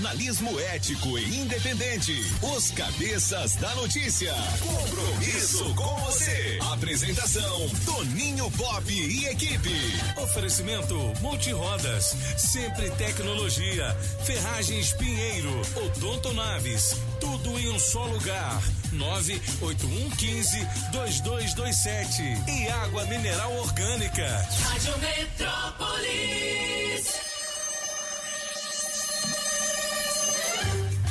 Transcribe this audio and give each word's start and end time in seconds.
Jornalismo 0.00 0.58
ético 0.58 1.18
e 1.18 1.40
independente. 1.40 2.14
Os 2.40 2.70
Cabeças 2.70 3.54
da 3.56 3.74
Notícia. 3.74 4.32
Compromisso 4.58 5.74
com 5.74 5.94
você. 5.96 6.58
Apresentação: 6.72 7.68
Toninho 7.84 8.50
Pop 8.52 8.90
e 8.90 9.26
equipe. 9.26 9.70
Oferecimento 10.16 10.94
Multirodas, 11.20 12.16
Sempre 12.38 12.88
Tecnologia, 12.92 13.94
Ferragens 14.24 14.94
Pinheiro, 14.94 15.60
Odonto 15.76 16.32
Naves, 16.32 16.96
tudo 17.20 17.60
em 17.60 17.68
um 17.68 17.78
só 17.78 18.06
lugar. 18.06 18.58
98115 18.92 20.66
2227 20.92 22.22
e 22.48 22.68
água 22.70 23.04
mineral 23.04 23.54
orgânica. 23.58 24.48
Rádio 24.64 24.98
Metrópolis. 24.98 26.89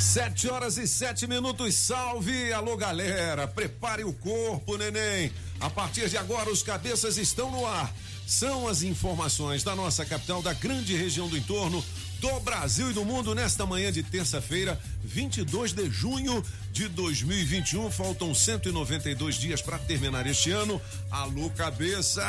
Sete 0.09 0.49
horas 0.49 0.75
e 0.79 0.87
sete 0.87 1.27
minutos, 1.27 1.75
salve! 1.75 2.51
Alô, 2.51 2.75
galera, 2.75 3.47
prepare 3.47 4.03
o 4.03 4.11
corpo, 4.11 4.75
neném. 4.75 5.31
A 5.59 5.69
partir 5.69 6.09
de 6.09 6.17
agora, 6.17 6.49
os 6.49 6.63
cabeças 6.63 7.15
estão 7.15 7.51
no 7.51 7.63
ar. 7.63 7.93
São 8.25 8.67
as 8.67 8.81
informações 8.81 9.63
da 9.63 9.75
nossa 9.75 10.03
capital, 10.03 10.41
da 10.41 10.51
grande 10.51 10.95
região 10.95 11.27
do 11.27 11.37
entorno, 11.37 11.85
do 12.19 12.39
Brasil 12.39 12.89
e 12.89 12.93
do 12.93 13.05
mundo 13.05 13.35
nesta 13.35 13.67
manhã 13.67 13.91
de 13.91 14.01
terça-feira, 14.01 14.81
22 15.03 15.73
de 15.73 15.87
junho 15.91 16.43
de 16.71 16.87
2021. 16.87 17.91
Faltam 17.91 18.33
192 18.33 19.35
dias 19.35 19.61
para 19.61 19.77
terminar 19.77 20.25
este 20.25 20.49
ano. 20.49 20.81
Alô, 21.11 21.51
cabeça! 21.51 22.23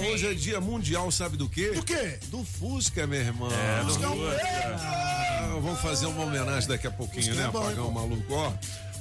Ah, 0.00 0.06
hoje 0.06 0.26
é 0.26 0.34
dia 0.34 0.60
mundial, 0.60 1.10
sabe 1.10 1.36
do 1.36 1.48
quê? 1.48 1.70
Do 1.72 1.82
quê? 1.82 2.18
Do 2.28 2.44
Fusca, 2.44 3.06
meu 3.06 3.20
irmão. 3.20 3.50
É, 3.52 3.84
Fusca 3.84 4.06
do 4.06 4.28
Ah, 4.28 5.58
vamos 5.62 5.80
fazer 5.80 6.06
uma 6.06 6.24
homenagem 6.24 6.68
daqui 6.68 6.86
a 6.86 6.90
pouquinho, 6.90 7.24
Fusca 7.24 7.40
né? 7.40 7.48
é 7.48 7.50
bom, 7.50 7.58
Apagar 7.58 7.84
hein, 7.84 7.90
o 7.90 7.92
maluco, 7.92 8.32
ó. 8.34 8.52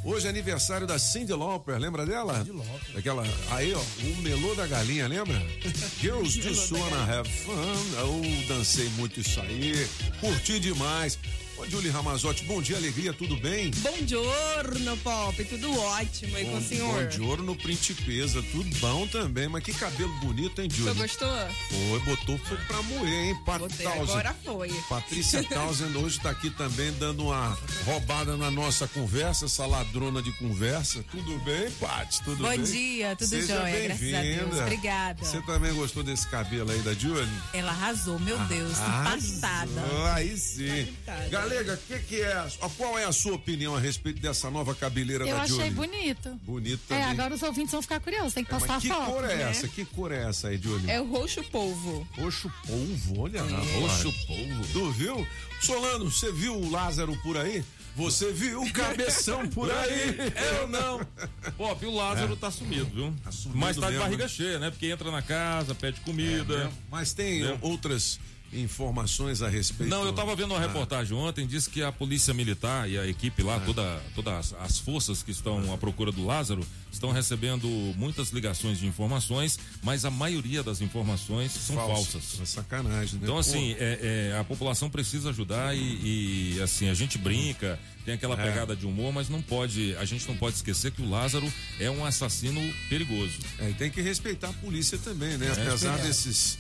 Hoje 0.04 0.28
é 0.28 0.30
aniversário 0.30 0.88
da 0.88 0.98
Cindy 0.98 1.34
Lauper, 1.34 1.78
lembra 1.78 2.06
dela? 2.06 2.38
Cyndi 2.38 2.52
Lauper. 2.52 2.94
Daquela, 2.94 3.24
aí 3.52 3.74
ó, 3.74 3.80
o 3.80 4.22
melô 4.22 4.56
da 4.56 4.66
galinha, 4.66 5.08
lembra? 5.08 5.36
Girls 6.00 6.40
just 6.42 6.72
wanna 6.72 7.04
have 7.04 7.30
fun. 7.30 7.54
Eu 7.98 8.22
dancei 8.48 8.88
muito 8.98 9.20
isso 9.20 9.40
aí, 9.42 9.88
curti 10.22 10.60
demais. 10.60 11.20
Ô, 11.60 11.66
Julie 11.70 11.90
Ramazotti, 11.92 12.46
bom 12.46 12.62
dia, 12.62 12.78
alegria, 12.78 13.12
tudo 13.12 13.36
bem? 13.36 13.70
Bom 13.80 13.98
giorno, 14.08 14.96
Pop. 14.98 15.44
Tudo 15.44 15.78
ótimo 15.78 16.38
aí 16.38 16.46
com 16.46 16.58
o 16.58 16.62
senhor. 16.62 17.04
Bom 17.04 17.10
de 17.10 17.22
ouro 17.22 17.44
no 17.44 17.54
Principesa, 17.56 18.42
tudo 18.52 18.74
bom 18.78 19.06
também, 19.08 19.50
mas 19.50 19.62
que 19.62 19.74
cabelo 19.74 20.12
bonito, 20.20 20.62
hein, 20.62 20.70
Você 20.70 20.78
Julie? 20.78 20.94
gostou? 20.94 21.28
Foi, 21.70 22.00
botou 22.06 22.38
foi 22.38 22.58
pra 22.60 22.82
moer, 22.84 23.12
hein, 23.26 23.36
Pat 23.46 23.60
Botei, 23.60 23.86
agora 23.86 24.34
foi. 24.46 24.70
Patrícia 24.88 25.44
Townsend 25.50 25.98
hoje 25.98 26.18
está 26.18 26.30
aqui 26.30 26.50
também 26.52 26.94
dando 26.94 27.26
uma 27.26 27.58
roubada 27.86 28.38
na 28.38 28.50
nossa 28.50 28.88
conversa, 28.88 29.46
essa 29.46 29.66
ladrona 29.66 30.22
de 30.22 30.32
conversa. 30.34 31.04
Tudo 31.12 31.38
bem, 31.40 31.70
Paty? 31.72 32.24
Tudo 32.24 32.44
Bom 32.44 32.50
bem? 32.50 32.64
dia, 32.64 33.16
tudo 33.18 33.28
Seja 33.28 33.58
jóia, 33.60 33.84
graças 33.84 34.14
a 34.14 34.22
Deus. 34.22 34.60
Obrigada. 34.60 35.26
Você 35.26 35.42
também 35.42 35.74
gostou 35.74 36.04
desse 36.04 36.26
cabelo 36.28 36.72
aí 36.72 36.80
da 36.80 36.94
Julie? 36.94 37.28
Ela 37.54 37.72
arrasou, 37.72 38.18
meu 38.18 38.38
Deus, 38.46 38.80
Arrasou, 38.80 39.30
impactada. 39.38 40.14
Aí 40.14 40.38
sim. 40.38 40.82
Impactada. 40.84 41.49
Galega, 41.50 41.80
que 41.88 42.00
que 42.00 42.22
é, 42.22 42.34
a- 42.34 42.50
qual 42.78 42.98
é 42.98 43.06
a 43.06 43.12
sua 43.12 43.34
opinião 43.34 43.76
a 43.76 43.80
respeito 43.80 44.22
dessa 44.22 44.50
nova 44.50 44.74
cabeleira 44.76 45.26
Eu 45.28 45.36
da 45.36 45.42
achei 45.44 45.56
Julie? 45.56 45.72
bonito. 45.72 46.30
Bonito 46.44 46.82
É, 46.90 47.00
também. 47.00 47.04
agora 47.06 47.34
os 47.34 47.42
ouvintes 47.44 47.72
vão 47.72 47.82
ficar 47.82 48.00
curiosos, 48.00 48.34
tem 48.34 48.44
que 48.44 48.52
É, 48.52 48.54
postar 48.58 48.74
mas 48.74 48.84
que 48.84 48.90
foto. 48.90 49.06
cor 49.12 49.24
é 49.26 49.36
né? 49.36 49.50
essa? 49.50 49.68
Que 49.68 49.86
cor 49.86 50.12
é 50.12 50.30
essa 50.30 50.48
aí, 50.50 50.58
Julie? 50.58 50.90
É 50.90 51.02
o 51.02 51.06
roxo 51.10 51.44
polvo. 51.46 52.08
Roxo 52.18 52.52
polvo, 52.68 53.22
olha 53.22 53.42
lá. 53.44 53.60
Roxo 53.80 54.14
polvo. 54.28 54.68
Tu 54.72 54.92
viu? 54.92 55.28
Solano, 55.62 56.10
você 56.10 56.32
viu 56.32 56.56
o 56.56 56.70
Lázaro 56.72 57.18
por 57.22 57.38
aí? 57.38 57.64
Você 57.96 58.32
viu 58.32 58.62
o 58.62 58.72
cabeção 58.72 59.46
por 59.50 59.70
aí? 59.70 60.16
Eu 60.58 60.68
não. 60.70 61.06
Pop, 61.58 61.86
o 61.86 61.94
Lázaro 61.94 62.36
tá 62.38 62.50
sumido, 62.50 62.86
viu? 62.86 63.14
Tá 63.24 63.32
sumido 63.32 63.60
Mas 63.60 63.76
tá 63.76 63.88
de 63.88 63.92
mesmo, 63.94 64.04
barriga 64.06 64.24
né? 64.24 64.30
cheia, 64.30 64.60
né? 64.60 64.70
Porque 64.70 64.86
entra 64.88 65.12
na 65.12 65.22
casa, 65.22 65.76
pede 65.76 66.00
comida. 66.02 66.72
Mas 66.90 67.12
tem 67.14 67.44
É. 67.46 67.58
outras 67.62 68.18
informações 68.54 69.42
a 69.42 69.50
respeito. 69.50 69.90
Não, 69.90 70.04
eu 70.06 70.14
tava 70.14 70.36
vendo 70.36 70.52
uma 70.54 70.58
Ah. 70.58 70.68
reportagem 70.68 71.16
ontem, 71.16 71.46
disse 71.46 71.70
que 71.70 71.82
a 71.84 71.92
polícia 71.92 72.34
militar 72.34 72.90
e 72.90 72.98
a 72.98 73.06
equipe 73.08 73.42
lá, 73.44 73.60
toda, 73.60 74.02
todas 74.16 74.54
as 74.60 74.80
forças 74.80 75.22
que 75.24 75.32
estão 75.32 75.74
à 75.74 75.78
procura 75.78 76.12
do 76.12 76.26
Lázaro, 76.26 76.66
estão 76.92 77.12
recebendo 77.12 77.68
muitas 77.96 78.30
ligações 78.32 78.80
de 78.80 78.88
informações, 78.88 79.60
mas 79.84 80.06
a 80.06 80.10
maioria 80.12 80.64
das 80.64 80.82
informações 80.82 81.52
são 81.52 81.76
Falso. 81.76 82.12
falsas. 82.20 82.40
É 82.42 82.46
sacanagem, 82.46 83.16
né? 83.16 83.20
Então, 83.24 83.38
assim, 83.38 83.74
é, 83.80 84.32
é, 84.34 84.38
a 84.40 84.44
população 84.44 84.90
precisa 84.90 85.30
ajudar 85.30 85.76
e, 85.76 86.56
e, 86.58 86.62
assim, 86.62 86.90
a 86.90 86.94
gente 86.94 87.18
brinca, 87.18 87.80
tem 88.06 88.16
aquela 88.16 88.34
É. 88.40 88.44
pegada 88.44 88.76
de 88.76 88.86
humor, 88.88 89.14
mas 89.14 89.30
não 89.30 89.42
pode, 89.42 89.96
a 89.98 90.06
gente 90.06 90.28
não 90.28 90.36
pode 90.36 90.56
esquecer 90.56 90.92
que 90.92 91.02
o 91.02 91.10
Lázaro 91.10 91.52
é 91.80 91.92
um 91.92 92.04
assassino 92.04 92.60
perigoso. 92.90 93.38
É, 93.60 93.70
e 93.70 93.74
tem 93.74 93.92
que 93.92 94.02
respeitar 94.02 94.50
a 94.50 94.54
polícia 94.54 94.98
também, 94.98 95.38
né? 95.38 95.52
Apesar 95.52 95.98
desses 96.00 96.58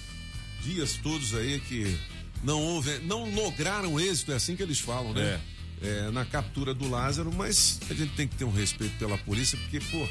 dias 0.63 0.99
todos 1.01 1.33
aí 1.35 1.59
que 1.67 1.97
não 2.43 2.61
houve, 2.61 2.99
não 2.99 3.29
lograram 3.33 3.99
êxito, 3.99 4.31
é 4.31 4.35
assim 4.35 4.55
que 4.55 4.63
eles 4.63 4.79
falam, 4.79 5.13
né? 5.13 5.39
É, 5.81 6.11
na 6.11 6.25
captura 6.25 6.73
do 6.73 6.89
Lázaro, 6.89 7.31
mas 7.33 7.79
a 7.89 7.93
gente 7.93 8.13
tem 8.13 8.27
que 8.27 8.35
ter 8.35 8.43
um 8.43 8.51
respeito 8.51 8.97
pela 8.97 9.17
polícia, 9.19 9.57
porque, 9.57 9.79
pô, 9.79 10.05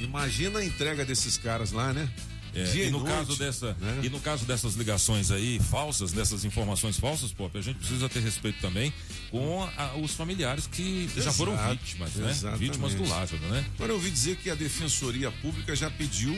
imagina 0.00 0.60
a 0.60 0.64
entrega 0.64 1.04
desses 1.04 1.36
caras 1.36 1.72
lá, 1.72 1.92
né? 1.92 2.08
É, 2.54 2.64
e 2.76 2.90
no 2.90 3.00
noite, 3.00 3.12
caso 3.14 3.36
dessa 3.36 3.76
né? 3.78 4.00
e 4.02 4.08
no 4.08 4.18
caso 4.20 4.46
dessas 4.46 4.74
ligações 4.74 5.30
aí 5.30 5.60
falsas, 5.70 6.12
dessas 6.12 6.44
informações 6.46 6.98
falsas, 6.98 7.30
Pop, 7.30 7.56
a 7.56 7.60
gente 7.60 7.76
precisa 7.76 8.08
ter 8.08 8.20
respeito 8.20 8.58
também 8.60 8.92
com 9.30 9.62
a- 9.76 9.96
os 9.96 10.12
familiares 10.14 10.66
que 10.66 11.08
já 11.14 11.30
foram 11.30 11.52
Exato, 11.52 11.74
vítimas, 11.74 12.14
né? 12.14 12.56
Vítimas 12.58 12.94
do 12.94 13.06
Lázaro, 13.06 13.42
né? 13.48 13.64
Agora 13.74 13.92
eu 13.92 13.96
ouvi 13.96 14.10
dizer 14.10 14.36
que 14.36 14.48
a 14.48 14.54
Defensoria 14.54 15.30
Pública 15.30 15.76
já 15.76 15.90
pediu 15.90 16.34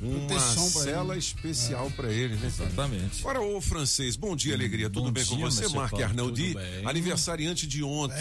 uma 0.00 0.40
cela 0.40 1.16
especial 1.16 1.90
para 1.96 2.12
ele, 2.12 2.34
né? 2.34 2.52
cara? 2.56 2.68
Exatamente. 2.70 3.20
Agora, 3.20 3.40
ô 3.40 3.60
francês, 3.60 4.16
bom 4.16 4.34
dia, 4.36 4.54
alegria. 4.54 4.90
Tudo 4.90 5.06
Bom 5.06 5.12
bem 5.12 5.24
com 5.24 5.36
dia, 5.36 5.44
você, 5.46 5.62
Monsieur 5.62 5.80
Marc 5.80 5.94
Arnaldi? 6.00 6.48
tudo 6.54 6.60
bem. 6.60 6.86
Aniversariante 6.86 7.66
de 7.66 7.82
ontem. 7.82 8.16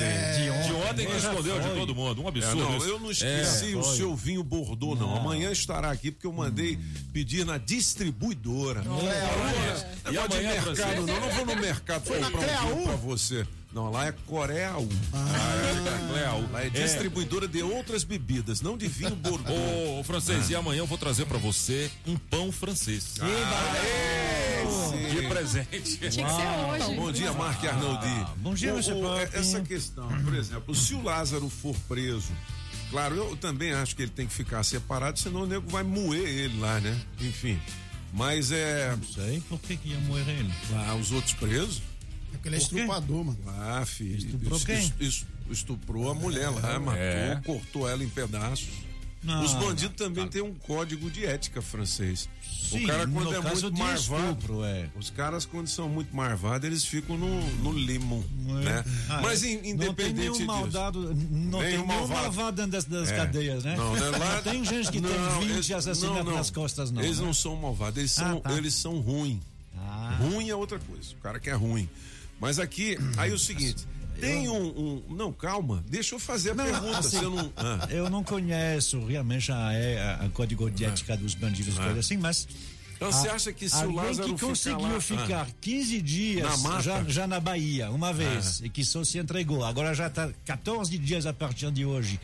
De 0.66 0.74
ontem 0.74 1.06
que 1.08 1.18
escondeu 1.18 1.60
de 1.60 1.70
todo 1.76 1.96
mundo, 1.96 2.22
um 2.22 2.26
É, 2.26 2.30
absurdo. 2.30 2.56
não, 2.58 2.78
isso. 2.78 2.86
eu 2.88 3.00
não 3.00 3.12
esqueci 3.12 3.74
É, 3.74 3.76
o 3.78 3.84
seu 3.84 4.16
vinho 4.16 4.44
Bordeaux, 4.44 5.00
não. 5.00 5.16
Amanhã 5.16 5.52
estará 5.52 5.92
aqui 5.92 6.12
porque 6.12 6.28
eu 6.28 6.34
mandei 6.34 6.80
pedir 7.12 7.46
na 7.46 7.58
distribuidora. 7.58 8.82
Não, 8.84 9.00
é 9.00 10.12
de 10.12 10.18
amanhã, 10.18 10.42
mercado, 10.52 10.76
francês? 10.76 10.96
não. 11.06 11.20
Não 11.20 11.30
vou 11.30 11.46
no 11.46 11.56
mercado 11.62 12.20
na 12.20 12.32
comprar 12.32 12.66
um 12.66 12.74
vinho 12.76 12.84
pra 12.88 12.96
você. 12.96 13.48
Não, 13.74 13.90
lá 13.90 14.06
é 14.06 14.12
Coreia 14.28 14.78
1. 14.78 14.88
Leal. 16.14 16.44
Lá 16.52 16.64
é 16.64 16.70
distribuidora 16.70 17.48
de 17.48 17.64
outras 17.64 18.04
bebidas, 18.04 18.62
não 18.62 18.78
de 18.78 18.88
vinho 18.88 19.16
Bordeaux. 19.16 19.50
Ô, 19.50 20.00
ô, 20.00 20.04
francês, 20.04 20.50
e 20.52 20.56
amanhã 20.56 20.80
eu 20.80 20.86
vou 20.86 20.98
trazer 20.98 21.26
pra 21.26 21.40
você 21.40 21.90
um 22.06 22.16
pão 22.16 22.52
francês. 22.52 23.16
De 25.10 25.28
presente. 25.28 25.98
Tinha 25.98 26.10
que 26.10 26.12
ser 26.12 26.88
hoje. 26.88 26.96
Bom 26.96 27.12
dia, 27.12 27.34
Marc 27.34 27.66
Arnoldi. 27.66 28.26
bom 28.38 28.54
dia, 28.54 28.72
Mr. 28.72 28.94
ô, 28.94 29.02
Pop. 29.02 29.30
Essa 29.34 29.62
questão, 29.62 30.08
por 30.24 30.36
exemplo, 30.36 30.76
se 30.76 30.94
o 30.94 31.02
Lázaro 31.02 31.50
for 31.50 31.76
preso, 31.88 32.32
claro, 32.92 33.16
eu 33.16 33.36
também 33.38 33.74
acho 33.74 33.96
que 33.96 34.04
ele 34.04 34.12
tem 34.12 34.28
que 34.28 34.34
ficar 34.34 34.64
separado, 34.64 35.18
senão 35.18 35.44
o 35.44 35.46
nego 35.48 35.68
vai 35.70 35.84
moer 35.84 36.28
ele 36.28 36.60
lá, 36.60 36.80
né? 36.80 36.96
Enfim. 37.20 37.60
Mas 38.14 38.52
é. 38.52 38.96
Sei 39.12 39.42
por 39.50 39.60
que, 39.60 39.76
que 39.76 39.90
ia 39.90 40.00
morrer 40.02 40.32
ele. 40.32 40.54
Lá, 40.70 40.94
os 40.94 41.12
outros 41.12 41.34
presos. 41.34 41.82
É 42.34 42.38
porque 42.38 42.48
ele 42.50 42.56
é 42.56 42.60
estrupador, 42.60 43.24
mano. 43.26 43.38
Ah, 43.48 43.86
filho. 43.86 44.18
Estuprou 44.18 44.58
es- 44.58 44.64
quem? 44.66 44.80
es- 44.80 44.94
es- 45.00 45.26
Estuprou 45.52 46.10
a 46.10 46.16
mulher 46.16 46.50
lá, 46.50 46.80
matou, 46.80 46.94
É. 47.02 47.42
cortou 47.46 47.88
ela 47.90 48.02
em 48.04 48.10
pedaços. 48.10 48.70
Não, 49.22 49.44
Os 49.44 49.54
bandidos 49.54 49.96
também 49.96 50.28
têm 50.28 50.42
um 50.42 50.54
código 50.54 51.10
de 51.12 51.26
ética 51.26 51.62
francês. 51.62 52.28
Sim, 52.70 52.84
o 52.84 52.88
cara, 52.88 53.08
quando 53.08 53.26
no 53.32 53.36
é 53.38 53.42
caso 53.42 53.64
muito 53.64 53.78
marvado. 53.80 54.24
estupro, 54.32 54.64
é. 54.66 54.90
Os 54.98 55.10
caras, 55.10 55.46
quando 55.46 55.68
são 55.68 55.88
muito 55.88 56.14
marvados, 56.16 56.66
eles 56.68 56.84
ficam 56.86 57.18
no, 57.18 57.42
no 57.58 57.72
limo, 57.72 58.24
É. 58.48 58.52
né? 58.64 58.86
Ah, 59.10 59.22
Mas 59.22 59.44
é. 59.44 59.48
in- 59.52 59.56
Não 59.56 59.62
tem 59.64 59.72
independente 59.72 60.14
nenhum 60.20 60.32
disso. 60.34 60.46
maldado, 60.46 61.14
não 61.14 61.60
tem 61.60 61.70
nenhum 61.72 61.86
malvado. 61.86 62.22
malvado 62.22 62.56
dentro 62.58 62.72
das, 62.72 62.86
das 62.86 63.10
É. 63.12 63.16
cadeias, 63.16 63.64
né? 63.66 63.76
Não, 63.78 63.94
né? 63.94 64.00
Lá- 64.10 64.36
Não 64.36 64.44
tem 64.44 64.66
gente 64.66 64.92
que 64.92 65.00
Não, 65.02 65.10
tem 65.10 65.40
20 65.48 65.52
eles- 65.52 65.72
assassinatos 65.72 66.18
não, 66.18 66.24
não. 66.32 66.38
nas 66.38 66.50
costas, 66.50 66.90
não. 66.92 67.02
Eles 67.02 67.20
né? 67.20 67.26
não 67.26 67.34
são 67.34 67.56
malvados, 67.56 67.98
eles 67.98 68.12
são, 68.12 68.38
Ah, 68.44 68.50
tá. 68.50 68.54
eles 68.58 68.74
são 68.74 69.00
ruins. 69.00 69.40
Ah. 69.78 70.18
Ruim 70.22 70.50
é 70.50 70.56
outra 70.56 70.80
coisa, 70.80 71.14
o 71.14 71.18
cara 71.18 71.40
que 71.40 71.50
é 71.50 71.54
ruim. 71.54 71.88
Mas 72.44 72.60
aqui, 72.60 72.98
aí 73.16 73.32
é 73.32 73.34
o 73.34 73.40
seguinte, 73.40 73.86
tem 74.20 74.50
um, 74.50 74.66
um- 75.08 75.16
Não, 75.16 75.32
calma, 75.32 75.82
deixa 75.88 76.14
eu 76.14 76.20
fazer 76.20 76.52
a 76.52 76.56
Não, 76.56 76.66
pergunta. 76.66 77.00
assim, 77.00 77.18
você 77.20 77.22
não. 77.26 77.54
Ah, 77.56 77.88
Eu 77.90 78.10
não 78.10 78.22
conheço 78.22 79.00
realmente 79.06 79.50
a, 79.50 79.56
a, 80.20 80.26
a 80.26 80.30
código 80.30 80.70
de 80.70 80.84
ética 80.84 81.16
dos 81.16 81.36
bandidos, 81.36 81.80
coisa 81.80 82.02
assim, 82.02 82.18
mas. 82.18 82.46
então 82.98 83.10
você 83.10 83.30
acha 83.30 83.54
que 83.54 83.70
se 83.70 83.86
o 83.86 83.92
Lázaro 83.94 84.28
que 84.28 84.36
ficar 84.36 84.48
conseguiu 84.48 84.82
lá, 84.94 85.00
ficar 85.00 85.48
15 85.62 86.02
dias 86.02 86.62
Na 86.64 86.82
já, 86.82 87.02
já 87.06 87.26
na 87.26 87.40
Bahia, 87.40 87.90
uma 87.92 88.12
vez, 88.12 88.60
e 88.62 88.68
que 88.70 88.84
só 88.84 89.06
se 89.06 89.18
entregou, 89.20 89.64
agora 89.64 89.94
já 89.94 90.08
está 90.08 90.30
14 90.44 90.98
dias 90.98 91.26
a 91.26 91.32
partir 91.32 91.72
de 91.72 91.86
hoje 91.86 92.20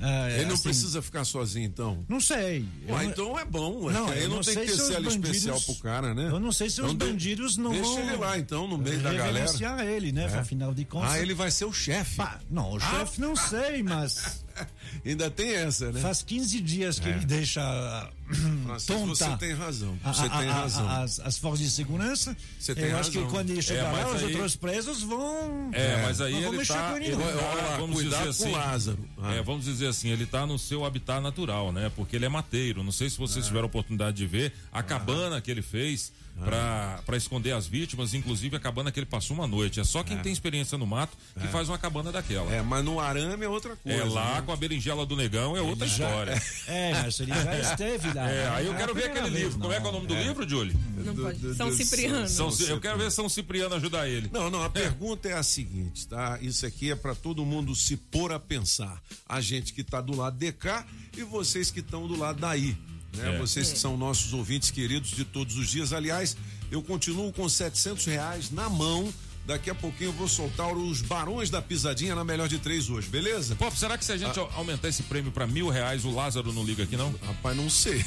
Ah, 0.00 0.28
Ele 0.30 0.46
não 0.46 0.54
assim, 0.54 0.64
precisa 0.64 1.00
ficar 1.00 1.24
sozinho, 1.24 1.64
então. 1.66 2.04
Não 2.08 2.20
sei. 2.20 2.64
Eu 2.88 2.94
Ué, 2.94 3.04
não- 3.04 3.10
então 3.10 3.38
é 3.38 3.44
bom. 3.44 3.84
ué. 3.84 3.92
Não, 3.92 4.12
eu 4.12 4.28
não, 4.28 4.36
não 4.36 4.42
tem 4.42 4.54
que 4.56 4.66
ter 4.66 4.72
os 4.72 4.80
cela 4.88 5.06
especial 5.08 5.60
pro 5.60 5.74
cara, 5.76 6.12
né? 6.12 6.26
Eu 6.28 6.40
não 6.40 6.50
sei 6.50 6.68
se 6.68 6.80
os 6.82 6.90
Então 6.92 7.06
de- 7.06 7.12
bandidos 7.12 7.56
não 7.56 7.70
deixa 7.70 7.84
vão. 7.88 8.00
ele 8.00 8.16
lá, 8.16 8.36
então, 8.38 8.66
no 8.66 8.78
meio 8.78 8.98
da 9.00 9.12
galera. 9.12 9.84
ele, 9.84 10.10
né? 10.10 10.24
Afinal 10.26 10.74
de 10.74 10.84
contas. 10.84 11.12
Ah, 11.12 11.20
ele 11.20 11.34
vai 11.34 11.50
ser 11.52 11.66
o 11.66 11.72
chefe. 11.72 12.20
Não, 12.50 12.72
o 12.72 12.80
chefe 12.80 13.20
não 13.20 13.36
sei, 13.36 13.82
mas 13.84 14.42
Ainda 15.04 15.30
tem 15.30 15.54
essa, 15.54 15.90
né? 15.92 16.00
faz 16.00 16.22
15 16.22 16.60
dias 16.60 16.98
que 16.98 17.08
ele 17.08 17.24
deixa 17.26 17.60
ah, 17.62 18.10
Francisco, 18.64 18.92
tonta. 18.94 19.14
você 19.14 19.36
tem 19.38 19.52
razão. 19.54 19.98
Você 20.04 20.22
a- 20.22 20.28
tem 20.38 20.48
a- 20.48 20.52
razão. 20.54 20.88
as, 20.90 21.20
as 21.20 21.38
forças 21.38 21.60
de 21.60 21.70
segurança. 21.70 22.36
Você 22.58 22.74
tem 22.74 22.84
eu 22.84 22.98
acho 22.98 23.10
razão. 23.10 23.24
que 23.24 23.30
quando 23.30 23.50
ele 23.50 23.62
chegar 23.62 23.92
mas 23.92 24.04
lá, 24.06 24.14
os 24.14 24.22
aí- 24.22 24.34
outros 24.34 24.56
presos 24.56 25.02
vão. 25.02 25.70
É, 25.72 26.02
mas 26.02 26.20
aí 26.20 26.40
Não 26.40 26.54
ele 26.54 26.66
tá, 26.66 26.96
ele, 27.00 27.14
lá, 27.14 27.76
vamos 27.78 28.02
dizer 28.02 28.28
assim, 28.28 28.50
Lázaro. 28.52 28.98
Ah. 29.20 29.34
É, 29.34 29.42
vamos 29.42 29.64
dizer 29.64 29.88
assim, 29.88 30.08
ele 30.10 30.26
tá 30.26 30.46
no 30.46 30.58
seu 30.58 30.84
habitat 30.84 31.20
natural, 31.22 31.72
né? 31.72 31.90
Porque 31.94 32.16
ele 32.16 32.24
é 32.24 32.28
mateiro. 32.28 32.82
Não 32.82 32.92
sei 32.92 33.10
se 33.10 33.18
vocês 33.18 33.46
tiveram 33.46 33.64
a 33.64 33.66
oportunidade 33.66 34.16
de 34.16 34.26
ver 34.26 34.52
a 34.72 34.82
cabana 34.82 35.40
que 35.40 35.50
ele 35.50 35.62
fez 35.62 36.12
pra 36.38 37.00
para 37.04 37.16
esconder 37.16 37.52
as 37.52 37.66
vítimas, 37.66 38.14
inclusive 38.14 38.56
a 38.56 38.60
cabana 38.60 38.90
que 38.92 38.98
ele 38.98 39.06
passou 39.06 39.36
uma 39.36 39.46
noite. 39.46 39.80
É 39.80 39.84
só 39.84 40.02
quem 40.02 40.16
tem 40.18 40.32
experiência 40.32 40.78
no 40.78 40.86
mato 40.86 41.16
que 41.40 41.46
faz 41.48 41.68
uma 41.68 41.76
cabana 41.78 42.10
daquela. 42.12 42.50
É, 42.52 42.62
mas 42.62 42.84
no 42.84 43.00
arame 43.00 43.44
é 43.44 43.48
outra 43.48 43.76
coisa. 43.76 43.98
É, 43.98 44.04
lá 44.04 44.36
né? 44.36 44.42
com 44.42 44.52
a 44.52 44.56
berinjela 44.56 45.04
do 45.04 45.16
negão 45.16 45.56
é 45.56 45.60
outra 45.60 45.86
história. 45.86 46.40
É, 46.68 46.92
mas 47.02 47.18
ele 47.20 47.32
já 47.34 47.58
esteve 47.58 48.12
lá. 48.14 48.30
É, 48.30 48.48
aí 48.50 48.66
eu 48.66 48.74
É 48.74 48.76
quero 48.76 48.94
ver 48.94 49.02
primeira 49.02 49.20
aquele 49.26 49.34
vez, 49.34 49.44
livro. 49.46 49.60
Como 49.60 49.72
é 49.72 49.80
que 49.80 49.86
é 49.86 49.88
o 49.88 49.92
nome 49.92 50.06
do 50.06 50.14
livro, 50.14 50.48
Julie? 50.48 50.76
Não 51.04 51.14
pode. 51.14 51.38
do- 51.38 51.54
São 51.54 51.68
do- 51.68 51.74
Cipriano. 51.76 52.28
São, 52.28 52.50
eu 52.68 52.80
quero 52.80 52.98
ver 52.98 53.10
São 53.10 53.28
Cipriano 53.28 53.74
ajudar 53.74 54.08
ele. 54.08 54.30
Não, 54.32 54.48
não, 54.50 54.62
a 54.62 54.70
pergunta 54.70 55.28
é 55.28 55.32
a 55.34 55.42
seguinte, 55.42 56.06
tá? 56.06 56.38
Isso 56.40 56.64
aqui 56.64 56.90
é 56.90 56.94
para 56.96 57.14
todo 57.14 57.44
mundo 57.44 57.74
se 57.74 57.96
pôr 57.96 58.32
a 58.32 58.38
pensar. 58.38 59.02
A 59.28 59.40
gente 59.40 59.72
que 59.72 59.82
tá 59.82 60.00
do 60.00 60.16
lado 60.16 60.36
de 60.38 60.52
cá 60.52 60.86
e 61.16 61.22
vocês 61.24 61.70
que 61.70 61.80
estão 61.80 62.06
do 62.06 62.16
lado 62.16 62.40
daí. 62.40 62.76
Né? 63.16 63.34
É. 63.34 63.38
Vocês 63.38 63.72
que 63.72 63.78
são 63.78 63.96
nossos 63.96 64.32
ouvintes 64.32 64.70
queridos 64.70 65.10
de 65.10 65.24
todos 65.24 65.56
os 65.56 65.68
dias. 65.68 65.92
Aliás, 65.92 66.36
eu 66.70 66.82
continuo 66.82 67.32
com 67.32 67.48
700 67.48 68.04
reais 68.06 68.50
na 68.50 68.68
mão. 68.68 69.12
Daqui 69.44 69.70
a 69.70 69.74
pouquinho 69.74 70.10
eu 70.10 70.12
vou 70.12 70.28
soltar 70.28 70.72
os 70.72 71.02
barões 71.02 71.50
da 71.50 71.60
pisadinha 71.60 72.14
na 72.14 72.22
melhor 72.22 72.48
de 72.48 72.60
três 72.60 72.88
hoje, 72.88 73.08
beleza? 73.08 73.56
Pop, 73.56 73.76
será 73.76 73.98
que 73.98 74.04
se 74.04 74.12
a 74.12 74.16
gente 74.16 74.38
aumentar 74.38 74.88
esse 74.88 75.02
prêmio 75.02 75.32
pra 75.32 75.48
mil 75.48 75.68
reais, 75.68 76.04
o 76.04 76.12
Lázaro 76.12 76.52
não 76.52 76.62
liga 76.64 76.84
aqui, 76.84 76.96
não? 76.96 77.12
Rapaz, 77.26 77.56
não 77.56 77.68
sei. 77.68 78.04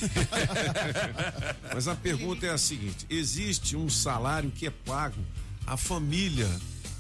Mas 1.74 1.90
a 1.90 1.96
pergunta 1.96 2.46
é 2.46 2.52
a 2.52 2.58
seguinte: 2.58 3.06
existe 3.10 3.76
um 3.76 3.90
salário 3.90 4.50
que 4.50 4.66
é 4.66 4.70
pago 4.70 5.20
à 5.68 5.76
família 5.76 6.50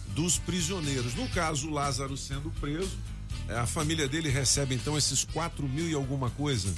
dos 0.09 0.37
prisioneiros. 0.37 1.15
No 1.15 1.29
caso, 1.29 1.69
o 1.69 1.71
Lázaro 1.71 2.17
sendo 2.17 2.51
preso, 2.59 2.97
a 3.49 3.65
família 3.67 4.07
dele 4.07 4.29
recebe 4.29 4.73
então 4.75 4.97
esses 4.97 5.23
quatro 5.23 5.67
mil 5.67 5.87
e 5.89 5.93
alguma 5.93 6.29
coisa. 6.31 6.73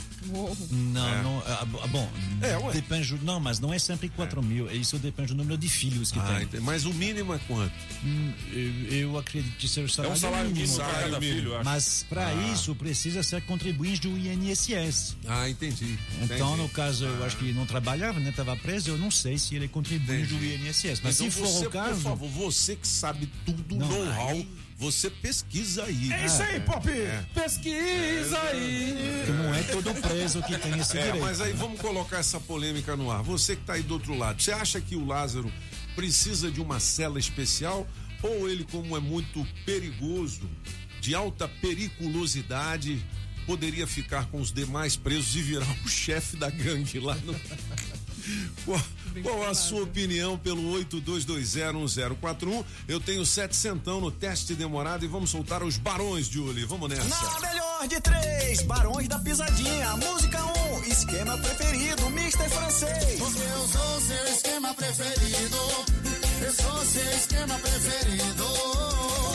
Não, 0.71 1.23
não. 1.23 1.43
ah, 1.45 1.65
b- 1.65 1.87
bom, 1.89 2.09
É, 2.41 2.57
ué. 2.57 2.73
depende. 2.73 3.15
do- 3.15 3.25
Não, 3.25 3.39
mas 3.39 3.59
não 3.59 3.73
é 3.73 3.79
sempre 3.79 4.09
4 4.09 4.41
mil. 4.43 4.69
Isso 4.71 4.97
depende 4.97 5.29
do 5.33 5.37
número 5.37 5.57
de 5.57 5.69
filhos 5.69 6.11
que 6.11 6.19
Ah, 6.19 6.45
tem. 6.49 6.59
mas 6.59 6.85
o 6.85 6.93
mínimo 6.93 7.33
é 7.33 7.39
quanto? 7.47 7.71
Hum, 8.03 8.33
eu, 8.51 8.93
eu 9.11 9.17
acredito 9.17 9.55
que 9.57 9.67
seja 9.67 9.81
o 9.81 9.85
É 9.85 9.89
salário, 9.89 10.13
um 10.17 10.19
salário 10.19 10.49
mínimo 10.51 10.67
salário 10.75 10.99
cada 11.03 11.19
mínimo. 11.19 11.37
filho, 11.37 11.55
acho. 11.55 11.65
Mas 11.65 12.05
para 12.09 12.33
isso 12.51 12.75
precisa 12.75 13.23
ser 13.23 13.41
contribuinte 13.43 14.01
do 14.01 14.17
INSS. 14.17 15.15
Ah, 15.27 15.49
entendi. 15.49 15.97
Então, 16.21 16.47
Entendi. 16.49 16.61
no 16.63 16.69
caso, 16.69 17.05
eu 17.05 17.23
acho 17.25 17.37
que 17.37 17.45
ele 17.45 17.53
não 17.53 17.65
trabalhava, 17.65 18.19
né? 18.19 18.29
Estava 18.29 18.55
preso, 18.57 18.89
eu 18.89 18.97
não 18.97 19.09
sei 19.11 19.37
se 19.37 19.55
ele 19.55 19.65
é 19.65 19.67
contribuinte 19.67 20.33
do 20.33 20.43
INSS. 20.43 21.01
Mas 21.03 21.15
Então 21.19 21.31
se 21.31 21.37
for 21.39 21.47
você, 21.47 21.67
o 21.67 21.69
caso. 21.69 21.95
por 22.01 22.01
favor, 22.09 22.29
você 22.29 22.75
que 22.75 22.87
sabe 22.87 23.29
tudo, 23.45 23.75
Não, 23.75 23.87
know-how, 23.87 24.29
aí- 24.29 24.47
você 24.77 25.09
pesquisa 25.09 25.83
aí. 25.85 26.11
É 26.13 26.25
isso 26.25 26.41
aí, 26.43 26.59
Pop! 26.59 26.87
Pesquisa 27.33 28.39
aí! 28.43 29.25
Não 29.27 29.53
é 29.55 29.63
todo 29.63 29.93
preso 30.01 30.41
que 30.43 30.57
tem 30.57 30.77
esse 30.79 30.97
É, 30.97 31.03
direito. 31.05 31.23
mas 31.23 31.41
aí 31.41 31.51
vamos 31.53 31.79
colocar 31.81 32.17
essa 32.19 32.39
polêmica 32.39 32.95
no 32.95 33.09
ar. 33.11 33.23
Você 33.23 33.55
que 33.55 33.63
tá 33.63 33.73
aí 33.73 33.81
do 33.83 33.95
outro 33.95 34.15
lado, 34.17 34.41
você 34.41 34.51
acha 34.51 34.79
que 34.79 34.95
o 34.95 35.05
Lázaro 35.05 35.51
precisa 35.95 36.51
de 36.51 36.61
uma 36.61 36.79
cela 36.79 37.17
especial 37.19 37.87
ou 38.21 38.49
ele, 38.49 38.63
como 38.65 38.95
é 38.95 38.99
muito 38.99 39.45
perigoso, 39.65 40.49
de 41.01 41.13
alta 41.15 41.47
periculosidade, 41.47 43.03
poderia 43.45 43.85
ficar 43.87 44.25
com 44.27 44.39
os 44.39 44.51
demais 44.51 44.95
presos 44.95 45.35
e 45.35 45.41
virar 45.41 45.67
o 45.85 45.87
chefe 45.89 46.35
da 46.37 46.49
gangue 46.49 46.99
lá 46.99 47.15
no. 47.15 47.35
Qual, 48.65 48.81
qual 49.23 49.49
a 49.49 49.53
sua 49.53 49.83
opinião 49.83 50.37
pelo 50.37 50.61
82201041? 50.73 52.65
Eu 52.87 52.99
tenho 52.99 53.25
sete 53.25 53.55
centão 53.55 54.01
no 54.01 54.11
teste 54.11 54.53
demorado 54.53 55.05
e 55.05 55.07
vamos 55.07 55.29
soltar 55.29 55.63
os 55.63 55.77
barões, 55.77 56.27
Julie. 56.27 56.65
Vamos 56.65 56.89
nessa. 56.89 57.07
Na 57.07 57.39
melhor 57.47 57.87
de 57.87 58.01
três, 58.01 58.61
Barões 58.63 59.07
da 59.07 59.19
Pisadinha. 59.19 59.95
Música 59.97 60.43
1, 60.43 60.73
um, 60.73 60.83
esquema 60.83 61.37
preferido, 61.37 62.09
Mister 62.09 62.49
Francês. 62.49 63.19
Porque 63.19 63.39
eu 63.39 63.67
sou 63.67 64.01
seu 64.01 64.33
esquema 64.33 64.73
preferido. 64.73 65.57
Eu 66.45 66.53
sou 66.53 66.85
seu 66.85 67.11
esquema 67.11 67.59
preferido. 67.59 68.45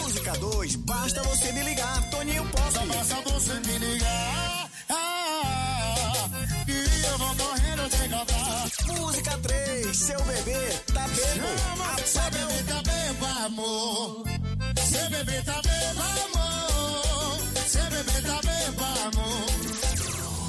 Música 0.03 0.33
2, 0.33 0.77
basta 0.77 1.23
você 1.23 1.53
me 1.53 1.63
ligar, 1.63 2.11
Toninho 2.11 2.45
Pop. 2.45 2.73
Só 2.73 2.87
basta 2.87 3.21
você 3.23 3.55
me 3.55 3.79
ligar. 3.79 4.32
Música 8.87 9.39
3, 9.39 9.97
seu 9.97 10.23
bebê 10.25 10.71
tá 10.93 11.07
bebo. 11.09 11.49
Chama, 11.59 11.97
seu 12.05 12.31
bebê 12.31 12.63
tá 12.67 12.83
bebo, 12.83 13.25
amor. 13.47 14.25
Seu 14.89 15.11
bebê 15.11 15.43
tá 15.43 15.61
bebo, 15.63 16.01
amor. 16.25 17.39
Seu 17.67 17.85
bebê 17.91 18.21
tá 18.23 18.41
bebo, 18.43 18.85
amor. 18.85 19.47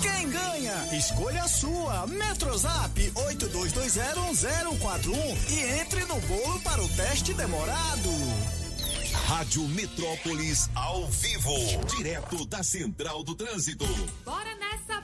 Quem 0.02 0.30
ganha? 0.30 0.88
Escolha 0.98 1.44
a 1.44 1.48
sua. 1.48 2.08
Metrozap 2.08 3.12
82201041 3.16 5.38
e 5.50 5.60
entre 5.82 6.04
no 6.06 6.20
bolo 6.22 6.60
para 6.62 6.82
o 6.84 6.88
teste 6.90 7.34
demorado. 7.34 8.10
Rádio 9.28 9.64
Metrópolis 9.70 10.70
ao 10.76 11.08
vivo, 11.08 11.56
direto 11.96 12.46
da 12.46 12.62
Central 12.64 13.24
do 13.24 13.34
Trânsito. 13.36 13.86
Bora 14.26 14.54
nessa 14.56 15.02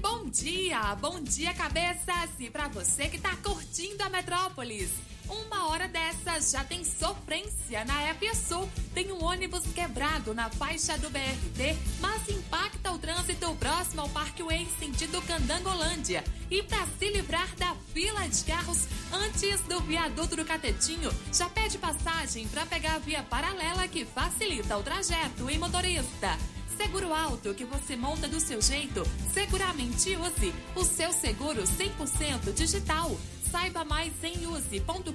bom 0.00 0.26
dia, 0.30 0.94
bom 0.96 1.20
dia 1.20 1.52
cabeças 1.54 2.30
e 2.38 2.48
pra 2.48 2.68
você 2.68 3.08
que 3.08 3.18
tá 3.18 3.34
curtindo 3.36 4.02
a 4.02 4.08
Metrópolis. 4.08 4.90
Uma 5.28 5.68
hora 5.68 5.88
dessas 5.88 6.52
já 6.52 6.64
tem 6.64 6.84
sofrência 6.84 7.84
na 7.84 8.02
Épia 8.02 8.34
Sul. 8.34 8.68
Tem 8.94 9.12
um 9.12 9.22
ônibus 9.22 9.66
quebrado 9.74 10.32
na 10.32 10.48
faixa 10.48 10.96
do 10.96 11.10
BRT, 11.10 11.76
mas 12.00 12.28
impacta 12.28 12.92
o 12.92 12.98
trânsito 12.98 13.54
próximo 13.56 14.02
ao 14.02 14.08
Parkway 14.08 14.66
sentido 14.78 15.20
Candangolândia. 15.22 16.24
E 16.50 16.62
para 16.62 16.86
se 16.98 17.10
livrar 17.10 17.54
da 17.56 17.74
fila 17.92 18.26
de 18.26 18.44
carros 18.44 18.86
antes 19.12 19.60
do 19.62 19.80
viaduto 19.80 20.36
do 20.36 20.44
Catetinho, 20.44 21.10
já 21.32 21.48
pede 21.50 21.76
passagem 21.76 22.48
para 22.48 22.64
pegar 22.64 22.94
a 22.94 22.98
via 22.98 23.22
paralela 23.22 23.86
que 23.88 24.06
facilita 24.06 24.78
o 24.78 24.82
trajeto 24.82 25.50
e 25.50 25.58
motorista. 25.58 26.38
Seguro 26.78 27.12
alto 27.12 27.52
que 27.54 27.64
você 27.64 27.96
monta 27.96 28.28
do 28.28 28.38
seu 28.38 28.62
jeito. 28.62 29.02
Seguramente 29.34 30.16
use 30.16 30.54
o 30.76 30.84
seu 30.84 31.12
seguro 31.12 31.64
100% 31.64 32.54
digital. 32.54 33.18
Saiba 33.50 33.84
mais 33.84 34.12
em 34.22 34.46
use.com.br. 34.46 35.12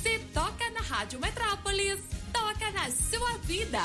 Se 0.00 0.18
toca 0.32 0.70
na 0.70 0.82
Rádio 0.82 1.18
Metrópolis, 1.18 1.98
toca 2.32 2.70
na 2.70 2.92
sua 2.92 3.38
vida. 3.38 3.80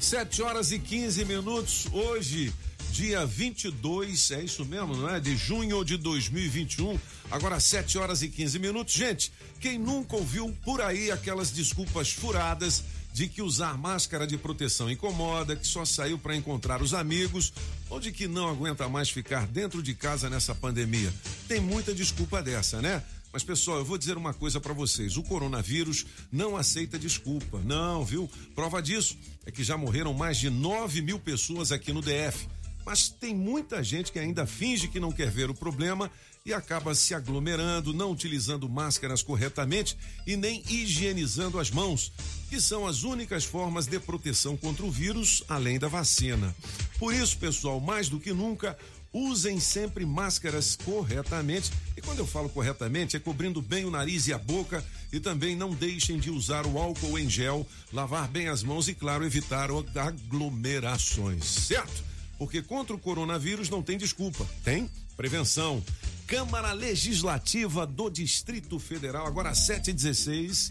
7 0.00 0.42
horas 0.42 0.72
e 0.72 0.78
15 0.80 1.24
minutos. 1.24 1.86
Hoje, 1.92 2.52
dia 2.90 3.24
22, 3.24 4.32
é 4.32 4.42
isso 4.42 4.64
mesmo, 4.64 4.96
não 4.96 5.08
é? 5.08 5.20
De 5.20 5.36
junho 5.36 5.84
de 5.84 5.96
2021. 5.96 6.98
Agora, 7.30 7.60
7 7.60 7.96
horas 7.96 8.22
e 8.22 8.28
15 8.28 8.58
minutos. 8.58 8.92
Gente, 8.92 9.32
quem 9.60 9.78
nunca 9.78 10.16
ouviu 10.16 10.52
por 10.64 10.80
aí 10.80 11.12
aquelas 11.12 11.52
desculpas 11.52 12.10
furadas 12.10 12.82
de 13.12 13.28
que 13.28 13.42
usar 13.42 13.76
máscara 13.76 14.26
de 14.26 14.38
proteção 14.38 14.90
incomoda, 14.90 15.56
que 15.56 15.66
só 15.66 15.84
saiu 15.84 16.18
para 16.18 16.36
encontrar 16.36 16.82
os 16.82 16.94
amigos, 16.94 17.52
ou 17.88 18.00
de 18.00 18.12
que 18.12 18.28
não 18.28 18.48
aguenta 18.48 18.88
mais 18.88 19.10
ficar 19.10 19.46
dentro 19.46 19.82
de 19.82 19.94
casa 19.94 20.30
nessa 20.30 20.54
pandemia? 20.54 21.12
Tem 21.48 21.60
muita 21.60 21.94
desculpa 21.94 22.42
dessa, 22.42 22.80
né? 22.80 23.02
Mas 23.32 23.44
pessoal, 23.44 23.78
eu 23.78 23.84
vou 23.84 23.96
dizer 23.96 24.16
uma 24.16 24.34
coisa 24.34 24.60
para 24.60 24.72
vocês: 24.72 25.16
o 25.16 25.22
coronavírus 25.22 26.04
não 26.32 26.56
aceita 26.56 26.98
desculpa. 26.98 27.60
Não, 27.64 28.04
viu? 28.04 28.28
Prova 28.54 28.82
disso 28.82 29.16
é 29.46 29.50
que 29.50 29.62
já 29.62 29.76
morreram 29.76 30.12
mais 30.12 30.36
de 30.38 30.50
9 30.50 31.00
mil 31.02 31.18
pessoas 31.18 31.70
aqui 31.70 31.92
no 31.92 32.02
DF. 32.02 32.48
Mas 32.84 33.08
tem 33.08 33.34
muita 33.34 33.84
gente 33.84 34.10
que 34.10 34.18
ainda 34.18 34.46
finge 34.46 34.88
que 34.88 34.98
não 34.98 35.12
quer 35.12 35.30
ver 35.30 35.50
o 35.50 35.54
problema 35.54 36.10
e 36.44 36.54
acaba 36.54 36.94
se 36.94 37.14
aglomerando, 37.14 37.92
não 37.92 38.12
utilizando 38.12 38.68
máscaras 38.68 39.22
corretamente 39.22 39.96
e 40.26 40.36
nem 40.36 40.62
higienizando 40.68 41.58
as 41.58 41.70
mãos, 41.70 42.12
que 42.48 42.60
são 42.60 42.86
as 42.86 43.02
únicas 43.02 43.44
formas 43.44 43.86
de 43.86 43.98
proteção 44.00 44.56
contra 44.56 44.84
o 44.84 44.90
vírus, 44.90 45.44
além 45.48 45.78
da 45.78 45.88
vacina. 45.88 46.54
Por 46.98 47.14
isso, 47.14 47.36
pessoal, 47.38 47.78
mais 47.78 48.08
do 48.08 48.18
que 48.18 48.32
nunca, 48.32 48.76
usem 49.12 49.58
sempre 49.58 50.06
máscaras 50.06 50.76
corretamente 50.76 51.72
E 51.96 52.00
quando 52.00 52.20
eu 52.20 52.26
falo 52.26 52.48
corretamente, 52.48 53.16
é 53.16 53.20
cobrindo 53.20 53.60
bem 53.60 53.84
o 53.84 53.90
nariz 53.90 54.28
e 54.28 54.32
a 54.32 54.38
boca 54.38 54.84
e 55.12 55.18
também 55.18 55.56
não 55.56 55.74
deixem 55.74 56.18
de 56.18 56.30
usar 56.30 56.64
o 56.66 56.78
álcool 56.78 57.18
em 57.18 57.28
gel, 57.28 57.66
lavar 57.92 58.28
bem 58.28 58.48
as 58.48 58.62
mãos 58.62 58.88
e, 58.88 58.94
claro, 58.94 59.24
evitar 59.24 59.68
aglomerações, 59.96 61.44
certo? 61.44 62.04
Porque 62.38 62.62
contra 62.62 62.94
o 62.94 62.98
coronavírus 62.98 63.68
não 63.68 63.82
tem 63.82 63.98
desculpa, 63.98 64.48
tem 64.64 64.88
prevenção. 65.16 65.82
Câmara 66.30 66.72
Legislativa 66.72 67.84
do 67.84 68.08
Distrito 68.08 68.78
Federal, 68.78 69.26
agora 69.26 69.50
7h16. 69.50 70.70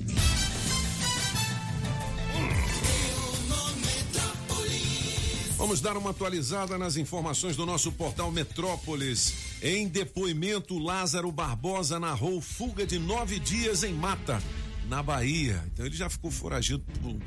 Vamos 5.58 5.82
dar 5.82 5.98
uma 5.98 6.12
atualizada 6.12 6.78
nas 6.78 6.96
informações 6.96 7.56
do 7.56 7.66
nosso 7.66 7.92
portal 7.92 8.32
Metrópolis. 8.32 9.34
Em 9.62 9.88
depoimento, 9.88 10.78
Lázaro 10.80 11.32
Barbosa 11.32 12.00
narrou 12.00 12.40
fuga 12.40 12.86
de 12.88 12.98
nove 12.98 13.40
dias 13.40 13.84
em 13.84 13.94
mata, 13.94 14.42
na 14.88 15.04
Bahia. 15.04 15.62
Então 15.74 15.86
ele 15.86 15.96
já 15.96 16.10
ficou 16.10 16.32
foragido 16.32 16.82
por- 17.02 17.18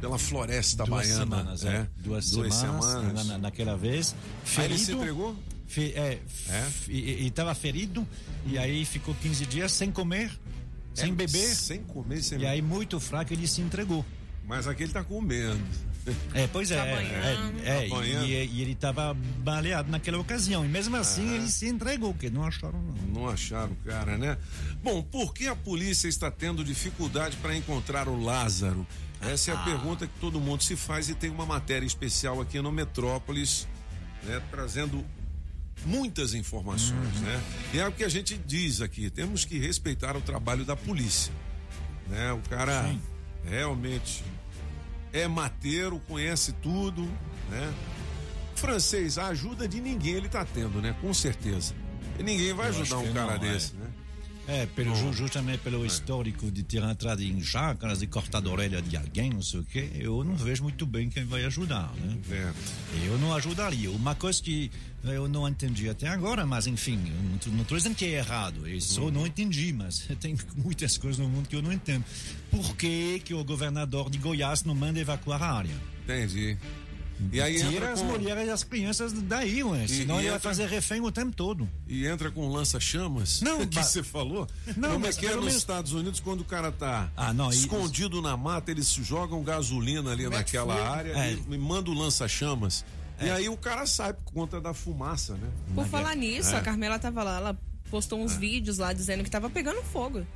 pela 0.00 0.18
floresta 0.18 0.84
Duas 0.84 1.06
baiana. 1.06 1.20
semanas, 1.36 1.64
é. 1.64 1.86
Duas, 1.98 2.24
semanas, 2.26 3.12
na- 3.14 3.24
na- 3.24 3.38
naquela 3.38 3.76
vez. 3.76 4.14
Aí 4.56 4.64
ele 4.64 4.78
se 4.78 4.92
entregou? 4.92 5.36
Fe- 5.72 5.92
é, 5.96 6.18
f- 6.66 6.92
E 6.92 7.22
e 7.22 7.26
estava 7.28 7.54
ferido, 7.54 8.06
e 8.46 8.58
aí 8.58 8.84
ficou 8.84 9.14
15 9.14 9.46
dias 9.46 9.72
sem 9.72 9.90
comer, 9.90 10.30
sem 10.92 11.10
É, 11.10 11.14
beber. 11.14 11.54
Sem 11.54 11.82
comer, 11.82 12.22
sem 12.22 12.38
E 12.40 12.46
aí, 12.46 12.60
muito 12.60 13.00
fraco, 13.00 13.32
ele 13.32 13.48
se 13.48 13.62
entregou. 13.62 14.04
Mas 14.46 14.66
aqui 14.66 14.82
ele 14.82 14.92
tá 14.92 15.02
comendo. 15.02 15.58
É, 16.34 16.48
pois 16.48 16.68
é. 16.72 16.76
Tá 16.76 16.84
é, 16.84 17.52
é, 17.64 17.88
Tá 17.88 17.94
banhando. 17.94 18.26
e, 18.26 18.32
e 18.44 18.60
ele 18.60 18.72
estava 18.72 19.14
baleado 19.14 19.88
naquela 19.88 20.18
ocasião. 20.18 20.64
E 20.64 20.68
mesmo 20.68 20.96
assim, 20.96 21.30
Ah. 21.30 21.34
ele 21.36 21.48
se 21.48 21.68
entregou, 21.68 22.12
porque 22.12 22.28
não 22.28 22.42
acharam, 22.44 22.82
não. 22.82 23.22
Não 23.22 23.28
acharam 23.28 23.72
cara, 23.86 24.18
né? 24.18 24.36
Bom, 24.82 25.00
por 25.00 25.32
que 25.32 25.46
a 25.46 25.54
polícia 25.54 26.08
está 26.08 26.28
tendo 26.28 26.64
dificuldade 26.64 27.36
para 27.36 27.56
encontrar 27.56 28.08
o 28.08 28.20
Lázaro? 28.20 28.84
Essa 29.20 29.52
é 29.52 29.54
a 29.54 29.60
Ah. 29.60 29.64
pergunta 29.64 30.06
que 30.08 30.12
todo 30.20 30.40
mundo 30.40 30.64
se 30.64 30.74
faz 30.74 31.08
e 31.08 31.14
tem 31.14 31.30
uma 31.30 31.46
matéria 31.46 31.86
especial 31.86 32.40
aqui 32.40 32.60
no 32.60 32.72
Metrópolis, 32.72 33.68
né, 34.24 34.42
trazendo 34.50 35.04
muitas 35.84 36.34
informações, 36.34 37.16
Uhum. 37.16 37.22
né? 37.22 37.42
E 37.74 37.78
é 37.80 37.86
o 37.88 37.92
que 37.92 38.04
a 38.04 38.08
gente 38.08 38.36
diz 38.38 38.80
aqui, 38.80 39.10
temos 39.10 39.44
que 39.44 39.58
respeitar 39.58 40.16
o 40.16 40.20
trabalho 40.20 40.64
da 40.64 40.76
polícia, 40.76 41.32
né? 42.08 42.32
O 42.32 42.40
cara 42.48 42.94
realmente 43.44 44.22
é 45.12 45.26
mateiro, 45.28 46.00
conhece 46.08 46.52
tudo, 46.62 47.02
né? 47.50 47.72
Francês, 48.54 49.18
a 49.18 49.26
ajuda 49.28 49.66
de 49.66 49.80
ninguém 49.80 50.14
ele 50.14 50.28
tá 50.28 50.44
tendo, 50.44 50.80
né? 50.80 50.94
Com 51.00 51.12
certeza. 51.12 51.74
E 52.18 52.22
ninguém 52.22 52.52
vai 52.54 52.66
Eu 52.66 52.70
ajudar 52.70 52.98
um 52.98 53.12
cara 53.12 53.38
não, 53.38 53.44
é. 53.46 53.52
desse, 53.52 53.74
né? 53.74 53.81
É, 54.48 54.66
pelo, 54.66 54.94
ju- 54.96 55.12
justamente 55.12 55.60
É. 55.60 55.62
pelo 55.62 55.86
histórico 55.86 56.50
de 56.50 56.62
ter 56.64 56.82
entrado 56.82 57.22
em 57.22 57.40
chácaras 57.42 58.02
e 58.02 58.08
cortado 58.08 58.48
a 58.50 58.52
orelha 58.52 58.82
de 58.82 58.96
alguém, 58.96 59.30
não 59.30 59.40
sei 59.40 59.60
o 59.60 59.64
quê, 59.64 59.88
eu 59.94 60.24
não 60.24 60.34
vejo 60.34 60.64
muito 60.64 60.84
bem 60.84 61.08
quem 61.08 61.24
vai 61.24 61.44
ajudar, 61.44 61.92
né? 61.94 62.18
É. 62.30 62.52
Eu 63.06 63.18
não 63.18 63.32
ajudaria. 63.34 63.88
Uma 63.90 64.16
coisa 64.16 64.42
que 64.42 64.68
eu 65.04 65.28
não 65.28 65.48
entendi 65.48 65.88
até 65.88 66.08
agora, 66.08 66.44
mas 66.44 66.66
enfim, 66.66 66.98
não 67.46 67.62
estou 67.62 67.76
dizendo 67.78 67.94
que 67.94 68.04
é 68.04 68.18
errado, 68.18 68.66
eu 68.66 68.80
só 68.80 69.02
Uhum. 69.02 69.10
não 69.12 69.26
entendi, 69.26 69.72
mas 69.72 70.08
tem 70.20 70.36
muitas 70.56 70.98
coisas 70.98 71.18
no 71.18 71.28
mundo 71.28 71.48
que 71.48 71.54
eu 71.54 71.62
não 71.62 71.72
entendo. 71.72 72.04
Por 72.50 72.76
que, 72.76 73.20
que 73.24 73.32
o 73.34 73.44
governador 73.44 74.10
de 74.10 74.18
Goiás 74.18 74.64
não 74.64 74.74
manda 74.74 74.98
evacuar 74.98 75.40
a 75.40 75.52
área? 75.52 75.74
Entendi. 76.02 76.58
E 77.32 77.40
aí 77.40 77.56
Tira 77.56 77.68
entra 77.72 77.92
as 77.92 78.00
com- 78.00 78.06
mulheres 78.06 78.46
e 78.46 78.50
as 78.50 78.64
crianças 78.64 79.12
daí, 79.12 79.62
ué, 79.62 79.84
E- 79.84 79.88
senão 79.88 80.16
e 80.16 80.18
ele 80.22 80.28
vai 80.28 80.36
entra- 80.36 80.40
fazer 80.40 80.66
refém 80.68 81.00
o 81.00 81.12
tempo 81.12 81.34
todo. 81.36 81.68
E 81.86 82.06
entra 82.06 82.30
com 82.30 82.48
lança-chamas? 82.48 83.40
Não, 83.42 83.64
que 83.66 83.82
você 83.82 84.02
falou? 84.02 84.46
Não, 84.76 84.92
Como 84.92 85.04
é 85.04 85.08
mas 85.08 85.16
que 85.16 85.26
é 85.26 85.28
pelo 85.28 85.40
nos 85.42 85.46
menos- 85.50 85.62
Estados 85.62 85.92
Unidos 85.92 86.20
quando 86.20 86.40
o 86.40 86.44
cara 86.44 86.72
tá 86.72 87.10
Ah, 87.16 87.32
não, 87.32 87.52
e- 87.52 87.56
escondido 87.56 88.20
na 88.20 88.36
mata, 88.36 88.70
eles 88.70 88.88
jogam 88.88 89.42
gasolina 89.42 90.10
ali 90.12 90.24
Como 90.24 90.36
é 90.36 90.42
que 90.42 90.56
naquela 90.56 90.74
foi? 90.76 90.84
área 90.86 91.12
É. 91.12 91.32
e, 91.32 91.54
e 91.54 91.58
manda 91.58 91.90
o 91.90 91.94
lança-chamas. 91.94 92.84
E 93.20 93.30
aí 93.30 93.48
o 93.48 93.56
cara 93.56 93.86
sai 93.86 94.12
por 94.12 94.32
conta 94.32 94.60
da 94.60 94.74
fumaça, 94.74 95.34
né? 95.34 95.48
Por 95.74 95.86
falar 95.86 96.16
nisso, 96.16 96.50
É. 96.54 96.58
a 96.58 96.60
Carmela 96.60 96.98
tava 96.98 97.22
lá, 97.22 97.36
ela 97.36 97.58
postou 97.88 98.20
uns 98.20 98.34
vídeos 98.34 98.78
lá 98.78 98.92
dizendo 98.92 99.22
que 99.22 99.30
tava 99.30 99.48
pegando 99.48 99.80
fogo. 99.84 100.26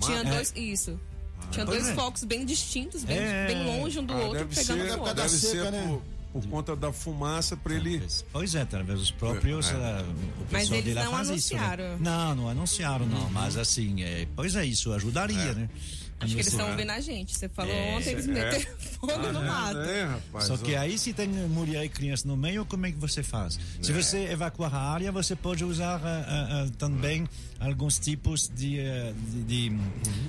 Tinha 0.00 0.24
dois. 0.24 0.52
Isso. 0.56 0.98
Tinha 1.50 1.66
pois 1.66 1.82
dois 1.82 1.88
é. 1.90 1.94
focos 1.94 2.22
bem 2.24 2.46
distintos, 2.46 3.02
bem, 3.04 3.18
É. 3.18 3.46
bem 3.46 3.64
longe 3.66 3.98
um 3.98 4.04
do 4.04 4.12
Ah, 4.14 4.18
outro, 4.18 4.38
deve 4.38 4.54
pegando 4.54 4.82
ser, 4.82 4.92
fogo. 4.96 5.14
deve 5.14 5.28
ser 5.28 5.70
por, 5.72 6.02
por 6.32 6.46
conta 6.46 6.76
da 6.76 6.92
fumaça 6.92 7.56
para 7.56 7.74
ele. 7.74 8.02
Pois 8.32 8.54
é, 8.54 8.64
talvez 8.64 9.00
os 9.00 9.10
próprios. 9.10 9.70
É. 9.70 9.74
eh, 9.74 10.02
o 10.02 10.46
Mas 10.50 10.68
pessoal 10.68 10.78
eles 10.78 10.94
não 10.94 11.10
faz 11.10 11.30
isso, 11.30 11.54
né? 11.54 11.60
anunciaram. 11.60 11.98
Não, 11.98 12.34
não 12.34 12.48
anunciaram, 12.48 13.06
não. 13.06 13.30
Mas 13.30 13.56
assim, 13.56 14.02
é, 14.02 14.26
pois 14.36 14.54
é, 14.54 14.64
isso 14.64 14.92
ajudaria, 14.92 15.54
né? 15.54 15.68
Acho 16.20 16.34
que 16.34 16.40
eles 16.40 16.48
estão 16.48 16.70
ouvindo 16.70 16.90
a 16.90 17.00
gente. 17.00 17.34
Você 17.36 17.48
falou 17.48 17.72
É. 17.74 17.96
ontem, 17.96 18.10
eles 18.10 18.28
É. 18.28 18.30
meteram 18.32 18.76
fogo 18.78 19.32
no 19.32 19.42
mato. 19.42 19.78
É, 19.78 20.04
rapaz. 20.04 20.44
Só 20.44 20.56
que 20.58 20.76
aí, 20.76 20.98
se 20.98 21.12
tem 21.14 21.26
mulher 21.28 21.84
e 21.84 21.88
criança 21.88 22.28
no 22.28 22.36
meio, 22.36 22.64
como 22.66 22.84
é 22.86 22.92
que 22.92 22.98
você 22.98 23.22
faz? 23.22 23.58
Se 23.80 23.90
É. 23.90 23.94
você 23.94 24.18
evacuar 24.30 24.74
a 24.74 24.78
área, 24.92 25.10
você 25.10 25.34
pode 25.34 25.64
usar 25.64 25.96
ah, 26.04 26.24
ah, 26.28 26.64
ah, 26.66 26.70
também 26.78 27.26
alguns 27.58 27.98
tipos 27.98 28.48
de, 28.54 28.78
eh, 28.78 29.12
de- 29.32 29.70
de- 29.70 29.78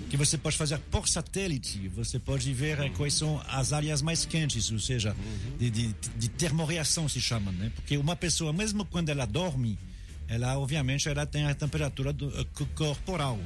que 0.10 0.15
você 0.17 0.38
pode 0.38 0.55
fazer 0.57 0.77
por 0.89 1.07
satélite. 1.07 1.89
Você 1.89 2.17
pode 2.19 2.53
ver 2.53 2.79
eh, 2.79 2.89
quais 2.95 3.13
são 3.13 3.41
as 3.50 3.74
áreas 3.74 4.01
mais 4.01 4.24
quentes, 4.25 4.71
ou 4.71 4.79
seja, 4.79 5.15
de, 5.60 5.69
de, 5.69 5.95
de 6.17 6.29
termoreação 6.29 7.07
se 7.10 7.19
chama, 7.19 7.51
né? 7.51 7.71
Porque 7.75 7.98
uma 7.98 8.15
pessoa, 8.15 8.53
mesmo 8.53 8.86
quando 8.86 9.10
ela 9.10 9.25
dorme, 9.25 9.77
ela 10.27 10.57
obviamente 10.57 11.10
ela 11.10 11.25
tem 11.25 11.45
a 11.45 11.53
temperatura 11.53 12.13
do, 12.13 12.29
eh, 12.39 12.45
co- 12.53 12.65
corporal. 12.75 13.38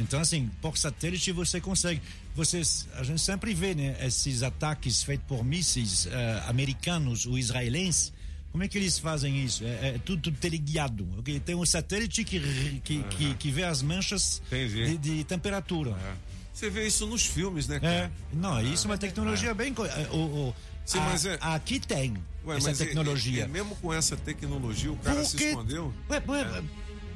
Então, 0.00 0.20
assim, 0.20 0.50
por 0.62 0.76
satélite 0.78 1.30
você 1.32 1.60
consegue. 1.60 2.00
Vocês, 2.34 2.88
a 2.96 3.02
gente 3.02 3.20
sempre 3.20 3.52
vê 3.54 3.74
né, 3.74 3.96
esses 4.00 4.42
ataques 4.42 5.02
feitos 5.02 5.26
por 5.26 5.44
mísseis 5.44 6.06
eh, 6.06 6.42
americanos 6.48 7.26
ou 7.26 7.38
israelenses. 7.38 8.12
Como 8.50 8.64
é 8.64 8.68
que 8.68 8.76
eles 8.78 8.98
fazem 8.98 9.44
isso? 9.44 9.62
É, 9.64 9.90
é 9.94 10.00
tudo 10.04 10.32
teleguiado. 10.32 11.06
ok? 11.18 11.38
Tem 11.40 11.54
um 11.54 11.64
satélite 11.66 12.24
que, 12.24 12.80
que, 12.82 13.02
que, 13.04 13.34
que 13.34 13.50
vê 13.50 13.62
as 13.64 13.80
manchas 13.82 14.42
de, 14.50 14.96
de 14.98 15.24
temperatura. 15.24 15.94
Você 16.52 16.68
vê 16.68 16.86
isso 16.86 17.06
nos 17.06 17.24
filmes, 17.24 17.68
né, 17.68 17.76
É, 17.76 17.80
cara? 17.80 18.12
não, 18.32 18.60
isso 18.62 18.86
é 18.86 18.90
uma 18.90 18.98
tecnologia 18.98 19.54
bem. 19.54 19.72
co- 19.72 19.86
eh, 19.86 20.08
O, 20.10 20.16
o, 20.48 20.54
Sim, 20.84 20.98
a- 20.98 21.14
é- 21.30 21.38
Aqui 21.54 21.78
tem 21.78 22.14
Ué, 22.44 22.56
essa 22.56 22.72
e- 22.72 22.74
tecnologia. 22.76 23.42
E, 23.44 23.48
e 23.48 23.48
mesmo 23.48 23.76
com 23.76 23.92
essa 23.94 24.16
tecnologia, 24.16 24.90
o 24.90 24.96
cara 24.96 25.24
se 25.24 25.30
Porque- 25.32 25.44
escondeu? 25.50 25.94
Ué, 26.10 26.22
ué, 26.26 26.62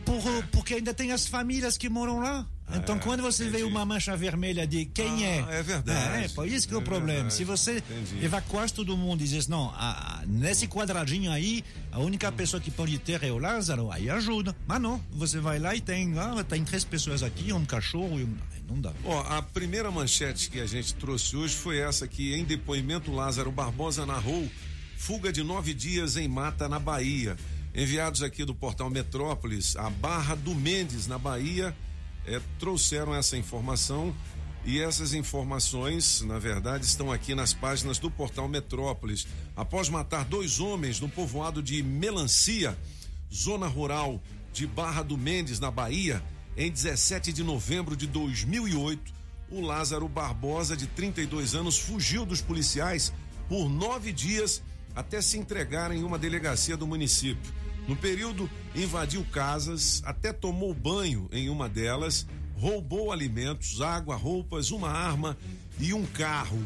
por- 0.05 0.45
porque 0.53 0.75
ainda 0.75 0.95
tem 0.95 1.13
as 1.13 1.27
famílias 1.27 1.77
que 1.77 1.89
moram 1.89 2.21
lá. 2.21 2.47
Então, 2.73 2.97
É, 2.97 2.99
quando 2.99 3.23
você 3.23 3.49
vê 3.51 3.63
uma 3.63 3.85
mancha 3.85 4.17
vermelha 4.17 4.67
de 4.67 4.87
quem 4.87 5.25
é. 5.27 5.39
é 5.51 5.63
verdade. 5.63 6.25
É, 6.25 6.29
por 6.29 6.49
isso 6.49 6.67
que 6.67 6.73
é 6.73 6.77
o 6.77 6.81
É 6.81 6.85
problema. 6.85 7.13
verdade. 7.13 7.35
Se 7.35 7.45
você 7.45 7.77
Entendi. 7.79 8.25
evacuasse 8.25 8.73
todo 8.73 8.97
mundo 8.97 9.21
e 9.21 9.25
dissesse, 9.25 9.51
não, 9.51 9.69
a- 9.71 10.21
a- 10.23 10.27
nesse 10.27 10.67
quadradinho 10.67 11.31
aí, 11.31 11.63
a 11.93 12.01
única 12.01 12.33
pessoa 12.33 12.61
que 12.61 12.71
pode 12.71 12.99
ter 12.99 13.23
é 13.23 13.31
o 13.31 13.39
Lázaro, 13.39 13.91
aí 13.93 14.09
ajuda. 14.09 14.57
Mas 14.67 14.81
não, 14.81 14.99
você 15.13 15.39
vai 15.41 15.59
lá 15.59 15.75
e 15.75 15.81
tem, 15.81 16.19
ah, 16.19 16.43
tem 16.43 16.65
três 16.65 16.85
pessoas 16.85 17.23
aqui, 17.23 17.53
um 17.53 17.65
cachorro 17.67 18.19
e 18.19 18.25
um. 18.25 18.35
Não 18.67 18.81
dá. 18.81 18.93
Ó, 19.05 19.21
a 19.21 19.43
primeira 19.43 19.91
manchete 19.91 20.49
que 20.51 20.59
a 20.59 20.67
gente 20.67 20.95
trouxe 20.95 21.37
hoje 21.37 21.55
foi 21.55 21.79
essa 21.79 22.09
que, 22.09 22.35
em 22.35 22.45
depoimento, 22.45 23.13
Lázaro 23.13 23.53
Barbosa 23.53 24.07
narrou 24.07 24.49
fuga 24.97 25.31
de 25.31 25.43
nove 25.45 25.75
dias 25.75 26.17
em 26.17 26.27
mata 26.27 26.67
na 26.67 26.79
Bahia. 26.79 27.37
Enviados 27.75 28.23
aqui 28.23 28.43
do 28.43 28.55
portal 28.55 28.89
Metrópolis, 28.89 29.77
a 29.77 29.91
Barra 29.91 30.35
do 30.35 30.55
Mendes, 30.55 31.07
na 31.07 31.19
Bahia, 31.19 31.77
eh, 32.27 32.41
trouxeram 32.59 33.15
essa 33.15 33.37
informação. 33.37 34.15
E 34.67 34.81
essas 34.81 35.13
informações, 35.13 36.23
na 36.23 36.39
verdade, 36.39 36.87
estão 36.87 37.13
aqui 37.13 37.35
nas 37.35 37.53
páginas 37.53 37.99
do 37.99 38.11
portal 38.11 38.49
Metrópolis. 38.49 39.27
Após 39.55 39.91
matar 39.91 40.25
dois 40.25 40.59
homens 40.59 41.01
no 41.01 41.09
povoado 41.09 41.63
de 41.63 41.83
Melancia, 41.83 42.77
zona 43.33 43.67
rural 43.67 44.23
de 44.55 44.67
Barra 44.67 45.03
do 45.03 45.19
Mendes, 45.19 45.61
na 45.61 45.71
Bahia, 45.71 46.23
em 46.57 46.71
17 46.71 47.31
de 47.31 47.43
novembro 47.43 47.95
de 47.95 48.07
2008, 48.07 49.13
o 49.51 49.61
Lázaro 49.61 50.09
Barbosa, 50.09 50.75
de 50.75 50.87
32 50.87 51.55
anos, 51.55 51.79
fugiu 51.79 52.25
dos 52.25 52.41
policiais 52.41 53.13
por 53.49 53.69
nove 53.69 54.13
dias 54.13 54.63
até 54.95 55.21
se 55.21 55.37
entregar 55.37 55.91
em 55.93 56.05
uma 56.05 56.19
delegacia 56.19 56.77
do 56.77 56.87
município. 56.87 57.53
No 57.87 57.95
período, 57.95 58.49
invadiu 58.75 59.25
casas, 59.31 60.03
até 60.07 60.33
tomou 60.33 60.73
banho 60.73 61.29
em 61.31 61.51
uma 61.51 61.69
delas, 61.69 62.27
roubou 62.57 63.13
alimentos, 63.13 63.83
água, 63.83 64.17
roupas, 64.17 64.71
uma 64.71 64.89
arma 64.89 65.37
e 65.79 65.93
um 65.93 66.07
carro. 66.07 66.63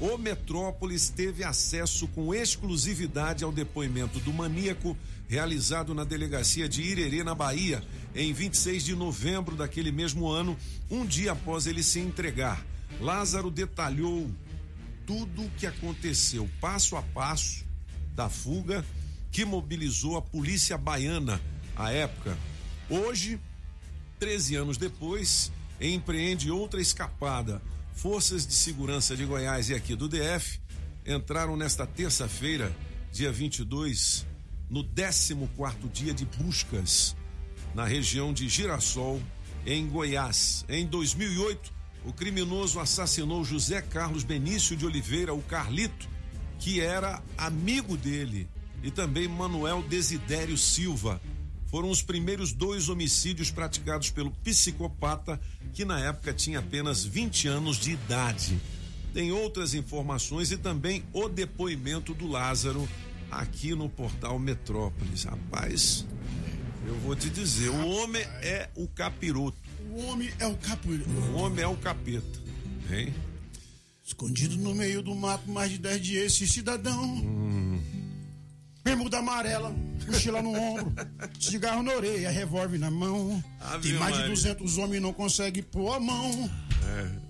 O 0.00 0.16
Metrópolis 0.16 1.10
teve 1.10 1.44
acesso 1.44 2.08
com 2.08 2.34
exclusividade 2.34 3.44
ao 3.44 3.52
depoimento 3.52 4.18
do 4.20 4.32
maníaco 4.32 4.96
realizado 5.28 5.94
na 5.94 6.02
delegacia 6.02 6.68
de 6.68 6.82
Irerê, 6.82 7.22
na 7.22 7.34
Bahia, 7.34 7.82
em 8.14 8.32
26 8.32 8.84
de 8.84 8.96
novembro 8.96 9.56
daquele 9.56 9.92
mesmo 9.92 10.28
ano, 10.28 10.56
um 10.90 11.04
dia 11.04 11.32
após 11.32 11.66
ele 11.66 11.82
se 11.82 12.00
entregar. 12.00 12.64
Lázaro 13.00 13.50
detalhou 13.50 14.30
tudo 15.06 15.42
o 15.42 15.50
que 15.50 15.66
aconteceu, 15.66 16.48
passo 16.60 16.96
a 16.96 17.02
passo, 17.02 17.64
da 18.14 18.28
fuga 18.28 18.84
que 19.34 19.44
mobilizou 19.44 20.16
a 20.16 20.22
polícia 20.22 20.78
baiana 20.78 21.40
à 21.74 21.90
época. 21.90 22.38
Hoje, 22.88 23.40
13 24.20 24.54
anos 24.54 24.76
depois, 24.76 25.50
empreende 25.80 26.52
outra 26.52 26.80
escapada. 26.80 27.60
Forças 27.94 28.46
de 28.46 28.54
segurança 28.54 29.16
de 29.16 29.24
Goiás 29.24 29.70
e 29.70 29.74
aqui 29.74 29.96
do 29.96 30.08
DF 30.08 30.60
entraram 31.04 31.56
nesta 31.56 31.84
terça-feira, 31.84 32.72
dia 33.10 33.32
22, 33.32 34.24
no 34.70 34.84
14 34.84 35.34
dia 35.92 36.14
de 36.14 36.24
buscas 36.24 37.16
na 37.74 37.84
região 37.84 38.32
de 38.32 38.48
Girassol, 38.48 39.20
em 39.66 39.88
Goiás. 39.88 40.64
Em 40.68 40.86
2008, 40.86 41.72
o 42.04 42.12
criminoso 42.12 42.78
assassinou 42.78 43.44
José 43.44 43.82
Carlos 43.82 44.22
Benício 44.22 44.76
de 44.76 44.86
Oliveira, 44.86 45.34
o 45.34 45.42
Carlito, 45.42 46.08
que 46.60 46.80
era 46.80 47.20
amigo 47.36 47.96
dele, 47.96 48.48
e 48.84 48.90
também 48.90 49.26
Manuel 49.26 49.82
Desidério 49.82 50.58
Silva. 50.58 51.20
Foram 51.68 51.88
os 51.88 52.02
primeiros 52.02 52.52
dois 52.52 52.90
homicídios 52.90 53.50
praticados 53.50 54.10
pelo 54.10 54.30
psicopata, 54.30 55.40
que 55.72 55.86
na 55.86 55.98
época 55.98 56.34
tinha 56.34 56.58
apenas 56.58 57.02
20 57.02 57.48
anos 57.48 57.78
de 57.78 57.92
idade. 57.92 58.60
Tem 59.14 59.32
outras 59.32 59.72
informações 59.72 60.52
e 60.52 60.58
também 60.58 61.02
o 61.14 61.28
depoimento 61.28 62.12
do 62.12 62.28
Lázaro 62.28 62.86
aqui 63.30 63.74
no 63.74 63.88
portal 63.88 64.38
Metrópolis. 64.38 65.24
Rapaz, 65.24 66.04
eu 66.86 66.94
vou 67.00 67.16
te 67.16 67.30
dizer, 67.30 67.70
o 67.70 67.88
homem 67.88 68.22
é 68.42 68.68
o 68.76 68.86
capiroto. 68.86 69.56
O 69.90 70.04
homem 70.04 70.30
é 70.38 70.46
o 70.46 70.56
capiroto. 70.56 71.10
O 71.10 71.36
homem 71.36 71.64
é 71.64 71.66
o 71.66 71.76
capeta, 71.76 72.38
hein? 72.90 73.14
Escondido 74.04 74.58
no 74.58 74.74
meio 74.74 75.00
do 75.00 75.14
mato, 75.14 75.50
mais 75.50 75.70
de 75.70 75.78
10 75.78 76.02
dias, 76.02 76.24
esse 76.26 76.46
cidadão. 76.46 77.24
Bermuda 78.84 79.18
amarela, 79.18 79.74
mochila 80.06 80.42
no 80.42 80.52
ombro, 80.52 80.92
cigarro 81.40 81.82
na 81.82 81.92
orelha, 81.94 82.30
revólver 82.30 82.78
na 82.78 82.90
mão. 82.90 83.42
Ave 83.58 83.88
Tem 83.90 83.98
mais 83.98 84.12
de 84.12 84.20
Maria. 84.20 84.34
200 84.34 84.78
homens 84.78 84.96
e 84.98 85.00
não 85.00 85.12
consegue 85.12 85.62
pôr 85.62 85.94
a 85.94 86.00
mão. 86.00 86.30
Né? 86.82 87.20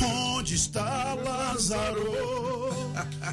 Onde 0.00 0.54
está 0.54 1.14
Lázaro? 1.14 2.10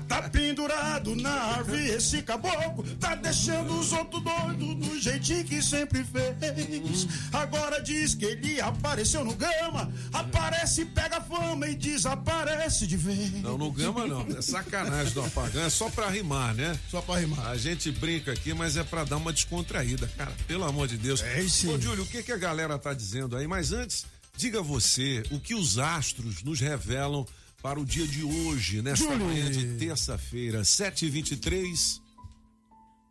Tá 0.07 0.29
pendurado 0.29 1.15
na 1.15 1.31
árvore 1.31 1.89
esse 1.89 2.21
caboclo 2.21 2.83
Tá 2.99 3.15
deixando 3.15 3.79
os 3.79 3.93
outros 3.93 4.21
doidos 4.21 4.75
do 4.75 4.99
jeitinho 4.99 5.45
que 5.45 5.61
sempre 5.61 6.03
fez 6.03 7.07
Agora 7.31 7.81
diz 7.81 8.13
que 8.15 8.25
ele 8.25 8.59
apareceu 8.59 9.23
no 9.23 9.33
gama 9.33 9.91
Aparece, 10.11 10.85
pega 10.85 11.21
fama 11.21 11.67
e 11.67 11.75
desaparece 11.75 12.85
de 12.85 12.97
vez 12.97 13.31
Não, 13.41 13.57
no 13.57 13.71
Gama 13.71 14.05
não. 14.05 14.25
É 14.37 14.41
sacanagem 14.41 15.13
do 15.13 15.23
apagão. 15.23 15.63
É 15.63 15.69
só 15.69 15.89
pra 15.89 16.09
rimar, 16.09 16.53
né? 16.53 16.77
Só 16.89 17.01
pra 17.01 17.17
rimar. 17.17 17.47
A 17.47 17.57
gente 17.57 17.91
brinca 17.91 18.31
aqui, 18.31 18.53
mas 18.53 18.77
é 18.77 18.83
pra 18.83 19.03
dar 19.03 19.17
uma 19.17 19.31
descontraída, 19.31 20.09
cara. 20.17 20.31
Pelo 20.47 20.65
amor 20.65 20.87
de 20.87 20.97
Deus. 20.97 21.21
É 21.23 21.41
isso. 21.41 21.69
Ô, 21.71 21.79
Júlio, 21.79 22.03
o 22.03 22.07
que, 22.07 22.23
que 22.23 22.31
a 22.31 22.37
galera 22.37 22.77
tá 22.77 22.93
dizendo 22.93 23.35
aí? 23.35 23.47
Mas 23.47 23.71
antes, 23.71 24.05
diga 24.37 24.61
você 24.61 25.23
o 25.31 25.39
que 25.39 25.55
os 25.55 25.77
astros 25.77 26.43
nos 26.43 26.59
revelam 26.59 27.25
para 27.61 27.79
o 27.79 27.85
dia 27.85 28.07
de 28.07 28.23
hoje, 28.23 28.81
nesta 28.81 29.05
Júlio. 29.05 29.25
manhã 29.25 29.49
de 29.49 29.77
terça-feira, 29.77 30.61
7h23. 30.61 31.99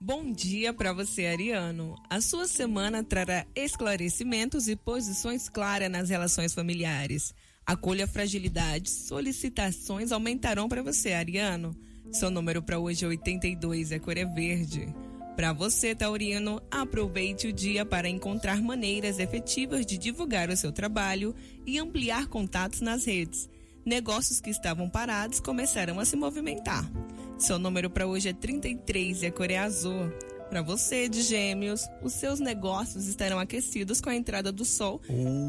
Bom 0.00 0.30
dia 0.30 0.72
para 0.72 0.92
você, 0.92 1.26
Ariano. 1.26 1.96
A 2.10 2.20
sua 2.20 2.46
semana 2.46 3.02
trará 3.02 3.46
esclarecimentos 3.54 4.68
e 4.68 4.76
posições 4.76 5.48
claras 5.48 5.90
nas 5.90 6.10
relações 6.10 6.52
familiares. 6.54 7.34
Acolha 7.66 8.06
fragilidades, 8.06 8.92
solicitações 8.92 10.12
aumentarão 10.12 10.68
para 10.68 10.82
você, 10.82 11.14
Ariano. 11.14 11.74
Seu 12.12 12.30
número 12.30 12.62
para 12.62 12.78
hoje 12.78 13.04
é 13.04 13.08
82, 13.08 13.92
a 13.92 13.98
cor 13.98 14.18
é 14.18 14.26
verde. 14.26 14.94
Para 15.36 15.52
você, 15.52 15.94
Taurino, 15.94 16.62
aproveite 16.70 17.48
o 17.48 17.52
dia 17.52 17.84
para 17.84 18.08
encontrar 18.08 18.62
maneiras 18.62 19.18
efetivas 19.18 19.84
de 19.84 19.98
divulgar 19.98 20.48
o 20.48 20.56
seu 20.56 20.70
trabalho 20.70 21.34
e 21.66 21.78
ampliar 21.78 22.28
contatos 22.28 22.80
nas 22.80 23.04
redes. 23.04 23.48
Negócios 23.84 24.40
que 24.40 24.50
estavam 24.50 24.88
parados 24.88 25.40
começarão 25.40 25.98
a 25.98 26.04
se 26.04 26.16
movimentar. 26.16 26.88
Seu 27.36 27.58
número 27.58 27.90
para 27.90 28.06
hoje 28.06 28.28
é 28.28 28.32
33 28.32 29.22
e 29.22 29.26
a 29.26 29.32
cor 29.32 29.50
é 29.50 29.58
azul. 29.58 30.10
Para 30.48 30.62
você, 30.62 31.08
de 31.08 31.20
Gêmeos, 31.22 31.84
os 32.00 32.12
seus 32.12 32.38
negócios 32.38 33.08
estarão 33.08 33.40
aquecidos 33.40 34.00
com 34.00 34.10
a 34.10 34.14
entrada 34.14 34.52
do 34.52 34.64
sol 34.64 35.00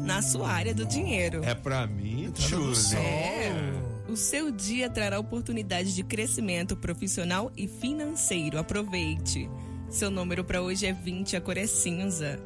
na 0.04 0.20
sua 0.20 0.50
área 0.50 0.74
do 0.74 0.84
dinheiro. 0.84 1.44
É 1.44 1.54
pra 1.54 1.86
mim, 1.86 2.32
Júlio. 2.36 2.74
É. 2.98 4.10
O 4.10 4.16
seu 4.16 4.50
dia 4.50 4.90
trará 4.90 5.18
oportunidades 5.18 5.94
de 5.94 6.02
crescimento 6.02 6.76
profissional 6.76 7.52
e 7.56 7.68
financeiro. 7.68 8.58
Aproveite. 8.58 9.48
Seu 9.88 10.10
número 10.10 10.44
para 10.44 10.60
hoje 10.60 10.86
é 10.86 10.92
20, 10.92 11.36
a 11.36 11.40
cor 11.40 11.56
é 11.56 11.66
cinza. 11.66 12.38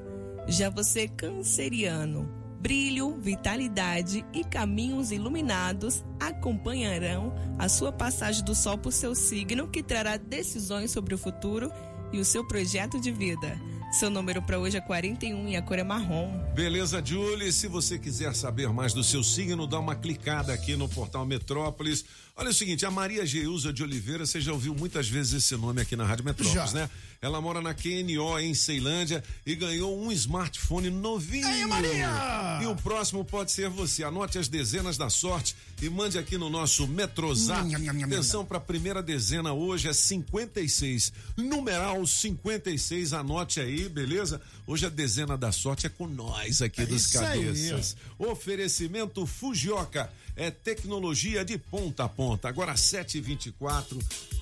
Já 0.46 0.68
você, 0.68 1.08
canceriano, 1.08 2.28
brilho, 2.60 3.18
vitalidade 3.18 4.24
e 4.32 4.44
caminhos 4.44 5.10
iluminados 5.10 6.04
acompanharão 6.18 7.34
a 7.58 7.68
sua 7.68 7.90
passagem 7.90 8.44
do 8.44 8.54
sol 8.54 8.76
por 8.76 8.92
seu 8.92 9.14
signo, 9.14 9.68
que 9.68 9.82
trará 9.82 10.16
decisões 10.16 10.90
sobre 10.90 11.14
o 11.14 11.18
futuro 11.18 11.72
e 12.12 12.18
o 12.18 12.24
seu 12.24 12.46
projeto 12.46 13.00
de 13.00 13.10
vida. 13.10 13.58
Seu 13.90 14.08
número 14.08 14.40
para 14.40 14.56
hoje 14.56 14.76
é 14.76 14.80
41 14.80 15.48
e 15.48 15.56
a 15.56 15.62
cor 15.62 15.76
é 15.76 15.82
marrom. 15.82 16.30
Beleza, 16.54 17.02
Julie? 17.04 17.50
Se 17.52 17.66
você 17.66 17.98
quiser 17.98 18.36
saber 18.36 18.68
mais 18.68 18.94
do 18.94 19.02
seu 19.02 19.20
signo, 19.24 19.66
dá 19.66 19.80
uma 19.80 19.96
clicada 19.96 20.52
aqui 20.52 20.76
no 20.76 20.88
portal 20.88 21.26
Metrópolis. 21.26 22.04
Olha 22.40 22.48
o 22.48 22.54
seguinte, 22.54 22.86
a 22.86 22.90
Maria 22.90 23.26
Geusa 23.26 23.70
de 23.70 23.82
Oliveira, 23.82 24.24
você 24.24 24.40
já 24.40 24.50
ouviu 24.50 24.74
muitas 24.74 25.06
vezes 25.06 25.34
esse 25.34 25.54
nome 25.58 25.82
aqui 25.82 25.94
na 25.94 26.06
Rádio 26.06 26.24
Metrópolis, 26.24 26.70
Já. 26.70 26.72
né? 26.72 26.90
Ela 27.20 27.38
mora 27.38 27.60
na 27.60 27.74
QNO, 27.74 28.38
em 28.38 28.54
Ceilândia, 28.54 29.22
e 29.44 29.54
ganhou 29.54 30.02
um 30.02 30.10
smartphone 30.10 30.88
novinho. 30.88 31.46
Aí, 31.46 31.66
Maria! 31.66 32.60
E 32.62 32.66
o 32.66 32.74
próximo 32.76 33.26
pode 33.26 33.52
ser 33.52 33.68
você. 33.68 34.02
Anote 34.04 34.38
as 34.38 34.48
dezenas 34.48 34.96
da 34.96 35.10
sorte 35.10 35.54
e 35.82 35.90
mande 35.90 36.16
aqui 36.16 36.38
no 36.38 36.48
nosso 36.48 36.88
Metrozap. 36.88 37.62
Nham, 37.68 37.78
nham, 37.78 37.92
nham, 37.92 38.06
Atenção 38.06 38.42
para 38.42 38.56
a 38.56 38.60
primeira 38.60 39.02
dezena 39.02 39.52
hoje 39.52 39.88
é 39.88 39.92
56. 39.92 41.12
Numeral 41.36 42.06
56, 42.06 43.12
anote 43.12 43.60
aí, 43.60 43.86
beleza? 43.86 44.40
Hoje 44.66 44.86
a 44.86 44.88
dezena 44.88 45.36
da 45.36 45.52
sorte 45.52 45.86
é 45.86 45.90
com 45.90 46.06
nós 46.06 46.62
aqui 46.62 46.80
É 46.80 46.86
dos 46.86 47.04
isso 47.04 47.18
aí, 47.20 47.44
cabeças. 47.44 47.96
Oferecimento 48.18 49.26
Fujioka 49.26 50.10
é 50.40 50.50
tecnologia 50.50 51.44
de 51.44 51.58
ponta 51.58 52.04
a 52.04 52.08
ponta. 52.08 52.48
Agora 52.48 52.72
7h24. 52.74 53.98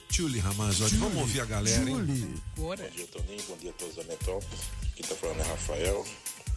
Tchuli 0.08 0.38
Ramazotti, 0.38 0.94
vamos 0.96 1.18
ouvir 1.18 1.40
a 1.40 1.44
galera, 1.44 1.90
hein? 1.90 2.34
Bom 2.56 2.74
dia, 2.74 3.06
Toninho. 3.08 3.42
Bom 3.48 3.56
dia 3.58 3.70
a 3.70 3.72
todos 3.74 3.96
da 3.96 4.04
Metrópole. 4.04 4.60
Quem 4.96 5.04
tá 5.04 5.14
falando 5.16 5.40
é 5.40 5.42
Rafael. 5.42 6.06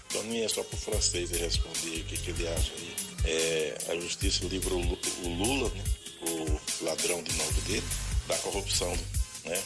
Toninho 0.10 0.46
é 0.46 0.48
só 0.48 0.64
pro 0.64 0.78
francês 0.78 1.32
responder 1.32 2.02
o 2.02 2.04
que, 2.06 2.18
que 2.18 2.30
ele 2.32 2.48
acha 2.48 2.72
aí. 2.74 2.96
É, 3.26 3.78
a 3.90 3.96
justiça 4.00 4.46
livra 4.46 4.74
o 4.74 4.80
Lu- 4.80 5.00
o 5.24 5.30
Lula, 5.30 5.70
né, 5.70 5.84
o 6.22 6.86
ladrão 6.86 7.22
de 7.24 7.34
novo 7.34 7.62
dele, 7.62 7.84
da 8.28 8.38
corrupção, 8.38 8.96
né? 9.46 9.62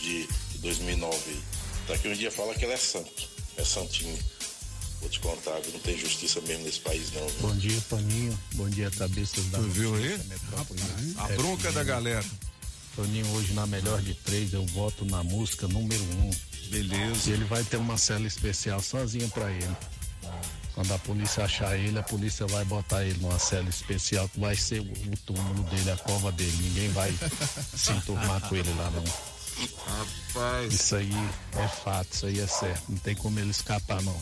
De 0.00 0.28
2009. 0.58 1.16
Daqui 1.88 2.08
um 2.08 2.14
dia 2.14 2.30
fala 2.30 2.54
que 2.54 2.64
ele 2.64 2.74
é 2.74 2.76
santo. 2.76 3.28
É 3.56 3.64
santinho. 3.64 4.18
Vou 5.02 5.10
te 5.10 5.18
contar, 5.20 5.58
viu? 5.60 5.72
não 5.72 5.80
tem 5.80 5.98
justiça 5.98 6.40
mesmo 6.42 6.64
nesse 6.64 6.80
país, 6.80 7.12
não. 7.12 7.26
viu? 7.26 7.48
Bom 7.48 7.56
dia, 7.56 7.80
Toninho. 7.90 8.38
Bom 8.54 8.68
dia, 8.70 8.90
cabeças 8.92 9.44
da 9.46 9.58
Tu 9.58 9.64
viu 9.64 9.94
aí? 9.96 10.10
notícia 10.12 10.24
Metrópolis. 10.28 10.84
A 11.18 11.28
É, 11.32 11.36
bronca 11.36 11.72
da 11.72 11.82
galera. 11.84 12.24
Toninho, 12.96 13.26
hoje 13.32 13.52
na 13.52 13.66
melhor 13.66 14.00
de 14.00 14.14
três, 14.14 14.52
eu 14.52 14.64
voto 14.66 15.04
na 15.04 15.22
música 15.24 15.66
número 15.68 16.02
um. 16.04 16.30
Beleza. 16.68 17.28
E 17.30 17.32
ele 17.32 17.44
vai 17.44 17.62
ter 17.64 17.76
uma 17.78 17.98
cela 17.98 18.26
especial 18.26 18.80
sozinha 18.80 19.26
pra 19.28 19.50
ele. 19.50 19.76
Quando 20.74 20.92
a 20.94 20.98
polícia 21.00 21.44
achar 21.44 21.76
ele, 21.76 21.98
a 21.98 22.02
polícia 22.02 22.46
vai 22.46 22.64
botar 22.64 23.04
ele 23.04 23.18
numa 23.20 23.38
cela 23.38 23.68
especial 23.68 24.26
que 24.28 24.40
vai 24.40 24.56
ser 24.56 24.80
o, 24.80 24.84
o 24.84 25.16
túmulo 25.26 25.62
dele, 25.64 25.90
a 25.90 25.96
cova 25.98 26.30
dele. 26.32 26.56
Ninguém 26.62 26.88
vai 26.90 27.12
se 27.76 27.92
enturmar 27.92 28.40
com 28.48 28.54
ele 28.56 28.72
lá, 28.78 28.90
não. 28.90 29.04
Rapaz. 29.86 30.72
Isso 30.72 30.96
aí 30.96 31.10
é 31.58 31.68
fato, 31.68 32.08
isso 32.14 32.26
aí 32.26 32.40
é 32.40 32.46
certo. 32.46 32.84
Não 32.88 32.96
tem 32.98 33.14
como 33.14 33.38
ele 33.38 33.50
escapar, 33.50 34.00
não. 34.02 34.18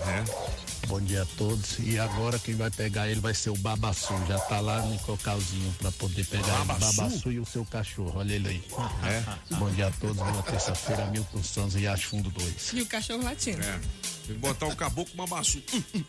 É. 0.00 0.86
Bom 0.86 1.00
dia 1.00 1.22
a 1.22 1.26
todos. 1.36 1.78
E 1.80 1.98
agora 1.98 2.38
quem 2.38 2.54
vai 2.54 2.70
pegar 2.70 3.08
ele 3.08 3.20
vai 3.20 3.34
ser 3.34 3.50
o 3.50 3.56
Babassu. 3.56 4.14
Já 4.28 4.38
tá 4.38 4.60
lá 4.60 4.80
no 4.82 4.98
cocalzinho 5.00 5.74
pra 5.78 5.90
poder 5.92 6.24
pegar 6.26 6.46
ele. 6.46 6.64
Babassu? 6.64 6.96
Babassu 6.96 7.32
e 7.32 7.40
o 7.40 7.44
seu 7.44 7.64
cachorro. 7.64 8.12
Olha 8.16 8.34
ele 8.34 8.48
aí. 8.48 8.64
É. 9.04 9.54
Bom 9.56 9.70
dia 9.70 9.88
a 9.88 9.90
todos. 9.92 10.16
Boa 10.16 10.42
terça-feira, 10.42 11.06
Milton 11.06 11.42
Santos 11.42 11.76
e 11.76 11.86
Acho 11.86 12.08
Fundo 12.08 12.30
2. 12.30 12.72
E 12.74 12.82
o 12.82 12.86
cachorro 12.86 13.24
latindo. 13.24 13.62
É. 13.62 13.80
Tem 14.26 14.34
que 14.34 14.40
botar 14.40 14.66
o 14.66 14.74
caboclo 14.76 15.16
mabaçu. 15.16 15.62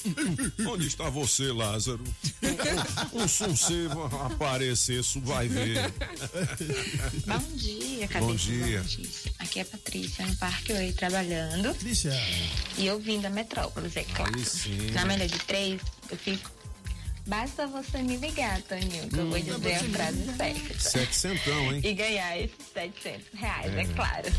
Onde 0.68 0.88
está 0.88 1.10
você, 1.10 1.52
Lázaro? 1.52 2.04
Um, 3.14 3.24
um 3.24 3.28
soncevo 3.28 4.06
aparecer, 4.26 5.00
isso 5.02 5.22
vai 5.22 5.48
ver. 5.48 5.92
Bom 7.28 7.56
dia, 7.56 8.08
cabeça 8.08 8.20
Bom 8.32 8.36
dia. 8.36 8.78
da 8.78 8.84
notícia. 8.84 9.32
Aqui 9.40 9.60
é 9.60 9.62
a 9.62 9.66
Patrícia, 9.66 10.26
no 10.26 10.36
Parque 10.38 10.74
Oi, 10.74 10.92
trabalhando. 10.94 11.68
Patrícia. 11.74 12.12
E 12.78 12.90
ouvindo 12.90 13.26
a 13.26 13.30
Metrópolis, 13.30 13.96
é 13.96 14.04
claro. 14.04 14.32
Aí 14.36 14.46
sim. 14.46 14.92
Na 14.92 15.06
melhor 15.06 15.28
de 15.28 15.40
três, 15.40 15.82
eu 16.10 16.18
fico. 16.18 16.52
Basta 17.28 17.68
você 17.68 18.02
me 18.02 18.16
ligar, 18.16 18.62
Toninho, 18.64 19.10
que 19.10 19.18
eu 19.20 19.30
vou 19.30 19.38
dizer 19.40 19.76
a 19.76 19.80
frase 19.84 20.24
certa. 20.38 20.80
Setecentão, 20.80 21.74
hein? 21.74 21.82
E 21.84 21.94
ganhar 21.94 22.38
esses 22.40 22.56
700 22.74 23.28
reais, 23.40 23.74
é 23.76 23.82
É. 23.82 23.86
claro. 23.86 24.32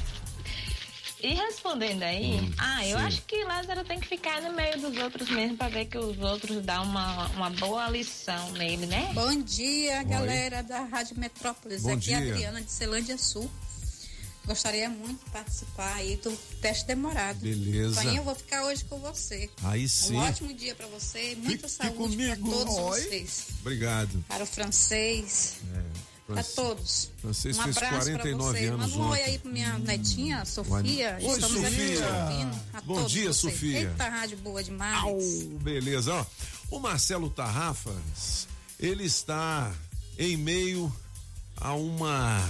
E 1.20 1.34
respondendo 1.34 2.02
aí, 2.04 2.34
Hum, 2.40 2.52
ah, 2.58 2.86
eu 2.86 2.96
sim. 2.98 3.04
acho 3.04 3.22
que 3.22 3.42
Lázaro 3.44 3.82
tem 3.84 3.98
que 3.98 4.06
ficar 4.06 4.40
no 4.40 4.52
meio 4.52 4.80
dos 4.80 4.96
outros 4.98 5.28
mesmo 5.30 5.56
pra 5.56 5.68
ver 5.68 5.86
que 5.86 5.98
os 5.98 6.16
outros 6.18 6.64
dão 6.64 6.84
uma, 6.84 7.26
uma 7.30 7.50
boa 7.50 7.88
lição 7.90 8.52
nele, 8.52 8.86
né? 8.86 9.10
Bom 9.14 9.42
dia, 9.42 10.02
galera 10.04 10.62
da 10.62 10.80
Rádio 10.84 11.18
Metrópolis. 11.18 11.82
Bom 11.82 11.94
Aqui 11.94 12.12
é 12.12 12.16
a 12.16 12.20
dia. 12.20 12.32
Adriana 12.32 12.62
de 12.62 12.70
Celândia 12.70 13.18
Sul. 13.18 13.50
Gostaria 14.46 14.88
muito 14.88 15.22
de 15.24 15.30
participar 15.30 15.92
aí 15.96 16.16
do 16.18 16.30
teste 16.62 16.86
demorado. 16.86 17.38
Beleza. 17.40 18.00
Toninho, 18.00 18.20
eu 18.20 18.24
vou 18.24 18.34
ficar 18.34 18.64
hoje 18.64 18.82
com 18.84 18.98
você. 18.98 19.50
Aí 19.64 19.86
sim. 19.88 20.14
Um 20.14 20.20
ótimo 20.20 20.54
dia 20.54 20.74
pra 20.74 20.86
você, 20.86 21.36
muita 21.42 21.68
saúde 21.68 21.96
comigo. 21.96 22.48
pra 22.48 22.56
todos 22.56 22.74
Oi. 22.76 23.00
vocês. 23.02 23.46
Obrigado. 23.60 24.24
Para 24.28 24.44
o 24.44 24.46
francês, 24.46 25.56
É, 25.74 25.82
Francis- 26.34 26.54
todos. 26.54 27.10
Francês 27.20 27.56
um 27.56 27.60
abraço 27.62 27.80
49 27.90 28.34
pra 28.52 28.60
você. 28.60 28.66
anos 28.66 28.90
Manda 28.92 29.02
um 29.02 29.08
oi 29.10 29.22
aí 29.22 29.38
pra 29.38 29.50
minha 29.50 29.78
netinha, 29.78 30.44
Sofia. 30.44 31.18
Oi, 31.20 31.32
Estamos 31.38 31.64
aqui 31.64 31.96
Sofia. 31.96 32.08
ouvindo. 32.14 32.60
A 32.74 32.80
Bom 32.82 33.04
dia, 33.06 33.32
vocês. 33.32 33.36
Sofia. 33.54 33.78
Eita, 33.80 34.08
rádio 34.08 34.36
boa 34.38 34.62
demais. 34.62 35.42
Beleza, 35.62 36.14
ó. 36.14 36.26
O 36.70 36.78
Marcelo 36.78 37.30
Tarrafas, 37.30 38.46
ele 38.78 39.04
está 39.04 39.74
em 40.18 40.36
meio 40.36 40.92
a 41.56 41.72
uma 41.74 42.46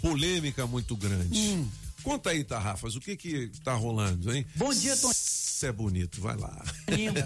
polêmica 0.00 0.66
muito 0.66 0.96
grande. 0.96 1.38
Hum. 1.38 1.68
Conta 2.02 2.30
aí, 2.30 2.44
Tarrafas, 2.44 2.94
o 2.94 3.00
que 3.00 3.16
que 3.16 3.50
tá 3.64 3.74
rolando, 3.74 4.32
hein? 4.32 4.46
Bom 4.54 4.72
dia, 4.72 4.96
Tony. 4.96 5.12
Isso 5.12 5.66
é 5.66 5.72
bonito, 5.72 6.20
vai 6.20 6.36
lá. 6.36 6.62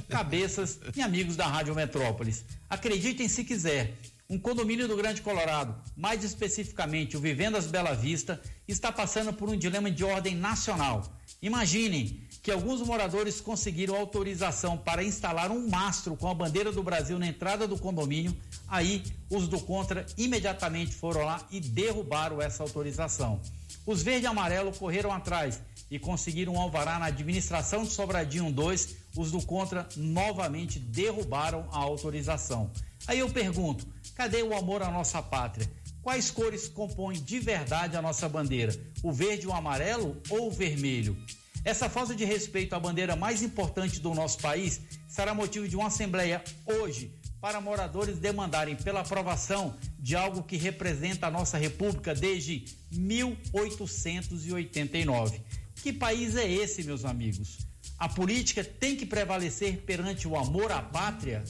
Cabeças 0.08 0.78
e 0.96 1.02
amigos 1.02 1.36
da 1.36 1.46
Rádio 1.46 1.74
Metrópolis. 1.74 2.44
Acreditem 2.70 3.28
se 3.28 3.44
quiser, 3.44 3.98
um 4.30 4.38
condomínio 4.38 4.86
do 4.86 4.96
Grande 4.96 5.22
Colorado, 5.22 5.74
mais 5.96 6.22
especificamente 6.22 7.16
o 7.16 7.20
Vivendas 7.20 7.66
Bela 7.66 7.94
Vista, 7.94 8.40
está 8.68 8.92
passando 8.92 9.32
por 9.32 9.50
um 9.50 9.56
dilema 9.56 9.90
de 9.90 10.04
ordem 10.04 10.36
nacional. 10.36 11.02
Imaginem 11.42 12.20
que 12.40 12.52
alguns 12.52 12.80
moradores 12.80 13.40
conseguiram 13.40 13.96
autorização 13.96 14.78
para 14.78 15.02
instalar 15.02 15.50
um 15.50 15.68
mastro 15.68 16.16
com 16.16 16.28
a 16.28 16.34
bandeira 16.34 16.70
do 16.70 16.80
Brasil 16.80 17.18
na 17.18 17.26
entrada 17.26 17.66
do 17.66 17.76
condomínio. 17.76 18.36
Aí, 18.68 19.02
os 19.28 19.48
do 19.48 19.58
contra 19.58 20.06
imediatamente 20.16 20.94
foram 20.94 21.24
lá 21.24 21.44
e 21.50 21.58
derrubaram 21.58 22.40
essa 22.40 22.62
autorização. 22.62 23.40
Os 23.84 24.00
verde 24.00 24.26
e 24.26 24.28
amarelo 24.28 24.70
correram 24.72 25.10
atrás 25.12 25.60
e 25.90 25.98
conseguiram 25.98 26.54
um 26.54 26.60
alvará 26.60 26.98
na 26.98 27.06
administração 27.06 27.84
de 27.84 27.90
Sobradinho 27.90 28.52
2. 28.52 28.96
Os 29.16 29.30
do 29.30 29.42
contra 29.42 29.88
novamente 29.96 30.78
derrubaram 30.78 31.66
a 31.72 31.78
autorização. 31.78 32.70
Aí 33.06 33.18
eu 33.18 33.28
pergunto: 33.28 33.86
cadê 34.14 34.42
o 34.42 34.56
amor 34.56 34.82
à 34.82 34.90
nossa 34.90 35.20
pátria? 35.20 35.70
Quais 36.02 36.30
cores 36.30 36.68
compõem 36.68 37.22
de 37.22 37.40
verdade 37.40 37.96
a 37.96 38.02
nossa 38.02 38.28
bandeira? 38.28 38.74
O 39.02 39.12
verde, 39.12 39.46
o 39.46 39.52
amarelo 39.52 40.16
ou 40.30 40.48
o 40.48 40.50
vermelho? 40.50 41.16
Essa 41.62 41.90
falta 41.90 42.14
de 42.14 42.24
respeito 42.24 42.74
à 42.74 42.80
bandeira 42.80 43.14
mais 43.14 43.42
importante 43.42 44.00
do 44.00 44.14
nosso 44.14 44.38
país 44.38 44.80
será 45.06 45.34
motivo 45.34 45.68
de 45.68 45.76
uma 45.76 45.88
assembleia 45.88 46.42
hoje 46.64 47.14
para 47.38 47.60
moradores 47.60 48.18
demandarem 48.18 48.76
pela 48.76 49.00
aprovação 49.00 49.76
de 49.98 50.16
algo 50.16 50.42
que 50.42 50.56
representa 50.56 51.26
a 51.26 51.30
nossa 51.30 51.58
república 51.58 52.14
desde 52.14 52.64
1889. 52.92 55.42
Que 55.82 55.92
país 55.92 56.36
é 56.36 56.50
esse, 56.50 56.84
meus 56.84 57.04
amigos? 57.04 57.58
A 57.98 58.08
política 58.08 58.62
tem 58.62 58.96
que 58.96 59.06
prevalecer 59.06 59.78
perante 59.78 60.28
o 60.28 60.36
amor 60.36 60.70
à 60.70 60.82
pátria? 60.82 61.42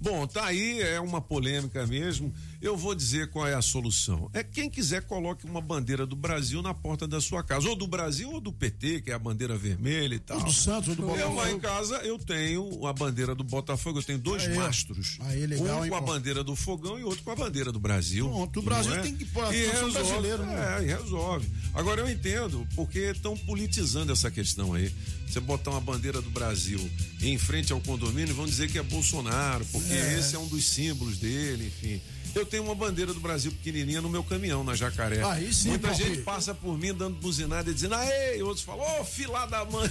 Bom, 0.00 0.26
tá 0.26 0.46
aí, 0.46 0.80
é 0.80 1.00
uma 1.00 1.20
polêmica 1.20 1.86
mesmo. 1.86 2.32
Eu 2.64 2.78
vou 2.78 2.94
dizer 2.94 3.28
qual 3.28 3.46
é 3.46 3.52
a 3.54 3.60
solução. 3.60 4.30
É 4.32 4.42
quem 4.42 4.70
quiser 4.70 5.02
coloque 5.02 5.44
uma 5.44 5.60
bandeira 5.60 6.06
do 6.06 6.16
Brasil 6.16 6.62
na 6.62 6.72
porta 6.72 7.06
da 7.06 7.20
sua 7.20 7.42
casa, 7.42 7.68
ou 7.68 7.76
do 7.76 7.86
Brasil 7.86 8.30
ou 8.32 8.40
do 8.40 8.50
PT, 8.50 9.02
que 9.02 9.10
é 9.10 9.14
a 9.14 9.18
bandeira 9.18 9.54
vermelha 9.56 10.14
e 10.14 10.18
tal. 10.18 10.40
do 10.42 10.50
Santos, 10.50 10.88
ou 10.88 10.96
do 10.96 11.02
Eu 11.02 11.08
Botafogo. 11.08 11.36
lá 11.36 11.50
em 11.52 11.60
casa 11.60 11.96
eu 11.96 12.18
tenho 12.18 12.86
a 12.86 12.92
bandeira 12.94 13.34
do 13.34 13.44
Botafogo, 13.44 13.98
eu 13.98 14.02
tenho 14.02 14.18
dois 14.18 14.44
Aí, 14.44 14.56
ó. 14.56 14.60
mastros. 14.62 15.18
Aí, 15.20 15.46
legal, 15.46 15.82
um 15.82 15.88
com 15.90 15.94
a 15.94 16.00
bandeira 16.00 16.42
do 16.42 16.56
Fogão 16.56 16.98
e 16.98 17.04
outro 17.04 17.22
com 17.22 17.30
a 17.32 17.36
bandeira 17.36 17.70
do 17.70 17.78
Brasil. 17.78 18.26
Pronto, 18.28 18.60
o 18.60 18.62
Brasil 18.62 18.94
é? 18.94 19.00
tem 19.02 19.14
que 19.14 19.26
pôr 19.26 19.44
a 19.44 19.54
E 19.54 19.66
resolve, 19.66 19.92
brasileira, 19.92 20.46
né? 20.46 20.76
É, 20.78 20.82
e 20.84 20.86
resolve. 20.86 21.46
Agora 21.74 22.00
eu 22.00 22.08
entendo 22.10 22.66
porque 22.74 22.98
estão 23.10 23.36
politizando 23.36 24.10
essa 24.10 24.30
questão 24.30 24.72
aí. 24.72 24.90
Você 25.28 25.38
botar 25.38 25.70
uma 25.72 25.80
bandeira 25.82 26.22
do 26.22 26.30
Brasil 26.30 26.80
em 27.20 27.36
frente 27.36 27.72
ao 27.74 27.80
condomínio, 27.82 28.34
vão 28.34 28.46
dizer 28.46 28.70
que 28.70 28.78
é 28.78 28.82
Bolsonaro, 28.82 29.64
porque 29.66 29.92
É. 29.92 30.18
esse 30.18 30.34
é 30.34 30.38
um 30.38 30.46
dos 30.46 30.64
símbolos 30.64 31.18
dele, 31.18 31.66
enfim. 31.66 32.00
Eu 32.34 32.44
tenho 32.44 32.64
uma 32.64 32.74
bandeira 32.74 33.14
do 33.14 33.20
Brasil 33.20 33.52
pequenininha 33.52 34.00
no 34.00 34.08
meu 34.08 34.24
caminhão, 34.24 34.64
na 34.64 34.74
Jacaré. 34.74 35.22
Aí 35.24 35.52
sim, 35.54 35.68
Muita 35.70 35.88
papi. 35.88 36.02
gente 36.02 36.18
passa 36.22 36.52
por 36.54 36.76
mim 36.76 36.92
dando 36.92 37.16
buzinada 37.16 37.70
e 37.70 37.74
dizendo, 37.74 37.94
aê, 37.94 38.38
e 38.38 38.42
outros 38.42 38.64
falam, 38.64 38.84
ô, 39.00 39.04
filá 39.04 39.46
da 39.46 39.64
mãe. 39.64 39.88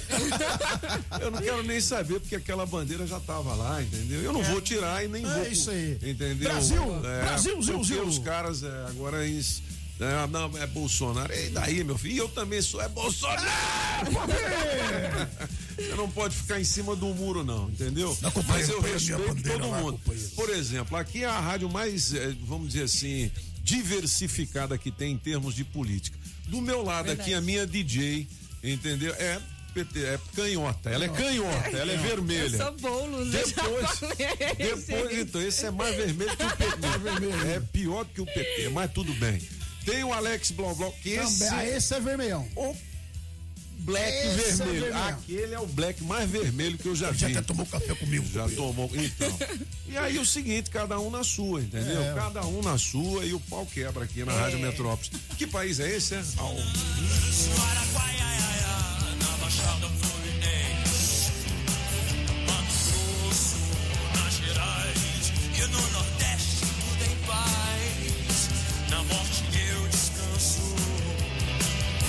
eu 1.21 1.32
não 1.32 1.41
quero 1.41 1.63
nem 1.63 1.79
saber, 1.79 2.19
porque 2.19 2.36
aquela 2.36 2.65
bandeira 2.65 3.08
já 3.08 3.19
tava 3.19 3.53
lá, 3.56 3.82
entendeu? 3.82 4.21
Eu 4.21 4.34
não 4.34 4.43
vou 4.43 4.60
tirar 4.62 5.03
e 5.03 5.08
nem 5.08 5.25
É 5.25 5.29
vou. 5.29 5.47
isso 5.47 5.71
aí. 5.71 5.97
Entendeu? 6.03 6.49
Brasil, 6.49 6.84
é, 7.06 7.21
Brasil, 7.21 7.62
Zil, 7.62 7.73
porque 7.79 7.93
Zil. 7.93 8.03
os 8.03 8.19
caras 8.19 8.63
é, 8.63 8.86
agora 8.89 9.25
eles, 9.25 9.62
é, 9.99 10.27
não, 10.27 10.51
é 10.58 10.67
Bolsonaro. 10.67 11.34
E 11.34 11.49
daí, 11.49 11.84
meu 11.84 11.97
filho? 11.97 12.13
E 12.13 12.17
eu 12.17 12.27
também 12.29 12.62
sou, 12.62 12.82
é 12.82 12.89
Bolsonaro! 12.89 13.43
Você 15.76 15.96
não 15.96 16.10
pode 16.10 16.36
ficar 16.36 16.60
em 16.60 16.64
cima 16.64 16.96
do 16.96 17.08
muro, 17.08 17.44
não, 17.44 17.70
entendeu? 17.70 18.16
Mas 18.48 18.70
eu 18.70 18.82
respeito 18.82 19.44
todo 19.44 19.70
lá, 19.70 19.82
mundo. 19.82 20.00
Por 20.36 20.50
exemplo, 20.50 20.98
aqui 20.98 21.24
é 21.24 21.28
a 21.28 21.40
rádio 21.40 21.70
mais, 21.70 22.14
eh, 22.14 22.36
vamos 22.42 22.70
dizer 22.70 22.84
assim, 22.84 23.32
diversificada 23.64 24.78
que 24.78 24.92
tem 24.92 25.14
em 25.14 25.18
termos 25.18 25.56
de 25.56 25.64
política. 25.64 26.18
Do 26.48 26.62
meu 26.62 26.84
lado 26.84 27.06
Verdade. 27.06 27.22
aqui, 27.30 27.34
a 27.34 27.42
minha 27.42 27.66
DJ, 27.66 28.28
entendeu? 28.64 29.14
É 29.16 29.42
PT, 29.74 30.06
é 30.06 30.20
canhota. 30.36 30.90
Ela 30.90 31.06
é 31.06 31.10
canhota, 31.10 31.70
ela 31.78 31.92
é 31.92 31.98
vermelha. 31.98 32.58
Eu 32.58 32.78
sou 32.78 33.26
já 33.26 33.44
Depois, 33.44 34.00
depois, 34.58 35.18
então, 35.18 35.42
esse 35.42 35.66
é 35.66 35.72
mais 35.72 35.96
vermelho 35.96 36.38
que 36.38 36.44
o 36.44 36.58
PT. 36.58 36.74
É 37.54 37.60
pior 37.60 38.06
que 38.06 38.22
o 38.22 38.26
PT, 38.26 38.70
mas 38.70 38.92
tudo 38.92 39.14
bem. 39.16 39.42
Tem 39.86 40.04
o 40.04 40.14
Alex 40.14 40.52
Blom 40.52 40.74
Blom, 40.76 40.92
que 41.02 41.10
esse. 41.10 41.40
Também, 41.40 41.60
ah, 41.60 41.78
esse 41.78 41.94
é 41.94 42.00
vermelhão. 42.00 42.48
O 42.56 42.76
black 43.80 44.08
Esse 44.08 44.28
é 44.28 44.66
vermelho. 44.66 44.82
vermelho. 44.86 44.98
Aquele 45.06 45.54
é 45.54 45.60
o 45.60 45.68
black 45.68 46.04
mais 46.04 46.30
vermelho 46.30 46.78
que 46.78 46.88
eu 46.88 46.96
já 46.96 47.12
vi. 47.12 47.20
Já 47.20 47.28
até 47.28 47.42
tomou 47.42 47.66
café 47.66 47.94
comigo. 47.96 48.26
Já 48.34 48.48
tomou. 48.50 48.90
Então. 48.94 49.40
E 49.88 49.98
aí 49.98 50.18
o 50.18 50.26
seguinte, 50.26 50.70
cada 50.70 51.00
um 51.00 51.10
na 51.10 51.24
sua, 51.24 51.62
entendeu? 51.62 52.02
É. 52.02 52.14
Cada 52.14 52.46
um 52.46 52.62
na 52.62 52.78
sua 52.78 53.26
e 53.26 53.34
o 53.34 53.40
pau 53.40 53.66
quebra 53.66 54.04
aqui 54.04 54.24
na 54.24 54.32
Rádio 54.34 54.60
Metrópolis. 54.60 55.12
Que 55.38 55.46
país 55.46 55.80
é 55.80 55.96
esse? 55.96 56.16
É? 56.16 56.24
Au. 56.38 56.56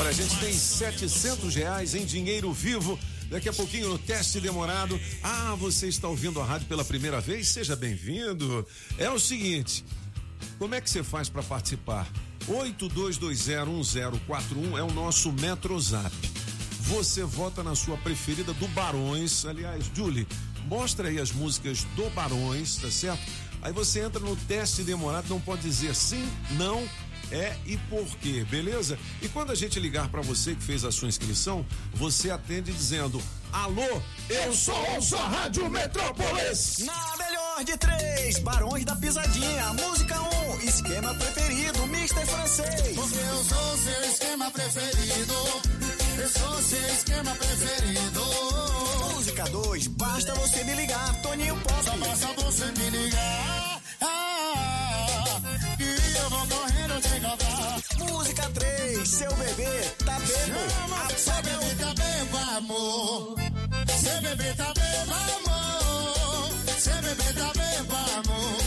Olha, 0.01 0.11
a 0.11 0.13
gente 0.13 0.37
tem 0.41 0.53
700 0.53 1.55
reais 1.55 1.95
em 1.95 2.05
dinheiro 2.05 2.53
vivo. 2.53 2.99
Daqui 3.31 3.49
a 3.49 3.53
pouquinho 3.53 3.89
no 3.89 3.99
teste 3.99 4.41
demorado. 4.41 5.01
Ah, 5.23 5.55
você 5.59 5.87
está 5.89 6.09
ouvindo 6.09 6.41
a 6.41 6.45
rádio 6.45 6.67
pela 6.67 6.85
primeira 6.85 7.21
vez? 7.21 7.49
Seja 7.49 7.77
bem-vindo. 7.77 8.67
É 8.99 9.09
o 9.09 9.19
seguinte: 9.19 9.85
como 10.59 10.75
é 10.75 10.81
que 10.81 10.91
você 10.91 11.05
faz 11.05 11.29
para 11.29 11.43
participar? 11.43 12.09
82201041 12.49 14.79
é 14.79 14.83
o 14.83 14.93
nosso 14.93 15.33
Metrozap. 15.33 16.15
Você 16.81 17.25
vota 17.25 17.63
na 17.63 17.75
sua 17.75 17.97
preferida 17.97 18.53
do 18.53 18.69
Barões. 18.69 19.47
Aliás, 19.47 19.91
Julie, 19.95 20.29
mostra 20.67 21.09
aí 21.09 21.19
as 21.19 21.33
músicas 21.33 21.85
do 21.97 22.11
Barões, 22.11 22.77
tá 22.77 22.91
certo? 22.91 23.23
Aí 23.63 23.73
você 23.73 24.01
entra 24.01 24.21
no 24.21 24.37
teste 24.37 24.83
demorado, 24.83 25.31
não 25.31 25.41
pode 25.41 25.63
dizer 25.63 25.95
sim, 25.95 26.29
não, 26.51 26.87
é 27.35 27.57
e 27.67 27.77
por 27.77 28.07
quê, 28.19 28.47
beleza? 28.49 28.99
E 29.21 29.29
quando 29.29 29.51
a 29.51 29.55
gente 29.55 29.81
ligar 29.81 30.09
para 30.09 30.23
você 30.23 30.55
que 30.55 30.63
fez 30.63 30.85
a 30.85 30.93
sua 30.93 31.09
inscrição, 31.09 31.67
você 31.93 32.31
atende 32.31 32.73
dizendo: 32.73 33.21
Alô, 33.53 34.01
eu 34.31 34.55
sou 34.55 34.77
ouço 34.95 35.17
a 35.17 35.29
Rádio 35.29 35.69
Metrópolis! 35.69 36.79
Na 36.79 37.17
melhor 37.17 37.65
de 37.65 37.77
três, 37.77 38.39
Barões 38.39 38.85
da 38.85 38.95
Pisadinha. 38.97 39.73
Música 39.73 40.21
1, 40.21 40.51
um, 40.51 40.61
esquema 40.61 41.15
preferido, 41.15 41.83
Mr. 41.85 42.27
Francês. 42.27 42.97
Porque 42.97 43.19
eu 43.19 43.45
sou 43.45 43.79
seu 43.79 44.11
esquema 44.11 44.51
preferido. 44.51 45.35
Eu 46.17 46.29
sou 46.29 46.63
seu 46.63 46.89
esquema 46.95 47.35
preferido. 47.35 48.21
Música 49.15 49.45
2, 49.45 49.87
basta 49.89 50.35
você 50.35 50.65
me 50.65 50.75
ligar, 50.75 51.23
Toninho 51.23 51.57
Pop. 51.57 51.85
Só 51.85 51.97
basta 51.97 52.27
você 52.43 52.67
me 52.67 52.91
ligar. 52.91 53.64
Ah, 56.45 56.47
e 56.47 56.47
correndo 56.47 57.01
te 57.01 57.17
encontrar. 57.17 57.81
Música 57.99 58.51
3, 58.51 59.09
seu 59.09 59.35
bebê 59.37 59.83
tá 60.05 60.19
bebo. 60.21 60.61
Seu 61.17 61.43
bebê 61.43 61.75
tá 61.77 61.95
bebo, 61.95 62.37
amor. 62.57 63.37
Seu 63.89 64.21
bebê 64.23 64.53
tá 64.55 64.73
bebo, 64.75 65.13
amor. 65.37 66.51
Seu 66.79 67.03
bebê 67.03 67.33
tá 67.33 67.53
bebo, 67.55 67.95
amor. 67.95 68.59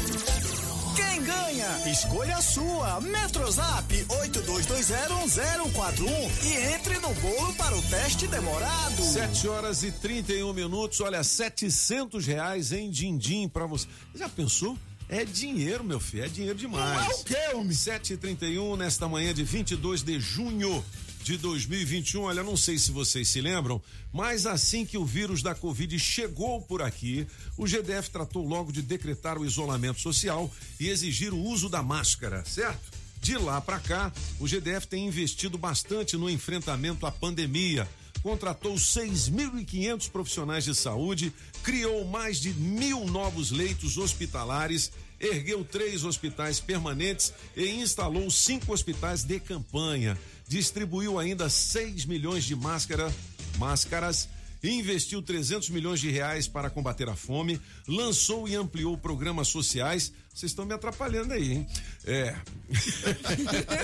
Quem 0.95 1.23
ganha 1.23 1.67
Escolha 1.91 2.37
a 2.37 2.41
sua. 2.41 2.99
Metrozap 3.01 4.05
82201041 4.09 6.31
e 6.43 6.53
entre 6.73 6.97
no 6.99 7.13
bolo 7.15 7.53
para 7.53 7.75
o 7.77 7.81
teste 7.83 8.27
demorado. 8.27 9.01
7 9.03 9.47
horas 9.47 9.83
e 9.83 9.91
31 9.91 10.53
minutos, 10.53 10.99
olha, 11.01 11.23
700 11.23 12.25
reais 12.25 12.71
em 12.71 12.89
din-din 12.89 13.47
pra 13.47 13.65
você. 13.65 13.87
Já 14.15 14.27
pensou? 14.29 14.77
É 15.09 15.23
dinheiro, 15.23 15.83
meu 15.83 15.99
filho, 15.99 16.25
é 16.25 16.27
dinheiro 16.27 16.57
demais. 16.57 16.99
Não 16.99 17.11
é 17.11 17.15
o 17.15 17.23
quê, 17.23 17.55
homem? 17.55 17.69
7h31, 17.69 18.77
nesta 18.77 19.07
manhã 19.07 19.33
de 19.33 19.43
22 19.43 20.03
de 20.03 20.19
junho 20.19 20.83
de 21.23 21.37
2021. 21.37 22.21
Olha, 22.23 22.43
não 22.43 22.57
sei 22.57 22.77
se 22.77 22.91
vocês 22.91 23.29
se 23.29 23.39
lembram, 23.39 23.81
mas 24.11 24.45
assim 24.45 24.85
que 24.85 24.97
o 24.97 25.05
vírus 25.05 25.41
da 25.41 25.55
Covid 25.55 25.97
chegou 25.97 26.61
por 26.61 26.81
aqui, 26.81 27.25
o 27.57 27.65
GDF 27.65 28.09
tratou 28.09 28.45
logo 28.45 28.71
de 28.71 28.81
decretar 28.81 29.37
o 29.37 29.45
isolamento 29.45 30.01
social 30.01 30.51
e 30.79 30.89
exigir 30.89 31.33
o 31.33 31.39
uso 31.39 31.69
da 31.69 31.81
máscara, 31.81 32.43
certo? 32.45 32.91
De 33.21 33.37
lá 33.37 33.59
para 33.59 33.79
cá, 33.79 34.11
o 34.39 34.47
GDF 34.47 34.87
tem 34.87 35.07
investido 35.07 35.57
bastante 35.57 36.15
no 36.15 36.29
enfrentamento 36.29 37.05
à 37.05 37.11
pandemia. 37.11 37.87
Contratou 38.21 38.75
6.500 38.75 40.09
profissionais 40.09 40.65
de 40.65 40.75
saúde, 40.75 41.33
criou 41.63 42.05
mais 42.05 42.39
de 42.39 42.53
mil 42.53 43.05
novos 43.05 43.51
leitos 43.51 43.97
hospitalares, 43.97 44.91
ergueu 45.19 45.63
três 45.63 46.03
hospitais 46.03 46.59
permanentes 46.59 47.33
e 47.55 47.69
instalou 47.69 48.29
cinco 48.29 48.73
hospitais 48.73 49.23
de 49.23 49.39
campanha. 49.39 50.17
Distribuiu 50.47 51.19
ainda 51.19 51.49
6 51.49 52.05
milhões 52.05 52.43
de 52.43 52.55
máscara, 52.55 53.13
máscaras 53.57 54.29
investiu 54.63 55.21
300 55.21 55.69
milhões 55.69 55.99
de 55.99 56.09
reais 56.09 56.47
para 56.47 56.69
combater 56.69 57.07
a 57.09 57.15
fome, 57.15 57.61
lançou 57.87 58.47
e 58.47 58.55
ampliou 58.55 58.97
programas 58.97 59.47
sociais. 59.47 60.11
Vocês 60.33 60.51
estão 60.51 60.65
me 60.65 60.73
atrapalhando 60.73 61.33
aí, 61.33 61.53
hein? 61.53 61.67
É. 62.05 62.35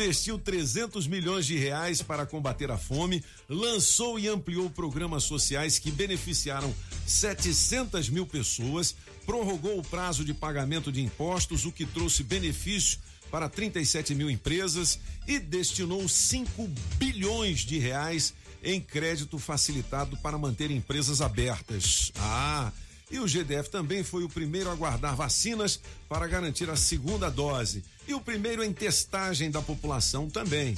Investiu 0.00 0.38
300 0.38 1.06
milhões 1.06 1.44
de 1.44 1.58
reais 1.58 2.00
para 2.00 2.24
combater 2.24 2.70
a 2.70 2.78
fome, 2.78 3.22
lançou 3.46 4.18
e 4.18 4.28
ampliou 4.28 4.70
programas 4.70 5.24
sociais 5.24 5.78
que 5.78 5.90
beneficiaram 5.90 6.74
700 7.06 8.08
mil 8.08 8.24
pessoas, 8.24 8.96
prorrogou 9.26 9.78
o 9.78 9.82
prazo 9.82 10.24
de 10.24 10.32
pagamento 10.32 10.90
de 10.90 11.02
impostos, 11.02 11.66
o 11.66 11.70
que 11.70 11.84
trouxe 11.84 12.22
benefício 12.22 12.98
para 13.30 13.46
37 13.46 14.14
mil 14.14 14.30
empresas 14.30 14.98
e 15.28 15.38
destinou 15.38 16.08
5 16.08 16.66
bilhões 16.96 17.60
de 17.60 17.78
reais 17.78 18.32
em 18.64 18.80
crédito 18.80 19.38
facilitado 19.38 20.16
para 20.16 20.38
manter 20.38 20.70
empresas 20.70 21.20
abertas. 21.20 22.10
Ah, 22.16 22.72
e 23.10 23.18
o 23.18 23.26
GDF 23.26 23.68
também 23.68 24.02
foi 24.04 24.24
o 24.24 24.28
primeiro 24.28 24.70
a 24.70 24.74
guardar 24.74 25.16
vacinas 25.16 25.80
para 26.08 26.26
garantir 26.26 26.70
a 26.70 26.76
segunda 26.76 27.30
dose 27.30 27.82
e 28.06 28.14
o 28.14 28.20
primeiro 28.20 28.62
em 28.62 28.72
testagem 28.72 29.50
da 29.50 29.60
população 29.60 30.28
também. 30.28 30.76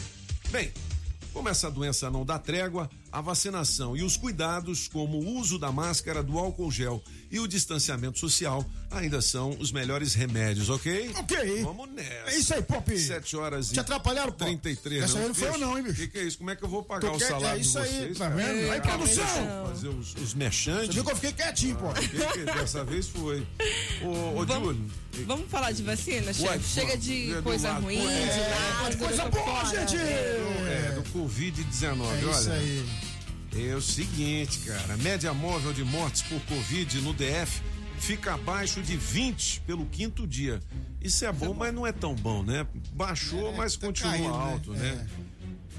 Bem, 0.51 0.73
como 1.33 1.49
essa 1.49 1.71
doença 1.71 2.11
não 2.11 2.25
dá 2.25 2.39
trégua, 2.39 2.89
a 3.11 3.21
vacinação 3.21 3.97
e 3.97 4.03
os 4.03 4.17
cuidados, 4.17 4.89
como 4.89 5.19
o 5.19 5.39
uso 5.39 5.59
da 5.59 5.71
máscara, 5.73 6.23
do 6.23 6.39
álcool 6.39 6.71
gel 6.71 7.03
e 7.31 7.41
o 7.41 7.47
distanciamento 7.49 8.19
social, 8.19 8.65
ainda 8.91 9.21
são 9.23 9.51
os 9.59 9.73
melhores 9.73 10.15
remédios, 10.15 10.69
ok? 10.71 11.11
Ok. 11.19 11.63
Vamos 11.63 11.91
nessa. 11.91 12.31
É 12.31 12.37
isso 12.39 12.55
aí, 12.55 12.63
Pop. 12.63 12.99
7 12.99 13.37
horas 13.37 13.71
e 13.71 13.75
Te 13.75 13.81
atrapalharam, 13.81 14.33
Pop? 14.33 14.45
33. 14.45 15.05
Essa 15.05 15.19
aí 15.19 15.29
não 15.29 15.35
foi 15.35 15.49
eu 15.49 15.59
não, 15.59 15.77
hein, 15.79 15.85
bicho? 15.85 15.95
O 15.95 15.97
que, 15.97 16.09
que 16.09 16.19
é 16.19 16.23
isso? 16.25 16.39
Como 16.39 16.51
é 16.51 16.57
que 16.57 16.63
eu 16.65 16.69
vou 16.69 16.83
pagar 16.83 17.11
Tu 17.11 17.17
o 17.17 17.19
quer- 17.19 17.29
salário 17.29 17.59
é 17.59 17.61
isso 17.61 17.73
de 17.73 17.79
aí, 17.79 17.89
vocês? 17.99 18.19
tá 18.19 18.31
cara? 18.31 18.37
vendo? 18.53 18.71
Aí, 18.73 18.81
produção. 18.81 19.67
Fazer 19.67 19.89
os, 19.89 20.15
os 20.17 20.35
mechantes. 20.35 20.87
Você 20.89 20.93
viu 20.93 21.05
que 21.05 21.11
eu 21.13 21.17
fiquei 21.17 21.33
quietinho, 21.33 21.77
pô. 21.77 21.89
Que, 21.93 22.09
que 22.09 22.45
dessa 22.45 22.85
vez 22.85 23.09
foi. 23.09 23.47
Ô, 24.03 24.41
ô 24.41 24.45
Vamos- 24.47 24.77
Júlio. 24.77 24.91
Vamos 25.27 25.51
falar 25.51 25.73
de 25.73 25.83
vacina, 25.83 26.33
chefe? 26.33 26.65
Chega 26.69 26.97
de 26.97 27.35
coisa 27.43 27.73
ruim, 27.75 27.99
de 27.99 28.07
É, 28.07 28.81
nada. 28.83 28.97
coisa 28.97 29.25
boa, 29.29 29.65
gente. 29.67 29.97
É, 31.13 31.19
do 31.19 31.19
Covid-19. 31.19 31.85
É 31.85 32.25
olha. 32.25 32.31
isso 32.31 32.51
aí. 32.51 32.89
É 33.55 33.75
o 33.75 33.83
seguinte, 33.83 34.61
cara. 34.61 34.97
Média 34.99 35.33
móvel 35.35 35.73
de 35.73 35.85
mortes 35.85 36.23
por 36.23 36.41
Covid 36.43 37.01
no 37.03 37.13
DF 37.13 37.61
fica 37.99 38.35
abaixo 38.35 38.83
de 38.83 38.97
20 38.97 39.61
pelo 39.61 39.87
quinto 39.87 40.27
dia. 40.27 40.61
Isso 41.01 41.25
é 41.25 41.33
bom, 41.33 41.55
mas 41.55 41.73
não 41.75 41.87
é 41.87 41.93
tão 41.93 42.15
bom, 42.15 42.43
né? 42.43 42.67
Baixou, 42.93 43.53
mas 43.55 43.77
continua 43.77 44.13
caindo, 44.13 44.29
né? 44.29 44.53
alto, 44.53 44.73
né? 44.73 45.07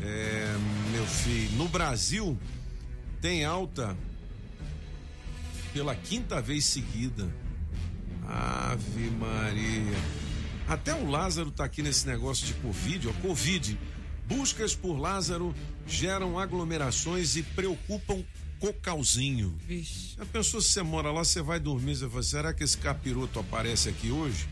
É, 0.02 0.56
meu 0.92 1.06
filho, 1.06 1.58
no 1.58 1.68
Brasil 1.68 2.38
tem 3.22 3.44
alta 3.44 3.98
pela 5.74 5.96
quinta 5.96 6.42
vez 6.42 6.66
seguida. 6.66 7.30
Ave 8.26 9.10
Maria. 9.12 9.98
Até 10.68 10.94
o 10.94 11.10
Lázaro 11.10 11.52
tá 11.52 11.66
aqui 11.66 11.82
nesse 11.82 12.08
negócio 12.08 12.46
de 12.46 12.54
Covid, 12.56 13.10
ó. 13.10 13.14
Covid. 13.22 13.78
Buscas 14.28 14.76
por 14.76 14.98
Lázaro 14.98 15.54
geram 15.88 16.40
aglomerações 16.40 17.36
e 17.36 17.44
preocupam 17.44 18.24
Cocalzinho. 18.60 19.54
Vixe. 19.68 20.16
Já 20.18 20.26
pensou 20.26 20.62
se 20.62 20.70
você 20.70 20.82
mora 20.82 21.12
lá, 21.12 21.24
você 21.24 21.42
vai 21.42 21.60
dormir, 21.60 21.96
você 21.96 22.08
fala, 22.10 22.24
será 22.24 22.54
que 22.54 22.64
esse 22.64 22.78
capiroto 22.78 23.40
aparece 23.40 23.90
aqui 23.90 24.10
hoje? 24.12 24.48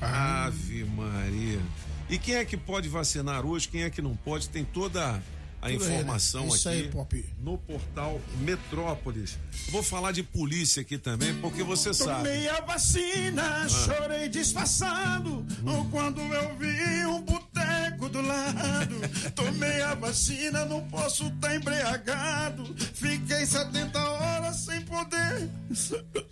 Ave 0.00 0.84
Maria. 0.84 1.60
E 2.08 2.18
quem 2.18 2.34
é 2.34 2.44
que 2.44 2.56
pode 2.56 2.88
vacinar 2.88 3.46
hoje, 3.46 3.68
quem 3.68 3.82
é 3.84 3.90
que 3.90 4.02
não 4.02 4.16
pode, 4.16 4.48
tem 4.48 4.64
toda 4.64 5.22
a 5.62 5.68
né? 5.68 5.74
informação 5.74 6.48
Isso 6.48 6.68
aqui 6.68 6.78
aí, 6.78 6.88
Pop. 6.88 7.24
no 7.38 7.56
portal 7.58 8.20
Metrópolis. 8.40 9.38
Vou 9.70 9.82
falar 9.82 10.10
de 10.10 10.22
polícia 10.24 10.80
aqui 10.82 10.98
também, 10.98 11.32
porque 11.36 11.62
você 11.62 11.94
sabe. 11.94 12.24
Tomei 12.24 12.48
a 12.48 12.60
vacina, 12.62 13.62
Ah. 13.64 13.68
chorei 13.68 14.28
disfarçado. 14.28 15.46
Quando 15.92 16.20
eu 16.20 16.56
vi 16.56 17.06
um 17.06 17.20
boteco 17.22 17.89
do 18.08 18.20
lado. 18.20 18.94
Tomei 19.34 19.80
a 19.82 19.94
vacina, 19.94 20.64
não 20.64 20.80
posso 20.88 21.26
estar 21.26 21.54
embriagado. 21.54 22.74
Fiquei 22.94 23.44
70 23.46 23.98
horas 23.98 24.56
sem 24.64 24.80
poder. 24.82 25.48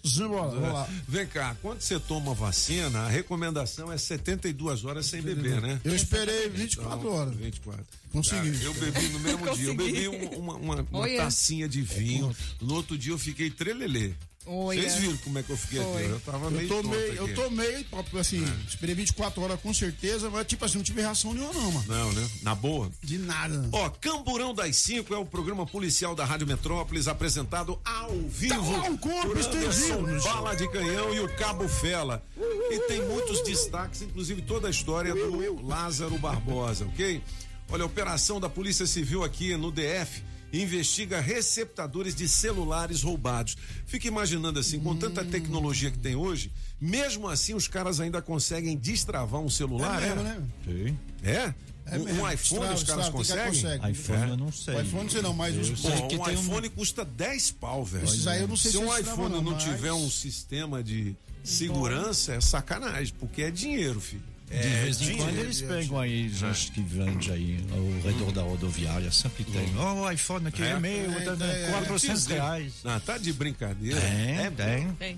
Simbora, 0.04 0.50
vamos 0.50 0.72
lá. 0.72 0.88
Vem 1.06 1.26
cá, 1.26 1.56
quando 1.62 1.80
você 1.80 1.98
toma 2.00 2.34
vacina, 2.34 3.00
a 3.00 3.08
recomendação 3.08 3.92
é 3.92 3.98
72 3.98 4.84
horas 4.84 5.06
sem 5.06 5.20
beber, 5.22 5.60
né? 5.60 5.80
Eu 5.84 5.94
esperei 5.94 6.48
24 6.48 6.98
Então, 6.98 7.12
horas. 7.12 7.34
24. 7.36 7.84
Consegui. 8.12 8.52
Cara, 8.52 8.64
eu 8.64 8.74
bebi 8.74 9.08
no 9.08 9.20
mesmo 9.20 9.50
dia. 9.54 9.68
Eu 9.68 9.74
bebi 9.74 10.08
um- 10.08 10.38
uma, 10.38 10.54
uma, 10.54 10.86
uma 10.90 11.08
tacinha 11.16 11.68
de 11.68 11.82
vinho. 11.82 12.34
No 12.60 12.74
outro 12.74 12.96
dia 12.96 13.12
eu 13.12 13.18
fiquei 13.18 13.50
trelelê. 13.50 14.12
Vocês 14.48 14.94
viram 14.96 15.16
como 15.18 15.38
é 15.38 15.42
que 15.42 15.50
eu 15.50 15.56
fiquei 15.56 15.80
Foi. 15.80 16.02
aqui? 16.02 16.10
Eu 16.10 16.20
tava 16.20 16.50
meio 16.50 16.64
Eu 16.64 16.82
tomei, 16.82 17.18
eu 17.18 17.34
tomei, 17.34 17.86
assim, 18.18 18.44
esperei 18.66 18.94
24 18.94 19.42
horas 19.42 19.60
com 19.60 19.74
certeza, 19.74 20.30
mas 20.30 20.46
tipo 20.46 20.64
assim, 20.64 20.78
não 20.78 20.84
tive 20.84 21.02
reação 21.02 21.34
nenhuma, 21.34 21.52
não, 21.52 21.72
mano. 21.72 21.84
Não, 21.86 22.12
né? 22.12 22.28
Na 22.42 22.54
boa. 22.54 22.90
De 23.02 23.18
nada. 23.18 23.68
Ó, 23.72 23.90
Camburão 23.90 24.54
das 24.54 24.76
5 24.76 25.14
é 25.14 25.18
o 25.18 25.26
programa 25.26 25.66
policial 25.66 26.14
da 26.14 26.24
Rádio 26.24 26.46
Metrópolis, 26.46 27.08
apresentado 27.08 27.78
ao 27.84 28.10
vivo. 28.28 28.72
Tá 28.72 28.78
lá 28.78 28.90
o 28.90 28.98
corpo 28.98 29.38
estendido. 29.38 30.22
Bala 30.22 30.54
de 30.54 30.68
Canhão 30.70 31.14
e 31.14 31.20
o 31.20 31.36
Cabo 31.36 31.68
Fela. 31.68 32.22
E 32.36 32.80
tem 32.88 33.06
muitos 33.06 33.42
destaques, 33.42 34.02
inclusive 34.02 34.42
toda 34.42 34.68
a 34.68 34.70
história 34.70 35.14
do 35.14 35.66
Lázaro 35.66 36.18
Barbosa, 36.18 36.86
ok? 36.86 37.22
Olha, 37.70 37.82
a 37.82 37.86
operação 37.86 38.40
da 38.40 38.48
Polícia 38.48 38.86
Civil 38.86 39.22
aqui 39.22 39.54
no 39.56 39.70
DF 39.70 40.22
investiga 40.52 41.20
receptadores 41.20 42.14
de 42.14 42.28
celulares 42.28 43.02
roubados. 43.02 43.56
Fica 43.86 44.08
imaginando 44.08 44.58
assim, 44.58 44.78
com 44.80 44.96
tanta 44.96 45.24
tecnologia 45.24 45.90
que 45.90 45.98
tem 45.98 46.14
hoje, 46.16 46.50
mesmo 46.80 47.28
assim 47.28 47.54
os 47.54 47.68
caras 47.68 48.00
ainda 48.00 48.22
conseguem 48.22 48.76
destravar 48.76 49.40
um 49.40 49.50
celular, 49.50 50.02
É 50.02 50.06
é? 50.06 50.08
mesmo, 50.14 50.22
né? 50.22 50.42
Sim. 50.64 50.98
É? 51.22 51.54
É 51.90 51.98
um, 51.98 52.02
um 52.02 52.30
iPhone 52.30 52.34
Estrava, 52.34 52.74
os 52.74 52.82
caras 52.84 53.06
estrava, 53.06 53.10
que 53.10 53.12
conseguem? 53.12 53.46
consegue. 53.46 53.90
iPhone 53.92 54.22
É. 54.22 54.30
eu 54.30 54.36
não 54.36 54.52
sei. 54.52 54.74
O 54.74 54.80
iPhone 54.82 55.02
não 55.04 55.10
sei 55.10 55.22
não, 55.22 55.32
mas 55.34 55.56
os- 55.56 55.68
Eu 55.70 55.76
sei 55.76 55.90
Pô, 55.92 56.06
que 56.08 56.16
um 56.16 56.24
tem 56.24 56.36
um- 56.36 56.40
iPhone 56.40 56.68
custa 56.70 57.04
10 57.04 57.50
pau, 57.50 57.82
velho. 57.84 58.04
Esses 58.04 58.26
aí 58.26 58.42
eu 58.42 58.48
não 58.48 58.56
sei 58.56 58.70
se 58.72 58.76
se 58.78 58.84
um 58.84 58.98
iPhone 58.98 59.30
não, 59.34 59.42
não, 59.42 59.52
mas- 59.52 59.62
tiver 59.64 59.92
um 59.92 60.10
sistema 60.10 60.82
de 60.82 61.16
segurança, 61.42 62.34
é 62.34 62.40
sacanagem, 62.42 63.14
porque 63.18 63.42
é 63.42 63.50
dinheiro, 63.50 64.00
filho. 64.00 64.22
De 64.50 64.56
É 64.56 64.82
vez 64.84 65.00
em 65.02 65.16
quando 65.16 65.38
eles 65.38 65.60
pegam 65.60 65.98
aí 66.00 66.28
gente 66.30 66.72
que 66.72 66.80
vende 66.80 67.30
aí 67.30 67.58
ao 67.70 68.00
redor 68.12 68.32
da 68.32 68.42
rodoviária, 68.42 69.10
sempre 69.12 69.44
tem. 69.44 69.68
Oh, 69.76 70.00
o 70.04 70.10
iPhone 70.10 70.48
aqui 70.48 70.62
é, 70.62 70.70
É? 70.70 70.80
meu, 70.80 71.12
É, 71.12 71.20
tá 71.36 71.44
é, 71.46 71.70
400 71.70 72.22
Dizer- 72.22 72.34
reais. 72.34 72.72
Ah, 72.84 72.98
tá 73.04 73.18
de 73.18 73.32
brincadeira. 73.32 74.00
Tem, 74.00 74.38
é 74.38 74.50
tem, 74.50 74.92
Tem. 74.92 75.16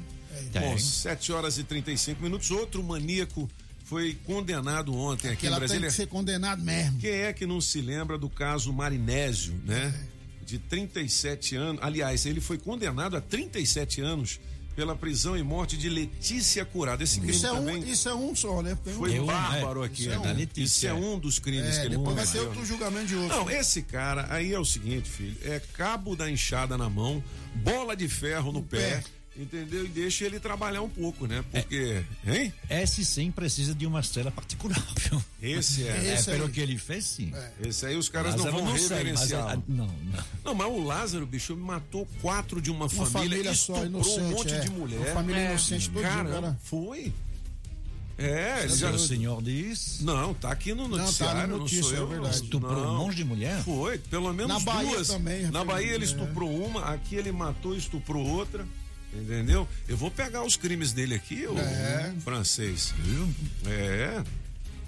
Bom, 0.54 0.70
tem. 0.70 0.78
7 0.78 1.32
horas 1.32 1.58
e 1.58 1.64
35 1.64 2.22
minutos. 2.22 2.50
Outro 2.50 2.82
maníaco 2.82 3.48
foi 3.84 4.16
condenado 4.24 4.94
ontem 4.96 5.28
aqui 5.28 5.36
que 5.38 5.46
em 5.46 5.48
ela 5.48 5.58
tem 5.58 5.66
Brasília. 5.68 5.88
que 5.90 5.94
ser 5.94 6.06
condenado 6.06 6.62
mesmo. 6.62 6.98
Quem 6.98 7.10
é 7.10 7.32
que 7.32 7.46
não 7.46 7.60
se 7.60 7.80
lembra 7.80 8.18
do 8.18 8.28
caso 8.28 8.72
Marinésio, 8.72 9.54
né? 9.64 9.94
De 10.44 10.58
37 10.58 11.54
anos. 11.54 11.80
Aliás, 11.82 12.26
ele 12.26 12.40
foi 12.40 12.58
condenado 12.58 13.16
a 13.16 13.20
37 13.20 14.00
anos 14.00 14.40
pela 14.80 14.96
prisão 14.96 15.36
e 15.36 15.42
morte 15.42 15.76
de 15.76 15.90
Letícia 15.90 16.64
Curado. 16.64 17.02
Esse 17.02 17.18
crime 17.20 17.34
Isso 17.34 17.46
é, 17.46 17.52
um, 17.52 17.56
também 17.56 17.86
isso 17.86 18.08
é 18.08 18.14
um 18.14 18.34
só, 18.34 18.62
né? 18.62 18.78
Tem 18.82 18.94
um- 18.94 18.96
foi 18.96 19.14
É 19.14 19.20
um, 19.20 19.26
bárbaro 19.26 19.82
é. 19.82 19.86
aqui. 19.86 20.00
Isso 20.04 20.10
é 20.10 20.18
né? 20.18 20.32
um. 20.32 20.36
Letícia. 20.36 20.62
Isso 20.64 20.86
é 20.86 20.94
um 20.94 21.18
dos 21.18 21.38
crimes 21.38 21.76
É, 21.76 21.80
que 21.82 21.86
ele 21.88 21.98
depois 21.98 22.16
vai 22.16 22.24
ter 22.24 22.30
cometeu. 22.32 22.48
outro 22.48 22.64
julgamento 22.64 23.06
de 23.08 23.14
outro. 23.16 23.36
Não, 23.36 23.50
esse 23.50 23.82
cara 23.82 24.26
aí 24.30 24.54
é 24.54 24.58
o 24.58 24.64
seguinte, 24.64 25.06
filho, 25.10 25.36
é 25.44 25.60
cabo 25.74 26.16
da 26.16 26.30
enxada 26.30 26.78
na 26.78 26.88
mão, 26.88 27.22
bola 27.56 27.94
de 27.94 28.08
ferro 28.08 28.52
no 28.52 28.62
pé, 28.62 29.04
entendeu? 29.36 29.84
E 29.84 29.88
deixa 29.88 30.24
ele 30.24 30.38
trabalhar 30.40 30.82
um 30.82 30.88
pouco, 30.88 31.26
né? 31.26 31.44
Porque, 31.50 32.04
hein? 32.26 32.52
Esse 32.68 33.04
sim 33.04 33.30
precisa 33.30 33.74
de 33.74 33.86
uma 33.86 34.00
estrela 34.00 34.30
particular, 34.30 34.82
viu? 34.98 35.22
Esse 35.42 35.86
é. 35.86 36.14
É, 36.14 36.22
pelo 36.22 36.48
que 36.48 36.60
ele 36.60 36.76
fez, 36.78 37.04
sim. 37.04 37.32
Esse 37.60 37.86
aí 37.86 37.96
os 37.96 38.08
caras 38.08 38.34
Lázaro 38.34 38.56
não 38.56 38.64
vão 38.66 38.76
sei, 38.76 38.88
mas 38.88 38.90
reverenciar. 38.90 39.52
é- 39.54 39.58
não, 39.68 39.86
não. 39.86 40.24
Não, 40.44 40.54
mas 40.54 40.66
o 40.68 40.84
Lázaro, 40.84 41.26
bicho, 41.26 41.56
matou 41.56 42.06
quatro 42.20 42.60
de 42.60 42.70
uma, 42.70 42.88
família, 42.88 43.10
família 43.10 43.54
só, 43.54 43.74
estuprou 43.84 43.84
um 43.84 43.86
inocente, 43.86 44.34
monte 44.34 44.54
é. 44.54 44.60
de 44.60 44.70
mulher. 44.70 44.98
Uma 44.98 45.06
família 45.14 45.50
inocente 45.50 45.88
todinha, 45.90 46.10
Cara, 46.10 46.30
cara. 46.30 46.58
foi. 46.64 47.12
É, 48.18 48.64
ele 48.64 48.76
já... 48.76 48.90
o 48.90 48.98
senhor 48.98 49.42
diz. 49.42 50.00
Não, 50.02 50.34
tá 50.34 50.50
aqui 50.52 50.74
no 50.74 50.82
Não, 50.86 50.90
tá 50.90 50.96
no 50.98 50.98
noticiário, 51.04 51.48
não, 51.48 51.58
notícia, 51.60 51.82
sou 51.84 51.94
é 51.94 52.00
eu. 52.00 52.06
verdade. 52.06 52.34
Estuprou 52.34 52.72
um 52.76 52.84
Não. 52.84 52.96
monte 52.98 53.16
de 53.16 53.24
mulher? 53.24 53.62
Foi, 53.64 53.96
pelo 53.96 54.30
menos 54.34 54.52
Na 54.52 54.60
Bahia 54.60 54.90
duas. 54.90 55.08
também, 55.08 55.46
Na 55.50 55.64
Bahia 55.64 55.94
ele 55.94 56.04
é. 56.04 56.06
estuprou 56.06 56.54
uma, 56.66 56.84
aqui 56.84 57.14
ele 57.14 57.32
matou 57.32 57.74
e 57.74 57.78
estuprou 57.78 58.26
outra. 58.26 58.66
Entendeu? 59.12 59.66
Eu 59.88 59.96
vou 59.96 60.10
pegar 60.10 60.42
os 60.44 60.56
crimes 60.56 60.92
dele 60.92 61.14
aqui, 61.16 61.46
o 61.46 61.58
É. 61.58 62.14
francês. 62.22 62.94
É. 63.66 64.22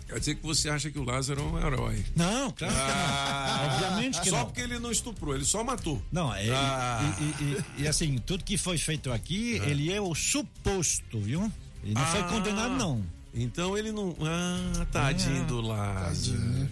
Quer 0.07 0.19
dizer 0.21 0.35
que 0.37 0.43
você 0.43 0.69
acha 0.69 0.91
que 0.91 0.99
o 0.99 1.05
Lázaro 1.05 1.41
é 1.41 1.45
um 1.45 1.59
herói. 1.59 2.05
Não, 2.15 2.51
claro 2.53 2.75
que 2.75 2.81
não. 2.81 3.75
Obviamente 3.75 4.21
que 4.21 4.29
só 4.31 4.39
não. 4.39 4.45
porque 4.47 4.61
ele 4.61 4.79
não 4.79 4.93
estuprou, 4.93 5.35
ele 5.35 5.45
só 5.45 5.65
matou. 5.65 6.03
Não, 6.13 6.33
é, 6.35 6.51
Ah. 6.51 7.01
e, 7.19 7.25
e- 7.25 7.47
e- 7.79 7.83
e 7.83 7.89
assim, 7.89 8.19
tudo 8.19 8.45
que 8.45 8.59
foi 8.59 8.77
feito 8.79 9.11
aqui, 9.11 9.53
ele 9.65 9.91
é 9.91 10.01
o 10.01 10.15
suposto, 10.15 11.19
viu? 11.19 11.51
Ele 11.83 11.95
não 11.95 12.07
foi 12.07 12.21
Ah. 12.21 12.25
condenado, 12.25 12.77
não. 12.77 13.03
Então 13.35 13.77
ele 13.79 13.91
não. 13.91 14.15
Ah, 14.21 14.87
tadinho 14.93 15.45
do 15.47 15.61
Lázaro. 15.63 16.69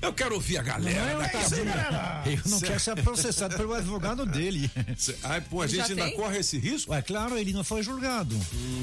Eu 0.00 0.12
quero 0.12 0.34
ouvir 0.34 0.58
a 0.58 0.62
galera. 0.62 1.12
Não, 1.14 1.20
daqui 1.20 1.36
a 1.36 1.40
tadinho. 1.40 1.64
pouco. 1.72 2.28
Eu 2.44 2.50
não 2.50 2.60
quero 2.60 2.80
ser 2.80 3.02
processado 3.02 3.56
pelo 3.56 3.74
advogado 3.74 4.26
dele. 4.26 4.70
Ai, 5.22 5.40
pô, 5.40 5.62
a 5.62 5.66
Já 5.66 5.76
gente 5.78 5.92
ainda 5.92 6.04
tem? 6.06 6.16
corre 6.16 6.38
esse 6.38 6.58
risco? 6.58 6.92
É 6.94 7.00
claro, 7.02 7.38
ele 7.38 7.52
não 7.52 7.64
foi 7.64 7.82
julgado. 7.82 8.38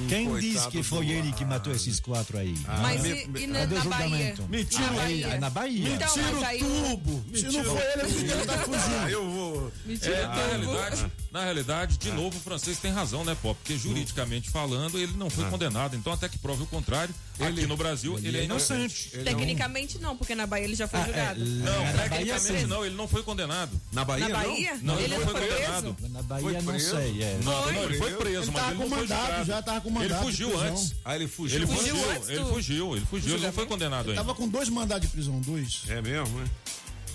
Quem 0.07 0.25
coitado 0.27 0.39
diz 0.53 0.65
que 0.67 0.83
foi 0.83 1.09
ele 1.09 1.31
que 1.33 1.43
matou 1.45 1.73
esses 1.73 1.99
quatro 1.99 2.37
aí? 2.37 2.55
Mas 2.81 3.01
me- 3.01 3.09
e, 3.23 3.27
me- 3.27 3.41
e 3.43 3.47
na, 3.47 3.59
Cadê 3.59 3.75
o 3.75 3.77
na 3.77 3.83
Bahia? 3.85 4.03
julgamento? 4.09 4.47
Me 4.49 4.65
tira 4.65 4.85
Na 4.85 4.91
o- 4.91 4.95
Bahia. 4.95 5.27
É 5.27 5.39
na 5.39 5.49
Bahia. 5.49 5.89
Então, 5.89 6.07
mas 6.17 6.43
aí. 6.43 6.59
tubo. 6.59 7.25
Se 7.35 7.43
não 7.45 7.63
foi 7.63 7.81
ele, 7.81 8.01
é 8.01 8.05
porque 8.05 8.31
ele 8.31 8.45
tá 8.45 8.57
fugindo. 8.59 8.95
Ah, 9.05 9.09
eu 9.11 9.29
vou. 9.29 9.71
Me 9.85 9.93
É, 9.93 9.97
tira 9.97 10.27
na 10.27 10.33
tudo. 10.35 10.47
realidade, 10.49 11.11
na 11.31 11.43
realidade, 11.43 11.97
de 11.97 12.11
novo, 12.11 12.37
o 12.37 12.41
francês 12.41 12.79
tem 12.79 12.91
razão, 12.91 13.23
né, 13.23 13.35
Pop? 13.41 13.57
Porque 13.61 13.77
juridicamente 13.77 14.49
falando, 14.49 14.97
ele 14.97 15.13
não 15.15 15.29
foi 15.29 15.45
condenado. 15.49 15.95
Então, 15.95 16.11
até 16.13 16.27
que 16.27 16.37
prove 16.39 16.63
o 16.63 16.65
contrário, 16.65 17.13
aqui 17.39 17.65
no 17.67 17.77
Brasil, 17.77 18.17
ele, 18.17 18.37
é 18.39 18.43
inocente. 18.45 19.09
Tecnicamente 19.09 19.99
não, 19.99 20.17
porque 20.17 20.33
na 20.35 20.45
Bahia 20.47 20.65
ele 20.65 20.75
já 20.75 20.87
foi 20.87 20.99
Ah, 20.99 21.03
é, 21.03 21.05
julgado. 21.05 21.39
Não, 21.45 21.63
na 21.65 21.91
Bahia, 21.91 22.09
tecnicamente 22.09 22.59
sim. 22.61 22.65
não, 22.67 22.85
ele 22.85 22.95
não 22.95 23.07
foi 23.07 23.23
condenado. 23.23 23.79
Na 23.91 24.03
Bahia, 24.03 24.29
Na 24.29 24.37
Bahia? 24.39 24.79
Não, 24.81 24.95
ele, 24.95 25.03
Ele 25.05 25.13
não 25.13 25.19
não 25.25 25.31
foi 25.31 25.39
foi 25.41 25.49
condenado. 25.57 25.97
Na 26.09 26.21
Bahia, 26.23 26.43
Foi 26.43 26.53
não 26.53 26.63
preso? 26.65 26.89
sei. 26.95 27.23
É. 27.23 27.39
Não, 27.43 27.63
Foi. 27.63 27.73
não, 27.73 27.83
ele 27.83 27.97
foi 27.97 28.11
preso, 28.15 28.41
Ele 28.43 28.51
mas 28.51 28.67
ele 28.71 28.79
não 28.79 28.89
foi 28.89 28.99
julgado. 29.07 29.45
já 29.45 29.61
tava 29.61 29.81
com 29.81 29.89
Ele 29.89 29.99
mandado 29.99 30.23
fugiu 30.23 30.59
antes. 30.59 30.89
não? 30.91 30.97
Ah, 31.05 31.15
ele 31.15 31.27
fugiu. 31.27 31.55
Ele 31.57 31.67
Fugiu 31.67 31.95
fugiu, 31.95 32.11
antes 32.11 32.29
ele 32.29 32.45
fugiu, 32.45 32.95
ele 32.97 33.05
fugiu, 33.05 33.35
ele 33.35 33.45
não 33.45 33.53
foi 33.53 33.65
condenado 33.65 34.09
ainda. 34.09 34.21
Tava 34.21 34.33
com 34.35 34.47
dois 34.47 34.67
mandados 34.69 35.07
de 35.07 35.13
prisão, 35.13 35.39
dois. 35.41 35.81
É 35.87 36.01
mesmo, 36.01 36.39
né? 36.39 36.45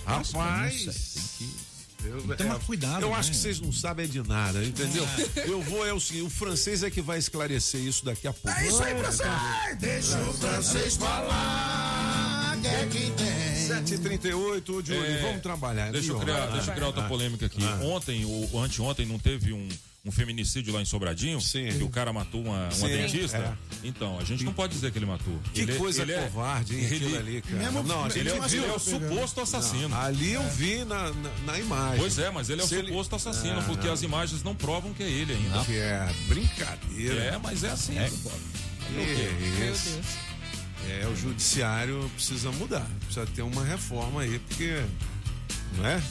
Rapaz. 0.05 0.85
não 0.85 0.93
tem 0.93 1.03
que- 1.37 1.74
Eu, 2.03 2.37
Toma 2.37 2.59
cuidado, 2.59 3.01
Eu 3.01 3.09
né? 3.09 3.15
acho 3.15 3.31
que 3.31 3.37
vocês 3.37 3.59
não 3.59 3.71
sabem 3.71 4.07
de 4.07 4.21
nada, 4.27 4.63
entendeu? 4.63 5.05
Eu 5.47 5.61
vou, 5.61 5.85
é 5.85 5.93
o 5.93 5.99
seguinte, 5.99 6.25
o 6.25 6.29
francês 6.29 6.83
é 6.83 6.89
que 6.89 7.01
vai 7.01 7.17
esclarecer 7.17 7.81
isso 7.81 8.05
daqui 8.05 8.27
a 8.27 8.33
pouco. 8.33 8.57
É 8.57 8.67
isso 8.67 8.83
aí, 8.83 8.95
francês! 8.95 9.29
Deixa 9.79 10.17
o 10.21 10.33
francês 10.33 10.95
falar, 10.95 12.57
que 12.61 12.67
é 12.67 12.85
que 12.87 13.11
tem. 13.11 13.55
7h38, 13.65 14.85
Júlio, 14.85 15.03
É, 15.03 15.21
vamos 15.21 15.41
trabalhar. 15.41 15.91
Deixa 15.91 16.11
eu 16.11 16.19
criar, 16.19 16.45
deixa 16.47 16.69
eu 16.69 16.75
criar 16.75 16.87
outra 16.87 17.05
ah. 17.05 17.07
polêmica 17.07 17.45
aqui. 17.47 17.63
Ah. 17.63 17.79
Ontem, 17.83 18.23
ou 18.25 18.61
anteontem, 18.61 19.05
não 19.05 19.17
teve 19.17 19.53
um, 19.53 19.67
um 20.05 20.11
feminicídio 20.11 20.71
lá 20.73 20.81
em 20.81 20.85
Sobradinho? 20.85 21.41
Sim. 21.41 21.67
Que 21.69 21.83
o 21.83 21.89
cara 21.89 22.13
matou 22.13 22.41
uma, 22.43 22.65
uma 22.65 22.71
Sim, 22.71 22.87
dentista? 22.87 23.37
é. 23.37 23.53
Então, 23.87 24.19
a 24.19 24.23
gente 24.23 24.43
não 24.43 24.53
pode 24.53 24.73
dizer 24.73 24.91
que 24.91 24.97
ele 24.99 25.05
matou. 25.07 25.39
Que 25.53 25.61
Ele- 25.61 25.75
coisa 25.75 26.03
ele 26.03 26.13
é- 26.13 26.21
covarde, 26.23 26.75
hein, 26.75 26.83
ele- 26.83 26.95
aquilo 26.95 27.17
ali, 27.17 27.41
cara. 27.41 27.55
Mesmo- 27.57 27.83
não, 27.83 28.03
a 28.03 28.07
Ele 28.07 28.13
gente 28.29 28.55
é, 28.55 28.57
ele 28.57 28.65
é 28.67 28.73
o 28.73 28.79
suposto 28.79 29.41
assassino. 29.41 29.89
Não, 29.89 29.99
ali 30.01 30.33
eu 30.33 30.47
vi 30.49 30.85
na, 30.85 31.11
na, 31.11 31.29
na 31.45 31.59
imagem. 31.59 31.97
Pois 31.99 32.17
é, 32.19 32.29
mas 32.29 32.49
ele 32.49 32.61
é 32.61 32.63
o 32.63 32.67
Se 32.67 32.79
suposto 32.81 33.15
assassino, 33.15 33.59
Ah, 33.59 33.63
porque 33.63 33.87
não. 33.87 33.93
as 33.93 34.01
imagens 34.03 34.43
não 34.43 34.53
provam 34.55 34.93
que 34.93 35.01
é 35.03 35.09
ele 35.09 35.33
ainda. 35.33 35.63
Que 35.65 35.75
é 35.77 36.09
brincadeira. 36.27 37.15
É, 37.23 37.37
mas 37.37 37.63
é 37.63 37.69
assim. 37.71 37.97
É. 37.97 38.09
Que 38.09 39.71
isso. 39.71 39.99
É, 40.87 41.07
o 41.07 41.15
judiciário 41.15 42.09
precisa 42.13 42.51
mudar. 42.51 42.85
Precisa 43.05 43.25
ter 43.25 43.41
uma 43.41 43.63
reforma 43.65 44.21
aí, 44.21 44.37
porque. 44.39 44.83
Não 45.77 45.85
é? 45.87 46.01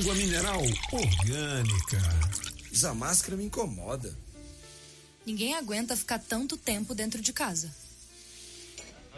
água 0.00 0.14
mineral 0.14 0.62
orgânica. 0.92 1.98
Essa 2.72 2.94
máscara 2.94 3.36
me 3.36 3.44
incomoda. 3.44 4.16
Ninguém 5.26 5.54
aguenta 5.54 5.94
ficar 5.94 6.18
tanto 6.18 6.56
tempo 6.56 6.94
dentro 6.94 7.20
de 7.20 7.34
casa. 7.34 7.70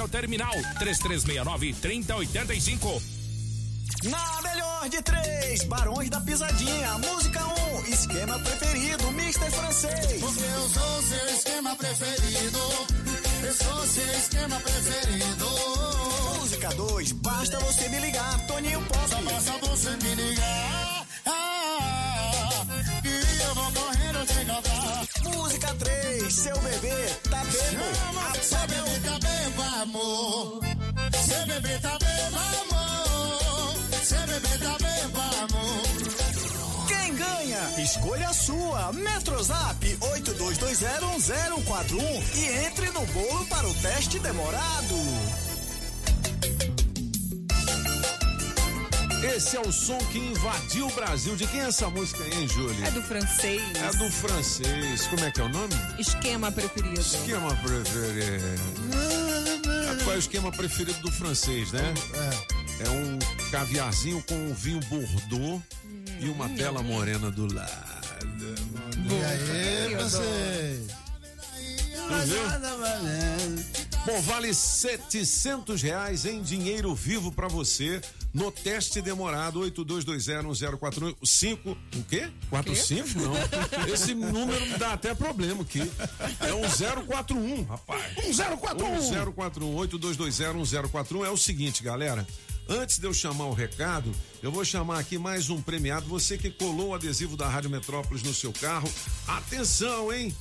ao 0.00 0.08
terminal 0.08 0.52
3369 0.78 1.74
3085. 1.74 3.02
Na 4.04 4.40
melhor 4.42 4.88
de 4.88 5.02
três, 5.02 5.64
Barões 5.64 6.08
da 6.08 6.20
Pisadinha. 6.20 6.98
Música 6.98 7.44
1, 7.44 7.50
um, 7.50 7.84
esquema 7.84 8.38
preferido, 8.38 9.08
Mr. 9.08 9.50
Francês. 9.50 10.20
Porque 10.20 10.40
eu 10.40 10.68
sou 10.68 11.02
seu 11.02 11.34
esquema 11.34 11.76
preferido. 11.76 12.58
Eu 13.42 13.54
sou 13.54 13.86
seu 13.86 14.18
esquema 14.18 14.60
preferido. 14.60 15.46
Música 16.38 16.68
2, 16.70 17.12
basta 17.12 17.58
você 17.60 17.88
me 17.90 17.98
ligar, 18.00 18.46
Toninho 18.46 18.80
Pop. 18.82 19.10
Só 19.10 19.20
basta 19.22 19.52
você 19.66 19.90
me 19.90 20.14
ligar. 20.14 21.06
Ah, 21.26 22.64
e 23.04 23.42
eu 23.42 23.54
vou 23.54 23.72
correndo 23.72 24.26
te 24.26 24.44
cantar. 24.46 24.69
Música 25.40 25.74
3, 25.74 26.32
seu 26.32 26.56
bebê 26.60 26.94
tá 27.30 27.42
bebo. 27.44 27.84
Seu 28.42 28.58
bebê 28.68 29.00
tá 29.00 29.18
bebo, 29.18 29.62
amor. 29.82 30.60
Seu 31.26 31.46
bebê 31.46 31.78
tá 31.78 31.98
bebo, 31.98 32.36
amor. 32.60 33.74
Seu 34.04 34.20
bebê 34.26 34.58
tá 34.58 34.76
bebo, 34.78 35.18
amor. 35.40 35.82
Quem 36.88 37.14
ganha? 37.16 37.70
Escolha 37.82 38.28
a 38.28 38.34
sua. 38.34 38.92
Metrozap 38.92 39.96
82201041 39.96 42.22
e 42.34 42.66
entre 42.66 42.90
no 42.90 43.06
bolo 43.06 43.46
para 43.46 43.66
o 43.66 43.72
teste 43.76 44.18
demorado. 44.18 44.94
Esse 49.22 49.56
é 49.56 49.60
o 49.60 49.70
som 49.70 49.98
que 49.98 50.18
invadiu 50.18 50.86
o 50.86 50.92
Brasil. 50.92 51.36
De 51.36 51.46
quem 51.46 51.60
é 51.60 51.64
essa 51.64 51.88
música 51.90 52.24
aí, 52.24 52.32
hein, 52.34 52.48
Júlia? 52.48 52.86
É 52.86 52.90
do 52.90 53.02
francês. 53.02 53.62
É 53.74 53.96
do 53.96 54.10
francês. 54.10 55.06
Como 55.08 55.24
é 55.24 55.30
que 55.30 55.40
é 55.40 55.44
o 55.44 55.48
nome? 55.48 55.74
Esquema 55.98 56.50
preferido. 56.50 57.00
Esquema 57.00 57.54
preferido. 57.56 58.44
Qual 60.04 60.14
é 60.14 60.16
o 60.16 60.18
esquema 60.18 60.50
preferido 60.50 60.98
do 61.00 61.12
francês, 61.12 61.70
né? 61.72 61.94
É. 62.14 62.60
É 62.86 62.88
um 62.88 63.18
caviarzinho 63.50 64.24
com 64.26 64.34
um 64.34 64.54
vinho 64.54 64.80
Bordeaux 64.88 65.62
e 66.18 66.28
uma 66.30 66.48
bela 66.48 66.82
morena 66.82 67.30
do 67.30 67.52
lado. 67.52 67.70
E 68.96 69.24
aí, 69.24 69.94
você? 69.96 70.86
Bom, 74.06 74.18
vale 74.22 74.54
700 74.54 75.82
reais 75.82 76.24
em 76.24 76.40
dinheiro 76.42 76.94
vivo 76.94 77.30
pra 77.30 77.48
você 77.48 78.00
no 78.32 78.50
teste 78.50 79.02
demorado 79.02 79.60
82201045. 79.60 81.76
O 81.96 82.02
quê? 82.08 82.30
45? 82.48 83.08
Não. 83.18 83.34
Esse 83.92 84.14
número 84.14 84.64
me 84.66 84.78
dá 84.78 84.94
até 84.94 85.14
problema 85.14 85.60
aqui. 85.62 85.80
É 86.40 86.54
um 86.54 86.62
041, 87.04 87.64
rapaz. 87.64 88.02
Um 88.24 88.32
041. 88.56 88.94
Um 88.94 89.00
041 89.32 89.74
82201041 89.74 91.26
é 91.26 91.30
o 91.30 91.36
seguinte, 91.36 91.82
galera. 91.82 92.26
Antes 92.68 92.98
de 92.98 93.06
eu 93.06 93.12
chamar 93.12 93.46
o 93.46 93.52
recado, 93.52 94.12
eu 94.42 94.52
vou 94.52 94.64
chamar 94.64 95.00
aqui 95.00 95.18
mais 95.18 95.50
um 95.50 95.60
premiado. 95.60 96.06
Você 96.06 96.38
que 96.38 96.50
colou 96.50 96.90
o 96.90 96.94
adesivo 96.94 97.36
da 97.36 97.48
Rádio 97.48 97.68
Metrópolis 97.68 98.22
no 98.22 98.32
seu 98.32 98.52
carro. 98.52 98.88
Atenção, 99.26 100.12
hein? 100.12 100.32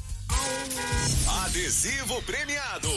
Adesivo 1.46 2.22
premiado. 2.24 2.90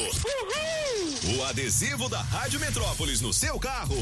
O 1.37 1.45
adesivo 1.45 2.09
da 2.09 2.21
Rádio 2.21 2.61
Metrópolis 2.61 3.21
no 3.21 3.33
seu 3.33 3.59
carro 3.59 3.97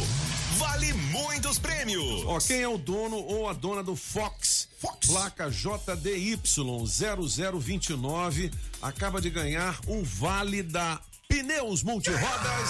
vale 0.59 0.93
muitos 0.93 1.59
prêmios. 1.59 2.25
Ó, 2.27 2.39
quem 2.39 2.61
é 2.61 2.69
o 2.69 2.77
dono 2.77 3.17
ou 3.17 3.49
a 3.49 3.53
dona 3.53 3.83
do 3.83 3.97
Fox? 3.97 4.69
Fox. 4.79 5.07
Placa 5.07 5.51
JDY 5.51 6.39
0029 6.87 8.51
acaba 8.83 9.21
de 9.21 9.31
ganhar 9.31 9.79
um 9.87 10.03
vale 10.03 10.63
da 10.63 11.01
Pneus 11.29 11.83
Multirodas. 11.83 12.69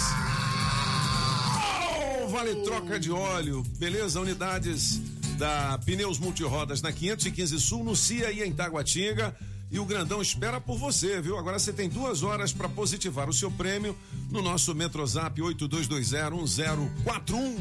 Oh, 2.22 2.28
vale 2.28 2.54
troca 2.56 3.00
de 3.00 3.10
óleo, 3.10 3.62
beleza? 3.78 4.20
Unidades 4.20 5.00
da 5.38 5.78
Pneus 5.78 6.18
Multirodas 6.18 6.82
na 6.82 6.92
515 6.92 7.58
Sul, 7.58 7.82
no 7.82 7.96
CIA 7.96 8.30
e 8.30 8.42
em 8.42 8.52
Taguatinga. 8.52 9.34
E 9.70 9.78
o 9.78 9.84
Grandão 9.84 10.20
espera 10.20 10.60
por 10.60 10.76
você, 10.76 11.20
viu? 11.20 11.38
Agora 11.38 11.56
você 11.58 11.72
tem 11.72 11.88
duas 11.88 12.24
horas 12.24 12.52
para 12.52 12.68
positivar 12.68 13.28
o 13.28 13.32
seu 13.32 13.52
prêmio 13.52 13.96
no 14.28 14.42
nosso 14.42 14.74
Metrozap 14.74 15.40
82201041. 15.40 17.56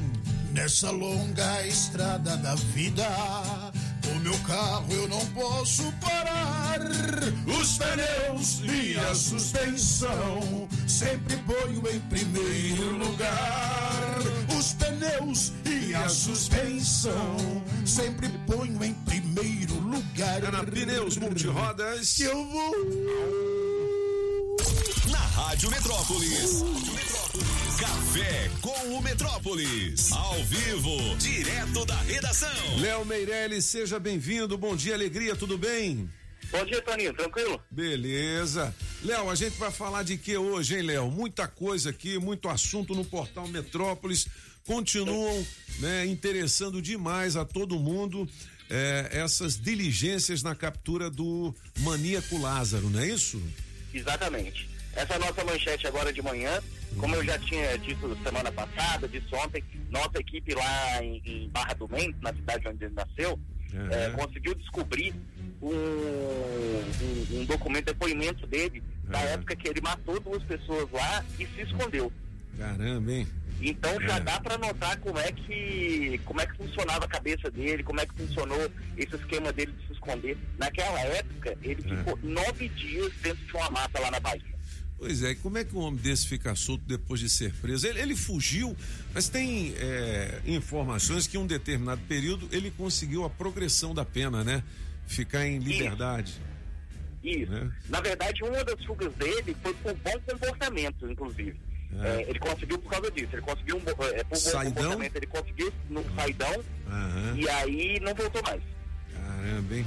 Nessa 0.51 0.89
longa 0.89 1.67
estrada 1.67 2.35
da 2.37 2.55
vida, 2.55 3.07
o 4.15 4.19
meu 4.19 4.37
carro 4.39 4.91
eu 4.91 5.07
não 5.07 5.25
posso 5.27 5.91
parar. 5.93 6.79
Os 7.45 7.77
pneus 7.77 8.61
e 8.63 8.97
a 8.97 9.15
suspensão 9.15 10.67
sempre 10.87 11.35
ponho 11.37 11.81
em 11.89 11.99
primeiro 12.01 12.97
lugar. 12.97 14.19
Os 14.57 14.73
pneus 14.73 15.53
e 15.65 15.93
a 15.95 16.09
suspensão 16.09 17.63
sempre 17.85 18.29
ponho 18.45 18.83
em 18.83 18.93
primeiro 18.93 19.79
lugar. 19.79 20.43
É 20.43 20.51
na 20.51 20.63
Pneus 20.63 21.17
Multirodas 21.17 22.13
que 22.13 22.23
eu 22.23 22.45
vou. 22.45 23.68
Rádio 25.49 25.71
Metrópolis. 25.71 26.61
Café 27.79 28.51
com 28.61 28.93
o 28.93 29.01
Metrópolis. 29.01 30.11
Ao 30.11 30.43
vivo, 30.43 31.15
direto 31.17 31.85
da 31.87 31.99
redação. 32.03 32.77
Léo 32.79 33.03
Meirelles, 33.03 33.65
seja 33.65 33.99
bem-vindo. 33.99 34.55
Bom 34.59 34.75
dia, 34.75 34.93
alegria, 34.93 35.35
tudo 35.35 35.57
bem? 35.57 36.07
Bom 36.51 36.63
dia, 36.65 36.79
Toninho, 36.83 37.15
tranquilo? 37.15 37.59
Beleza. 37.71 38.75
Léo, 39.03 39.27
a 39.27 39.33
gente 39.33 39.57
vai 39.57 39.71
falar 39.71 40.03
de 40.03 40.19
que 40.19 40.37
hoje, 40.37 40.75
hein, 40.75 40.83
Léo? 40.83 41.09
Muita 41.09 41.47
coisa 41.47 41.89
aqui, 41.89 42.19
muito 42.19 42.47
assunto 42.47 42.93
no 42.93 43.03
portal 43.03 43.47
Metrópolis. 43.47 44.27
Continuam 44.67 45.43
né, 45.79 46.05
interessando 46.05 46.79
demais 46.79 47.35
a 47.35 47.43
todo 47.43 47.79
mundo 47.79 48.29
eh, 48.69 49.09
essas 49.13 49.59
diligências 49.59 50.43
na 50.43 50.53
captura 50.53 51.09
do 51.09 51.55
maníaco 51.79 52.37
Lázaro, 52.37 52.87
não 52.87 52.99
é 52.99 53.07
isso? 53.07 53.41
Exatamente. 53.91 54.68
Essa 54.95 55.13
é 55.15 55.19
nossa 55.19 55.43
manchete 55.43 55.87
agora 55.87 56.11
de 56.11 56.21
manhã. 56.21 56.61
Como 56.97 57.15
eu 57.15 57.23
já 57.23 57.37
tinha 57.39 57.77
dito 57.77 58.17
semana 58.23 58.51
passada, 58.51 59.07
disse 59.07 59.33
ontem, 59.35 59.63
nossa 59.89 60.17
equipe 60.19 60.53
lá 60.55 61.03
em, 61.03 61.21
em 61.25 61.49
Barra 61.49 61.73
do 61.75 61.87
Mendes, 61.87 62.19
na 62.21 62.33
cidade 62.33 62.67
onde 62.67 62.85
ele 62.85 62.93
nasceu, 62.93 63.39
Uhum. 63.71 63.87
eh, 63.91 64.09
conseguiu 64.17 64.55
descobrir 64.55 65.13
um, 65.61 65.69
um, 65.69 67.27
um 67.41 67.45
documento, 67.45 67.85
depoimento 67.85 68.47
dele, 68.47 68.81
da 69.03 69.19
época 69.19 69.55
que 69.55 69.67
ele 69.67 69.79
matou 69.81 70.19
duas 70.19 70.41
pessoas 70.43 70.89
lá 70.91 71.23
e 71.39 71.45
se 71.45 71.61
escondeu. 71.61 72.11
Caramba, 72.57 73.11
hein? 73.11 73.27
Então 73.61 74.01
já 74.01 74.17
É. 74.17 74.19
dá 74.21 74.39
para 74.39 74.57
notar 74.57 74.97
como 74.99 75.19
é 75.19 75.31
que 75.31 76.19
como 76.25 76.41
é 76.41 76.47
que 76.47 76.55
funcionava 76.57 77.05
a 77.05 77.07
cabeça 77.07 77.51
dele, 77.51 77.83
como 77.83 77.99
é 77.99 78.05
que 78.07 78.13
funcionou 78.15 78.71
esse 78.97 79.15
esquema 79.15 79.51
dele 79.53 79.71
de 79.73 79.85
se 79.87 79.93
esconder. 79.93 80.35
Naquela 80.57 80.99
época, 81.01 81.55
ele 81.61 81.83
É. 81.93 81.95
ficou 81.97 82.17
nove 82.23 82.69
dias 82.69 83.11
dentro 83.21 83.45
de 83.45 83.53
uma 83.53 83.69
mata 83.69 83.99
lá 83.99 84.09
na 84.09 84.19
Bahia. 84.19 84.41
Pois 84.99 85.23
é, 85.23 85.31
e 85.31 85.35
como 85.35 85.57
é 85.57 85.63
que 85.63 85.73
um 85.73 85.79
homem 85.79 85.99
desse 86.01 86.27
fica 86.27 86.53
solto 86.55 86.83
depois 86.85 87.21
de 87.21 87.29
ser 87.29 87.53
preso? 87.53 87.87
Ele, 87.87 88.01
ele 88.01 88.15
fugiu, 88.17 88.75
mas 89.13 89.29
tem 89.29 89.73
é, 89.77 90.41
informações 90.45 91.25
que 91.25 91.37
em 91.37 91.39
um 91.39 91.47
determinado 91.47 92.01
período 92.01 92.49
ele 92.51 92.69
conseguiu 92.69 93.23
a 93.23 93.29
progressão 93.29 93.95
da 93.95 94.03
pena, 94.03 94.43
né? 94.43 94.61
Ficar 95.07 95.47
em 95.47 95.57
liberdade. 95.57 96.33
Isso. 97.23 97.49
né? 97.49 97.71
Na 97.87 98.01
verdade, 98.01 98.43
uma 98.43 98.63
das 98.63 98.83
fugas 98.83 99.13
dele 99.13 99.55
foi 99.63 99.73
por 99.75 99.93
bom 99.95 100.19
comportamento, 100.29 101.09
inclusive. 101.09 101.57
É. 102.01 102.07
É, 102.07 102.29
ele 102.29 102.39
conseguiu 102.39 102.77
por 102.77 102.91
causa 102.91 103.09
disso. 103.11 103.29
Ele 103.33 103.41
conseguiu 103.41 103.77
um, 103.77 103.79
é, 103.79 104.23
por 104.23 104.29
bom 104.29 104.35
Saidão? 104.35 104.73
comportamento, 104.73 105.15
ele 105.15 105.27
conseguiu 105.27 105.73
num 105.89 106.03
saidão 106.15 106.63
Aham. 106.87 107.35
e 107.37 107.49
aí 107.49 107.99
não 108.01 108.13
voltou 108.13 108.43
mais. 108.43 108.61
Caramba, 109.13 109.75
hein? 109.75 109.85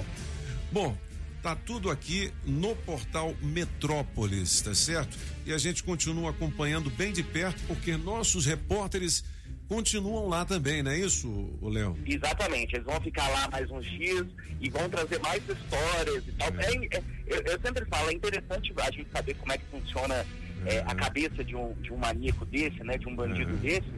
Bom, 0.73 0.97
tá 1.43 1.57
tudo 1.57 1.91
aqui 1.91 2.33
no 2.47 2.77
portal 2.77 3.35
Metrópolis, 3.43 4.61
tá 4.61 4.75
certo? 4.75 5.19
E 5.45 5.53
a 5.53 5.59
gente 5.59 5.83
continua 5.83 6.31
acompanhando 6.31 6.89
bem 6.91 7.13
de 7.13 7.23
perto, 7.23 7.61
porque 7.67 7.97
nossos 7.97 8.47
repórteres 8.47 9.25
continuam 9.69 10.29
lá 10.29 10.45
também, 10.45 10.83
não 10.83 10.91
é 10.93 10.99
isso, 10.99 11.51
Léo? 11.63 11.99
Exatamente, 12.07 12.77
eles 12.77 12.87
vão 12.87 13.01
ficar 13.01 13.29
lá 13.29 13.49
mais 13.51 13.69
uns 13.71 13.85
dias 13.91 14.27
e 14.61 14.71
vão 14.71 14.89
trazer 14.89 15.19
mais 15.21 15.43
histórias 15.49 16.25
e 16.29 16.33
tal. 16.33 16.49
É, 16.49 16.97
é, 16.97 17.03
eu, 17.27 17.41
eu 17.41 17.61
sempre 17.61 17.85
falo, 17.87 18.11
é 18.11 18.13
interessante 18.13 18.73
a 18.77 18.91
gente 18.91 19.11
saber 19.11 19.35
como 19.35 19.53
é 19.53 19.59
que 19.59 19.65
funciona 19.71 20.27
é, 20.67 20.79
a 20.81 20.95
cabeça 20.95 21.43
de 21.43 21.57
um, 21.57 21.73
de 21.81 21.93
um 21.93 21.97
maníaco 21.97 22.45
desse, 22.45 22.85
né, 22.85 22.97
de 22.97 23.09
um 23.09 23.17
bandido 23.17 23.57
desse, 23.57 23.91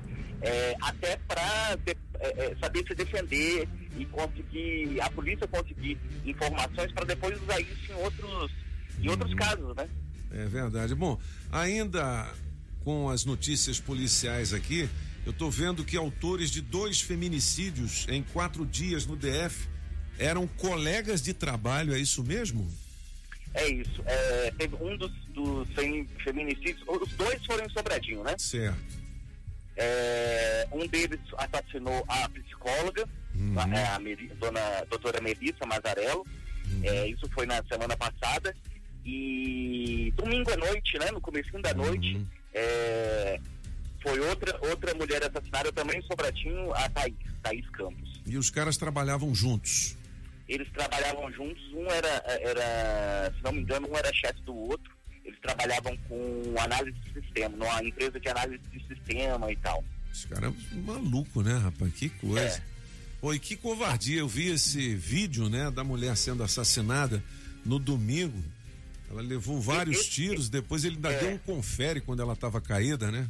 é, 0.45 0.76
até 0.80 1.16
para 1.28 1.78
saber 2.61 2.84
se 2.86 2.95
defender 2.95 3.68
e 3.99 4.05
conseguir, 4.07 5.01
a 5.01 5.11
polícia 5.11 5.47
conseguir 5.49 5.99
informações 6.24 6.92
para 6.92 7.05
depois 7.05 7.40
usar 7.42 7.61
isso 7.61 7.92
em 7.92 7.95
outros, 7.95 8.53
em 9.01 9.09
outros 9.09 9.34
casos, 9.34 9.74
né? 9.76 9.88
É 10.32 10.45
verdade. 10.47 10.95
Bom, 10.95 11.18
ainda 11.53 12.30
com 12.82 13.09
as 13.09 13.24
notícias 13.24 13.78
policiais 13.80 14.53
aqui, 14.53 14.88
eu 15.24 15.32
tô 15.32 15.49
vendo 15.51 15.84
que 15.84 15.97
autores 15.97 16.51
de 16.51 16.61
dois 16.61 17.01
feminicídios 17.01 18.07
em 18.09 18.22
quatro 18.22 18.66
dias 18.66 19.07
no 19.07 19.16
DF 19.16 19.68
eram 20.18 20.47
colegas 20.47 21.22
de 21.22 21.32
trabalho, 21.32 21.95
é 21.95 21.99
isso 21.99 22.22
mesmo? 22.22 22.70
É 23.55 23.68
isso. 23.68 24.03
É, 24.05 24.51
teve 24.59 24.74
um 24.76 24.97
dos, 24.97 25.12
dos 25.28 25.68
fem- 25.74 26.09
feminicídios, 26.22 26.82
os 26.88 27.09
dois 27.12 27.45
foram 27.47 27.64
em 27.64 27.70
Sobradinho, 27.70 28.22
né? 28.24 28.34
Certo. 28.38 29.04
É, 29.77 30.66
um 30.72 30.87
deles 30.87 31.20
assassinou 31.37 32.05
a 32.09 32.29
psicóloga, 32.29 33.09
Uhum. 33.35 33.55
a, 33.59 33.68
é, 33.77 33.87
a 33.89 33.99
Meri- 33.99 34.29
dona 34.39 34.61
doutora 34.89 35.20
Melissa 35.20 35.66
Mazarello. 35.66 36.25
Uhum. 36.66 36.81
É, 36.85 37.09
isso 37.09 37.29
foi 37.31 37.47
na 37.47 37.62
semana 37.64 37.97
passada. 37.97 38.55
E 39.05 40.12
domingo 40.16 40.51
à 40.53 40.57
noite, 40.57 40.99
né? 40.99 41.11
No 41.11 41.20
comecinho 41.20 41.61
da 41.61 41.75
noite, 41.75 42.14
Uhum. 42.16 42.27
é, 42.55 43.39
foi 44.03 44.18
outra, 44.20 44.59
outra 44.68 44.95
mulher 44.95 45.22
assassinada 45.25 45.70
também 45.72 45.99
em 45.99 46.03
Sobradinho, 46.03 46.72
a 46.75 46.89
Thaís, 46.89 47.14
Thaís 47.43 47.68
Campos. 47.70 48.20
E 48.27 48.37
os 48.39 48.51
caras 48.51 48.77
trabalhavam 48.77 49.35
juntos. 49.35 49.97
Eles 50.49 50.70
trabalhavam 50.72 51.31
juntos, 51.33 51.62
um 51.72 51.87
era, 51.91 52.22
era, 52.27 53.33
se 53.37 53.43
não 53.43 53.53
me 53.53 53.61
engano, 53.62 53.89
um 53.91 53.97
era 53.97 54.12
chefe 54.14 54.41
do 54.43 54.55
outro. 54.55 54.93
Eles 55.25 55.39
trabalhavam 55.41 55.97
com 56.09 56.55
análise 56.59 56.97
de 56.99 57.20
sistema, 57.20 57.57
numa 57.57 57.83
empresa 57.83 58.20
de 58.20 58.29
análise 58.29 58.62
de 58.72 58.87
sistema 58.87 59.51
e 59.51 59.57
tal. 59.57 59.83
Esse 60.12 60.27
cara 60.29 60.49
é 60.49 60.77
maluco, 60.77 61.43
né, 61.43 61.57
rapaz? 61.57 61.93
Que 61.95 62.09
coisa. 62.09 62.62
Pô, 63.20 63.33
e 63.33 63.39
que 63.39 63.57
covardia. 63.57 64.18
Eu 64.20 64.29
vi 64.29 64.49
esse 64.51 64.95
vídeo, 64.95 65.49
né, 65.49 65.70
da 65.70 65.83
mulher 65.83 66.14
sendo 66.16 66.43
assassinada 66.43 67.22
no 67.64 67.79
domingo. 67.79 68.43
Ela 69.11 69.22
levou 69.22 69.61
vários 69.61 70.07
tiros, 70.07 70.49
depois 70.49 70.85
ele 70.85 70.97
ainda 70.97 71.11
É. 71.12 71.18
deu 71.20 71.31
um 71.31 71.39
confere 71.39 72.01
quando 72.01 72.20
ela 72.20 72.33
estava 72.35 72.61
caída, 72.61 73.11
né? 73.11 73.27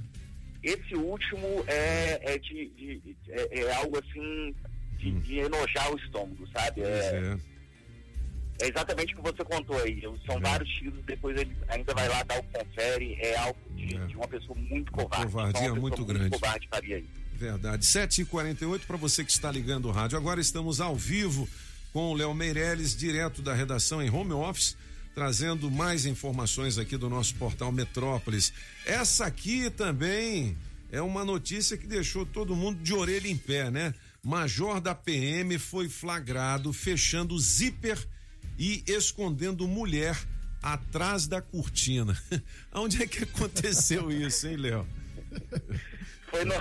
Esse 0.62 0.94
último 0.94 1.62
é, 1.66 2.34
é, 2.34 2.38
de, 2.38 2.68
de- 2.70 3.16
é, 3.28 3.60
é 3.60 3.74
algo 3.76 3.98
assim 3.98 4.54
de, 4.98 5.10
de 5.20 5.38
enojar 5.38 5.92
o 5.92 5.96
estômago, 5.98 6.48
sabe? 6.52 6.80
Pois 6.80 6.90
É, 6.90 7.36
é. 8.60 8.64
é 8.64 8.68
exatamente 8.68 9.14
o 9.14 9.16
que 9.16 9.22
você 9.22 9.44
contou 9.44 9.78
aí. 9.82 10.02
São 10.26 10.40
vários 10.40 10.68
tiros, 10.70 11.04
depois 11.04 11.36
ele 11.36 11.56
ainda 11.68 11.94
vai 11.94 12.08
lá 12.08 12.22
dar 12.22 12.38
o 12.38 12.42
confere. 12.44 13.16
É 13.20 13.36
algo 13.38 13.58
de, 13.74 14.06
de 14.06 14.16
uma 14.16 14.28
pessoa 14.28 14.58
muito 14.58 14.92
covarde. 14.92 15.26
covardia 15.26 15.60
uma 15.60 15.68
pessoa 15.68 15.80
muito 15.80 16.04
grande. 16.04 16.30
covarde 16.30 16.68
faria 16.68 16.98
isso. 16.98 17.24
Verdade. 17.34 17.84
7h48 17.84 18.80
para 18.86 18.96
você 18.96 19.24
que 19.24 19.30
está 19.30 19.50
ligando 19.50 19.86
o 19.86 19.90
rádio. 19.90 20.16
Agora 20.16 20.40
estamos 20.40 20.80
ao 20.80 20.94
vivo 20.94 21.48
com 21.92 22.10
o 22.10 22.14
Léo 22.14 22.34
Meirelles, 22.34 22.96
direto 22.96 23.42
da 23.42 23.54
redação 23.54 24.02
em 24.02 24.10
home 24.10 24.32
office, 24.32 24.76
trazendo 25.14 25.70
mais 25.70 26.06
informações 26.06 26.78
aqui 26.78 26.96
do 26.96 27.08
nosso 27.08 27.34
portal 27.36 27.70
Metrópolis. 27.70 28.52
Essa 28.84 29.26
aqui 29.26 29.70
também 29.70 30.56
é 30.90 31.00
uma 31.00 31.24
notícia 31.24 31.76
que 31.76 31.86
deixou 31.86 32.24
todo 32.24 32.56
mundo 32.56 32.82
de 32.82 32.92
orelha 32.94 33.28
em 33.28 33.36
pé, 33.36 33.70
né? 33.70 33.94
Major 34.22 34.80
da 34.80 34.94
PM 34.94 35.58
foi 35.58 35.88
flagrado 35.88 36.72
fechando 36.72 37.38
zíper 37.38 37.98
e 38.58 38.82
escondendo 38.86 39.66
mulher 39.68 40.16
atrás 40.62 41.26
da 41.26 41.42
cortina. 41.42 42.16
Onde 42.72 43.02
é 43.02 43.06
que 43.06 43.24
aconteceu 43.24 44.10
isso, 44.12 44.46
hein, 44.48 44.56
Léo? 44.56 44.86
Foi 46.30 46.44
no- 46.44 46.54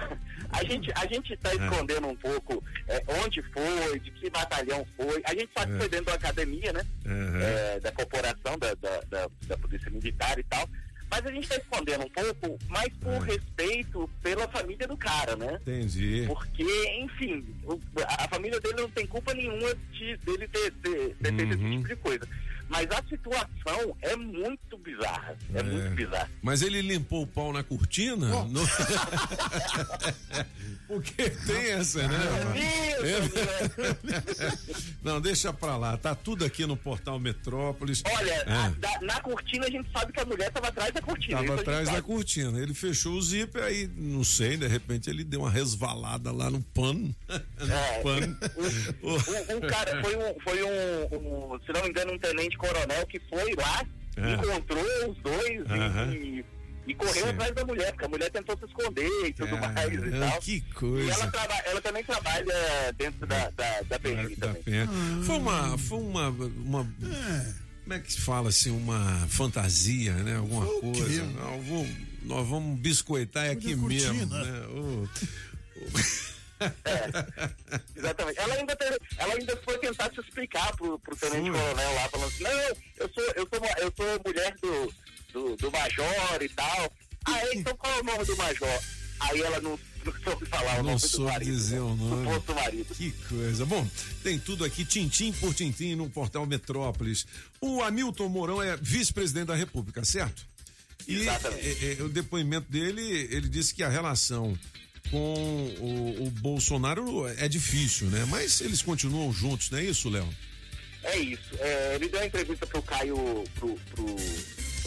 a 0.51 0.63
gente 0.65 0.91
a 0.95 1.07
gente 1.07 1.33
está 1.33 1.51
É. 1.51 1.55
escondendo 1.55 2.07
um 2.07 2.15
pouco 2.15 2.63
é, 2.87 3.03
onde 3.23 3.41
foi, 3.51 3.99
de 3.99 4.11
que 4.11 4.29
batalhão 4.29 4.85
foi. 4.95 5.21
A 5.25 5.31
gente 5.33 5.49
sabe 5.57 5.71
É. 5.71 5.73
que 5.73 5.79
foi 5.79 5.89
dentro 5.89 6.05
da 6.05 6.13
academia, 6.13 6.73
né? 6.73 6.85
Uhum. 7.05 7.79
Da 7.81 7.91
corporação 7.91 8.57
da, 8.59 8.73
da, 8.75 8.99
da, 9.09 9.29
da 9.47 9.57
polícia 9.57 9.89
militar 9.89 10.37
e 10.37 10.43
tal. 10.43 10.69
Mas 11.13 11.27
a 11.27 11.31
gente 11.31 11.43
está 11.43 11.57
escondendo 11.57 12.05
um 12.05 12.09
pouco, 12.09 12.57
mais 12.69 12.91
por 12.99 13.19
respeito 13.21 14.09
pela 14.23 14.47
família 14.47 14.87
do 14.87 14.97
cara, 14.97 15.35
né? 15.35 15.59
Entendi. 15.61 16.23
Porque, 16.25 16.63
enfim, 16.97 17.45
o- 17.65 17.79
a 18.17 18.27
família 18.27 18.59
dele 18.59 18.81
não 18.81 18.89
tem 18.89 19.05
culpa 19.05 19.31
nenhuma 19.35 19.75
de, 19.91 20.17
dele 20.17 20.47
ter, 20.47 20.71
ter, 20.71 21.15
ter 21.15 21.33
feito 21.35 21.53
esse 21.53 21.63
Uhum. 21.63 21.75
tipo 21.77 21.87
de 21.87 21.95
coisa. 21.97 22.27
Mas 22.69 22.87
a 22.91 23.03
situação 23.07 23.95
é 24.01 24.15
muito 24.15 24.77
bizarra. 24.79 25.37
É, 25.53 25.59
É. 25.59 25.63
muito 25.63 25.95
bizarra. 25.95 26.29
Mas 26.41 26.61
ele 26.61 26.81
limpou 26.81 27.23
o 27.23 27.27
pau 27.27 27.51
na 27.53 27.63
cortina? 27.63 28.27
No- 28.45 28.63
Porque 30.87 31.29
tem 31.29 31.71
essa, 31.71 32.07
né? 32.07 32.17
É. 32.55 33.03
Não, 35.03 35.19
deixa 35.21 35.51
pra 35.53 35.75
lá. 35.77 35.97
Tá 35.97 36.13
tudo 36.15 36.45
aqui 36.45 36.65
no 36.65 36.75
portal 36.77 37.19
Metrópolis. 37.19 38.01
Olha, 38.05 38.31
É. 38.31 38.43
a- 38.51 38.69
da- 38.69 38.99
na 39.01 39.19
cortina 39.21 39.65
a 39.65 39.69
gente 39.71 39.89
sabe 39.91 40.11
que 40.13 40.19
a 40.19 40.25
mulher 40.25 40.47
estava 40.49 40.67
atrás 40.67 40.91
da 40.93 41.01
cortina. 41.01 41.43
Tava 41.43 41.59
atrás 41.61 41.85
da 41.87 41.93
sabe. 41.95 42.07
cortina. 42.07 42.59
Ele 42.59 42.73
fechou 42.73 43.13
o 43.13 43.21
zíper, 43.21 43.63
aí, 43.63 43.89
não 43.95 44.23
sei, 44.23 44.57
de 44.57 44.67
repente 44.67 45.09
ele 45.09 45.23
deu 45.23 45.41
uma 45.41 45.49
resvalada 45.51 46.31
lá 46.31 46.49
no 46.49 46.61
pano. 46.61 47.13
no 47.59 47.73
É, 47.73 47.99
pano. 48.01 48.37
Um, 49.03 49.57
um 49.57 49.61
cara, 49.61 50.01
foi 50.01 50.15
um, 50.15 50.39
foi 50.41 50.63
um, 50.63 51.53
um, 51.53 51.59
se 51.65 51.73
não 51.73 51.81
me 51.81 51.89
engano, 51.89 52.13
um 52.13 52.19
tenente 52.19 52.52
coronel 52.57 53.05
que 53.07 53.19
foi 53.29 53.53
lá, 53.55 53.85
É. 54.17 54.33
encontrou 54.33 54.85
os 55.09 55.17
dois 55.19 55.59
e- 55.67 55.73
Aham. 55.73 56.13
e, 56.13 56.45
e 56.87 56.93
correu 56.95 57.23
Sim. 57.23 57.29
atrás 57.29 57.55
da 57.55 57.65
mulher, 57.65 57.91
porque 57.91 58.05
a 58.05 58.09
mulher 58.09 58.29
tentou 58.31 58.57
se 58.57 58.65
esconder 58.65 59.09
e 59.25 59.33
tudo 59.33 59.57
mais 59.57 59.93
e 59.93 60.15
Ah, 60.15 60.29
tal. 60.31 60.39
que 60.41 60.55
E 60.55 60.61
coisa. 60.61 61.11
ela, 61.13 61.31
traba- 61.31 61.61
ela 61.65 61.81
também 61.81 62.03
trabalha 62.03 62.93
dentro 62.97 63.25
da, 63.25 63.49
da, 63.51 63.81
da 63.81 63.99
PM 63.99 64.35
Da 64.35 64.47
também. 64.47 64.63
pena. 64.63 64.91
Foi 65.25 65.37
uma, 65.37 65.77
foi 65.77 65.97
uma, 65.99 66.29
uma 66.29 66.93
como 67.83 67.93
é 67.93 67.99
que 67.99 68.13
se 68.13 68.21
fala 68.21 68.49
assim, 68.49 68.69
uma 68.71 69.25
fantasia, 69.29 70.13
né? 70.13 70.35
Alguma 70.37 70.65
o 70.65 70.79
coisa. 70.93 71.23
Não, 71.25 71.61
vou- 71.61 71.87
nós 72.23 72.47
vamos 72.47 72.79
biscoitar 72.79 73.49
aqui 73.49 73.75
mesmo, 73.75 74.25
né? 74.27 74.63
Ô, 76.67 77.99
Exatamente. 77.99 78.39
Ela 78.39 78.53
ainda, 78.55 78.75
teve- 78.75 78.99
ela 79.17 79.33
ainda 79.33 79.57
foi 79.57 79.77
tentar 79.79 80.11
se 80.13 80.19
explicar 80.19 80.75
pro, 80.75 80.97
pro 80.99 81.15
tenente 81.15 81.49
Foi. 81.51 81.59
coronel 81.59 81.93
lá, 81.95 82.09
falando 82.09 82.27
assim, 82.27 82.43
não, 82.43 82.51
eu 82.51 83.09
sou, 83.13 83.23
eu 83.35 83.49
sou, 83.51 83.67
eu 83.77 83.93
sou 83.95 84.21
mulher 84.25 84.55
do, 84.61 84.93
do, 85.33 85.55
do 85.57 85.71
major 85.71 86.41
e 86.41 86.49
tal. 86.49 86.93
Ah, 87.25 87.39
é? 87.39 87.55
então 87.55 87.75
qual 87.77 87.93
é 87.93 87.99
o 88.01 88.03
nome 88.03 88.25
do 88.25 88.35
major? 88.37 88.79
Aí 89.19 89.41
ela 89.41 89.61
não, 89.61 89.79
não 90.05 90.13
soube 90.23 90.45
falar 90.47 90.73
o 90.73 90.77
Não 90.77 90.83
nome 90.83 90.99
do 90.99 91.07
soube 91.07 91.31
marido. 91.31 91.51
dizer 91.51 91.79
o 91.79 91.95
nome. 91.95 92.39
Do 92.41 92.55
marido. 92.55 92.93
Que 92.95 93.11
coisa. 93.29 93.65
Bom, 93.65 93.87
tem 94.21 94.37
tudo 94.37 94.65
aqui, 94.65 94.83
tintim 94.83 95.31
por 95.33 95.53
tintim, 95.53 95.95
no 95.95 96.09
portal 96.09 96.45
Metrópolis. 96.45 97.25
O 97.61 97.81
Hamilton 97.81 98.27
Mourão 98.27 98.61
é 98.61 98.75
vice-presidente 98.75 99.45
da 99.47 99.55
República, 99.55 100.03
certo? 100.03 100.45
E 101.07 101.27
é, 101.27 101.97
é, 101.99 102.03
o 102.03 102.09
depoimento 102.09 102.69
dele, 102.71 103.01
ele 103.31 103.47
disse 103.47 103.73
que 103.73 103.83
a 103.83 103.89
relação 103.89 104.57
com 105.09 105.33
o, 105.79 106.27
o 106.27 106.31
Bolsonaro 106.31 107.27
é 107.37 107.47
difícil, 107.47 108.07
né? 108.07 108.25
Mas 108.25 108.61
eles 108.61 108.81
continuam 108.81 109.31
juntos, 109.33 109.69
não 109.69 109.77
é 109.79 109.83
isso, 109.83 110.09
Léo? 110.09 110.27
É 111.03 111.17
isso. 111.17 111.55
É, 111.59 111.95
ele 111.95 112.07
deu 112.09 112.19
uma 112.19 112.25
entrevista 112.25 112.65
pro 112.65 112.81
Caio, 112.81 113.43
pro, 113.55 113.75
pro, 113.93 114.05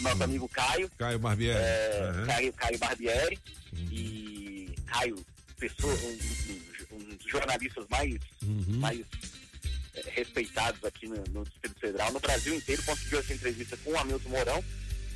nosso 0.01 0.23
amigo 0.23 0.49
Caio. 0.49 0.91
Caio 0.99 1.19
Barbieri. 1.19 1.59
É, 1.59 2.01
Aham. 2.11 2.27
Caio, 2.27 2.53
Caio 2.55 2.79
Barbieri 2.79 3.39
e 3.93 4.71
Caio, 4.87 5.25
pessoa, 5.59 5.93
um, 5.95 6.19
um- 6.53 6.97
um 6.97 7.17
dos 7.17 7.31
jornalistas 7.31 7.85
mais, 7.91 8.15
Uhum. 8.43 8.65
mais 8.79 9.01
é, 9.95 10.11
respeitados 10.15 10.83
aqui 10.85 11.07
no, 11.07 11.17
no 11.31 11.45
Distrito 11.45 11.79
Federal, 11.81 12.11
no 12.13 12.21
Brasil 12.21 12.55
inteiro, 12.55 12.83
conseguiu 12.85 13.19
essa 13.19 13.35
entrevista 13.35 13.77
com 13.79 13.91
o 13.93 13.99
Hamilton 13.99 14.29
Mourão. 14.31 14.65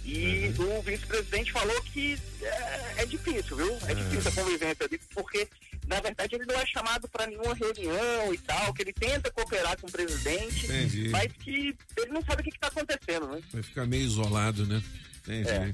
E 0.04 0.52
Uhum. 0.58 0.78
o 0.78 0.82
vice-presidente 0.82 1.52
falou 1.52 1.80
que 1.82 2.18
é, 2.42 2.94
é 2.98 3.06
difícil, 3.06 3.56
viu? 3.56 3.78
É 3.86 3.94
difícil 3.94 4.30
a 4.30 4.34
convivência 4.34 4.86
ali, 4.86 5.00
porque 5.14 5.46
na 5.86 5.98
verdade, 6.00 6.36
ele 6.36 6.44
não 6.46 6.54
é 6.54 6.64
chamado 6.66 7.08
para 7.08 7.26
nenhuma 7.26 7.52
reunião 7.54 8.32
e 8.32 8.38
tal, 8.38 8.72
que 8.72 8.82
ele 8.82 8.92
tenta 8.92 9.30
cooperar 9.32 9.76
com 9.80 9.88
o 9.88 9.90
presidente, 9.90 10.66
Entendi. 10.66 11.08
mas 11.08 11.32
que 11.32 11.76
ele 11.96 12.12
não 12.12 12.22
sabe 12.24 12.42
o 12.42 12.44
que 12.44 12.50
está 12.50 12.68
acontecendo, 12.68 13.26
né? 13.26 13.40
Vai 13.52 13.62
ficar 13.62 13.86
meio 13.86 14.04
isolado, 14.04 14.64
né? 14.66 14.80
Entendi. 15.24 15.48
É. 15.50 15.72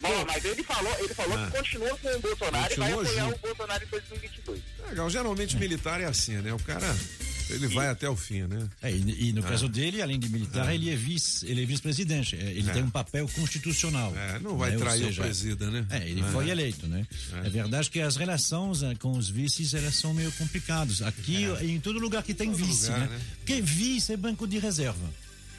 Bom, 0.00 0.24
mas 0.26 0.44
ele 0.44 0.62
falou, 0.62 0.94
ele 1.00 1.14
falou 1.14 1.36
Ah. 1.38 1.46
que 1.50 1.56
continua 1.56 1.98
com 1.98 2.08
o 2.14 2.20
Bolsonaro 2.20 2.72
e 2.72 2.76
vai 2.76 2.92
apoiar 2.92 3.24
junto. 3.24 3.36
o 3.36 3.38
Bolsonaro 3.38 3.84
em 3.84 3.88
2022. 3.88 4.60
Legal, 4.88 5.10
geralmente 5.10 5.56
militar 5.56 6.00
é 6.00 6.04
assim, 6.04 6.36
né? 6.36 6.52
O 6.52 6.58
cara, 6.60 6.86
ele 7.50 7.68
vai 7.68 7.88
até 7.88 8.08
o 8.08 8.16
fim, 8.16 8.42
né? 8.42 8.68
É, 8.82 8.90
e, 8.90 9.28
e 9.28 9.32
no 9.32 9.40
Ah. 9.44 9.48
caso 9.48 9.68
dele, 9.68 10.00
além 10.02 10.18
de 10.18 10.28
militar, 10.28 10.74
ele 10.74 10.90
é 10.90 10.96
vice, 10.96 11.46
ele 11.46 11.62
é 11.62 11.66
vice-presidente. 11.66 12.36
É, 12.36 12.50
Ele 12.52 12.68
É. 12.70 12.72
tem 12.72 12.82
um 12.82 12.90
papel 12.90 13.28
constitucional. 13.28 14.14
É, 14.16 14.38
não 14.40 14.56
vai 14.56 14.70
né? 14.72 14.76
Trair 14.78 15.04
seja, 15.06 15.20
o 15.20 15.24
presida, 15.24 15.70
né? 15.70 15.86
É, 15.90 16.08
ele 16.08 16.20
É. 16.20 16.24
foi 16.32 16.48
eleito, 16.50 16.86
né? 16.86 17.06
É. 17.44 17.48
verdade 17.50 17.90
que 17.90 18.00
as 18.00 18.16
relações 18.16 18.82
eh, 18.82 18.94
com 18.96 19.12
os 19.16 19.28
vices 19.28 19.74
elas 19.74 19.94
são 19.96 20.12
meio 20.14 20.30
complicadas. 20.32 21.02
Aqui, 21.02 21.44
em 21.62 21.78
todo 21.80 21.98
lugar 21.98 22.22
que 22.22 22.34
tem 22.34 22.48
É. 22.48 22.52
Todo 22.52 22.64
vice, 22.64 22.86
lugar, 22.86 23.00
né? 23.00 23.06
né? 23.16 23.20
Porque 23.38 23.60
vice 23.60 24.12
é 24.12 24.16
banco 24.16 24.46
de 24.46 24.58
reserva. 24.58 25.10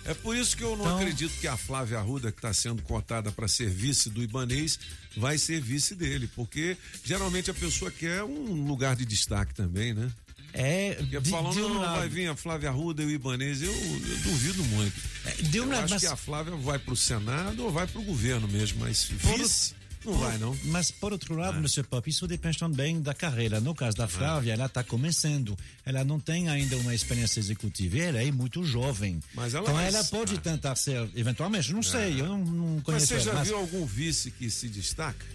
É 0.07 0.13
por 0.13 0.35
isso 0.37 0.55
que 0.55 0.63
eu 0.63 0.75
não 0.77 0.85
Então- 0.85 0.97
acredito 0.99 1.31
que 1.39 1.47
a 1.47 1.57
Flávia 1.57 1.97
Arruda, 1.97 2.31
que 2.31 2.37
está 2.37 2.53
sendo 2.53 2.81
cotada 2.83 3.31
para 3.31 3.47
ser 3.47 3.69
vice 3.69 4.07
do 4.09 4.21
Ibanês, 4.21 4.77
vai 5.17 5.35
ser 5.37 5.59
vice 5.59 5.95
dele, 5.95 6.29
porque 6.35 6.77
geralmente 7.03 7.49
a 7.49 7.53
pessoa 7.55 7.89
quer 7.89 8.23
um 8.23 8.65
lugar 8.67 8.95
de 8.95 9.03
destaque 9.03 9.53
também, 9.55 9.93
né? 9.95 10.11
É, 10.57 10.93
Porque 10.95 11.21
falando, 11.29 11.53
de 11.53 11.61
um 11.61 11.69
não, 11.73 11.81
lado. 11.81 11.99
vai 11.99 12.07
vir 12.07 12.29
a 12.29 12.35
Flávia 12.35 12.69
Arruda 12.69 13.03
e 13.03 13.05
o 13.05 13.11
Ibanês, 13.11 13.61
eu, 13.61 13.73
eu 13.73 14.17
duvido 14.23 14.63
muito. 14.65 14.95
de 15.43 15.59
um 15.59 15.63
eu 15.65 15.69
lado, 15.69 15.83
acho 15.83 15.93
mas- 15.95 16.01
que 16.03 16.07
a 16.07 16.15
Flávia 16.15 16.55
vai 16.55 16.79
para 16.79 16.93
o 16.93 16.97
Senado 16.97 17.63
ou 17.65 17.71
vai 17.71 17.85
para 17.85 17.99
o 17.99 18.03
governo 18.03 18.47
mesmo, 18.47 18.79
mas 18.79 19.03
Por- 19.21 19.37
vice 19.37 19.73
não 20.05 20.13
por- 20.13 20.19
vai, 20.21 20.37
não. 20.37 20.55
Mas, 20.65 20.91
por 20.91 21.11
outro 21.11 21.35
lado, 21.35 21.57
Mr. 21.57 21.83
Pop, 21.83 22.07
isso 22.09 22.25
depende 22.27 22.57
também 22.59 23.01
da 23.01 23.13
carreira. 23.13 23.59
No 23.59 23.73
caso 23.75 23.97
da 23.97 24.07
Flávia, 24.07 24.53
ela 24.53 24.67
está 24.67 24.81
começando. 24.83 25.57
Ela 25.85 26.03
não 26.05 26.19
tem 26.21 26.47
ainda 26.47 26.77
uma 26.77 26.93
experiência 26.95 27.39
executiva. 27.39 27.97
Ela 27.97 28.21
é 28.23 28.31
muito 28.31 28.63
jovem. 28.63 29.19
Mas 29.33 29.53
ela 29.55 29.63
então, 29.63 29.73
vai- 29.75 29.87
ela 29.87 30.03
pode 30.05 30.37
tentar 30.37 30.75
ser, 30.75 31.09
eventualmente, 31.15 31.73
não 31.73 31.81
sei, 31.83 32.21
eu 32.21 32.27
não, 32.27 32.37
não 32.45 32.73
Mas 32.75 32.83
conheço 32.83 33.07
você 33.07 33.13
ela. 33.15 33.23
já 33.23 33.33
mas- 33.33 33.47
viu 33.49 33.57
algum 33.57 33.85
vice 33.85 34.29
que 34.31 34.49
se 34.49 34.69
destaca? 34.69 35.25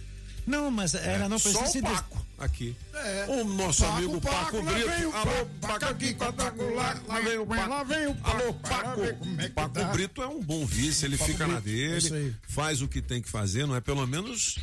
Não, 0.45 0.71
mas 0.71 0.95
ela 0.95 1.29
não 1.29 1.37
Só 1.37 1.49
precisa 1.49 1.65
o 1.65 1.71
se 1.71 1.81
Paco 1.81 2.25
aqui. 2.37 2.75
É. 2.93 3.25
O 3.29 3.43
nosso 3.43 3.83
Paco, 3.83 3.97
amigo 3.97 4.21
Paco, 4.21 4.35
Paco, 4.35 4.57
lá 4.57 4.71
Brito. 4.73 4.89
vem 4.89 5.05
o 5.05 5.15
Alô, 5.15 5.45
Paco, 5.61 5.85
aqui, 5.85 6.13
Paco 6.15 6.73
lá, 6.73 7.01
lá 7.07 7.19
vem 7.21 7.37
o 7.37 7.45
Paco. 7.45 7.69
Lá 7.69 7.83
vem 7.83 8.07
o 8.07 8.15
Paco. 8.15 8.29
Alô, 8.37 8.45
lá 8.47 8.53
Paco. 8.53 9.01
é 9.39 9.49
Paco 9.49 9.73
tá. 9.73 9.83
Brito 9.85 10.21
é 10.21 10.27
um 10.27 10.41
bom 10.41 10.65
vice, 10.65 11.05
ele 11.05 11.17
Paco 11.17 11.31
fica 11.31 11.47
na 11.47 11.59
Brito, 11.59 11.93
é 11.93 11.97
isso 11.97 12.13
aí. 12.13 12.21
dele, 12.23 12.35
faz 12.47 12.81
o 12.81 12.87
que 12.87 13.01
tem 13.01 13.21
que 13.21 13.29
fazer, 13.29 13.65
não 13.65 13.75
é? 13.75 13.81
Pelo 13.81 14.05
menos 14.07 14.57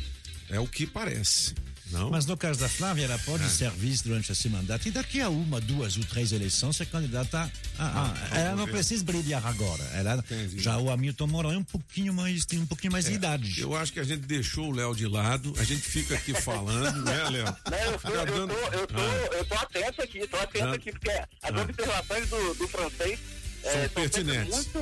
é 0.49 0.59
o 0.59 0.67
que 0.67 0.85
parece. 0.85 1.55
Não? 1.91 2.09
Mas 2.09 2.25
no 2.25 2.37
caso 2.37 2.59
da 2.59 2.69
Flávia, 2.69 3.05
ela 3.05 3.17
pode 3.19 3.43
É. 3.43 3.47
ser 3.47 3.71
vice 3.71 4.03
durante 4.03 4.31
esse 4.31 4.47
mandato 4.49 4.87
e 4.87 4.91
daqui 4.91 5.21
a 5.21 5.29
uma, 5.29 5.59
duas 5.59 5.97
ou 5.97 6.03
três 6.03 6.31
eleições 6.31 6.77
candidata 6.91 7.51
a. 7.77 7.85
a- 7.85 8.13
Ah, 8.31 8.37
ela 8.39 8.55
não 8.55 8.65
ver. 8.65 8.73
precisa 8.73 9.03
brilhar 9.03 9.45
agora. 9.45 9.83
Ela, 9.93 10.23
já 10.55 10.77
o 10.77 10.89
Hamilton 10.91 11.27
Mourão 11.27 11.51
é 11.51 11.57
um 11.57 11.63
pouquinho 11.63 12.13
mais, 12.13 12.45
tem 12.45 12.59
um 12.59 12.65
pouquinho 12.65 12.91
mais 12.93 13.05
de 13.05 13.13
idade. 13.13 13.61
Eu 13.61 13.75
acho 13.75 13.91
que 13.93 13.99
a 13.99 14.03
gente 14.03 14.21
deixou 14.27 14.69
o 14.69 14.71
Léo 14.71 14.95
de 14.95 15.07
lado, 15.07 15.53
a 15.57 15.63
gente 15.63 15.81
fica 15.81 16.15
aqui 16.15 16.33
falando, 16.33 17.03
né, 17.03 17.29
Léo? 17.29 17.45
Não, 17.45 17.77
eu, 17.77 17.91
tô, 17.93 17.99
Fica 17.99 18.13
eu, 18.13 18.25
dando- 18.25 18.53
tô, 18.53 18.77
eu, 18.77 18.87
tô, 18.87 18.95
Ah. 18.99 19.35
eu 19.37 19.45
tô 19.45 19.55
atento 19.55 20.01
aqui, 20.01 20.27
tô 20.27 20.37
atento 20.37 20.65
Ah. 20.67 20.73
aqui, 20.75 20.91
porque 20.91 21.09
as 21.09 21.27
Ah. 21.43 21.61
observações 21.61 22.29
do, 22.29 22.53
do 22.55 22.67
francês 22.67 23.19
São 23.61 23.71
é, 23.71 23.87
pertinentes. 23.89 24.53
muito, 24.55 24.79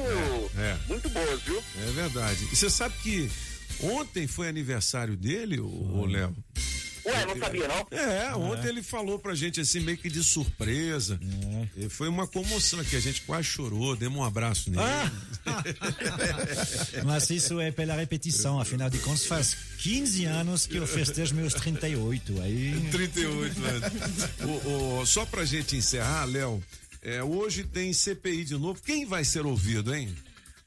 É, 0.58 0.62
é. 0.62 0.78
muito 0.88 1.10
boas, 1.10 1.42
viu? 1.44 1.64
É 1.88 1.92
verdade. 1.92 2.48
E 2.52 2.56
você 2.56 2.70
sabe 2.70 2.94
que 3.02 3.30
ontem 3.82 4.28
foi 4.28 4.48
aniversário 4.48 5.16
dele, 5.18 5.60
o, 5.60 5.66
o 5.68 6.06
Léo? 6.06 6.36
Ué, 7.08 7.26
não 7.26 7.38
sabia 7.40 7.68
não? 7.68 7.88
É, 7.98 8.36
ontem 8.36 8.68
ele 8.68 8.84
falou 8.84 9.18
pra 9.18 9.34
gente 9.34 9.62
assim, 9.62 9.80
meio 9.80 9.98
que 9.98 10.10
de 10.10 10.24
surpresa. 10.24 11.20
E 11.76 11.88
foi 11.90 12.08
uma 12.10 12.28
comoção 12.28 12.80
aqui, 12.80 12.96
a 12.96 13.00
gente 13.00 13.22
quase 13.22 13.46
chorou, 13.46 13.96
demos 13.96 14.20
um 14.20 14.24
abraço 14.24 14.70
nele. 14.70 14.84
Mas 17.06 17.30
isso 17.30 17.60
é 17.60 17.72
pela 17.72 17.96
repetição, 17.96 18.60
afinal 18.60 18.90
de 18.90 18.98
contas, 19.00 19.26
faz 19.26 19.56
15 19.80 20.26
anos 20.26 20.66
que 20.68 20.78
eu 20.78 20.88
festejo 20.88 21.34
meus 21.36 21.54
38. 21.54 22.42
Aí... 22.42 22.88
38 22.92 23.66
anos. 23.66 23.92
O- 24.66 25.00
o- 25.02 25.06
só 25.06 25.26
pra 25.26 25.46
gente 25.46 25.76
encerrar, 25.76 26.26
Léo, 26.26 26.64
é, 27.02 27.24
hoje 27.24 27.64
tem 27.64 27.94
CPI 27.94 28.44
de 28.44 28.54
novo. 28.58 28.82
Quem 28.86 29.06
vai 29.06 29.24
ser 29.24 29.46
ouvido, 29.46 29.94
hein? 29.96 30.14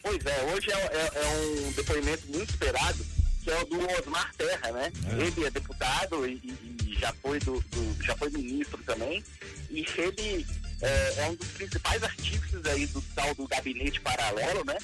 Pois 0.02 0.24
é, 0.24 0.54
hoje 0.54 0.70
é, 0.72 0.74
é- 0.76 1.12
é 1.14 1.66
um 1.68 1.72
depoimento 1.72 2.22
muito 2.34 2.50
esperado, 2.50 3.04
é 3.52 3.62
o 3.62 3.64
do 3.66 3.78
Osmar 3.98 4.32
Terra, 4.36 4.72
né? 4.72 4.92
É. 5.06 5.22
Ele 5.26 5.44
é 5.46 5.50
deputado 5.50 6.26
e, 6.26 6.32
e- 6.34 6.96
já 7.00 7.12
foi 7.14 7.38
do, 7.38 7.60
do- 7.60 8.04
já 8.04 8.14
foi 8.16 8.28
ministro 8.30 8.78
também, 8.84 9.24
e 9.70 9.86
ele 9.96 10.46
é, 10.82 11.14
é 11.18 11.28
um 11.30 11.34
dos 11.34 11.48
principais 11.48 12.02
artífices 12.02 12.64
aí 12.66 12.86
do 12.88 13.00
tal 13.14 13.34
do 13.34 13.46
gabinete 13.48 14.00
paralelo, 14.00 14.64
né? 14.66 14.76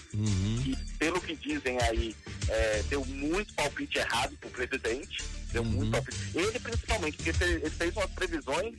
E 0.67 0.77
pelo 0.99 1.21
que 1.21 1.37
dizem 1.37 1.79
aí, 1.83 2.15
é, 2.49 2.83
deu 2.89 3.05
muito 3.05 3.53
palpite 3.55 3.99
errado 3.99 4.35
pro 4.41 4.49
presidente, 4.51 5.23
deu 5.53 5.63
muito 5.65 5.91
palpite. 5.91 6.17
Ele 6.35 6.59
principalmente, 6.59 7.17
porque 7.19 7.45
ele 7.45 7.71
fez 7.71 7.95
umas 7.97 8.11
previsões 8.11 8.75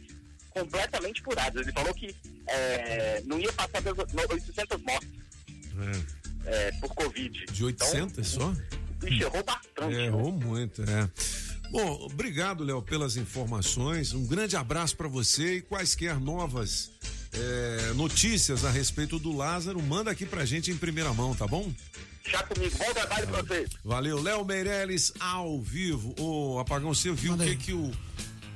completamente 0.49 1.21
furadas. 1.21 1.61
Ele 1.61 1.71
falou 1.73 1.93
que 1.93 2.15
é, 2.47 3.21
não 3.25 3.39
ia 3.39 3.53
passar 3.53 3.81
das 3.81 3.95
800 4.29 4.81
mortes 4.81 5.09
é, 6.45 6.71
por 6.73 6.93
Covid. 6.95 7.45
De 7.51 7.63
800 7.65 8.27
só? 8.27 8.53
Ixi, 9.03 9.21
errou 9.23 9.43
bastante. 9.43 9.95
né? 9.95 10.05
Errou 10.05 10.31
muito, 10.31 10.81
é. 10.83 11.09
Bom, 11.69 12.07
obrigado, 12.11 12.63
Léo, 12.63 12.81
pelas 12.81 13.17
informações. 13.17 14.13
Um 14.13 14.25
grande 14.25 14.55
abraço 14.55 14.95
pra 14.95 15.07
você 15.07 15.57
e 15.57 15.61
quaisquer 15.61 16.19
novas 16.19 16.91
é, 17.33 17.93
notícias 17.93 18.63
a 18.63 18.71
respeito 18.71 19.19
do 19.19 19.35
Lázaro, 19.35 19.81
manda 19.81 20.09
aqui 20.09 20.25
pra 20.25 20.45
gente 20.45 20.71
em 20.71 20.77
primeira 20.77 21.13
mão, 21.13 21.35
tá 21.35 21.45
bom? 21.45 21.71
Já 22.25 22.43
comigo. 22.43 22.75
Bom 22.77 22.93
trabalho 22.93 23.27
pra 23.27 23.41
vocês. 23.41 23.69
Valeu, 23.83 24.21
Léo 24.21 24.45
Meirelles 24.45 25.13
ao 25.19 25.61
vivo. 25.61 26.13
Ô, 26.19 26.59
Apagão, 26.59 26.93
você 26.93 27.11
viu 27.11 27.33
o 27.33 27.37
que 27.37 27.55
que 27.55 27.73
o 27.73 27.91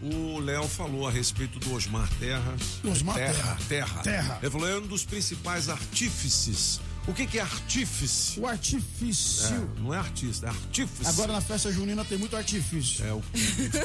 o 0.03 0.39
Léo 0.39 0.67
falou 0.67 1.07
a 1.07 1.11
respeito 1.11 1.59
do 1.59 1.75
Osmar 1.75 2.09
Terra? 2.19 2.55
Osmar 2.83 3.15
Terra. 3.17 3.57
Terra. 3.69 4.01
Terra. 4.01 4.39
Ele 4.41 4.49
falou, 4.51 4.67
é 4.67 4.75
um 4.77 4.87
dos 4.87 5.05
principais 5.05 5.69
artífices. 5.69 6.81
O 7.07 7.13
que 7.13 7.25
que 7.25 7.39
é 7.39 7.41
artífice? 7.41 8.39
O 8.39 8.45
artifício. 8.47 9.55
É, 9.77 9.81
não 9.81 9.93
é 9.93 9.97
artista, 9.97 10.45
é 10.47 10.49
artífice. 10.49 11.07
Agora 11.09 11.33
na 11.33 11.41
festa 11.41 11.71
junina 11.71 12.05
tem 12.05 12.17
muito 12.17 12.35
artifício. 12.37 13.03
É, 13.05 13.11
o 13.11 13.21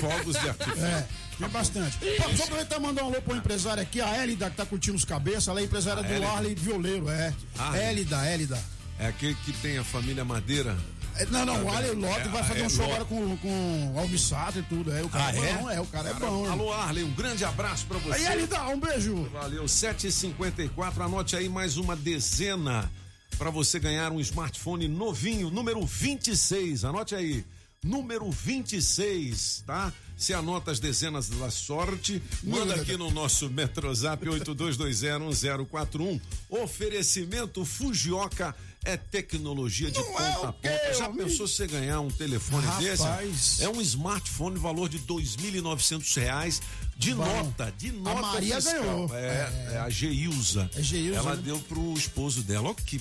fogos 0.01 0.39
de 0.39 0.49
artifício. 0.49 0.85
É, 0.85 1.07
tem 1.39 1.49
bastante. 1.49 1.97
Pô, 1.99 2.37
só 2.37 2.45
aproveitar 2.45 2.77
e 2.77 2.81
mandar 2.81 3.05
um 3.05 3.07
alô 3.07 3.23
pro 3.23 3.35
empresário 3.37 3.83
aqui, 3.83 4.01
a 4.03 4.09
Hélida, 4.09 4.51
que 4.51 4.57
tá 4.57 4.67
curtindo 4.67 4.97
os 4.97 5.05
cabeças, 5.05 5.49
ela 5.49 5.61
é 5.61 5.65
empresária 5.65 6.01
A 6.01 6.07
do 6.07 6.13
Hélida? 6.13 6.31
Arley 6.31 6.55
Violeiro, 6.55 7.09
é. 7.09 7.33
Ah, 7.59 7.77
Hélida, 7.77 8.23
Hélida. 8.27 8.63
É 8.99 9.07
aquele 9.09 9.35
que 9.45 9.53
tem 9.55 9.79
a 9.79 9.85
família 9.85 10.25
Madeira. 10.25 10.77
É, 11.19 11.25
Não, 11.27 11.47
não, 11.47 11.65
o 11.65 11.73
Arley 11.73 11.93
Lotto 11.93 12.21
É, 12.21 12.29
vai 12.29 12.45
fazer 12.45 12.61
é, 12.61 12.67
um 12.67 12.69
show 12.71 12.85
agora 12.85 13.05
com, 13.07 13.37
com 13.39 13.95
Almissato 13.99 14.59
e 14.59 14.63
tudo. 14.65 14.93
É, 14.93 15.03
o 15.03 15.09
cara 15.09 15.25
Ah, 15.29 15.35
é 15.37 15.39
é? 15.51 15.55
bom, 15.55 15.71
é, 15.71 15.81
o 15.81 15.87
cara, 15.87 16.11
é 16.11 16.13
Cara, 16.13 16.27
bom. 16.27 16.45
hein? 16.45 16.51
Alô, 16.53 16.73
Arley, 16.73 17.03
um 17.05 17.13
grande 17.13 17.43
abraço 17.47 17.87
pra 17.87 17.97
você. 17.99 18.19
Aí, 18.19 18.27
Hélida, 18.27 18.63
um 18.69 18.79
beijo. 18.79 19.23
Valeu, 19.33 19.65
7h54. 19.65 21.01
Anote 21.03 21.35
aí 21.35 21.49
mais 21.49 21.79
uma 21.79 21.97
dezena 21.97 22.91
para 23.39 23.51
você 23.51 23.79
ganhar 23.79 24.13
um 24.13 24.21
smartphone 24.21 24.89
novinho, 24.89 25.51
número 25.51 25.85
26. 25.85 26.85
Anote 26.85 27.15
aí, 27.15 27.45
número 27.85 28.31
26, 28.31 29.65
tá? 29.67 29.93
Você 30.17 30.33
anota 30.33 30.71
as 30.71 30.81
dezenas 30.81 31.29
da 31.29 31.51
sorte, 31.51 32.23
manda 32.43 32.75
aqui 32.75 32.97
no 32.97 33.11
nosso 33.11 33.51
Metrozap 33.51 34.25
82201041. 34.27 36.19
Oferecimento 36.49 37.65
Fujioka 37.67 38.57
é 38.87 38.97
tecnologia 38.97 39.91
de 39.91 40.03
ponta 40.03 40.49
a 40.49 40.53
ponta. 40.53 40.95
Já 40.97 41.09
pensou 41.09 41.47
você 41.49 41.67
ganhar 41.67 42.01
um 42.01 42.09
telefone 42.09 42.65
Rapaz. 42.67 42.85
desse? 42.85 43.63
É 43.65 43.69
um 43.69 43.81
smartphone 43.81 44.59
valor 44.59 44.89
de 44.89 44.99
2.900 45.01 46.17
reais 46.21 46.63
de 46.97 47.15
Bom. 47.15 47.25
nota, 47.25 47.73
de 47.77 47.93
nota 47.93 48.21
Maria 48.23 48.57
fiscal. 48.57 48.81
ganhou. 48.83 49.15
É, 49.15 49.69
é 49.73 49.79
a 49.79 49.91
Geilza. 49.91 50.71
É 50.75 50.83
Geilza, 50.83 51.19
Ela 51.19 51.37
né? 51.37 51.43
deu 51.45 51.59
pro 51.61 51.93
esposo 51.95 52.43
dela. 52.43 52.69
Olha 52.69 52.75
que 52.75 52.99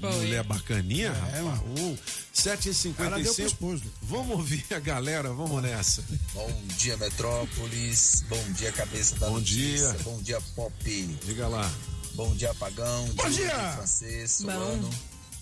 Foi. 0.00 0.12
mulher 0.16 0.44
bacaninha, 0.44 1.08
É, 1.08 1.40
rapaz. 1.40 1.60
Deu 1.74 1.74
pro 1.74 1.98
7h55. 2.34 3.46
esposo. 3.46 3.82
Vamos 4.02 4.30
ouvir 4.36 4.64
a 4.70 4.78
galera, 4.78 5.32
vamos 5.32 5.62
nessa. 5.62 6.04
Bom 6.34 6.62
dia, 6.76 6.96
Metrópolis. 6.98 8.24
Bom 8.28 8.52
dia, 8.52 8.70
cabeça 8.72 9.16
da 9.18 9.28
Bom 9.28 9.34
notícia. 9.38 9.92
dia. 9.92 10.02
Bom 10.04 10.20
dia, 10.22 10.40
Pop. 10.54 11.18
Diga 11.24 11.48
lá. 11.48 11.70
Bom 12.14 12.34
dia, 12.34 12.50
Apagão. 12.50 13.06
Bom 13.14 13.30
dia. 13.30 13.72
Francês, 13.76 14.40
Bom. 14.42 14.90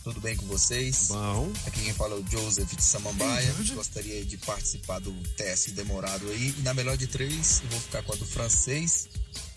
Tudo 0.07 0.21
bem 0.21 0.37
com 0.37 0.47
vocês? 0.47 1.09
Bom. 1.09 1.51
Aqui 1.67 1.83
quem 1.83 1.93
fala 1.93 2.15
é 2.15 2.19
o 2.21 2.25
Joseph 2.31 2.73
de 2.77 2.81
Samambaia. 2.81 3.45
Joseph. 3.55 3.75
Gostaria 3.75 4.25
de 4.25 4.37
participar 4.39 5.01
do 5.01 5.11
teste 5.37 5.73
demorado 5.73 6.29
aí. 6.31 6.55
E 6.57 6.63
na 6.63 6.73
melhor 6.73 6.97
de 6.97 7.09
três, 7.09 7.61
eu 7.65 7.71
vou 7.71 7.81
ficar 7.81 8.05
com 8.05 8.13
a 8.13 8.17
do 8.17 8.25
francês. 8.25 9.09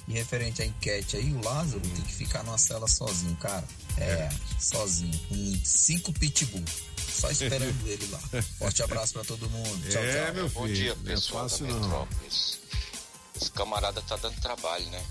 E 0.08 0.14
referente 0.14 0.64
à 0.64 0.66
enquete 0.66 1.18
aí, 1.18 1.32
o 1.32 1.44
Lázaro 1.44 1.80
tem 1.82 2.02
que 2.02 2.14
ficar 2.16 2.42
numa 2.44 2.58
cela 2.58 2.88
sozinho, 2.88 3.36
cara. 3.36 3.64
É, 3.96 4.28
sozinho. 4.60 5.16
Com 5.30 5.60
cinco 5.64 6.12
pitbull. 6.14 6.66
Só 6.98 7.30
esperando 7.30 7.76
ele 7.88 8.08
lá. 8.08 8.20
Forte 8.58 8.82
abraço 8.82 9.14
pra 9.14 9.24
todo 9.24 9.48
mundo. 9.52 9.88
Tchau, 9.88 10.02
É, 10.02 10.26
tchau. 10.26 10.34
meu 10.34 10.50
Bom 10.50 10.64
filho. 10.64 10.76
dia, 10.76 10.96
não 10.96 11.12
é 11.12 11.14
pessoal 11.14 11.48
fácil, 11.48 11.68
da 11.68 11.74
não. 11.74 12.08
Esse 12.28 13.52
camarada 13.52 14.02
tá 14.02 14.16
dando 14.16 14.42
trabalho, 14.42 14.90
né? 14.90 15.06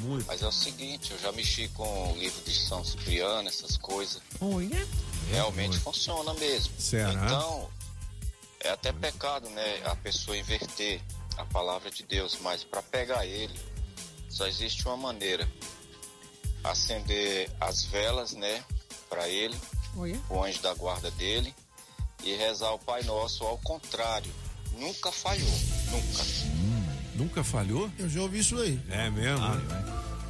Muito. 0.00 0.26
Mas 0.26 0.42
é 0.42 0.46
o 0.46 0.52
seguinte, 0.52 1.12
eu 1.12 1.18
já 1.18 1.32
mexi 1.32 1.68
com 1.68 2.12
o 2.12 2.16
livro 2.16 2.42
de 2.44 2.54
São 2.54 2.84
Cipriano, 2.84 3.48
essas 3.48 3.76
coisas. 3.76 4.22
Olha. 4.40 4.86
Realmente 5.30 5.78
funciona 5.78 6.32
mesmo. 6.34 6.72
Será? 6.78 7.12
Então, 7.12 7.68
é 8.60 8.70
até 8.70 8.92
pecado, 8.92 9.48
né? 9.50 9.82
A 9.84 9.94
pessoa 9.96 10.36
inverter 10.36 11.00
a 11.36 11.44
palavra 11.44 11.90
de 11.90 12.02
Deus, 12.02 12.38
mas 12.40 12.64
para 12.64 12.82
pegar 12.82 13.26
ele, 13.26 13.54
só 14.28 14.46
existe 14.46 14.86
uma 14.86 14.96
maneira. 14.96 15.48
Acender 16.64 17.50
as 17.60 17.84
velas, 17.84 18.32
né? 18.32 18.64
Para 19.08 19.28
ele, 19.28 19.56
Olha. 19.96 20.20
o 20.28 20.42
anjo 20.42 20.60
da 20.60 20.74
guarda 20.74 21.10
dele, 21.12 21.54
e 22.22 22.34
rezar 22.34 22.72
o 22.72 22.78
Pai 22.78 23.02
Nosso 23.04 23.44
ao 23.44 23.56
contrário. 23.58 24.30
Nunca 24.72 25.10
falhou, 25.10 25.48
nunca. 25.90 26.24
Nunca 27.18 27.42
falhou? 27.42 27.90
Eu 27.98 28.08
já 28.08 28.22
ouvi 28.22 28.38
isso 28.38 28.56
aí. 28.58 28.80
É 28.88 29.10
mesmo? 29.10 29.44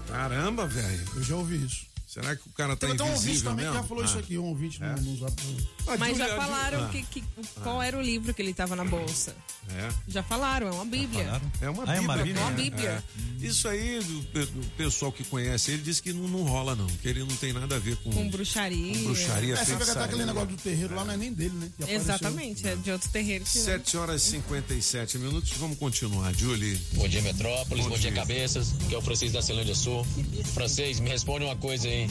Caramba, 0.09 0.66
velho. 0.66 1.05
Eu 1.16 1.22
já 1.22 1.36
ouvi 1.36 1.64
isso. 1.64 1.86
Será 2.07 2.34
que 2.34 2.49
o 2.49 2.53
cara 2.53 2.74
tá 2.74 2.86
Tem 2.86 2.95
até 2.95 3.05
um 3.05 3.12
ouvinte 3.12 3.43
também 3.43 3.57
que 3.66 3.70
mesmo? 3.70 3.74
já 3.74 3.82
falou 3.86 4.03
isso 4.05 4.16
Ah. 4.16 4.20
aqui, 4.20 4.39
um 4.39 4.45
ouvinte 4.47 4.82
É? 4.82 4.95
no, 4.95 5.12
no. 5.12 5.99
Mas 5.99 6.16
já 6.16 6.34
falaram 6.36 6.84
ah. 6.84 6.89
que, 6.89 7.03
que- 7.03 7.24
qual 7.62 7.82
era 7.82 7.99
o 7.99 8.01
livro 8.01 8.32
que 8.32 8.41
ele 8.41 8.55
tava 8.55 8.74
na 8.74 8.84
bolsa. 8.86 9.36
É. 9.76 9.88
Já 10.08 10.22
falaram, 10.22 10.68
é 10.68 10.70
uma 10.70 10.84
bíblia. 10.84 11.40
É 11.60 11.68
uma 11.70 11.84
Ah, 11.86 11.94
é 11.96 11.98
bíblia. 11.98 12.00
uma 12.00 12.16
né? 12.16 12.22
bíblia? 12.22 12.40
É 12.40 12.44
uma 12.44 12.50
bíblia. 12.52 13.04
É. 13.40 13.46
Isso 13.46 13.68
aí, 13.68 14.00
do 14.02 14.66
pessoal 14.76 15.12
que 15.12 15.22
conhece 15.24 15.70
ele, 15.72 15.82
diz 15.82 16.00
que 16.00 16.12
não, 16.12 16.26
não 16.26 16.42
rola, 16.44 16.74
não. 16.74 16.86
Que 16.86 17.08
ele 17.08 17.20
não 17.20 17.36
tem 17.36 17.52
nada 17.52 17.76
a 17.76 17.78
ver 17.78 17.96
com, 17.98 18.10
Com 18.10 18.28
bruxaria. 18.28 18.94
com 18.94 19.04
bruxaria, 19.04 19.54
É, 19.54 19.64
feitiçaria. 19.64 20.04
aquele 20.04 20.24
negócio 20.24 20.48
do 20.48 20.56
terreiro 20.56 20.94
lá, 20.94 21.04
não 21.04 21.14
é 21.14 21.16
nem 21.16 21.32
dele, 21.32 21.54
né? 21.54 21.70
que 21.76 21.82
apareceu. 21.84 22.02
Exatamente, 22.14 22.66
é 22.66 22.74
de 22.76 22.90
outro 22.90 23.08
terreiro. 23.10 23.44
que 23.44 23.58
não. 23.58 23.64
7 23.64 23.96
horas 23.96 24.26
e 24.26 24.30
57 24.30 25.18
minutos. 25.18 25.50
Vamos 25.58 25.78
continuar, 25.78 26.34
Julie. 26.34 26.80
Bom 26.94 27.06
dia, 27.08 27.22
Metrópolis. 27.22 27.84
Bom, 27.84 27.90
Bom 27.90 27.98
dia, 27.98 28.10
dia. 28.10 28.20
cabeças. 28.20 28.72
Que 28.88 28.94
é 28.94 28.98
o 28.98 29.02
Francisco 29.02 29.34
da 29.34 29.42
Ceilândia 29.42 29.74
Sul. 29.74 30.06
Francês, 30.54 30.98
me 31.00 31.08
responde 31.10 31.44
uma 31.44 31.56
coisa 31.56 31.86
aí. 31.88 32.08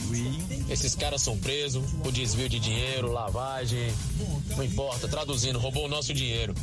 Esses 0.70 0.94
caras 0.94 1.22
são 1.22 1.36
presos 1.38 1.84
por 2.02 2.12
desvio 2.12 2.48
de 2.48 2.58
dinheiro, 2.58 3.10
lavagem, 3.12 3.92
não 4.56 4.62
importa, 4.64 5.08
traduzindo, 5.08 5.58
roubou 5.58 5.84
o 5.86 5.88
nosso 5.88 6.12
dinheiro. 6.14 6.54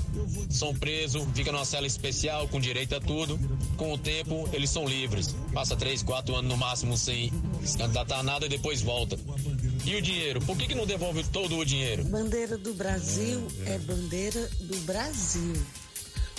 São 0.49 0.73
presos, 0.73 0.84
fica 1.33 1.51
numa 1.51 1.65
cela 1.65 1.87
especial 1.87 2.47
com 2.47 2.59
direito 2.59 2.95
a 2.95 2.99
tudo. 2.99 3.39
Com 3.77 3.93
o 3.93 3.97
tempo, 3.97 4.49
eles 4.53 4.69
são 4.69 4.85
livres. 4.85 5.35
Passa 5.53 5.75
três, 5.75 6.03
quatro 6.03 6.35
anos 6.35 6.49
no 6.49 6.57
máximo 6.57 6.97
sem 6.97 7.31
se 7.63 7.77
candidatar 7.77 8.19
a 8.19 8.23
nada 8.23 8.45
e 8.45 8.49
depois 8.49 8.81
volta. 8.81 9.17
E 9.85 9.95
o 9.95 10.01
dinheiro? 10.01 10.39
Por 10.41 10.57
que, 10.57 10.67
que 10.67 10.75
não 10.75 10.85
devolve 10.85 11.23
todo 11.25 11.57
o 11.57 11.65
dinheiro? 11.65 12.03
Bandeira 12.05 12.57
do 12.57 12.73
Brasil 12.73 13.47
é 13.65 13.77
bandeira 13.77 14.49
do 14.61 14.77
Brasil. 14.81 15.53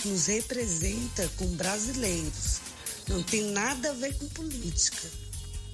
Nos 0.05 0.27
representa 0.27 1.29
com 1.37 1.47
brasileiros. 1.55 2.59
Não 3.07 3.23
tem 3.23 3.43
nada 3.51 3.91
a 3.91 3.93
ver 3.93 4.13
com 4.17 4.27
política. 4.29 5.26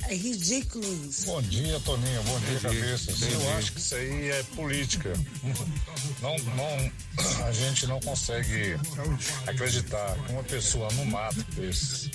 É 0.10 0.16
ridículo 0.16 0.86
isso. 1.10 1.26
Bom 1.26 1.42
dia, 1.42 1.80
Toninho. 1.80 2.24
Bom 2.24 2.40
dia, 2.42 2.96
entendi. 2.96 3.34
Eu 3.34 3.58
acho 3.58 3.72
que 3.72 3.80
isso 3.80 3.96
aí 3.96 4.30
é 4.32 4.44
política. 4.56 5.14
Não, 6.22 6.38
não, 6.56 7.46
a 7.46 7.52
gente 7.52 7.88
não 7.88 8.00
consegue 8.02 8.76
acreditar 9.48 10.16
que 10.26 10.32
uma 10.34 10.44
pessoa 10.44 10.92
no 10.94 11.06
mato 11.06 11.42
desse, 11.56 12.12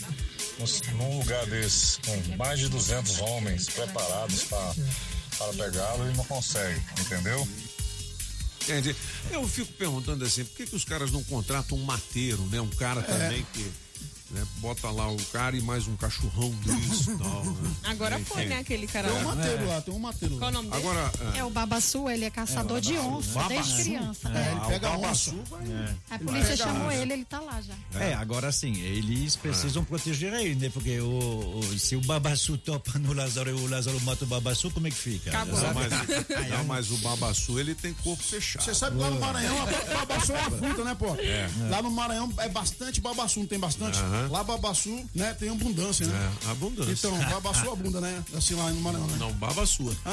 num- 0.94 1.18
lugar 1.18 1.46
desse, 1.46 1.98
com 2.00 2.36
mais 2.36 2.58
de 2.60 2.68
200 2.68 3.20
homens 3.20 3.68
preparados 3.68 4.44
pra, 4.44 4.74
para 5.38 5.52
pegá-lo, 5.54 6.10
e 6.10 6.16
não 6.16 6.24
consegue, 6.24 6.80
entendeu? 7.00 7.48
Entendi. 8.62 8.94
Eu 9.30 9.48
fico 9.48 9.72
perguntando 9.72 10.24
assim, 10.26 10.44
por 10.44 10.54
que, 10.56 10.66
que 10.66 10.76
os 10.76 10.84
caras 10.84 11.10
não 11.10 11.24
contratam 11.24 11.78
um 11.78 11.82
mateiro, 11.84 12.42
né? 12.50 12.60
Um 12.60 12.68
cara 12.68 13.00
também 13.02 13.46
que 13.54 13.70
né, 14.30 14.44
bota 14.58 14.90
lá 14.90 15.10
o 15.10 15.16
cara 15.32 15.56
e 15.56 15.60
mais 15.60 15.86
um 15.88 15.96
cachorrão 15.96 16.50
desse 16.64 17.10
e 17.10 17.16
tal. 17.18 17.44
Né? 17.44 17.70
Agora 17.84 18.18
foi, 18.20 18.44
né, 18.46 18.58
aquele 18.58 18.86
cara 18.86 19.08
Tem 19.08 19.18
um 19.18 19.24
mateiro 19.24 19.66
lá, 19.68 19.80
tem 19.80 19.94
um 19.94 19.98
mateiro 19.98 20.34
lá. 20.34 20.40
Qual 20.40 20.50
o 20.50 20.54
nome 20.54 20.70
dele? 20.70 20.82
Agora, 20.82 21.12
É 21.34 21.44
o 21.44 21.50
Babassu, 21.50 22.08
ele 22.10 22.24
é 22.24 22.30
caçador 22.30 22.80
de 22.80 22.96
onça 22.98 23.42
desde 23.48 23.82
criança. 23.82 24.28
É, 24.28 24.50
ele 24.50 24.60
Ah, 24.60 24.66
pega 24.68 24.90
o 24.90 25.02
onça. 25.02 25.34
A 26.10 26.18
polícia 26.18 26.56
chamou 26.56 26.90
ele, 26.92 27.12
ele 27.12 27.24
tá 27.24 27.40
lá 27.40 27.60
já. 27.60 27.74
É, 28.00 28.14
agora 28.14 28.52
sim, 28.52 28.78
eles 28.80 29.36
precisam 29.36 29.84
proteger 29.84 30.32
ele, 30.34 30.54
né? 30.56 30.68
Porque 30.70 31.00
o, 31.00 31.08
o- 31.60 31.78
se 31.78 31.96
o 31.96 32.00
Babassu 32.02 32.58
topa 32.58 32.98
no 32.98 33.12
Lázaro 33.12 33.50
e 33.50 33.52
o 33.54 33.66
Lázaro 33.68 34.00
mata 34.02 34.24
o 34.24 34.28
Babassu, 34.28 34.70
como 34.70 34.86
é 34.86 34.90
que 34.90 34.96
fica? 34.96 35.30
Não, 35.44 35.56
Sabe? 35.56 35.74
mas, 35.74 36.48
não, 36.50 36.64
mas 36.64 36.90
o 36.90 36.98
Babassu, 36.98 37.58
ele 37.58 37.74
tem 37.74 37.92
corpo 37.94 38.22
fechado. 38.22 38.62
Você 38.64 38.74
sabe 38.74 38.96
que 38.96 39.02
lá 39.02 39.10
no 39.10 39.20
Maranhão, 39.20 39.56
a 39.62 40.04
babaçu 40.04 40.32
é 40.32 40.38
uma 40.40 40.50
fruta, 40.50 40.84
né, 40.84 40.94
pô? 40.98 41.14
É. 41.16 41.48
Lá 41.70 41.82
no 41.82 41.90
Maranhão 41.90 42.32
é 42.38 42.48
bastante 42.48 43.00
babaçu, 43.00 43.40
não 43.40 43.46
tem 43.46 43.58
bastante? 43.58 43.98
Aham. 44.18 44.28
Lá 44.30 44.44
babaçu, 44.44 45.04
né, 45.14 45.34
tem 45.34 45.48
abundância, 45.48 46.06
né? 46.06 46.32
É, 46.46 46.50
abundância. 46.50 46.92
Então, 46.92 47.18
babaçu 47.30 47.70
abunda, 47.70 48.00
né? 48.00 48.24
Assim 48.36 48.54
lá 48.54 48.70
no 48.70 48.80
Maranhão, 48.80 49.06
né? 49.06 49.16
Não, 49.18 49.32
baba 49.32 49.64
sua. 49.66 49.94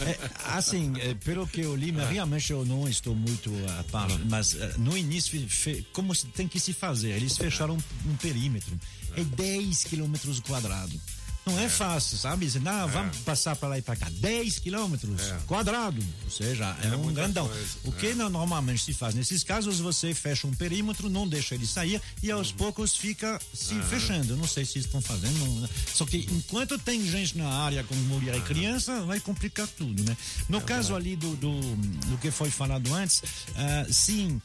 É, 0.00 0.18
assim, 0.56 0.92
é, 0.98 1.14
pelo 1.14 1.46
que 1.46 1.60
eu 1.60 1.74
li, 1.76 1.92
mas 1.92 2.08
realmente 2.08 2.50
eu 2.52 2.64
não 2.64 2.88
estou 2.88 3.14
muito 3.14 3.50
a 3.78 3.84
par, 3.84 4.08
mas 4.28 4.54
é, 4.54 4.74
no 4.78 4.96
início, 4.96 5.46
como 5.92 6.14
tem 6.14 6.48
que 6.48 6.58
se 6.58 6.72
fazer? 6.72 7.10
Eles 7.10 7.36
fecharam 7.36 7.74
um, 7.74 8.10
um 8.10 8.16
perímetro, 8.16 8.78
é 9.16 9.22
10 9.22 9.84
quilômetros 9.84 10.40
quadrados. 10.40 10.98
Não 11.44 11.58
é, 11.58 11.68
fácil, 11.68 12.16
sabe? 12.18 12.46
Dizer, 12.46 12.60
Não, 12.62 12.86
vamos 12.88 13.18
passar 13.18 13.56
para 13.56 13.68
lá 13.70 13.78
e 13.78 13.82
para 13.82 13.96
cá. 13.96 14.08
10 14.10 14.60
quilômetros 14.60 15.20
quadrados. 15.46 16.04
Ou 16.24 16.30
seja, 16.30 16.76
é, 16.82 16.86
É 16.88 16.96
um 16.96 17.12
grandão. 17.12 17.48
coisa, 17.48 17.66
O 17.84 17.90
que 17.92 18.14
não- 18.14 18.30
normalmente 18.30 18.84
se 18.84 18.94
faz 18.94 19.14
nesses 19.14 19.42
casos, 19.42 19.80
você 19.80 20.14
fecha 20.14 20.46
um 20.46 20.54
perímetro, 20.54 21.10
não 21.10 21.26
deixa 21.28 21.54
ele 21.56 21.66
sair 21.66 22.00
e 22.22 22.30
aos 22.30 22.52
poucos 22.52 22.96
fica 22.96 23.40
se 23.52 23.74
Aham. 23.74 23.82
fechando. 23.82 24.32
Eu 24.34 24.36
não 24.36 24.46
sei 24.46 24.64
se 24.64 24.78
estão 24.78 25.00
fazendo. 25.00 25.32
não- 25.38 25.68
Só 25.92 26.04
que 26.06 26.18
enquanto 26.30 26.78
tem 26.78 27.04
gente 27.10 27.36
na 27.36 27.48
área 27.48 27.82
com 27.82 27.94
mulher 27.94 28.36
e 28.36 28.40
criança, 28.42 29.00
vai 29.02 29.18
complicar 29.18 29.66
tudo, 29.66 30.04
né? 30.04 30.16
No 30.48 30.60
caso 30.60 30.94
ali 30.94 31.16
do, 31.16 31.34
do, 31.36 31.60
do 31.60 32.18
que 32.18 32.30
foi 32.30 32.50
falado 32.50 32.92
antes, 32.94 33.20
ah, 33.56 33.86
sim, 33.90 34.40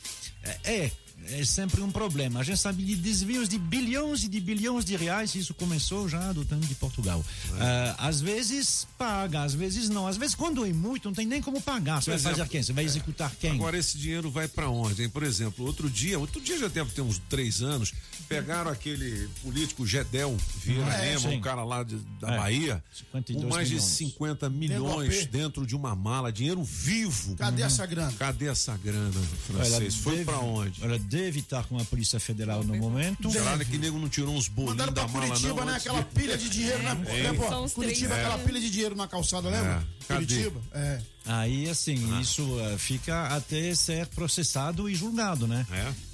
é. 0.63 0.91
É 1.29 1.43
sempre 1.45 1.81
um 1.81 1.91
problema. 1.91 2.39
A 2.39 2.43
gente 2.43 2.57
sabe 2.59 2.83
de 2.83 2.95
desvios 2.95 3.47
de 3.49 3.57
bilhões 3.57 4.23
e 4.23 4.27
de 4.29 4.39
bilhões 4.39 4.85
de 4.85 4.95
reais, 4.95 5.35
isso 5.35 5.53
começou 5.53 6.07
já 6.07 6.31
do 6.31 6.45
tempo 6.45 6.65
de 6.65 6.75
Portugal. 6.75 7.23
Ah, 7.59 7.95
às 8.07 8.21
vezes 8.21 8.87
paga, 8.97 9.43
às 9.43 9.53
vezes 9.53 9.89
não. 9.89 10.07
Às 10.07 10.17
vezes, 10.17 10.35
quando 10.35 10.65
é 10.65 10.71
muito, 10.73 11.05
não 11.09 11.13
tem 11.15 11.25
nem 11.25 11.41
como 11.41 11.61
pagar. 11.61 12.01
Você 12.01 12.11
Por 12.11 12.17
vai 12.17 12.19
fazer 12.19 12.33
exemplo, 12.35 12.51
quem? 12.51 12.63
Você 12.63 12.73
vai 12.73 12.83
executar 12.85 13.31
quem? 13.39 13.51
Agora 13.51 13.77
esse 13.77 13.97
dinheiro 13.97 14.29
vai 14.31 14.47
pra 14.47 14.69
onde? 14.69 15.03
Hein? 15.03 15.09
Por 15.09 15.23
exemplo, 15.23 15.65
outro 15.65 15.89
dia, 15.89 16.17
outro 16.19 16.39
dia 16.41 16.57
já 16.57 16.67
deve 16.67 16.91
ter 16.91 17.01
uns 17.01 17.19
três 17.29 17.61
anos, 17.61 17.93
pegaram 18.29 18.71
aquele 18.71 19.29
político 19.41 19.85
Gedel 19.85 20.37
Vieira 20.63 20.91
É, 20.93 21.15
Lema, 21.17 21.29
um 21.29 21.41
cara 21.41 21.63
lá 21.63 21.83
de- 21.83 21.97
da 22.19 22.33
É, 22.33 22.37
Bahia, 22.37 22.83
52 22.93 23.43
com 23.49 23.53
mais 23.55 23.67
de 23.67 23.75
milhões. 23.75 23.91
50 23.91 24.49
Dentro 24.49 24.59
milhões 24.59 25.15
do 25.15 25.21
AP. 25.21 25.27
dentro 25.31 25.65
de 25.67 25.75
uma 25.75 25.95
mala, 25.95 26.31
dinheiro 26.31 26.63
vivo. 26.63 27.35
Cadê 27.35 27.61
essa 27.63 27.85
grana? 27.85 28.11
Cadê 28.17 28.47
essa 28.47 28.75
grana, 28.77 29.11
francês? 29.47 29.73
Ela 29.73 29.91
Foi 30.03 30.23
pra 30.25 30.39
onde? 30.39 30.83
Ela 30.83 30.97
deve 31.17 31.39
estar 31.39 31.63
com 31.65 31.77
a 31.79 31.83
Polícia 31.85 32.19
Federal 32.19 32.63
no 32.63 32.75
momento. 32.75 33.31
Será 33.31 33.57
que 33.63 33.77
nego 33.77 33.97
não 33.97 34.07
tirou 34.09 34.33
uns 34.35 34.47
bolinhos 34.47 34.77
Mandaram 34.77 34.93
da 34.93 35.07
mala, 35.07 35.27
Curitiba, 35.27 35.53
não? 35.55 35.65
né? 35.65 35.73
antes 35.73 35.87
Aquela 35.87 36.03
pilha 36.03 36.37
de 36.37 36.49
dinheiro, 36.49 36.83
né? 36.83 36.97
É. 37.07 37.23
né, 37.23 37.33
pô? 37.33 37.47
São 37.49 37.63
os 37.63 37.73
Curitiba, 37.73 38.13
três 38.13 38.25
aquela 38.27 38.43
pilha 38.43 38.59
de 38.59 38.69
dinheiro 38.69 38.95
na 38.95 39.07
calçada, 39.07 39.49
lembra? 39.49 39.83
É. 40.09 40.13
Curitiba, 40.13 40.61
é. 40.73 41.01
Aí, 41.25 41.69
assim, 41.69 42.21
isso 42.21 42.57
eh, 42.61 42.77
fica 42.77 43.27
até 43.35 43.75
ser 43.75 44.07
processado 44.07 44.89
e 44.89 44.95
julgado, 44.95 45.45
né? 45.45 45.65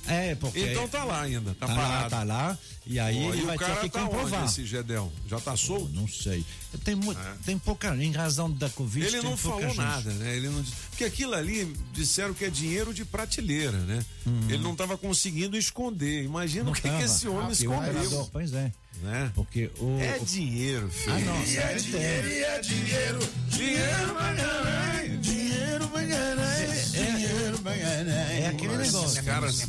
É? 0.08 0.32
É, 0.32 0.36
porque. 0.36 0.60
Então 0.60 0.88
tá 0.88 1.04
lá 1.04 1.22
ainda, 1.22 1.54
tá, 1.60 1.68
tá 1.68 1.74
lá, 1.74 1.80
parado. 1.82 2.10
tá 2.10 2.24
lá. 2.24 2.58
E 2.88 3.00
aí 3.00 3.16
Pô, 3.22 3.34
ele 3.34 3.44
e 3.44 3.46
vai 3.46 3.56
o 3.56 3.60
ter 3.60 3.76
que 3.82 3.90
tá 3.90 4.00
comprovar. 4.02 4.42
onde, 4.42 4.52
esse 4.52 4.66
Gedel? 4.66 5.14
Já 5.30 5.40
tá 5.40 5.56
solto? 5.56 5.90
Não 5.94 6.08
sei. 6.08 6.44
Tem, 6.84 6.96
mu- 6.96 7.16
tem 7.46 7.60
pouca. 7.60 7.96
Em 7.96 8.12
razão 8.12 8.50
da 8.52 8.68
Covid. 8.72 9.06
Ele 9.06 9.22
tem 9.22 9.30
não 9.30 9.38
pouca 9.38 9.60
falou 9.60 9.70
gente. 9.76 9.78
nada, 9.78 10.12
né? 10.14 10.36
Ele 10.36 10.50
não 10.50 10.62
disse- 10.64 10.76
Porque 10.94 11.06
aquilo 11.06 11.34
ali 11.34 11.76
disseram 11.92 12.36
que 12.36 12.46
é 12.46 12.50
dinheiro 12.52 12.94
de 12.94 13.04
prateleira, 13.04 13.72
né? 13.80 14.06
Ele 14.48 14.60
não 14.60 14.74
estava 14.74 14.96
conseguindo 14.96 15.58
esconder. 15.58 16.24
Imagina. 16.24 16.66
Não 16.66 16.72
o 16.72 16.76
que, 16.76 16.82
que 16.82 17.04
esse 17.04 17.28
homem 17.28 17.48
Ah, 17.48 17.52
escondeu. 17.52 18.30
Pois 18.32 18.54
é. 18.54 18.72
Né? 19.02 19.32
Porque 19.34 19.72
o. 19.80 19.98
É 20.00 20.20
dinheiro, 20.20 20.88
filho. 20.90 21.16
Ah, 21.16 21.20
não. 21.20 21.44
E 21.46 21.58
é 21.58 21.74
dinheiro, 21.74 22.28
e 22.30 22.44
é 22.44 22.60
dinheiro, 22.62 23.20
dinheiro 23.50 24.14
vai 24.14 24.36
ganhar, 24.36 25.18
dinheiro 25.20 25.88
vai 25.88 26.06
ganhar, 26.06 26.36
dinheiro 26.92 27.58
vai 27.58 27.78
ganhar. 27.80 28.32
É 28.32 28.48
aquele 28.48 28.74
Esses 28.76 28.94
negócio. 28.94 29.24
caras 29.24 29.68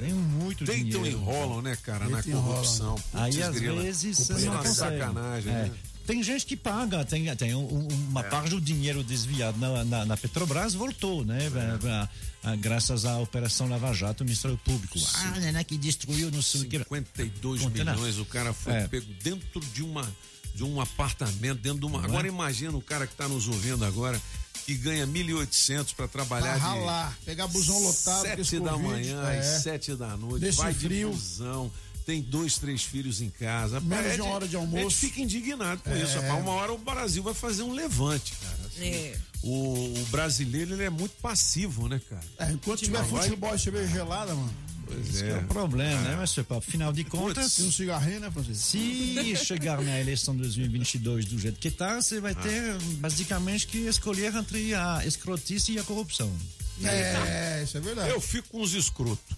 Tem 0.00 0.12
muito 0.12 0.64
deitam 0.64 1.02
dinheiro. 1.02 1.18
enrolam, 1.18 1.62
né, 1.62 1.76
cara, 1.82 2.08
na 2.08 2.20
Deitam 2.20 2.42
corrupção. 2.42 2.96
Aí 3.14 3.42
às 3.42 3.54
vezes 3.58 4.18
você 4.18 4.32
é 4.32 4.36
não 4.36 4.52
uma 4.54 4.58
consegue. 4.64 4.98
sacanagem, 4.98 5.52
É. 5.52 5.54
né? 5.54 5.70
Tem 6.08 6.22
gente 6.22 6.46
que 6.46 6.56
paga, 6.56 7.04
tem, 7.04 7.36
tem 7.36 7.54
um- 7.54 7.60
um- 7.84 7.88
uma 8.08 8.22
parte 8.24 8.48
do 8.48 8.58
dinheiro 8.60 9.04
desviado 9.04 9.58
na, 9.58 9.84
na, 9.84 10.04
na 10.06 10.16
Petrobras 10.16 10.72
voltou, 10.72 11.22
né? 11.22 11.50
Pra- 11.50 11.76
pra- 11.76 12.08
ah, 12.44 12.56
graças 12.56 13.04
à 13.04 13.18
Operação 13.18 13.68
Lava 13.68 13.92
Jato, 13.92 14.22
o 14.22 14.24
Ministério 14.24 14.56
Público. 14.64 14.98
Ah, 15.16 15.38
né, 15.38 15.62
que 15.64 15.76
destruiu 15.76 16.30
no 16.30 16.42
sul. 16.42 16.62
52 16.62 17.60
Conta, 17.60 17.84
milhões, 17.84 18.18
o 18.18 18.24
cara 18.24 18.54
foi 18.54 18.72
É. 18.72 18.88
pego 18.88 19.06
dentro 19.22 19.60
de 19.60 19.82
uma 19.82 20.10
de 20.54 20.64
um 20.64 20.80
apartamento, 20.80 21.60
dentro 21.60 21.78
de 21.80 21.84
uma. 21.86 22.02
Agora 22.02 22.26
imagina 22.26 22.76
o 22.76 22.80
cara 22.82 23.06
que 23.06 23.12
está 23.12 23.28
nos 23.28 23.46
ouvindo 23.46 23.84
agora 23.84 24.18
que 24.64 24.74
ganha 24.74 25.06
1.800 25.06 25.92
para 25.94 26.08
trabalhar 26.08 26.46
Pra 26.46 26.54
de 26.54 26.60
ralar, 26.60 27.18
pegar 27.24 27.46
busão 27.48 27.78
lotado. 27.80 28.22
sete 28.22 28.58
da 28.60 28.76
manhã 28.78 29.22
é. 29.30 29.38
às 29.38 29.62
sete 29.62 29.94
da 29.94 30.16
noite, 30.16 30.40
Desse 30.40 30.58
vai 30.58 30.72
frio. 30.74 31.10
de 31.10 31.16
busão, 31.16 31.70
tem 32.08 32.22
dois, 32.22 32.56
três 32.56 32.82
filhos 32.82 33.20
em 33.20 33.28
casa. 33.28 33.80
Menos 33.80 33.96
Rapaz, 33.98 34.14
de 34.14 34.20
uma 34.22 34.30
é 34.30 34.32
hora 34.34 34.48
de 34.48 34.56
almoço. 34.56 34.78
A 34.78 34.88
gente 34.88 34.94
fica 34.96 35.20
indignado 35.20 35.82
com 35.82 35.90
É. 35.90 36.02
isso. 36.02 36.18
Rapaz. 36.18 36.40
Uma 36.42 36.52
hora 36.52 36.72
o 36.72 36.78
Brasil 36.78 37.22
vai 37.22 37.34
fazer 37.34 37.62
um 37.64 37.72
levante, 37.74 38.32
cara. 38.40 38.56
Assim, 38.66 38.84
É. 38.88 39.14
o, 39.42 39.92
o 40.00 40.06
brasileiro 40.10 40.72
ele 40.72 40.84
é 40.84 40.88
muito 40.88 41.12
passivo, 41.20 41.86
né, 41.86 42.00
cara? 42.08 42.22
É, 42.38 42.50
enquanto 42.50 42.80
tiver 42.80 43.02
Vai- 43.02 43.24
futebol 43.24 43.54
e 43.54 43.58
cerveja 43.58 43.92
gelada, 43.92 44.34
mano. 44.34 44.54
Pois 44.86 45.06
Esse 45.10 45.22
que 45.22 45.28
é 45.28 45.36
o 45.36 45.44
problema, 45.48 46.00
né, 46.00 46.24
Paulo? 46.48 46.64
Afinal 46.66 46.94
de 46.94 47.04
contas. 47.04 47.58
E 47.58 47.62
um 47.64 47.70
cigarrinho, 47.70 48.20
né, 48.20 48.30
Francisco? 48.30 48.62
Se 48.70 49.36
chegar 49.44 49.82
na 49.82 50.00
eleição 50.00 50.34
de 50.34 50.40
2022 50.40 51.26
do 51.26 51.38
jeito 51.38 51.60
que 51.60 51.70
tá, 51.70 52.00
você 52.00 52.22
vai 52.22 52.34
ter 52.34 52.78
basicamente 53.00 53.66
que 53.66 53.80
escolher 53.86 54.34
entre 54.34 54.74
a 54.74 55.02
escrotice 55.04 55.72
e 55.72 55.78
a 55.78 55.84
corrupção. 55.84 56.34
É, 56.82 57.60
isso 57.64 57.76
é 57.76 57.80
verdade. 57.80 58.08
Eu 58.08 58.20
fico 58.22 58.48
com 58.48 58.62
os 58.62 58.72
escrotos. 58.72 59.36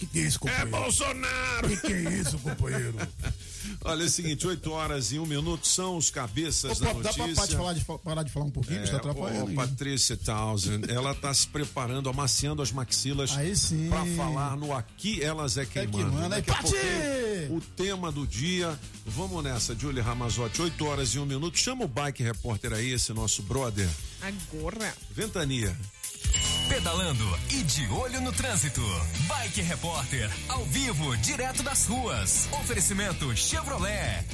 Que 0.00 0.06
que 0.06 0.18
é 0.18 0.22
isso, 0.22 0.40
É 0.48 0.64
Bolsonaro! 0.64 1.68
Que 1.68 1.76
que 1.76 1.92
é 1.92 2.00
isso, 2.14 2.38
companheiro? 2.38 2.94
Olha, 3.84 4.02
é 4.02 4.06
o 4.06 4.10
seguinte, 4.10 4.46
8 4.46 4.70
horas 4.72 5.12
e 5.12 5.18
um 5.18 5.26
minuto 5.26 5.66
são 5.68 5.98
os 5.98 6.08
cabeças 6.08 6.80
Ô, 6.80 6.84
da 6.84 6.94
Pop, 6.94 7.02
dá 7.02 7.12
notícia. 7.12 7.34
pra 7.46 7.56
falar 7.58 7.72
de, 7.74 7.84
parar 8.02 8.22
de 8.22 8.32
falar 8.32 8.46
um 8.46 8.50
pouquinho? 8.50 8.80
Você 8.80 8.90
tá 8.92 8.96
atrapalhando. 8.96 9.52
ô? 9.52 9.54
Patrícia 9.54 10.16
Townsend, 10.16 10.90
ela 10.90 11.14
tá 11.14 11.32
se 11.34 11.46
preparando, 11.46 12.08
amaciando 12.08 12.62
as 12.62 12.72
maxilas 12.72 13.36
Aí 13.36 13.54
sim. 13.54 13.88
pra 13.90 14.06
falar 14.16 14.56
no 14.56 14.74
Aqui 14.74 15.22
Elas 15.22 15.58
é 15.58 15.66
Quem 15.66 15.82
É 15.82 15.86
que 15.86 15.96
Manda. 15.98 16.10
manda, 16.10 16.28
Daqui 16.40 16.50
é 16.76 17.48
a 17.50 17.52
o 17.52 17.60
tema 17.60 18.10
do 18.10 18.26
dia. 18.26 18.78
Vamos 19.04 19.44
nessa, 19.44 19.74
Julie 19.74 20.00
Ramazotti, 20.00 20.62
8 20.62 20.86
horas 20.86 21.10
e 21.10 21.18
um 21.18 21.26
minuto. 21.26 21.58
Chama 21.58 21.84
o 21.84 21.88
Bike 21.88 22.22
Repórter 22.22 22.72
aí, 22.72 22.92
esse 22.92 23.12
nosso 23.12 23.42
brother. 23.42 23.88
Agora. 24.22 24.94
Ventania. 25.10 25.76
Pedalando 26.70 27.24
e 27.50 27.64
de 27.64 27.88
olho 27.88 28.20
no 28.20 28.32
trânsito. 28.32 28.80
Bike 29.26 29.60
Repórter, 29.60 30.30
ao 30.48 30.64
vivo, 30.66 31.16
direto 31.16 31.64
das 31.64 31.84
ruas. 31.84 32.48
Oferecimento 32.52 33.36
Chevrolet. 33.36 34.24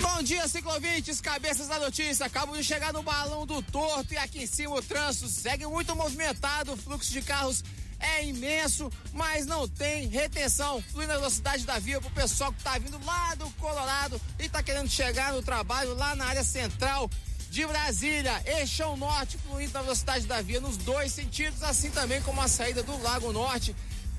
Bom 0.00 0.22
dia, 0.22 0.46
ciclovintes, 0.46 1.20
cabeças 1.20 1.66
da 1.66 1.80
notícia. 1.80 2.24
Acabo 2.26 2.56
de 2.56 2.62
chegar 2.62 2.92
no 2.92 3.02
balão 3.02 3.44
do 3.44 3.60
torto 3.60 4.14
e 4.14 4.16
aqui 4.16 4.44
em 4.44 4.46
cima 4.46 4.76
o 4.76 4.80
trânsito 4.80 5.26
segue 5.26 5.66
muito 5.66 5.96
movimentado. 5.96 6.72
O 6.72 6.76
fluxo 6.76 7.10
de 7.10 7.20
carros 7.20 7.64
é 8.04 8.24
imenso, 8.24 8.90
mas 9.12 9.46
não 9.46 9.66
tem 9.66 10.06
retenção. 10.06 10.82
Flui 10.92 11.06
na 11.06 11.14
velocidade 11.14 11.64
da 11.64 11.78
via 11.78 12.00
pro 12.00 12.10
pessoal 12.10 12.52
que 12.52 12.62
tá 12.62 12.78
vindo 12.78 13.00
lá 13.04 13.34
do 13.34 13.48
Colorado 13.52 14.20
e 14.38 14.48
tá 14.48 14.62
querendo 14.62 14.88
chegar 14.88 15.32
no 15.32 15.42
trabalho 15.42 15.94
lá 15.94 16.14
na 16.14 16.26
área 16.26 16.44
central 16.44 17.10
de 17.50 17.66
Brasília. 17.66 18.42
Eixão 18.44 18.96
Norte 18.96 19.38
fluindo 19.38 19.72
na 19.72 19.82
velocidade 19.82 20.26
da 20.26 20.42
via 20.42 20.60
nos 20.60 20.76
dois 20.76 21.12
sentidos, 21.12 21.62
assim 21.62 21.90
também 21.90 22.20
como 22.22 22.40
a 22.40 22.48
saída 22.48 22.82
do 22.82 23.00
Lago 23.02 23.32
Norte 23.32 23.74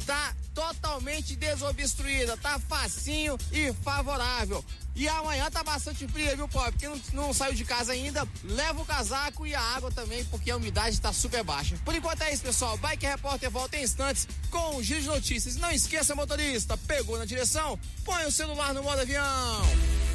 tá 0.06 0.34
totalmente 0.54 1.36
desobstruída, 1.36 2.38
tá 2.38 2.60
facinho 2.60 3.38
e 3.52 3.74
favorável. 3.74 4.64
E 4.96 5.10
amanhã 5.10 5.52
tá 5.52 5.62
bastante 5.62 6.08
fria, 6.08 6.38
viu, 6.38 6.48
Pop? 6.48 6.72
Quem 6.78 6.88
não, 6.88 7.02
não 7.12 7.34
saiu 7.34 7.54
de 7.54 7.66
casa 7.66 7.92
ainda, 7.92 8.26
leva 8.46 8.82
o 8.82 8.86
casaco 8.86 9.46
e 9.46 9.54
a 9.54 9.60
água 9.60 9.92
também, 9.92 10.24
porque 10.26 10.50
a 10.50 10.56
umidade 10.56 11.02
tá 11.02 11.12
super 11.12 11.44
baixa. 11.44 11.76
Por 11.84 11.94
enquanto 11.94 12.22
é 12.22 12.34
isso, 12.34 12.44
pessoal. 12.44 12.78
Bike 12.78 13.06
Repórter 13.06 13.52
volta 13.52 13.76
em 13.78 13.84
instantes 13.84 14.26
com 14.50 14.78
o 14.78 14.84
giro 14.84 15.02
de 15.02 15.08
notícias. 15.08 15.58
Não 15.58 15.70
esqueça, 15.70 16.16
motorista, 16.16 16.78
pegou 16.78 17.18
na 17.18 17.26
direção, 17.26 17.78
põe 18.06 18.26
o 18.26 18.32
celular 18.32 18.74
no 18.74 18.84
modo 18.84 19.02
avião. 19.02 20.15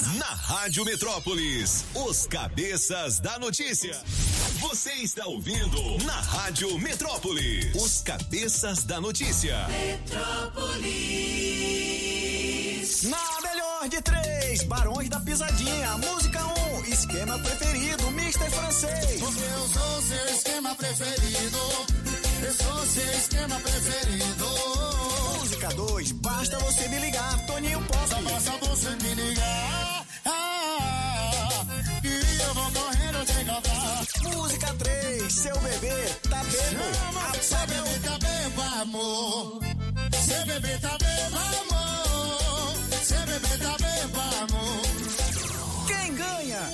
Na 0.17 0.25
Rádio 0.25 0.83
Metrópolis, 0.83 1.85
os 1.93 2.25
cabeças 2.25 3.19
da 3.19 3.37
notícia. 3.37 4.01
Você 4.59 4.91
está 4.93 5.27
ouvindo 5.27 6.03
na 6.03 6.19
Rádio 6.19 6.79
Metrópolis, 6.79 7.75
os 7.75 8.01
cabeças 8.01 8.83
da 8.83 8.99
notícia. 8.99 9.67
Metrópolis. 9.67 10.81
Na 13.03 13.41
melhor 13.41 13.87
de 13.89 14.01
três, 14.01 14.63
Barões 14.63 15.07
da 15.07 15.19
Pisadinha. 15.19 15.97
Música 15.97 16.45
1, 16.45 16.49
um, 16.49 16.85
esquema 16.85 17.37
preferido, 17.37 18.07
Mr. 18.07 18.49
Francês. 18.49 19.21
Eu 19.21 19.67
sou 19.67 20.01
seu 20.01 20.25
esquema 20.35 20.73
preferido. 20.73 22.10
Eu 22.43 22.53
sou 22.53 22.85
seu 22.85 23.11
esquema 23.13 23.59
preferido. 23.59 24.45
Música 25.39 25.67
2, 25.69 26.11
basta 26.13 26.57
você 26.59 26.87
me 26.87 26.99
ligar, 26.99 27.45
Toninho 27.45 27.81
Pop. 27.83 28.09
Só 28.09 28.21
basta 28.21 28.51
você 28.65 28.89
me 29.03 29.13
ligar. 29.13 30.05
Ah, 30.25 31.65
e 32.03 32.41
eu 32.41 32.53
vou 32.53 32.71
correndo 32.71 33.25
te 33.25 33.41
encontrar. 33.41 34.05
Música 34.35 34.73
3, 34.73 35.33
seu 35.33 35.59
bebê 35.59 36.05
tá 36.29 36.43
bebo. 36.43 36.83
Seu 37.41 37.59
bebê 37.67 37.99
tá 37.99 38.17
bebo, 38.17 38.61
amor. 38.81 39.59
Seu 40.25 40.45
bebê 40.45 40.77
tá 40.79 40.97
bebo, 40.97 41.20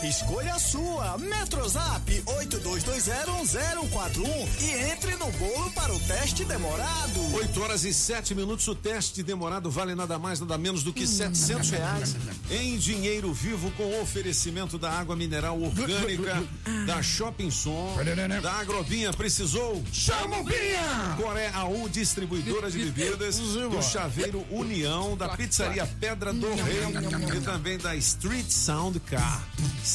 Escolha 0.08 0.54
a 0.54 0.60
sua. 0.60 1.18
Metrozap 1.18 2.24
82201041 2.26 4.48
e 4.62 4.72
entre 4.90 5.18
no 5.18 5.30
bolo 5.34 5.70
para 5.72 5.94
o 5.94 6.00
teste 6.00 6.46
demorado. 6.46 7.36
8 7.36 7.62
horas 7.62 7.84
e 7.84 7.94
7 7.94 8.34
minutos. 8.34 8.66
O 8.70 8.76
teste 8.76 9.22
demorado 9.22 9.70
vale 9.70 9.94
nada 9.96 10.18
mais, 10.18 10.40
nada 10.40 10.58
menos 10.58 10.82
do 10.82 10.94
que 10.94 11.06
700 11.06 11.70
reais 11.72 12.16
em 12.50 12.78
dinheiro 12.78 13.34
vivo 13.34 13.70
com 13.72 14.02
oferecimento 14.02 14.78
da 14.78 14.90
água 14.92 15.14
mineral 15.14 15.62
orgânica 15.62 16.42
da 16.86 17.04
Shopping 17.04 17.52
Som, 17.52 17.98
da 18.42 18.54
Agrobinha. 18.54 19.12
Precisou? 19.12 19.84
Chama 19.92 20.40
o 20.40 20.44
Binha! 20.46 21.18
Coré 21.18 21.50
AU, 21.50 21.90
distribuidora 21.90 22.72
de 22.72 22.80
bebidas, 22.80 23.40
do 23.68 23.82
Chaveiro 23.82 24.46
União, 24.52 25.18
da 25.18 25.28
Pizzaria 25.30 25.86
Pedra 26.00 26.32
do 26.32 26.48
Rei 26.56 26.78
e 27.36 27.42
também 27.42 27.78
da 27.78 27.94
Street 27.98 28.50
Sound 28.50 29.02
Car. 29.02 29.44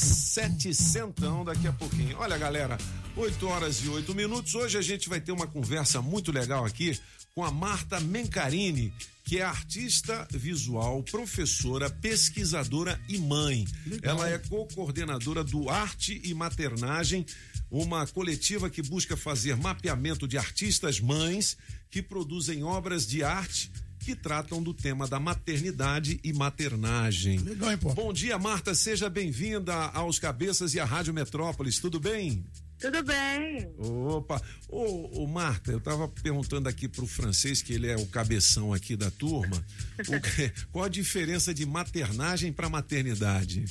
Sete 0.03 0.74
centão 0.74 1.44
daqui 1.44 1.68
a 1.68 1.72
pouquinho. 1.72 2.18
Olha, 2.18 2.36
galera, 2.36 2.76
8 3.16 3.46
horas 3.46 3.84
e 3.84 3.88
8 3.88 4.12
minutos. 4.16 4.53
Hoje 4.57 4.76
a 4.76 4.82
gente 4.82 5.09
vai 5.09 5.20
ter 5.20 5.30
uma 5.30 5.46
conversa 5.46 6.03
muito 6.03 6.32
legal 6.32 6.64
aqui 6.64 6.98
com 7.36 7.44
a 7.44 7.53
Marta 7.53 8.00
Mencarini, 8.00 8.92
que 9.22 9.38
é 9.38 9.42
artista 9.42 10.26
visual, 10.32 11.05
professora, 11.05 11.88
pesquisadora 11.88 13.00
e 13.09 13.16
mãe. 13.16 13.64
Ela 14.03 14.28
é 14.28 14.38
co-coordenadora 14.38 15.44
do 15.44 15.70
Arte 15.70 16.20
e 16.24 16.34
Maternagem, 16.34 17.24
uma 17.70 18.05
coletiva 18.09 18.68
que 18.68 18.82
busca 18.82 19.16
fazer 19.16 19.57
mapeamento 19.57 20.26
de 20.26 20.36
artistas 20.36 20.98
mães 20.98 21.57
que 21.90 22.03
produzem 22.03 22.64
obras 22.64 23.07
de 23.07 23.22
arte 23.22 23.70
que 24.03 24.16
tratam 24.16 24.61
do 24.62 24.74
tema 24.74 25.07
da 25.07 25.20
maternidade 25.20 26.18
e 26.24 26.32
maternagem. 26.32 27.38
Legal, 27.38 27.70
hein, 27.70 27.78
pô? 27.78 27.94
Bom 27.94 28.12
dia, 28.12 28.36
Marta. 28.38 28.74
Seja 28.74 29.09
bem-vinda 29.09 29.72
aos 29.74 30.18
Cabeças 30.18 30.74
e 30.74 30.80
à 30.80 30.84
Rádio 30.84 31.14
Metrópolis. 31.14 31.78
Tudo 31.78 32.00
bem? 32.00 32.44
Tudo 32.80 33.00
bem. 33.05 33.72
Opa, 33.78 34.42
ô, 34.68 35.22
ô, 35.22 35.26
Marta, 35.28 35.70
eu 35.70 35.80
tava 35.80 36.09
perguntando 36.09 36.68
aqui 36.68 36.88
pro 36.88 37.07
francês, 37.07 37.62
que 37.62 37.72
ele 37.74 37.86
é 37.86 37.94
o 37.94 38.07
cabeção 38.07 38.72
aqui 38.74 38.96
da 38.96 39.09
turma, 39.09 39.64
o 40.09 40.18
que- 40.20 40.53
qual 40.72 40.86
a 40.86 40.88
diferença 40.88 41.55
de 41.55 41.64
maternagem 41.64 42.53
para 42.53 42.68
maternidade? 42.68 43.64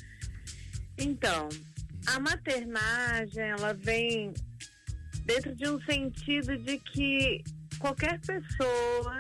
Então, 0.97 1.49
a 2.05 2.19
maternagem, 2.21 3.43
ela 3.43 3.73
vem 3.73 4.34
dentro 5.25 5.53
de 5.55 5.67
um 5.67 5.79
sentido 5.84 6.57
de 6.59 6.77
que 6.79 7.43
qualquer 7.79 8.17
pessoa 8.21 9.19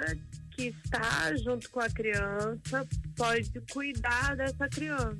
que 0.61 0.75
está 0.85 1.35
junto 1.37 1.69
com 1.71 1.79
a 1.79 1.89
criança 1.89 2.87
pode 3.15 3.51
cuidar 3.71 4.35
dessa 4.35 4.67
criança, 4.67 5.17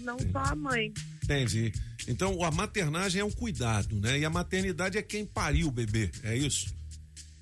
não 0.00 0.16
só 0.30 0.38
a 0.38 0.54
mãe. 0.54 0.92
Entendi. 1.24 1.72
Então, 2.06 2.44
a 2.44 2.50
maternagem 2.50 3.20
é 3.20 3.24
um 3.24 3.30
cuidado, 3.30 4.00
né? 4.00 4.20
E 4.20 4.24
a 4.24 4.30
maternidade 4.30 4.96
é 4.96 5.02
quem 5.02 5.26
pariu 5.26 5.68
o 5.68 5.72
bebê, 5.72 6.10
é 6.22 6.36
isso? 6.36 6.74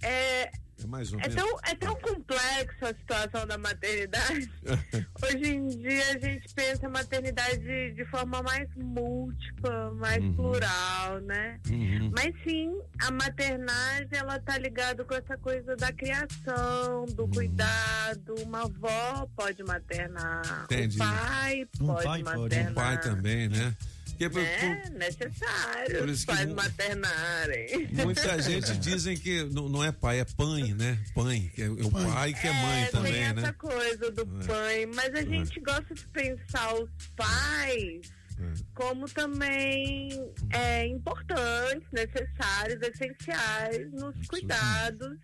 É, 0.02 0.50
É 0.82 0.86
mais 0.86 1.12
ou 1.12 1.20
É 1.20 1.28
tão, 1.28 1.58
é 1.64 1.74
tão 1.74 1.94
complexo 1.96 2.84
a 2.84 2.88
situação 2.88 3.46
da 3.46 3.56
maternidade. 3.56 4.50
Hoje 5.24 5.54
em 5.54 5.68
dia 5.68 6.10
a 6.10 6.18
gente 6.18 6.52
pensa 6.54 6.86
a 6.86 6.90
maternidade 6.90 7.58
de, 7.58 7.92
de 7.92 8.04
forma 8.06 8.42
mais 8.42 8.68
múltipla, 8.76 9.90
mais 9.94 10.22
Uhum. 10.22 10.34
plural, 10.34 11.20
né? 11.22 11.58
Uhum. 11.70 12.10
Mas 12.14 12.34
sim, 12.44 12.70
a 13.00 13.10
maternagem 13.10 14.08
ela 14.12 14.38
tá 14.40 14.58
ligada 14.58 15.04
com 15.04 15.14
essa 15.14 15.36
coisa 15.38 15.74
da 15.76 15.92
criação, 15.92 17.00
Uhum. 17.00 17.14
do 17.14 17.28
cuidado. 17.28 18.34
Uma 18.42 18.62
avó 18.64 19.26
pode 19.34 19.62
maternar, 19.64 20.64
Entendi. 20.64 20.96
o 20.96 20.98
pai 20.98 21.68
Um 21.80 21.86
pode 21.86 22.04
pai 22.04 22.22
pode. 22.22 22.38
maternar. 22.38 22.70
Um 22.70 22.74
pai 22.74 23.00
também, 23.00 23.48
né? 23.48 23.74
Que 24.16 24.28
por- 24.30 24.40
É 24.40 24.90
necessário 24.90 25.98
por 25.98 26.08
os 26.08 26.18
isso 26.18 26.26
pais 26.26 26.48
maternarem. 26.52 27.88
Muita 27.92 28.40
gente 28.42 28.76
dizem 28.78 29.16
que 29.16 29.44
não, 29.44 29.68
não 29.68 29.84
é 29.84 29.92
pai, 29.92 30.20
é 30.20 30.24
pai, 30.24 30.74
né? 30.74 30.98
Pai, 31.14 31.50
que 31.54 31.62
é 31.62 31.68
o 31.70 31.90
pai 31.90 32.32
que 32.34 32.46
é 32.46 32.52
mãe 32.52 32.82
É, 32.82 32.86
também, 32.86 33.12
tem 33.12 33.22
essa 33.22 33.40
né? 33.40 33.52
coisa 33.52 34.10
do 34.10 34.22
É. 34.42 34.46
pai, 34.46 34.86
mas 34.86 35.14
a 35.14 35.18
É. 35.20 35.24
gente 35.26 35.60
gosta 35.60 35.94
de 35.94 36.06
pensar 36.08 36.74
os 36.74 36.90
pais 37.16 38.00
como 38.74 39.08
também 39.08 40.10
é, 40.50 40.86
importantes, 40.86 41.88
necessários, 41.90 42.80
essenciais 42.82 43.90
nos 43.92 44.14
cuidados 44.28 45.16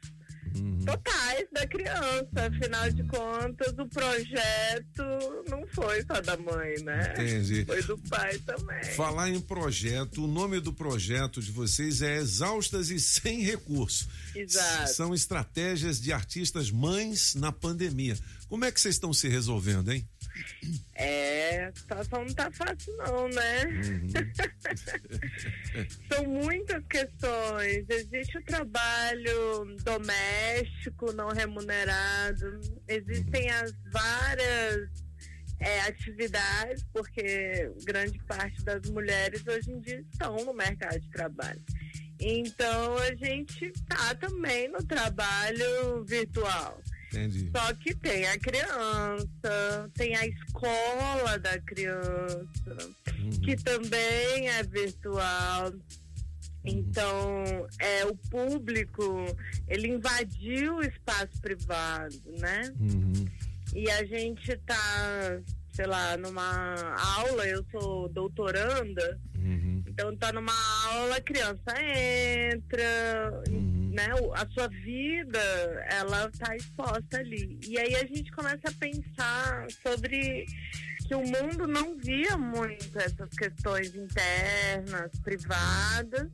Uhum. 0.56 0.84
totais 0.84 1.46
da 1.52 1.66
criança. 1.66 2.28
Afinal 2.34 2.90
de 2.90 3.02
contas, 3.04 3.72
o 3.78 3.86
projeto 3.88 5.44
não 5.48 5.66
foi 5.68 6.02
só 6.02 6.20
da 6.20 6.36
mãe, 6.36 6.74
né? 6.82 7.14
Entendi. 7.16 7.64
Foi 7.64 7.82
do 7.82 7.98
pai 8.08 8.38
também. 8.38 8.84
Falar 8.94 9.30
em 9.30 9.40
projeto, 9.40 10.24
o 10.24 10.26
nome 10.26 10.60
do 10.60 10.72
projeto 10.72 11.40
de 11.40 11.50
vocês 11.50 12.02
é 12.02 12.16
Exaustas 12.16 12.90
e 12.90 12.98
Sem 12.98 13.42
Recurso. 13.42 14.08
Exato. 14.34 14.92
São 14.92 15.14
estratégias 15.14 16.00
de 16.00 16.12
artistas 16.12 16.70
mães 16.70 17.34
na 17.34 17.52
pandemia. 17.52 18.16
Como 18.48 18.64
é 18.64 18.72
que 18.72 18.80
vocês 18.80 18.96
estão 18.96 19.12
se 19.12 19.28
resolvendo, 19.28 19.92
hein? 19.92 20.06
É, 20.94 21.64
a 21.64 21.72
situação 21.74 22.24
não 22.24 22.34
tá 22.34 22.50
fácil 22.50 22.96
não, 22.96 23.28
né? 23.28 23.64
São 26.12 26.26
muitas 26.26 26.84
questões. 26.86 27.84
Existe 27.88 28.38
o 28.38 28.44
trabalho 28.44 29.76
doméstico 29.82 31.12
não 31.12 31.28
remunerado, 31.28 32.60
existem 32.88 33.50
as 33.50 33.72
várias 33.92 34.90
é, 35.60 35.82
atividades, 35.82 36.84
porque 36.92 37.70
grande 37.84 38.18
parte 38.26 38.62
das 38.64 38.88
mulheres 38.90 39.46
hoje 39.46 39.70
em 39.70 39.80
dia 39.80 40.00
estão 40.00 40.36
no 40.36 40.52
mercado 40.52 41.00
de 41.00 41.10
trabalho. 41.10 41.62
Então 42.20 42.98
a 42.98 43.14
gente 43.14 43.72
tá 43.88 44.14
também 44.14 44.68
no 44.68 44.82
trabalho 44.84 46.04
virtual. 46.04 46.80
Entendi. 47.12 47.50
Só 47.54 47.74
que 47.74 47.94
tem 47.94 48.26
a 48.26 48.38
criança, 48.38 49.90
tem 49.94 50.16
a 50.16 50.26
escola 50.26 51.38
da 51.38 51.58
criança, 51.60 52.76
que 53.44 53.54
também 53.56 54.48
é 54.48 54.62
virtual. 54.62 55.72
Então, 56.64 57.44
é 57.78 58.06
o 58.06 58.16
público, 58.30 59.26
ele 59.68 59.88
invadiu 59.88 60.76
o 60.76 60.82
espaço 60.82 61.40
privado, 61.42 62.16
né? 62.38 62.72
E 63.74 63.90
a 63.90 64.04
gente 64.04 64.56
tá, 64.58 65.40
sei 65.72 65.86
lá, 65.86 66.16
numa 66.16 66.94
aula, 67.16 67.46
eu 67.46 67.64
sou 67.70 68.08
doutoranda, 68.08 69.20
então 69.92 70.16
tá 70.16 70.32
numa 70.32 70.52
aula, 70.90 71.16
a 71.16 71.20
criança 71.20 71.72
entra, 71.78 73.42
né? 73.50 74.14
o- 74.22 74.32
A 74.34 74.46
sua 74.50 74.68
vida, 74.68 75.38
ela 75.90 76.30
tá 76.38 76.56
exposta 76.56 77.18
ali. 77.18 77.58
E 77.66 77.78
aí 77.78 77.94
a 77.96 78.06
gente 78.06 78.30
começa 78.32 78.68
a 78.68 78.72
pensar 78.72 79.66
sobre 79.82 80.46
que 81.06 81.14
o 81.14 81.20
mundo 81.22 81.66
não 81.66 81.96
via 81.98 82.36
muito 82.38 82.98
essas 82.98 83.28
questões 83.36 83.94
internas, 83.94 85.10
privadas, 85.22 86.28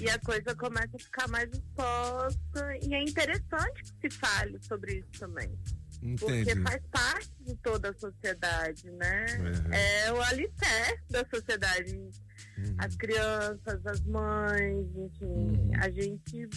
e 0.00 0.08
a 0.08 0.18
coisa 0.20 0.54
começa 0.54 0.96
a 0.96 0.98
ficar 0.98 1.28
mais 1.28 1.50
exposta. 1.50 2.78
E 2.82 2.94
é 2.94 3.02
interessante 3.02 3.82
que 4.00 4.08
se 4.10 4.18
fale 4.18 4.58
sobre 4.62 4.98
isso 5.00 5.20
também. 5.20 5.50
Porque 6.18 6.40
Entendi. 6.40 6.60
faz 6.60 6.82
parte 6.90 7.30
de 7.46 7.54
toda 7.56 7.88
a 7.88 7.94
sociedade, 7.94 8.90
né? 8.90 9.26
Uhum. 9.38 9.72
É 9.72 10.12
o 10.12 10.20
alicerce 10.20 11.02
da 11.08 11.24
sociedade. 11.32 11.98
As 12.76 12.94
crianças, 12.96 13.86
as 13.86 14.00
mães, 14.02 14.86
enfim, 14.96 15.70
a 15.80 15.90
gente 15.90 16.48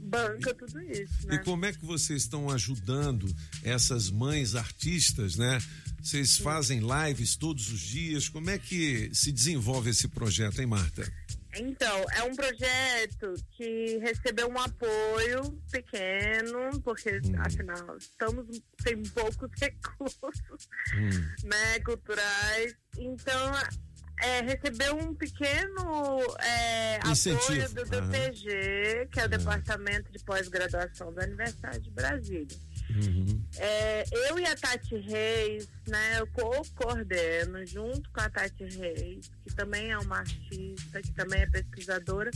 banca 0.00 0.52
tudo 0.54 0.80
isso, 0.82 1.26
né? 1.28 1.36
E 1.36 1.38
como 1.44 1.64
é 1.66 1.72
que 1.72 1.84
vocês 1.84 2.22
estão 2.22 2.50
ajudando 2.50 3.32
essas 3.62 4.10
mães 4.10 4.56
artistas, 4.56 5.36
né? 5.36 5.58
Vocês 6.02 6.38
fazem 6.38 6.80
lives 6.80 7.36
todos 7.36 7.70
os 7.70 7.80
dias. 7.80 8.28
Como 8.28 8.50
é 8.50 8.58
que 8.58 9.10
se 9.14 9.30
desenvolve 9.30 9.90
esse 9.90 10.08
projeto, 10.08 10.60
hein, 10.60 10.66
Marta? 10.66 11.10
Então, 11.56 12.04
é 12.14 12.22
um 12.22 12.34
projeto 12.34 13.34
que 13.50 13.98
recebeu 13.98 14.48
um 14.48 14.58
apoio 14.58 15.60
pequeno, 15.70 16.80
porque, 16.82 17.20
afinal, 17.38 17.96
estamos 17.96 18.46
sem 18.80 19.02
poucos 19.02 19.50
recursos 19.60 20.68
né, 21.44 21.80
culturais. 21.84 22.76
Então, 22.96 23.52
é, 24.22 24.42
recebeu 24.42 24.96
um 24.96 25.14
pequeno 25.14 26.18
é, 26.40 26.96
apoio 26.96 27.68
do. 27.70 27.84
DPG, 27.84 29.08
que 29.10 29.20
é 29.20 29.24
o 29.24 29.28
Departamento 29.28 30.12
de 30.12 30.22
Pós-Graduação 30.24 31.12
da 31.12 31.24
Universidade 31.24 31.80
de 31.80 31.90
Brasília. 31.90 32.58
É, 33.58 34.04
eu 34.28 34.38
e 34.38 34.46
a 34.46 34.56
Tati 34.56 34.96
Reis, 34.96 35.68
né, 35.86 36.20
eu 36.20 36.26
co-coordeno 36.28 37.64
junto 37.66 38.10
com 38.10 38.20
a 38.20 38.30
Tati 38.30 38.64
Reis, 38.64 39.30
que 39.44 39.54
também 39.54 39.90
é 39.90 39.98
uma 39.98 40.18
artista, 40.18 41.02
que 41.02 41.12
também 41.12 41.42
é 41.42 41.46
pesquisadora. 41.46 42.30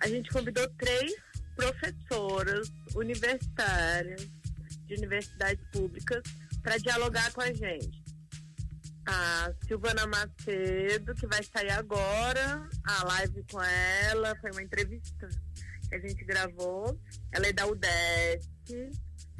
A 0.00 0.08
gente 0.08 0.30
convidou 0.30 0.68
três 0.78 1.14
professoras 1.54 2.70
universitárias 2.94 4.28
de 4.86 4.94
universidades 4.94 5.64
públicas 5.72 6.22
para 6.62 6.78
dialogar 6.78 7.32
com 7.32 7.42
a 7.42 7.52
gente. 7.52 8.02
A 9.06 9.52
Silvana 9.66 10.06
Macedo, 10.06 11.14
que 11.14 11.26
vai 11.26 11.42
sair 11.42 11.70
agora, 11.70 12.68
a 12.84 13.04
live 13.04 13.44
com 13.50 13.62
ela, 13.62 14.36
foi 14.40 14.50
uma 14.52 14.62
entrevista 14.62 15.28
que 15.88 15.94
a 15.94 15.98
gente 15.98 16.24
gravou. 16.24 16.98
Ela 17.32 17.48
é 17.48 17.52
da 17.52 17.66
UDESC. 17.66 18.90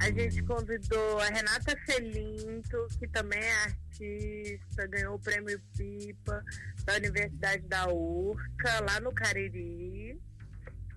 A 0.01 0.09
gente 0.09 0.41
convidou 0.41 1.19
a 1.19 1.25
Renata 1.25 1.77
Felinto, 1.85 2.87
que 2.97 3.07
também 3.09 3.39
é 3.39 3.55
artista, 3.65 4.87
ganhou 4.87 5.13
o 5.13 5.19
prêmio 5.19 5.61
Pipa 5.77 6.43
da 6.85 6.95
Universidade 6.95 7.67
da 7.67 7.87
URCA, 7.87 8.79
lá 8.81 8.99
no 8.99 9.13
Cariri. 9.13 10.19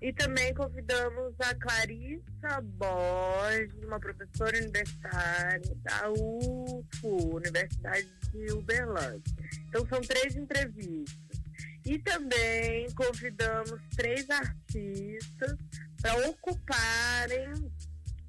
E 0.00 0.12
também 0.14 0.54
convidamos 0.54 1.34
a 1.38 1.54
Clarissa 1.54 2.62
Borges, 2.62 3.74
uma 3.84 4.00
professora 4.00 4.56
universitária 4.56 5.76
da 5.82 6.10
UFO, 6.10 7.36
Universidade 7.36 8.08
de 8.32 8.52
Uberlândia. 8.52 9.34
Então 9.68 9.86
são 9.86 10.00
três 10.00 10.34
entrevistas. 10.34 11.42
E 11.84 11.98
também 11.98 12.90
convidamos 12.92 13.82
três 13.94 14.30
artistas 14.30 15.58
para 16.00 16.30
ocuparem 16.30 17.52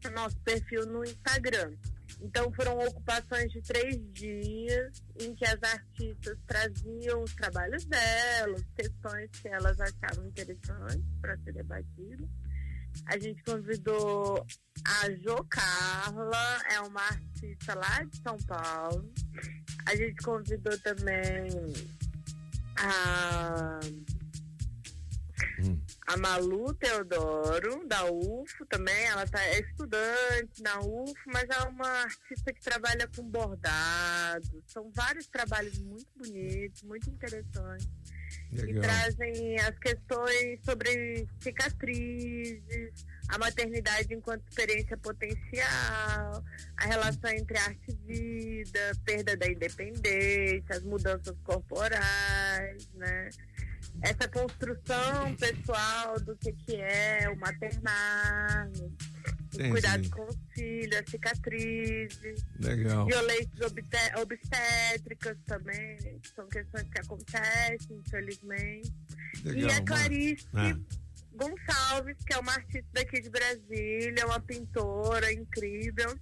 o 0.07 0.11
nosso 0.11 0.37
perfil 0.41 0.85
no 0.85 1.03
Instagram. 1.03 1.73
Então 2.21 2.51
foram 2.53 2.77
ocupações 2.79 3.51
de 3.51 3.61
três 3.61 3.97
dias 4.13 5.03
em 5.19 5.35
que 5.35 5.45
as 5.45 5.61
artistas 5.61 6.37
traziam 6.47 7.23
os 7.23 7.33
trabalhos 7.35 7.85
delas, 7.85 8.63
questões 8.75 9.29
que 9.41 9.47
elas 9.47 9.79
achavam 9.79 10.27
interessantes 10.27 11.05
para 11.21 11.37
ser 11.39 11.53
debatidas. 11.53 12.27
A 13.07 13.17
gente 13.17 13.43
convidou 13.43 14.45
a 14.85 15.11
Jo 15.11 15.43
Carla, 15.49 16.63
é 16.71 16.79
uma 16.79 17.01
artista 17.01 17.75
lá 17.75 18.03
de 18.03 18.21
São 18.21 18.37
Paulo. 18.47 19.11
A 19.85 19.95
gente 19.95 20.15
convidou 20.23 20.77
também 20.79 21.49
a 22.77 23.79
a 26.07 26.17
Malu 26.17 26.73
Teodoro, 26.73 27.87
da 27.87 28.05
UFO 28.05 28.65
também, 28.67 29.05
ela 29.05 29.25
tá, 29.27 29.41
é 29.43 29.59
estudante 29.59 30.61
na 30.61 30.79
UFO, 30.79 31.13
mas 31.27 31.49
é 31.49 31.59
uma 31.67 31.87
artista 32.03 32.53
que 32.53 32.61
trabalha 32.61 33.09
com 33.15 33.23
bordado. 33.23 34.63
São 34.67 34.91
vários 34.91 35.27
trabalhos 35.27 35.79
muito 35.79 36.07
bonitos, 36.17 36.83
muito 36.83 37.09
interessantes. 37.09 37.89
E 38.51 38.57
Legal. 38.57 38.83
trazem 38.83 39.59
as 39.59 39.77
questões 39.79 40.59
sobre 40.63 41.27
cicatrizes, 41.41 43.05
a 43.27 43.37
maternidade 43.37 44.13
enquanto 44.13 44.47
experiência 44.47 44.97
potencial, 44.97 46.43
a 46.77 46.85
relação 46.85 47.29
entre 47.31 47.57
arte 47.57 47.91
e 48.07 48.63
vida, 48.63 48.91
perda 49.03 49.35
da 49.35 49.47
independência, 49.47 50.75
as 50.75 50.83
mudanças 50.83 51.35
corporais, 51.43 52.89
né? 52.93 53.29
Essa 54.01 54.27
construção 54.27 55.35
pessoal 55.35 56.19
do 56.21 56.35
que, 56.37 56.53
que 56.53 56.75
é 56.75 57.29
o 57.29 57.37
maternar. 57.39 58.69
Entendi. 59.53 59.71
cuidado 59.71 60.09
com 60.09 60.25
os 60.27 60.37
filhos, 60.53 60.97
as 60.99 61.09
cicatrizes. 61.09 62.45
Legal. 62.59 63.05
Violências 63.05 63.61
obsté- 63.61 64.13
obstétricas 64.19 65.37
também, 65.45 65.97
são 66.35 66.45
questões 66.49 66.83
que 66.89 66.99
acontecem, 66.99 67.97
infelizmente. 68.05 68.93
Legal, 69.45 69.61
e 69.61 69.63
a 69.71 69.73
mano. 69.75 69.85
Clarice 69.85 70.47
Ah. 70.53 70.77
Gonçalves, 71.33 72.17
que 72.25 72.33
é 72.33 72.37
uma 72.37 72.51
artista 72.53 72.87
daqui 72.93 73.21
de 73.21 73.29
Brasília, 73.29 74.25
uma 74.25 74.39
pintora 74.41 75.31
incrível. 75.31 76.17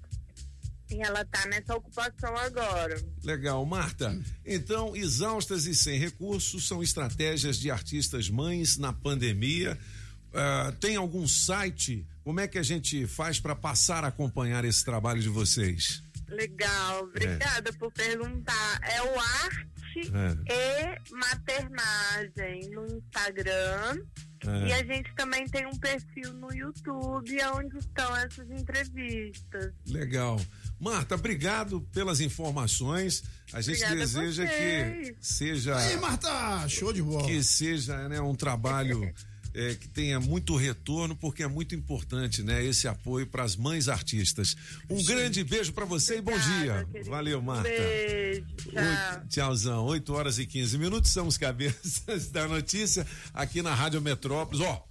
E 0.94 1.02
ela 1.02 1.26
tá 1.26 1.48
nessa 1.48 1.76
ocupação 1.76 2.38
agora. 2.38 3.04
Legal, 3.24 3.66
Marta. 3.66 4.16
Então, 4.46 4.96
exaustas 4.96 5.66
e 5.66 5.74
sem 5.74 5.98
recursos 5.98 6.68
são 6.68 6.84
estratégias 6.84 7.58
de 7.58 7.72
artistas 7.72 8.30
mães 8.30 8.78
na 8.78 8.94
pandemia. 8.94 9.78
Ah, 10.32 10.72
tem 10.80 10.96
algum 10.96 11.28
site? 11.28 12.06
Como 12.24 12.39
é 12.39 12.48
que 12.48 12.60
a 12.60 12.64
gente 12.64 13.08
faz 13.08 13.39
para 13.39 13.56
passar 13.56 14.04
a 14.04 14.08
acompanhar 14.08 14.64
esse 14.66 14.86
trabalho 14.86 15.22
de 15.22 15.30
vocês? 15.30 16.04
Legal, 16.28 17.04
obrigada 17.04 17.74
por 17.74 17.91
perguntar. 17.91 18.80
É 18.84 19.02
o 19.02 19.20
Arte 19.20 19.68
e 20.50 21.14
Maternagem 21.16 22.70
no 22.70 22.86
Instagram. 22.86 24.04
É. 24.46 24.68
E 24.68 24.74
a 24.74 24.84
gente 24.84 25.14
também 25.16 25.48
tem 25.48 25.66
um 25.66 25.76
perfil 25.78 26.34
no 26.34 26.54
YouTube 26.54 27.38
onde 27.56 27.78
estão 27.78 28.16
essas 28.18 28.50
entrevistas. 28.52 29.74
Legal. 29.88 30.39
Marta, 30.80 31.16
obrigado 31.16 31.82
pelas 31.94 32.20
informações. 32.20 33.24
A 33.54 33.62
gente 33.62 33.84
Obrigada 33.84 33.94
a 33.94 33.98
deseja 34.06 34.46
vocês. 34.46 35.10
que 35.10 35.16
seja. 35.22 35.78
Aí, 35.78 35.98
Marta, 35.98 36.68
show 36.68 36.91
de 36.91 37.02
bola. 37.02 37.26
Que 37.28 37.44
seja 37.44 38.10
né, 38.10 38.20
um 38.20 38.36
trabalho 38.36 39.14
é, 39.54 39.76
que 39.76 39.88
tenha 39.88 40.20
muito 40.20 40.56
retorno, 40.56 41.16
porque 41.16 41.43
é 41.43 41.47
muito 41.47 41.76
importante, 41.76 42.41
né? 42.41 42.64
Esse 42.64 42.88
apoio 42.88 43.28
para 43.28 43.43
as 43.43 43.56
mães 43.56 43.88
artistas. 43.88 44.56
Um 44.89 45.04
grande 45.04 45.43
beijo 45.43 45.72
para 45.74 45.86
você 45.86 46.18
e 46.18 46.22
bom 46.22 46.38
dia. 46.38 46.88
Valeu, 47.06 47.41
Marta. 47.41 47.70
Beijo, 47.70 48.45
tchau. 48.58 48.74
Oi, 48.76 49.28
tchauzão, 49.30 49.86
8 49.86 50.14
horas 50.14 50.39
e 50.39 50.45
15 50.45 50.78
minutos, 50.78 51.12
são 51.12 51.28
os 51.28 51.38
cabeças 51.38 52.30
da 52.32 52.47
notícia 52.47 53.06
aqui 53.34 53.62
na 53.62 53.74
Rádio 53.74 54.01
Metrópolis. 54.01 54.66
Ó, 54.66 54.84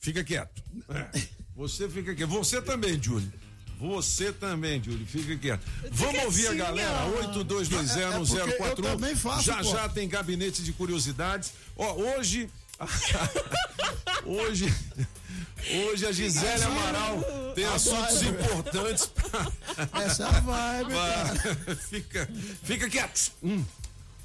fica 0.00 0.24
quieto. 0.24 0.62
É, 0.88 1.20
você 1.54 1.88
fica 1.88 2.14
quieto. 2.14 2.30
Você 2.30 2.62
também, 2.62 3.00
Júlio. 3.02 3.30
Você 3.78 4.32
também, 4.32 4.82
Júlio, 4.82 5.06
fica 5.06 5.36
quieto. 5.36 5.66
Vamos 5.92 6.24
ouvir 6.24 6.48
a 6.48 6.54
galera, 6.54 7.04
ó. 7.04 7.34
82201041. 7.34 8.38
É, 8.38 8.50
é 8.50 8.56
porque 8.56 8.80
eu 8.80 8.82
também 8.82 9.14
faço, 9.14 9.42
já 9.42 9.58
pô. 9.58 9.64
já 9.64 9.88
tem 9.88 10.08
gabinete 10.08 10.62
de 10.62 10.72
curiosidades. 10.72 11.52
Ó, 11.76 11.92
hoje. 11.94 12.48
hoje. 14.24 14.72
Hoje 15.88 16.06
a 16.06 16.12
Gisele 16.12 16.62
Amaral 16.62 17.52
tem 17.54 17.64
A 17.64 17.74
assuntos 17.74 18.22
vibe. 18.22 18.40
importantes 18.40 19.06
pra. 19.06 19.52
Essa 20.04 20.24
é 20.28 20.40
vibe, 20.40 20.92
Vai, 20.94 21.76
fica, 21.88 22.28
fica 22.62 22.88
quieto. 22.88 23.32
Hum. 23.42 23.64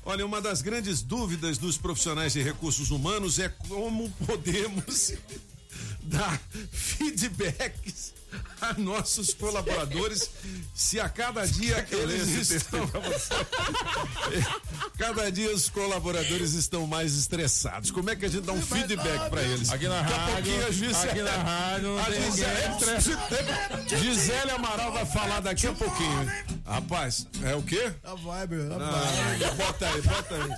Olha, 0.04 0.26
uma 0.26 0.42
das 0.42 0.62
grandes 0.62 1.02
dúvidas 1.02 1.58
dos 1.58 1.78
profissionais 1.78 2.34
de 2.34 2.42
recursos 2.42 2.92
humanos 2.92 3.40
é 3.40 3.50
como 3.50 4.10
podemos 4.26 5.14
dar 6.02 6.42
feedbacks 6.72 8.14
a 8.62 8.74
nossos 8.80 9.34
colaboradores 9.34 10.30
se 10.74 11.00
a 11.00 11.10
cada 11.10 11.46
dia 11.48 11.86
eles 11.92 12.50
estão 12.50 12.90
cada 14.98 15.32
dia 15.32 15.54
os 15.54 15.70
colaboradores 15.70 16.54
estão 16.54 16.86
mais 16.88 17.16
estressados. 17.16 17.92
Como 17.92 18.10
é 18.10 18.16
que 18.16 18.26
a 18.26 18.30
gente 18.30 18.44
dá 18.46 18.54
um 18.54 18.62
feedback 18.62 19.30
para 19.30 19.42
eles? 19.44 19.70
Aqui 19.72 19.88
na 19.88 20.00
a 20.00 20.02
rádio, 20.02 20.68
a 20.68 20.72
Gisele, 20.72 21.10
aqui 21.10 21.22
na 21.22 21.32
rádio 21.32 22.00
a 22.00 22.12
Gisele, 22.12 24.00
Gisele 24.02 24.52
Amaral 24.52 24.92
vai 24.92 25.06
falar 25.06 25.40
daqui 25.42 25.68
a 25.68 25.74
pouquinho. 25.74 26.32
Rapaz, 26.66 27.28
é 27.44 27.56
o 27.56 27.62
quê? 27.62 27.92
A 28.04 28.16
vibe, 28.16 28.56
a 28.72 28.76
Ah, 28.76 29.38
vibe. 29.38 29.56
bota 29.56 29.88
aí, 29.88 30.02
bota 30.02 30.36
aí. 30.36 30.52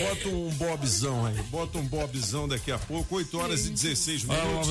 Bota 0.00 0.28
um 0.28 0.48
bobzão 0.50 1.26
aí, 1.26 1.34
bota 1.50 1.76
um 1.78 1.84
bobzão 1.86 2.48
daqui 2.48 2.72
a 2.72 2.78
pouco, 2.78 3.16
8 3.16 3.38
horas 3.38 3.66
e 3.66 3.70
16 3.70 4.24
Olha, 4.28 4.42
minutos. 4.42 4.68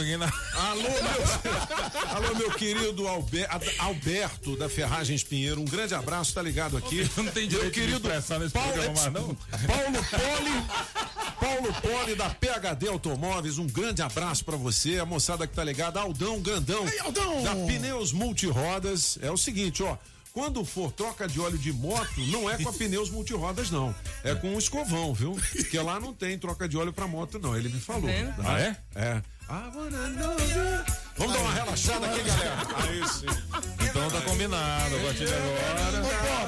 Alô, 0.55 0.81
meu, 0.81 2.09
alô, 2.15 2.35
meu 2.35 2.51
querido 2.51 3.07
Albe- 3.07 3.45
Ad- 3.47 3.75
Alberto 3.77 4.57
da 4.57 4.67
Ferragens 4.67 5.23
Pinheiro, 5.23 5.61
um 5.61 5.65
grande 5.65 5.93
abraço, 5.93 6.33
tá 6.33 6.41
ligado 6.41 6.75
aqui. 6.77 7.07
Não 7.15 7.25
tem 7.25 7.43
meu 7.47 7.49
direito 7.59 7.73
de 7.73 7.79
querido 7.79 7.97
expressar 8.07 8.39
nesse 8.39 8.53
Paulo, 8.53 8.73
programa 8.73 9.01
mais, 9.01 9.13
não? 9.13 9.35
Paulo 9.67 10.05
Poli, 10.09 11.39
Paulo 11.39 11.73
Poli 11.81 12.15
da 12.15 12.29
PHD 12.31 12.87
Automóveis, 12.87 13.59
um 13.59 13.67
grande 13.67 14.01
abraço 14.01 14.43
pra 14.43 14.57
você, 14.57 14.97
a 14.97 15.05
moçada 15.05 15.45
que 15.45 15.53
tá 15.53 15.63
ligada, 15.63 15.99
Aldão 16.01 16.41
Grandão, 16.41 16.87
Ei, 16.87 16.99
Aldão! 16.99 17.43
da 17.43 17.55
Pneus 17.55 18.11
Multirodas. 18.11 19.19
É 19.21 19.29
o 19.31 19.37
seguinte, 19.37 19.83
ó. 19.83 19.95
Quando 20.33 20.65
for 20.65 20.91
troca 20.91 21.27
de 21.27 21.39
óleo 21.39 21.59
de 21.59 21.71
moto, 21.71 22.19
não 22.31 22.49
é 22.49 22.57
com 22.57 22.67
a 22.67 22.73
pneus 22.73 23.11
multirodas, 23.11 23.69
não. 23.69 23.93
É 24.23 24.33
com 24.33 24.55
um 24.55 24.57
escovão, 24.57 25.13
viu? 25.13 25.37
Porque 25.55 25.77
lá 25.77 25.99
não 25.99 26.11
tem 26.11 26.39
troca 26.39 26.67
de 26.67 26.75
óleo 26.75 26.91
pra 26.91 27.05
moto, 27.07 27.37
não. 27.37 27.55
Ele 27.55 27.69
me 27.69 27.79
falou. 27.79 28.09
tá? 28.09 28.43
Ah, 28.43 28.59
é? 28.59 28.75
É. 28.95 29.21
Ah, 29.55 29.69
Vamos 31.15 31.31
dar 31.35 31.39
uma 31.41 31.53
relaxada 31.53 32.07
aqui, 32.07 32.23
galera. 32.23 32.57
Aí 32.75 33.07
sim. 33.07 33.25
Então 33.87 34.09
tá 34.09 34.21
combinado. 34.21 34.95
A 34.95 34.99
partir 34.99 35.25
de 35.27 35.33
agora, 35.33 36.01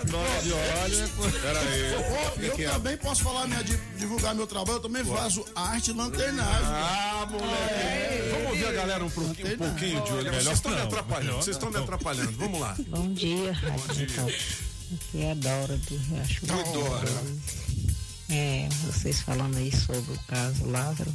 troca 0.08 0.42
de 0.42 0.52
óleo. 0.52 1.10
Pera 1.40 1.60
aí. 1.60 1.94
Ô, 1.94 2.62
eu 2.64 2.72
também 2.72 2.98
posso 2.98 3.22
falar 3.22 3.46
minha 3.46 3.64
di- 3.64 3.78
divulgar 4.00 4.34
meu 4.34 4.48
trabalho, 4.48 4.78
eu 4.78 4.82
também 4.82 5.06
faço 5.06 5.46
arte 5.56 5.92
lanternagem. 5.92 6.66
Ah, 6.66 7.28
moleque. 7.30 8.30
Vamos 8.32 8.48
ouvir 8.50 8.66
a 8.66 8.72
galera 8.72 9.06
um 9.06 9.10
pouquinho, 9.12 9.54
um 9.54 9.58
pouquinho 9.58 10.04
de 10.04 10.12
olho. 10.12 10.24
Melhor 10.24 10.42
Vocês 10.42 10.56
estão 10.58 10.72
me 10.72 10.82
atrapalhando, 10.82 11.36
vocês 11.38 11.56
estão 11.58 11.70
me 11.70 11.78
atrapalhando. 11.78 12.32
Vamos 12.32 12.60
lá. 12.60 12.76
Bom 12.88 13.14
dia, 13.14 13.54
Rádio 13.54 13.96
Metrópolis. 13.98 14.42
Aqui 14.96 15.22
é 15.22 15.32
a 15.32 15.34
Dora 15.36 15.78
do 15.78 15.96
Riacho 15.98 16.46
Dora. 16.48 17.08
É, 18.32 18.68
vocês 18.84 19.22
falando 19.22 19.58
aí 19.58 19.72
sobre 19.72 20.12
o 20.12 20.20
caso 20.28 20.66
Lázaro. 20.66 21.14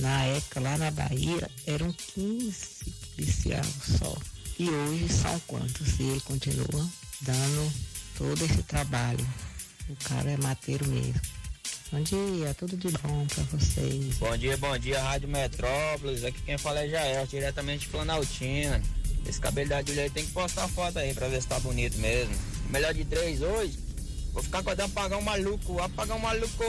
Na 0.00 0.24
época, 0.24 0.60
lá 0.60 0.78
na 0.78 0.90
Bahia, 0.90 1.50
eram 1.66 1.92
15 1.92 2.56
policiais 3.14 3.66
só. 3.98 4.16
E 4.58 4.68
hoje 4.68 5.08
são 5.10 5.38
quantos? 5.40 6.00
E 6.00 6.04
ele 6.04 6.20
continua 6.20 6.88
dando 7.20 7.72
todo 8.16 8.42
esse 8.44 8.62
trabalho. 8.62 9.26
O 9.90 9.96
cara 10.04 10.30
é 10.30 10.36
mateiro 10.38 10.88
mesmo. 10.88 11.20
Bom 11.92 12.00
dia, 12.00 12.54
tudo 12.54 12.78
de 12.78 12.88
bom 12.88 13.26
pra 13.26 13.44
vocês. 13.44 14.16
Bom 14.16 14.34
dia, 14.38 14.56
bom 14.56 14.78
dia, 14.78 15.02
Rádio 15.02 15.28
Metrópolis. 15.28 16.24
Aqui 16.24 16.40
quem 16.42 16.56
fala 16.56 16.80
é 16.80 16.88
Jael, 16.88 17.26
diretamente 17.26 17.80
de 17.80 17.88
Planaltina. 17.88 18.80
Esse 19.26 19.40
cabelo 19.40 19.68
da 19.68 19.82
Julia 19.82 20.08
tem 20.08 20.24
que 20.24 20.32
postar 20.32 20.66
foto 20.68 20.98
aí 20.98 21.12
pra 21.12 21.28
ver 21.28 21.42
se 21.42 21.48
tá 21.48 21.60
bonito 21.60 21.98
mesmo. 21.98 22.34
Melhor 22.70 22.94
de 22.94 23.04
três 23.04 23.42
hoje. 23.42 23.78
Vou 24.32 24.42
ficar 24.42 24.60
acordando 24.60 24.90
apagar 24.90 25.18
um 25.18 25.22
maluco, 25.22 25.78
apagar 25.82 26.16
um 26.16 26.20
maluco. 26.20 26.64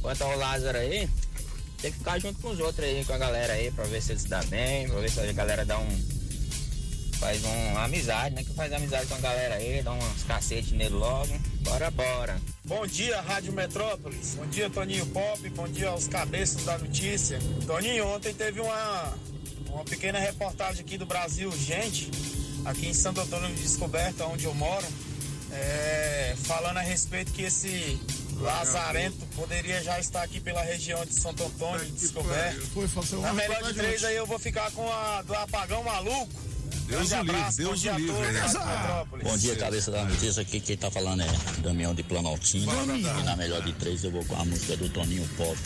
Quanto 0.00 0.22
ao 0.22 0.36
Lázaro 0.38 0.78
aí, 0.78 1.08
tem 1.86 1.92
que 1.92 1.98
ficar 1.98 2.18
junto 2.18 2.40
com 2.40 2.48
os 2.50 2.58
outros 2.58 2.84
aí, 2.84 3.04
com 3.04 3.12
a 3.12 3.18
galera 3.18 3.52
aí, 3.52 3.70
pra 3.70 3.84
ver 3.84 4.02
se 4.02 4.10
ele 4.12 4.18
se 4.18 4.26
dá 4.28 4.42
bem, 4.44 4.88
pra 4.88 4.98
ver 4.98 5.08
se 5.10 5.20
a 5.20 5.32
galera 5.32 5.64
dá 5.64 5.78
um. 5.78 6.16
Faz 7.20 7.44
um- 7.44 7.68
uma 7.70 7.84
amizade, 7.84 8.34
né? 8.34 8.42
Que 8.42 8.52
faz 8.54 8.72
amizade 8.72 9.06
com 9.06 9.14
a 9.14 9.20
galera 9.20 9.54
aí, 9.54 9.80
dá 9.82 9.92
uns 9.92 10.22
cacete 10.24 10.74
nele 10.74 10.94
logo. 10.96 11.32
Bora, 11.60 11.88
bora. 11.92 12.40
Bom 12.64 12.84
dia, 12.88 13.20
Rádio 13.20 13.52
Metrópolis. 13.52 14.34
Bom 14.34 14.46
dia, 14.46 14.68
Toninho 14.68 15.06
Pop. 15.06 15.48
Bom 15.50 15.68
dia 15.68 15.88
aos 15.90 16.08
cabeças 16.08 16.64
da 16.64 16.76
notícia. 16.76 17.38
Toninho, 17.66 18.04
ontem 18.08 18.34
teve 18.34 18.60
uma, 18.60 19.14
uma 19.70 19.84
pequena 19.84 20.18
reportagem 20.18 20.80
aqui 20.84 20.98
do 20.98 21.06
Brasil 21.06 21.50
Gente, 21.56 22.10
aqui 22.64 22.88
em 22.88 22.94
Santo 22.94 23.20
Antônio 23.20 23.48
de 23.54 23.62
Descoberta, 23.62 24.26
onde 24.26 24.44
eu 24.44 24.54
moro, 24.54 24.86
é, 25.52 26.34
falando 26.42 26.78
a 26.78 26.82
respeito 26.82 27.32
que 27.32 27.42
esse 27.42 27.98
Lazarento 28.40 29.26
poderia 29.34 29.82
já 29.82 29.98
estar 29.98 30.22
aqui 30.22 30.40
pela 30.40 30.62
região 30.62 31.04
de 31.04 31.14
Santo 31.14 31.44
Antônio 31.44 31.84
de 31.86 31.92
Descoberta. 31.92 32.60
Foi, 32.72 32.86
fazer 32.86 33.16
uma 33.16 33.28
Na 33.28 33.34
melhor 33.34 33.62
de 33.62 33.74
três 33.74 34.04
aí 34.04 34.16
eu 34.16 34.26
vou 34.26 34.38
ficar 34.38 34.70
com 34.72 34.90
a 34.90 35.22
do 35.22 35.34
apagão 35.34 35.82
maluco. 35.82 36.32
Deus 36.86 37.10
o 37.12 37.22
livre, 37.22 37.56
Deus 37.56 37.84
o 37.84 37.92
livre, 37.96 38.32
né? 38.32 38.42
Bom 39.22 39.36
dia, 39.36 39.56
cabeça 39.56 39.90
da 39.90 40.04
notícia. 40.04 40.42
Aqui 40.42 40.60
quem 40.60 40.76
tá 40.76 40.90
falando 40.90 41.22
é 41.22 41.26
Damião 41.58 41.94
de 41.94 42.02
Planaltina. 42.02 42.72
E 42.94 43.22
na 43.24 43.36
melhor 43.36 43.62
de 43.62 43.72
três 43.72 44.04
eu 44.04 44.10
vou 44.10 44.24
com 44.24 44.36
a 44.40 44.44
música 44.44 44.76
do 44.76 44.88
Toninho 44.88 45.26
Pop. 45.36 45.58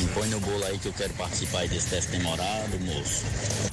Me 0.00 0.06
põe 0.08 0.28
no 0.28 0.40
bolo 0.40 0.64
aí 0.64 0.78
que 0.78 0.86
eu 0.86 0.92
quero 0.92 1.12
participar 1.14 1.60
aí 1.60 1.68
desse 1.68 1.88
teste 1.88 2.10
demorado, 2.12 2.80
moço. 2.80 3.24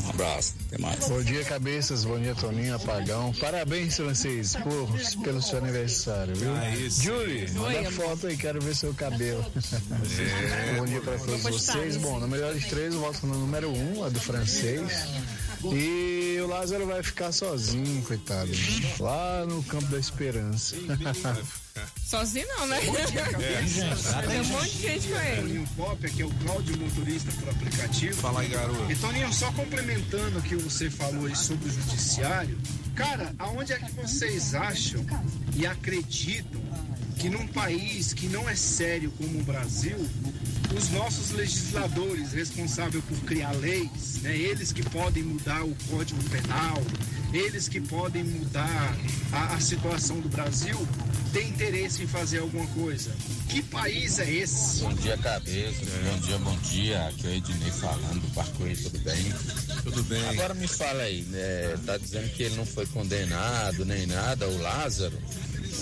Um 0.03 0.09
abraço, 0.09 0.55
até 0.67 0.77
mais. 0.77 1.07
Bom 1.07 1.21
dia, 1.23 1.43
cabeças. 1.45 2.03
Bom 2.03 2.19
dia, 2.19 2.35
Toninho 2.35 2.75
Apagão. 2.75 3.33
Parabéns, 3.33 3.95
francês, 3.95 4.55
por, 4.55 5.23
pelo 5.23 5.41
seu 5.41 5.59
aniversário, 5.59 6.35
viu? 6.35 6.53
Ah, 6.55 6.75
isso. 6.75 7.03
Julie, 7.03 7.49
manda 7.51 7.91
foto 7.91 8.27
aí, 8.27 8.37
quero 8.37 8.61
ver 8.61 8.75
seu 8.75 8.93
cabelo. 8.93 9.45
Bom 10.77 10.85
dia 10.85 11.01
pra 11.01 11.17
todos 11.17 11.43
vocês. 11.43 11.97
Bom, 11.97 12.19
na 12.19 12.27
melhor 12.27 12.53
de 12.53 12.65
três, 12.67 12.93
eu 12.93 12.99
volto 12.99 13.25
no 13.25 13.37
número 13.37 13.71
um, 13.71 14.03
a 14.03 14.09
do 14.09 14.19
francês. 14.19 15.07
E 15.75 16.39
o 16.41 16.47
Lázaro 16.47 16.85
vai 16.85 17.01
ficar 17.03 17.31
sozinho, 17.31 18.01
coitado. 18.03 18.49
Lá 18.99 19.45
no 19.45 19.63
campo 19.63 19.87
da 19.87 19.99
esperança. 19.99 20.75
Sozinho 22.03 22.47
não, 22.47 22.67
né? 22.67 22.79
Cabeça. 23.31 24.23
Tem 24.23 24.41
um 24.41 24.45
monte 24.45 24.69
de 24.69 24.81
gente 24.81 25.07
com 25.07 25.19
ele. 25.19 25.41
Toninho 25.41 25.69
Pop, 25.75 26.05
aqui 26.05 26.21
é 26.21 26.25
o 26.25 26.29
Cláudio, 26.29 26.77
motorista 26.77 27.31
por 27.33 27.49
aplicativo. 27.49 28.15
Fala 28.15 28.41
aí, 28.41 28.47
garoto. 28.47 28.91
E 28.91 28.95
Toninho, 28.95 29.33
só 29.33 29.51
complementando 29.51 30.39
o 30.39 30.41
que 30.41 30.55
você 30.55 30.89
falou 30.89 31.25
aí 31.25 31.35
sobre 31.35 31.69
o 31.69 31.71
judiciário, 31.71 32.57
cara, 32.95 33.33
aonde 33.37 33.73
é 33.73 33.79
que 33.79 33.91
vocês 33.91 34.55
acham 34.55 35.05
e 35.55 35.67
acreditam 35.67 36.61
que 37.17 37.29
num 37.29 37.47
país 37.47 38.13
que 38.13 38.27
não 38.27 38.47
é 38.47 38.55
sério 38.55 39.11
como 39.17 39.39
o 39.39 39.43
Brasil, 39.43 39.97
os 40.75 40.89
nossos 40.89 41.31
legisladores 41.31 42.33
responsáveis 42.33 43.03
por 43.03 43.17
criar 43.21 43.51
leis, 43.53 44.21
né, 44.21 44.37
eles 44.37 44.71
que 44.71 44.83
podem 44.83 45.23
mudar 45.23 45.63
o 45.63 45.75
Código 45.89 46.21
Penal, 46.29 46.81
eles 47.33 47.67
que 47.67 47.81
podem 47.81 48.23
mudar 48.23 48.95
a, 49.31 49.55
a 49.55 49.59
situação 49.59 50.19
do 50.19 50.29
Brasil, 50.29 50.77
têm 51.33 51.49
interesse 51.49 52.03
em 52.03 52.07
fazer 52.07 52.39
alguma 52.39 52.67
coisa. 52.67 53.11
Que 53.49 53.61
país 53.63 54.19
é 54.19 54.31
esse? 54.31 54.81
Bom 54.81 54.93
dia, 54.93 55.17
cabeça. 55.17 55.85
Bom 56.11 56.19
dia, 56.19 56.37
bom 56.37 56.57
dia. 56.57 57.07
Aqui 57.07 57.27
é 57.27 57.29
o 57.29 57.33
Ednei 57.33 57.71
falando 57.71 58.21
do 58.21 58.83
tudo 58.83 58.99
bem? 58.99 59.33
Tudo 59.83 60.03
bem. 60.03 60.27
Agora 60.29 60.53
me 60.53 60.67
fala 60.67 61.03
aí, 61.03 61.21
né? 61.23 61.77
Tá 61.85 61.97
dizendo 61.97 62.29
que 62.29 62.43
ele 62.43 62.55
não 62.55 62.65
foi 62.65 62.85
condenado 62.87 63.85
nem 63.85 64.05
nada, 64.05 64.47
o 64.47 64.57
Lázaro. 64.59 65.17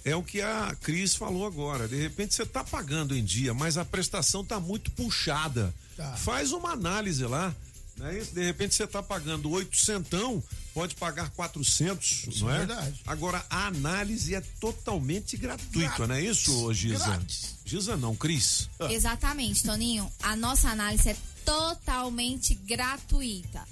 é 0.05 0.15
o 0.17 0.23
que 0.23 0.41
a 0.41 0.77
Cris 0.81 1.15
falou 1.15 1.47
agora. 1.47 1.87
De 1.87 1.97
repente 1.97 2.35
você 2.35 2.43
está 2.43 2.65
pagando 2.65 3.17
em 3.17 3.25
dia, 3.25 3.55
mas 3.55 3.77
a 3.77 3.85
prestação 3.85 4.43
está 4.43 4.59
muito 4.59 4.91
puxada. 4.93 5.73
Tá. 5.97 6.17
Faz 6.17 6.53
uma 6.53 6.73
análise 6.73 7.25
lá. 7.25 7.55
Não 7.97 8.07
é 8.07 8.19
isso? 8.19 8.35
De 8.35 8.45
repente 8.45 8.75
você 8.75 8.85
está 8.85 9.03
pagando 9.03 9.51
oito 9.51 9.77
centão, 9.77 10.43
pode 10.75 10.95
pagar 10.95 11.31
400, 11.31 12.27
Isso 12.29 12.45
não 12.45 12.51
é 12.51 12.55
é? 12.55 12.59
verdade. 12.59 13.01
Agora, 13.07 13.45
a 13.51 13.67
análise 13.67 14.35
é 14.35 14.41
totalmente 14.61 15.37
gratuita, 15.37 16.07
não 16.07 16.15
é 16.15 16.23
isso, 16.23 16.73
Giza? 16.73 17.05
Grátis. 17.05 17.57
Giza 17.65 17.97
não, 17.97 18.15
Cris. 18.15 18.69
Exatamente, 18.91 19.63
Toninho. 19.63 20.11
A 20.23 20.35
nossa 20.37 20.69
análise 20.71 21.11
é 21.11 21.17
totalmente 21.45 22.55
gratuita. 22.55 23.63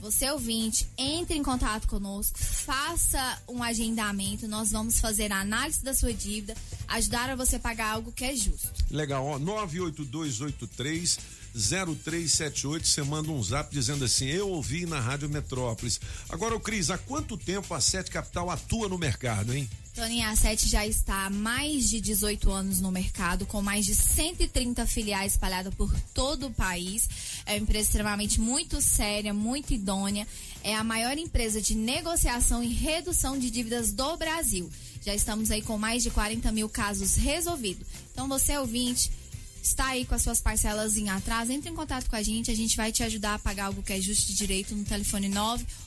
Você 0.00 0.30
ouvinte, 0.30 0.88
entre 0.96 1.36
em 1.36 1.42
contato 1.42 1.86
conosco, 1.86 2.38
faça 2.38 3.38
um 3.46 3.62
agendamento, 3.62 4.48
nós 4.48 4.70
vamos 4.70 4.98
fazer 4.98 5.30
a 5.30 5.40
análise 5.40 5.84
da 5.84 5.92
sua 5.92 6.14
dívida, 6.14 6.56
ajudar 6.88 7.28
a 7.28 7.36
você 7.36 7.58
pagar 7.58 7.92
algo 7.92 8.10
que 8.10 8.24
é 8.24 8.34
justo. 8.34 8.70
Legal, 8.90 9.26
ó, 9.26 9.38
98283 9.38 11.18
0378, 11.54 12.86
você 12.86 13.02
manda 13.02 13.30
um 13.30 13.42
zap 13.42 13.72
dizendo 13.72 14.04
assim: 14.04 14.26
Eu 14.26 14.48
ouvi 14.48 14.86
na 14.86 15.00
Rádio 15.00 15.28
Metrópolis. 15.28 16.00
Agora, 16.28 16.54
ô 16.54 16.60
Cris, 16.60 16.90
há 16.90 16.98
quanto 16.98 17.36
tempo 17.36 17.74
a 17.74 17.80
Sete 17.80 18.10
Capital 18.10 18.50
atua 18.50 18.88
no 18.88 18.98
mercado, 18.98 19.54
hein? 19.54 19.68
Toninho, 19.94 20.28
a 20.28 20.36
Sete 20.36 20.68
já 20.68 20.86
está 20.86 21.26
há 21.26 21.30
mais 21.30 21.90
de 21.90 22.00
18 22.00 22.50
anos 22.50 22.80
no 22.80 22.92
mercado, 22.92 23.44
com 23.44 23.60
mais 23.60 23.84
de 23.84 23.94
130 23.94 24.86
filiais 24.86 25.32
espalhadas 25.32 25.74
por 25.74 25.92
todo 26.14 26.46
o 26.46 26.50
país. 26.52 27.08
É 27.44 27.52
uma 27.54 27.58
empresa 27.58 27.88
extremamente 27.88 28.40
muito 28.40 28.80
séria, 28.80 29.34
muito 29.34 29.74
idônea. 29.74 30.26
É 30.62 30.76
a 30.76 30.84
maior 30.84 31.18
empresa 31.18 31.60
de 31.60 31.74
negociação 31.74 32.62
e 32.62 32.68
redução 32.68 33.36
de 33.36 33.50
dívidas 33.50 33.92
do 33.92 34.16
Brasil. 34.16 34.70
Já 35.02 35.14
estamos 35.14 35.50
aí 35.50 35.60
com 35.60 35.76
mais 35.76 36.02
de 36.02 36.10
40 36.10 36.52
mil 36.52 36.68
casos 36.68 37.16
resolvidos. 37.16 37.86
Então, 38.12 38.28
você 38.28 38.56
ouvinte, 38.58 39.10
está 39.62 39.88
aí 39.88 40.04
com 40.04 40.14
as 40.14 40.22
suas 40.22 40.40
parcelas 40.40 40.96
em 40.96 41.08
atraso, 41.08 41.50
entre 41.52 41.70
em 41.70 41.74
contato 41.74 42.08
com 42.08 42.16
a 42.16 42.22
gente, 42.22 42.50
a 42.50 42.56
gente 42.56 42.76
vai 42.76 42.90
te 42.92 43.02
ajudar 43.02 43.34
a 43.34 43.38
pagar 43.38 43.66
algo 43.66 43.82
que 43.82 43.92
é 43.92 44.00
justo 44.00 44.28
de 44.28 44.34
direito 44.34 44.74
no 44.74 44.84
telefone 44.84 45.28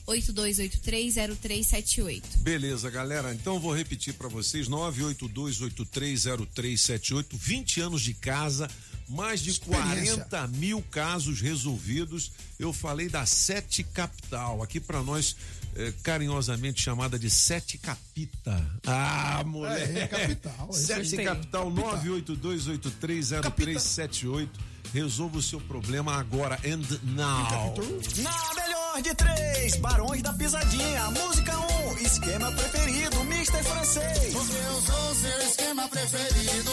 982830378. 0.06 2.22
Beleza, 2.38 2.88
galera. 2.90 3.34
Então 3.34 3.54
eu 3.54 3.60
vou 3.60 3.74
repetir 3.74 4.14
pra 4.14 4.28
vocês: 4.28 4.68
982830378, 4.68 7.26
20 7.32 7.80
anos 7.80 8.02
de 8.02 8.14
casa, 8.14 8.70
mais 9.08 9.40
de 9.40 9.50
Experiência. 9.50 10.24
40 10.24 10.48
mil 10.48 10.82
casos 10.90 11.40
resolvidos. 11.40 12.32
Eu 12.58 12.72
falei 12.72 13.08
da 13.08 13.24
Sete 13.26 13.82
Capital, 13.82 14.62
aqui 14.62 14.80
pra 14.80 15.02
nós. 15.02 15.36
Eh, 15.76 15.92
carinhosamente 16.02 16.80
chamada 16.80 17.18
de 17.18 17.28
Sete 17.28 17.76
Capita. 17.78 18.64
Ah, 18.86 19.42
moleque. 19.44 19.98
É, 19.98 20.02
é 20.02 20.06
capital, 20.06 20.72
Sete 20.72 21.18
aí. 21.18 21.24
Capital 21.24 21.72
982830378. 21.72 24.48
Resolva 24.92 25.38
o 25.38 25.42
seu 25.42 25.60
problema 25.60 26.14
agora 26.14 26.56
and 26.64 26.82
now. 27.02 27.74
Na 28.18 28.54
melhor 28.54 29.02
de 29.02 29.12
três, 29.14 29.74
Barões 29.76 30.22
da 30.22 30.32
Pisadinha. 30.32 31.10
Música 31.10 31.58
1, 31.58 31.88
um, 31.88 31.98
esquema 31.98 32.52
preferido, 32.52 33.20
Mr. 33.22 33.60
Francês. 33.64 34.32
Eu 34.34 34.80
sou 34.82 35.14
seu 35.16 35.38
esquema 35.48 35.88
preferido. 35.88 36.70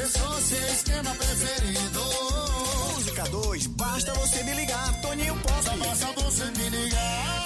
Eu 0.00 0.08
sou 0.08 0.40
seu 0.40 0.66
esquema 0.68 1.14
preferido. 1.14 2.00
Música 2.94 3.24
2, 3.24 3.66
basta 3.66 4.14
você 4.14 4.42
me 4.44 4.54
ligar, 4.54 4.98
Toninho 5.02 5.36
Pop. 5.40 5.62
Só 5.62 5.76
basta 5.76 6.06
você 6.12 6.44
me 6.52 6.70
ligar. 6.70 7.45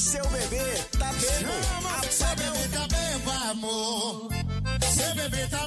Seu 0.00 0.24
bebê 0.30 0.58
tá 0.98 1.12
bebo. 1.12 1.52
Seu 2.10 2.28
bebê 2.36 2.68
tá 2.72 2.88
bebo, 2.88 3.30
amor. 3.50 4.30
Seu 4.30 4.48
bebê 4.48 4.66
tá 4.66 4.78
bebo, 4.78 4.80
amor. 4.80 4.90
Seu 4.94 5.14
bebê 5.14 5.46
tá 5.48 5.66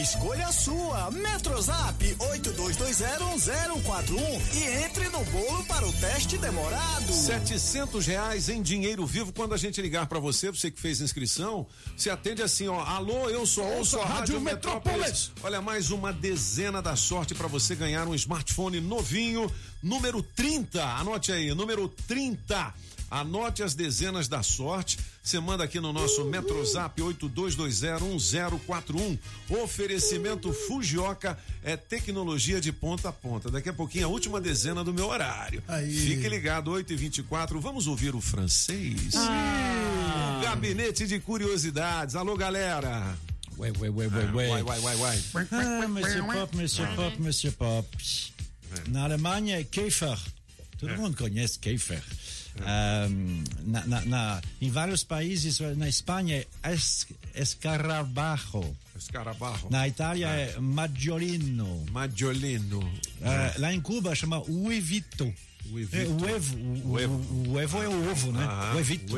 Escolha 0.00 0.46
a 0.46 0.52
sua. 0.52 1.10
Metrozap 1.10 2.16
82201041 2.18 4.40
e 4.54 4.84
entre 4.84 5.10
no 5.10 5.22
bolo 5.26 5.62
para 5.64 5.86
o 5.86 5.92
teste 5.92 6.38
demorado. 6.38 7.12
700 7.12 8.06
reais 8.06 8.48
em 8.48 8.62
dinheiro 8.62 9.04
vivo. 9.04 9.30
Quando 9.30 9.52
a 9.52 9.58
gente 9.58 9.82
ligar 9.82 10.06
pra 10.06 10.18
você, 10.18 10.50
você 10.50 10.70
que 10.70 10.80
fez 10.80 11.02
inscrição, 11.02 11.66
você 11.94 12.08
atende 12.08 12.42
assim, 12.42 12.66
ó. 12.66 12.80
Alô, 12.80 13.28
eu 13.28 13.44
sou 13.44 13.66
ouço 13.76 14.00
a 14.00 14.06
Rádio 14.06 14.40
Metrópolis. 14.40 15.32
Olha, 15.42 15.60
mais 15.60 15.90
uma 15.90 16.14
dezena 16.14 16.80
da 16.80 16.96
sorte 16.96 17.34
pra 17.34 17.46
você 17.46 17.74
ganhar 17.74 18.08
um 18.08 18.14
smartphone 18.14 18.80
novinho, 18.80 19.52
número 19.82 20.22
30. 20.22 20.82
Anote 20.82 21.30
aí, 21.30 21.54
número 21.54 21.90
30. 22.06 22.72
Anote 23.10 23.62
as 23.62 23.74
dezenas 23.74 24.28
da 24.28 24.42
sorte. 24.42 24.98
Você 25.22 25.40
manda 25.40 25.64
aqui 25.64 25.80
no 25.80 25.90
nosso 25.92 26.24
Metrozap 26.26 27.00
82201041. 27.02 29.18
Oferecimento 29.48 30.52
Fujioka 30.52 31.36
é 31.64 31.76
tecnologia 31.76 32.60
de 32.60 32.70
ponta 32.72 33.08
a 33.08 33.12
ponta. 33.12 33.50
Daqui 33.50 33.68
a 33.68 33.72
pouquinho 33.72 34.06
a 34.06 34.08
última 34.08 34.40
dezena 34.40 34.84
do 34.84 34.94
meu 34.94 35.08
horário. 35.08 35.60
Fique 35.88 36.28
ligado, 36.28 36.70
8 36.70 36.92
e 36.92 36.96
24 36.96 37.60
Vamos 37.60 37.88
ouvir 37.88 38.14
o 38.14 38.20
francês. 38.20 39.14
Ah. 39.16 40.40
Gabinete 40.44 41.04
de 41.06 41.18
curiosidades. 41.18 42.14
Alô, 42.14 42.36
galera. 42.36 43.16
Ué, 43.58 43.72
ué, 43.78 43.90
ué, 43.90 44.06
ué, 44.06 44.08
ué. 44.08 44.32
Uai, 44.32 44.62
uai, 44.62 44.78
uai, 44.80 44.96
uai. 44.96 45.20
Ah, 45.50 45.88
Monsieur 45.88 46.24
Pop, 46.24 46.56
Monsieur 46.56 46.88
Pop, 46.94 47.18
Monsieur 47.18 47.52
Pop. 47.52 47.88
Na 48.88 49.04
Alemanha 49.04 49.58
é 49.58 49.64
Käfer. 49.64 50.18
Todo 50.78 50.96
mundo 50.96 51.16
conhece 51.16 51.58
Käfer. 51.58 52.02
Na, 53.64 53.86
na- 53.86 54.04
na- 54.04 54.42
em 54.60 54.70
vários 54.70 55.02
países, 55.04 55.60
na 55.76 55.88
Espanha 55.88 56.46
é 56.62 56.72
es, 56.74 57.06
escarabajo. 57.34 58.76
Escarabarro. 58.96 59.68
Na 59.70 59.88
Itália 59.88 60.26
é 60.28 60.58
maggiolino. 60.60 61.84
Maggiolino. 61.90 62.80
Ah, 63.22 63.54
lá 63.58 63.72
em 63.72 63.80
Cuba 63.80 64.14
chama 64.14 64.42
uevito. 64.48 65.32
É, 65.92 66.04
o 66.04 66.28
evo, 66.28 66.56
o, 66.56 67.50
o, 67.52 67.60
evo 67.60 67.82
é 67.82 67.88
o 67.88 68.10
ovo, 68.10 68.32
né? 68.32 68.44
Ah, 68.48 68.72
o 68.74 68.78
evito. 68.80 69.14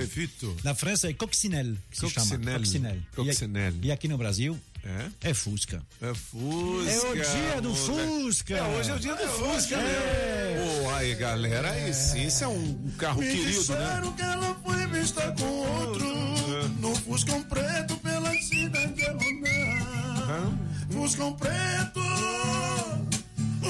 Na 0.65 0.75
França 0.75 1.09
é 1.09 1.13
coccinelle. 1.13 1.79
Coccinelle. 1.99 3.03
Coccinelle. 3.15 3.79
E, 3.83 3.87
e 3.87 3.93
aqui 3.93 4.09
no 4.09 4.19
Brasil 4.19 4.59
É? 4.85 5.31
é 5.31 5.35
Fusca. 5.35 5.81
É 6.01 6.13
Fusca. 6.13 6.91
É 6.91 7.11
o 7.11 7.15
dia 7.15 7.61
do 7.61 7.71
moleque. 7.71 8.23
Fusca. 8.23 8.55
É, 8.57 8.63
hoje 8.63 8.91
é 8.91 8.95
o 8.95 8.99
dia 8.99 9.15
do 9.15 9.29
Fusca, 9.29 9.77
é. 9.77 10.83
Pô, 10.83 10.91
aí, 10.91 11.15
galera, 11.15 11.71
aí 11.71 11.95
sim, 11.95 12.27
isso 12.27 12.43
é 12.43 12.49
um, 12.49 12.71
um 12.85 12.91
carro 12.99 13.21
Me 13.21 13.29
querido, 13.29 13.47
né? 13.47 13.59
disseram 13.59 14.13
que 14.13 14.23
ela 14.23 14.57
foi 14.65 14.87
vista 14.89 15.35
com 15.39 15.45
outro 15.45 16.07
No 16.81 16.95
Fuscão 16.97 17.43
Preto 17.45 17.97
pela 17.99 18.33
cidade 18.35 19.07
a 19.07 19.13
rodar 19.13 20.53
Fuscão 20.91 21.33
Preto 21.35 22.01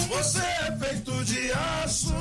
Você 0.09 0.39
é 0.39 0.79
feito 0.79 1.25
de 1.25 1.53
aço 1.53 2.15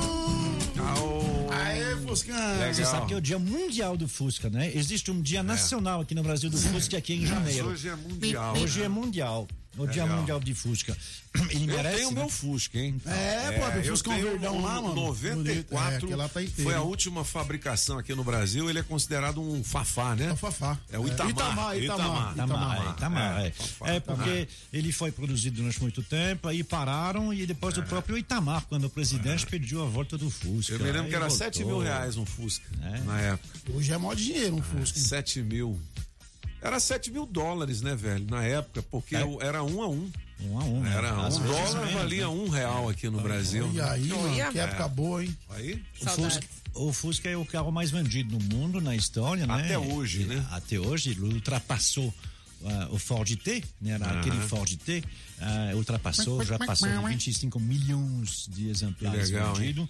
Aê, 1.51 1.95
Fuscão 2.07 2.35
Você 2.73 2.85
sabe 2.85 3.07
que 3.07 3.13
é 3.13 3.17
o 3.17 3.21
dia 3.21 3.39
mundial 3.39 3.95
do 3.97 4.07
Fusca, 4.07 4.49
né? 4.49 4.71
Existe 4.75 5.11
um 5.11 5.21
dia 5.21 5.43
nacional 5.43 6.01
aqui 6.01 6.15
no 6.15 6.23
Brasil 6.23 6.49
do 6.49 6.57
Fusca 6.57 6.97
aqui 6.97 7.13
em 7.13 7.25
janeiro. 7.25 7.67
hoje 7.69 7.89
é 7.89 7.95
mundial, 7.95 8.57
Hoje 8.57 8.79
né? 8.79 8.85
é 8.85 8.89
mundial. 8.89 9.47
O 9.77 9.87
dia 9.87 10.05
mundial 10.05 10.39
de 10.39 10.53
Fusca. 10.53 10.95
Ele 11.49 11.63
Eu 11.63 11.67
merece. 11.77 11.95
tenho 11.95 12.09
o 12.09 12.11
né? 12.11 12.19
meu 12.19 12.29
Fusca, 12.29 12.77
hein? 12.77 13.01
É, 13.05 13.51
pô, 13.53 13.65
eu 13.77 13.83
Fuscão 13.91 14.13
tenho 14.13 14.27
verdão 14.31 14.57
um 14.57 14.61
lá, 14.61 14.81
mano. 14.81 14.95
94 14.95 16.11
É, 16.11 16.15
lá 16.15 16.27
tá 16.27 16.41
inteiro, 16.43 16.63
foi 16.63 16.73
a 16.75 16.81
última 16.81 17.23
fabricação 17.23 17.97
aqui 17.97 18.13
no 18.13 18.23
Brasil. 18.23 18.69
Ele 18.69 18.79
é 18.79 18.83
considerado 18.83 19.41
um 19.41 19.63
Fafá, 19.63 20.13
né? 20.13 20.25
É 20.25 20.33
o 20.33 20.35
Fafá. 20.35 20.77
É 20.91 20.99
o 20.99 21.07
Itamar. 21.07 21.31
Itamar, 21.31 21.77
Itamar. 21.77 22.33
Itamar, 22.33 22.87
é, 22.87 22.89
Itamar, 22.91 23.45
é. 23.45 23.51
Fafá, 23.51 23.91
É 23.93 23.99
porque 24.01 24.47
ele 24.73 24.91
foi 24.91 25.11
produzido 25.11 25.57
durante 25.57 25.81
muito 25.81 26.03
tempo, 26.03 26.49
aí 26.49 26.63
pararam 26.63 27.33
e 27.33 27.45
depois 27.45 27.77
o 27.77 27.83
próprio 27.83 28.17
Itamar, 28.17 28.65
quando 28.67 28.85
o 28.85 28.89
presidente 28.89 29.45
pediu 29.47 29.81
a 29.83 29.85
volta 29.85 30.17
do 30.17 30.29
Fusca. 30.29 30.73
Eu 30.73 30.79
me 30.79 30.91
lembro 30.91 31.07
que 31.09 31.15
era 31.15 31.27
voltou. 31.29 31.37
7 31.37 31.63
mil 31.63 31.79
reais 31.79 32.17
um 32.17 32.25
Fusca 32.25 32.65
na 33.05 33.21
época. 33.21 33.59
Hoje 33.73 33.93
é 33.93 33.97
mó 33.97 34.13
dinheiro 34.13 34.55
um 34.57 34.61
Fusca. 34.61 34.99
7 34.99 35.41
mil. 35.41 35.79
Era 36.61 36.79
7 36.79 37.09
mil 37.11 37.25
dólares, 37.25 37.81
né, 37.81 37.95
velho? 37.95 38.25
Na 38.29 38.43
época, 38.43 38.83
porque 38.83 39.15
É. 39.15 39.21
era 39.41 39.63
um 39.63 39.81
a 39.81 39.87
um. 39.89 40.09
Um 40.43 40.59
a 40.59 40.63
um. 40.63 40.81
né? 40.81 40.95
Era 40.95 41.13
um 41.15 41.21
Às 41.21 41.37
vezes 41.37 41.55
dólar 41.55 41.85
menos, 41.85 41.93
valia 42.01 42.21
né? 42.21 42.27
um 42.27 42.49
real 42.49 42.89
aqui 42.89 43.09
no 43.09 43.19
Brasil. 43.21 43.69
E 43.73 43.81
aí, 43.81 44.07
mano, 44.07 44.23
Olha. 44.31 44.51
que 44.51 44.59
época 44.59 44.83
É. 44.83 44.89
boa, 44.89 45.23
hein? 45.23 45.37
Aí? 45.49 45.83
O 46.01 46.05
Fusca, 46.09 46.47
o 46.75 46.93
Fusca 46.93 47.29
é 47.29 47.37
o 47.37 47.45
carro 47.45 47.71
mais 47.71 47.89
vendido 47.91 48.37
no 48.37 48.55
mundo, 48.57 48.79
na 48.79 48.95
história, 48.95 49.45
né? 49.47 49.53
Até 49.53 49.77
hoje, 49.77 50.23
né? 50.25 50.45
Até 50.51 50.79
hoje, 50.79 51.11
ele 51.11 51.21
ultrapassou 51.21 52.13
ah, 52.63 52.89
o 52.91 52.99
Ford 52.99 53.27
T, 53.37 53.63
né? 53.81 53.93
Era 53.93 54.05
Aham. 54.05 54.19
Aquele 54.19 54.39
Ford 54.41 54.71
T, 54.77 55.03
ah, 55.39 55.71
ultrapassou, 55.75 56.43
já 56.45 56.59
passou 56.59 56.87
de 56.89 57.07
25 57.07 57.59
milhões 57.59 58.47
de 58.47 58.69
exemplares 58.69 59.31
legal, 59.31 59.55
vendidos. 59.55 59.87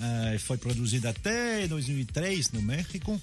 Ah, 0.00 0.34
foi 0.38 0.56
produzido 0.56 1.06
até 1.06 1.66
2003 1.68 2.50
no 2.52 2.62
México. 2.62 3.20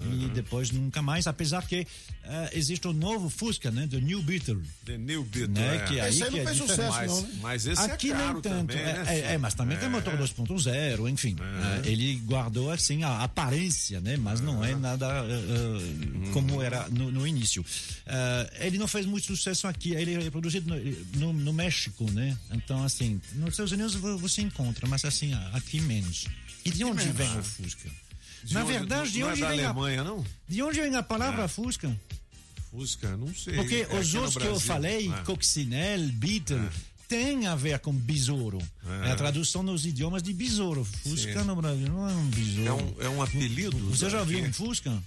E 0.00 0.28
depois 0.28 0.70
nunca 0.70 1.00
mais, 1.00 1.26
apesar 1.26 1.66
que 1.66 1.86
ah, 2.24 2.50
existe 2.52 2.86
o 2.86 2.92
novo 2.92 3.30
Fusca, 3.30 3.70
né? 3.70 3.86
Do 3.86 4.00
New 4.00 4.22
Beetle. 4.22 4.60
The 4.84 4.98
New 4.98 5.24
Beetle, 5.24 5.54
Né? 5.54 5.76
é. 5.76 5.78
Que 5.86 6.00
aí 6.00 6.10
Esse 6.10 6.22
aí 6.24 6.30
que 6.30 6.36
não 6.36 6.42
é 6.42 6.46
fez 6.46 6.58
sucesso, 6.58 6.82
Mas, 6.90 7.10
não, 7.12 7.22
né? 7.22 7.28
mas 7.42 7.66
esse 7.66 7.82
Aqui 7.82 8.10
é 8.10 8.14
caro 8.16 8.32
nem 8.34 8.42
tanto. 8.42 8.66
também, 8.74 8.78
é, 8.82 8.92
né? 8.92 9.04
é, 9.06 9.32
é, 9.34 9.38
mas 9.38 9.54
também 9.54 9.78
tem 9.78 9.88
motor 9.88 10.14
2.0, 10.18 11.08
enfim. 11.10 11.36
É, 11.84 11.88
ele 11.88 12.16
guardou 12.26 12.70
assim 12.70 13.02
a 13.04 13.22
aparência, 13.22 14.00
né? 14.00 14.16
Mas 14.16 14.40
não 14.40 14.64
é 14.64 14.74
nada 14.74 15.06
eh, 15.08 16.30
como 16.32 16.60
era 16.62 16.88
no, 16.90 17.10
no 17.10 17.26
início. 17.26 17.64
Eh, 18.06 18.66
ele 18.66 18.78
não 18.78 18.88
fez 18.88 19.06
muito 19.06 19.26
sucesso 19.26 19.66
aqui. 19.66 19.92
Ele 19.94 20.26
é 20.26 20.30
produzido 20.30 20.68
no, 20.74 21.32
no, 21.32 21.32
no 21.32 21.52
México, 21.52 22.10
né? 22.10 22.36
Então 22.52 22.82
assim, 22.84 23.20
nos 23.34 23.50
Estados 23.50 23.72
Unidos 23.72 23.94
vo- 23.94 24.18
você 24.18 24.42
encontra, 24.42 24.86
mas 24.88 25.04
assim 25.04 25.32
aqui 25.52 25.80
menos. 25.80 26.26
E 26.64 26.70
de 26.70 26.82
onde 26.84 27.06
vem 27.10 27.38
o 27.38 27.42
Fusca? 27.42 27.90
De 28.44 28.54
Na 28.54 28.62
onde- 28.62 28.72
verdade, 28.72 29.10
de 29.12 29.20
não 29.20 29.28
é 29.28 29.32
onde 29.32 29.40
da 29.40 29.48
vem 29.48 29.60
a 29.64 29.68
Alemanha, 29.70 30.04
não? 30.04 30.24
de 30.48 30.62
onde 30.62 30.80
vem 30.80 30.94
a 30.94 31.02
palavra 31.02 31.48
Fusca? 31.48 31.98
Fusca, 32.70 33.16
não 33.16 33.34
sei. 33.34 33.54
Porque 33.54 33.86
É 33.88 33.98
os 33.98 34.14
outros 34.14 34.36
que 34.36 34.44
eu 34.46 34.60
falei, 34.60 35.10
É. 35.10 35.16
Coccinelle, 35.22 36.10
Beetle, 36.12 36.68
tem 37.08 37.46
a 37.46 37.54
ver 37.54 37.78
com 37.78 37.92
besouro. 37.92 38.58
É. 39.04 39.08
É, 39.08 39.12
a 39.12 39.16
tradução 39.16 39.62
nos 39.62 39.86
idiomas 39.86 40.22
de 40.22 40.32
besouro. 40.32 40.84
Fusca 40.84 41.40
Sim. 41.40 41.46
no 41.46 41.56
Brasil 41.56 41.88
não 41.88 42.08
é 42.08 42.12
um 42.12 42.26
besouro. 42.26 42.66
É 42.66 42.72
um, 42.72 42.94
é 43.06 43.08
um 43.16 43.22
apelido? 43.22 43.78
Você 43.90 44.10
já 44.10 44.22
viu 44.24 44.44
um 44.44 44.52
Fusca? 44.52 45.02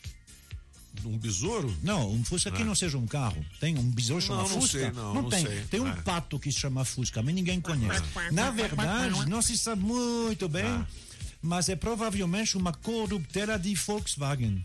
Um 1.05 1.17
besouro? 1.17 1.71
Não, 1.83 2.11
um 2.11 2.23
Fusca 2.23 2.49
que 2.49 2.63
É. 2.63 2.65
não 2.65 2.73
seja 2.73 2.97
um 2.97 3.05
carro. 3.05 3.45
Tem 3.59 3.77
um 3.77 3.83
besouro 3.83 4.19
Não, 4.21 4.27
chamado 4.27 4.49
não 4.49 4.61
Fusca? 4.61 4.79
sei, 4.79 4.91
não, 4.91 5.13
não 5.13 5.29
tem. 5.29 5.45
sei. 5.45 5.61
Tem 5.69 5.79
um 5.79 5.87
É. 5.87 5.95
pato 6.01 6.39
que 6.39 6.51
se 6.51 6.59
chama 6.59 6.83
Fusca, 6.83 7.21
mas 7.21 7.35
ninguém 7.35 7.61
conhece. 7.61 8.01
Na 8.31 8.49
verdade, 8.49 9.29
não 9.29 9.41
se 9.41 9.55
sabe 9.57 9.83
muito 9.83 10.49
bem, 10.49 10.65
Ah. 10.65 10.87
Mas 11.47 11.69
é 11.69 11.75
provavelmente 11.75 12.57
uma 12.57 12.73
corruptela 12.73 13.57
de 13.57 13.73
Volkswagen. 13.75 14.63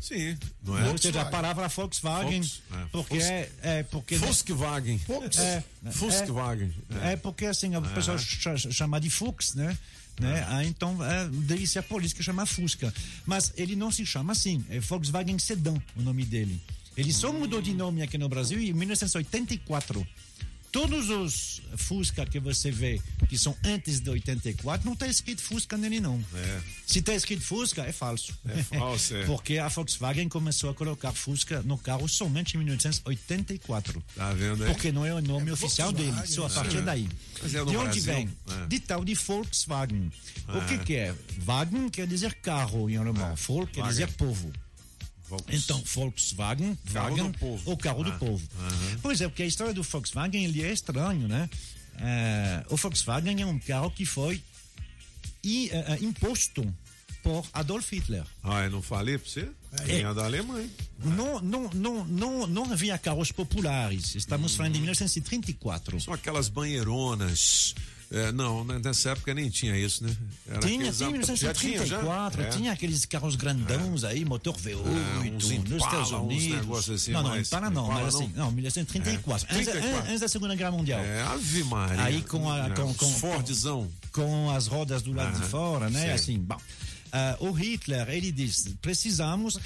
Sim, 0.00 0.36
não 0.62 0.78
é? 0.78 0.88
Ou 0.90 0.98
seja, 0.98 1.22
a 1.22 1.24
palavra 1.24 1.68
Volkswagen, 1.68 2.40
Volks- 2.42 2.60
é, 2.70 2.86
porque 2.92 3.16
é, 3.16 3.50
é 3.62 3.82
porque 3.82 4.16
Volkswagen. 4.16 5.00
É, 5.38 5.62
Volkswagen. 5.90 6.72
É, 7.02 7.12
é 7.12 7.16
porque 7.16 7.46
assim, 7.46 7.74
a 7.74 7.80
pessoa 7.80 8.16
ch- 8.18 8.72
chama 8.72 9.00
de 9.00 9.08
Fux, 9.10 9.54
né? 9.54 9.76
né? 10.20 10.46
Ah, 10.48 10.64
então, 10.64 10.98
é, 11.04 11.28
ser 11.66 11.78
a 11.80 11.82
polícia 11.82 12.16
que 12.16 12.22
chama 12.22 12.44
Fusca. 12.46 12.92
Mas 13.24 13.52
ele 13.56 13.74
não 13.74 13.90
se 13.90 14.04
chama 14.06 14.32
assim, 14.32 14.64
é 14.68 14.78
Volkswagen 14.80 15.38
Sedan 15.38 15.76
o 15.96 16.02
nome 16.02 16.24
dele. 16.24 16.60
Ele 16.96 17.12
só 17.12 17.32
mudou 17.32 17.60
de 17.60 17.74
nome 17.74 18.00
aqui 18.02 18.16
no 18.16 18.28
Brasil 18.28 18.58
em 18.60 18.72
1984. 18.72 20.06
Todos 20.76 21.08
os 21.08 21.62
Fusca 21.78 22.26
que 22.26 22.38
você 22.38 22.70
vê 22.70 23.00
que 23.30 23.38
são 23.38 23.56
antes 23.64 23.98
de 23.98 24.10
84, 24.10 24.84
não 24.84 24.92
está 24.92 25.06
escrito 25.06 25.40
Fusca 25.40 25.74
nele, 25.78 26.00
não. 26.00 26.22
É. 26.34 26.60
Se 26.86 26.98
está 26.98 27.14
escrito 27.14 27.42
Fusca, 27.42 27.82
é 27.82 27.92
falso. 27.92 28.34
É 28.46 28.62
falso, 28.62 29.16
é. 29.16 29.24
Porque 29.26 29.56
a 29.56 29.68
Volkswagen 29.68 30.28
começou 30.28 30.68
a 30.68 30.74
colocar 30.74 31.12
Fusca 31.12 31.62
no 31.62 31.78
carro 31.78 32.06
somente 32.06 32.54
em 32.56 32.58
1984. 32.58 34.02
Tá 34.14 34.32
vendo 34.34 34.64
aí? 34.64 34.70
Porque 34.70 34.92
não 34.92 35.04
é 35.06 35.14
o 35.14 35.22
nome 35.22 35.50
oficial 35.50 35.90
dele, 35.92 36.14
só 36.26 36.44
a 36.46 36.50
partir 36.50 36.76
É. 36.78 36.82
daí. 36.82 37.08
É 37.42 37.48
de 37.48 37.58
onde 37.58 37.76
Brasil? 37.76 38.02
vem? 38.02 38.28
É. 38.50 38.66
De 38.66 38.78
tal 38.80 39.02
de 39.02 39.14
Volkswagen. 39.14 40.12
O 40.48 40.58
É. 40.58 40.64
que, 40.66 40.78
que 40.84 40.94
é? 40.94 41.14
Wagen 41.38 41.88
quer 41.88 42.06
dizer 42.06 42.34
carro 42.34 42.90
em 42.90 42.98
alemão. 42.98 43.34
Volk 43.34 43.72
quer 43.72 43.86
dizer 43.88 44.08
povo. 44.12 44.52
Volks. 45.28 45.64
Então, 45.64 45.82
Volkswagen, 45.84 46.78
Carro 46.92 47.16
Wagen, 47.16 47.32
povo. 47.32 47.72
o 47.72 47.76
carro 47.76 48.02
Ah. 48.02 48.10
do 48.10 48.18
povo. 48.18 48.48
Aham. 48.60 48.98
Pois 49.02 49.20
é, 49.20 49.28
porque 49.28 49.42
a 49.42 49.46
história 49.46 49.74
do 49.74 49.82
Volkswagen 49.82 50.44
ele 50.44 50.62
é 50.62 50.72
estranho, 50.72 51.26
né? 51.26 51.48
É, 51.98 52.64
o 52.68 52.76
Volkswagen 52.76 53.40
é 53.42 53.46
um 53.46 53.58
carro 53.58 53.90
que 53.90 54.04
foi 54.04 54.42
i- 55.42 55.68
é, 55.70 55.94
é, 55.94 55.98
imposto 56.04 56.72
por 57.22 57.44
Adolf 57.52 57.90
Hitler. 57.92 58.24
Ah, 58.42 58.64
eu 58.64 58.70
não 58.70 58.82
falei 58.82 59.18
pra 59.18 59.28
você? 59.28 59.48
É 59.88 60.14
da 60.14 60.24
Alemanha. 60.24 60.68
Não, 61.04 61.40
não, 61.42 61.68
não, 61.74 62.04
não, 62.06 62.46
não 62.46 62.72
havia 62.72 62.96
carros 62.96 63.30
populares. 63.32 64.14
Estamos 64.14 64.54
falando 64.54 64.74
de 64.74 64.78
1934. 64.80 66.00
São 66.00 66.14
aquelas 66.14 66.48
banheironas 66.48 67.74
É, 68.08 68.30
não, 68.30 68.64
né, 68.64 68.80
nessa 68.84 69.10
época 69.10 69.34
nem 69.34 69.50
tinha 69.50 69.76
isso, 69.76 70.04
né? 70.04 70.16
Era 70.48 70.60
Tinha, 70.60 70.92
tinha, 70.92 71.10
em 71.10 71.18
ap- 71.20 71.34
já 71.36 71.52
tinha, 71.52 71.84
já? 71.84 71.98
1934, 71.98 72.42
É. 72.42 72.48
tinha 72.50 72.72
aqueles 72.72 73.04
carros 73.04 73.34
grandões 73.34 74.04
aí, 74.04 74.24
motor 74.24 74.54
V8, 74.56 75.26
É, 75.26 75.30
nos 75.30 75.50
Estados 75.50 76.12
Unidos. 76.12 76.88
assim, 76.88 77.10
não, 77.10 77.22
não, 77.24 77.30
mas- 77.30 77.48
Impala 77.48 77.68
não, 77.70 77.84
Impala 77.86 78.02
mas 78.04 78.14
assim, 78.14 78.32
não? 78.36 78.44
não, 78.46 78.52
1934, 78.52 79.48
É, 79.50 79.54
antes, 79.56 79.66
34. 79.72 80.08
antes 80.08 80.20
da 80.20 80.28
Segunda 80.28 80.54
Guerra 80.54 80.70
Mundial. 80.70 81.00
É, 81.00 81.22
Ave 81.22 81.64
Maria. 81.64 82.04
Aí 82.04 82.22
com 82.22 82.48
a 82.50 82.66
É, 82.66 82.70
com, 82.70 82.94
com, 82.94 83.12
Fordzão. 83.14 83.88
com 84.12 84.50
as 84.52 84.68
rodas 84.68 85.02
do 85.02 85.12
lado 85.12 85.40
de 85.40 85.46
fora, 85.48 85.90
né? 85.90 86.02
sei. 86.02 86.10
Assim, 86.12 86.38
bom. 86.38 86.56
Ah, 87.18 87.36
o 87.40 87.50
Hitler, 87.50 88.08
ele 88.10 88.30
disse, 88.30 88.70
precisamos. 88.82 89.56
o- 89.56 89.60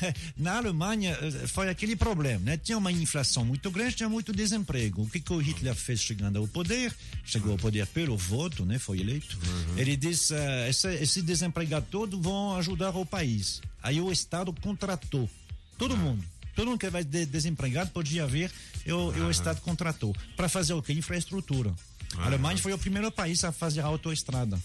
na 0.36 0.56
Alemanha 0.56 1.10
eh, 1.20 1.46
foi 1.46 1.68
aquele 1.68 1.94
problema, 1.94 2.42
né? 2.44 2.56
Tinha 2.56 2.78
uma 2.78 2.90
inflação 2.90 3.44
muito 3.44 3.70
grande, 3.70 3.96
tinha 3.96 4.08
muito 4.08 4.32
desemprego. 4.32 5.02
O 5.02 5.10
que, 5.10 5.20
que 5.20 5.32
o 5.32 5.38
Hitler 5.38 5.74
fez 5.74 6.00
chegando 6.00 6.38
ao 6.38 6.48
poder? 6.48 6.94
Chegou 7.24 7.52
ao 7.52 7.58
poder 7.58 7.86
pelo 7.88 8.16
voto, 8.16 8.64
né? 8.64 8.78
Foi 8.78 8.98
eleito. 9.00 9.36
Ele 9.76 9.94
disse: 9.96 10.34
ah, 10.34 10.68
esse, 10.70 10.88
esse 10.94 11.20
desempregado 11.20 11.86
todo 11.90 12.18
vão 12.20 12.56
ajudar 12.56 12.96
o 12.96 13.04
país. 13.04 13.60
Aí 13.82 14.00
o 14.00 14.10
Estado 14.10 14.50
contratou 14.62 15.28
todo 15.76 15.96
mundo. 15.96 16.24
Todo 16.54 16.68
mundo 16.68 16.78
que 16.80 16.88
vai 16.90 17.04
de- 17.04 17.26
desempregado 17.26 17.90
podia 17.90 18.26
vir 18.26 18.50
e 18.86 18.92
o, 18.92 19.14
e 19.16 19.20
o 19.20 19.30
Estado 19.30 19.60
contratou. 19.60 20.14
Para 20.36 20.48
fazer 20.48 20.72
o 20.72 20.82
quê? 20.82 20.92
Infraestrutura. 20.94 21.74
A 22.16 22.26
Alemanha 22.26 22.58
foi 22.58 22.72
o 22.72 22.78
primeiro 22.78 23.10
país 23.12 23.44
a 23.44 23.52
fazer 23.52 23.80
a 23.82 23.84
autoestrada. 23.86 24.58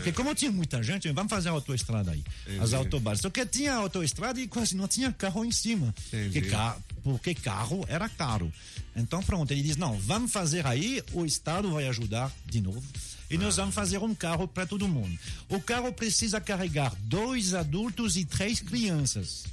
Porque 0.00 0.12
como 0.12 0.34
tinha 0.34 0.50
muita 0.50 0.82
gente, 0.82 1.10
vamos 1.12 1.30
fazer 1.30 1.48
a 1.48 1.52
autoestrada 1.52 2.10
aí. 2.12 2.22
As 2.46 2.52
Entendi. 2.54 2.74
autobares. 2.74 3.20
Só 3.20 3.30
que 3.30 3.44
tinha 3.46 3.74
autoestrada 3.74 4.40
e 4.40 4.48
quase 4.48 4.74
não 4.76 4.88
tinha 4.88 5.12
carro 5.12 5.44
em 5.44 5.52
cima. 5.52 5.94
Porque, 6.10 6.42
ca- 6.42 6.76
porque 7.02 7.34
carro 7.34 7.84
era 7.88 8.08
caro. 8.08 8.52
Então 8.96 9.22
pronto, 9.22 9.50
ele 9.52 9.62
diz, 9.62 9.76
não, 9.76 9.98
vamos 9.98 10.32
fazer 10.32 10.66
aí, 10.66 11.02
o 11.12 11.24
Estado 11.24 11.70
vai 11.70 11.86
ajudar 11.88 12.32
de 12.46 12.60
novo. 12.60 12.82
E 13.30 13.38
nós 13.38 13.56
vamos 13.56 13.74
fazer 13.74 13.98
um 13.98 14.14
carro 14.14 14.48
para 14.48 14.66
todo 14.66 14.88
mundo. 14.88 15.16
O 15.48 15.60
carro 15.60 15.92
precisa 15.92 16.40
carregar 16.40 16.92
dois 17.02 17.54
adultos 17.54 18.16
e 18.16 18.24
três 18.24 18.58
crianças. 18.60 19.44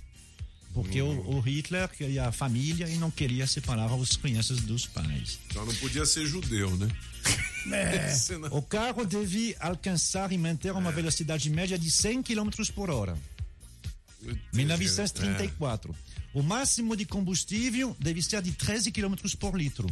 Porque 0.74 1.02
o, 1.02 1.08
o 1.38 1.40
Hitler 1.40 1.88
queria 1.90 2.28
a 2.28 2.32
família 2.32 2.88
e 2.88 2.98
não 2.98 3.10
queria 3.10 3.48
separar 3.48 3.92
as 3.94 4.16
crianças 4.16 4.60
dos 4.62 4.86
pais. 4.86 5.40
Só 5.52 5.66
não 5.66 5.74
podia 5.76 6.06
ser 6.06 6.26
judeu, 6.28 6.76
né? 6.78 6.88
Senão- 8.16 8.50
O 8.52 8.62
carro 8.62 9.06
deve 9.06 9.56
alcançar 9.60 10.32
e 10.32 10.38
manter 10.38 10.72
uma 10.72 10.92
velocidade 10.92 11.50
média 11.50 11.78
de 11.78 11.90
100 11.92 12.24
km 12.24 12.50
por 12.74 12.90
hora. 12.90 13.18
1934. 14.54 15.96
O 16.34 16.44
máximo 16.44 16.96
de 16.96 17.06
combustível 17.06 17.96
deve 18.00 18.22
ser 18.22 18.42
de 18.42 18.52
13 18.52 18.92
km 18.92 19.16
por 19.40 19.56
litro. 19.58 19.88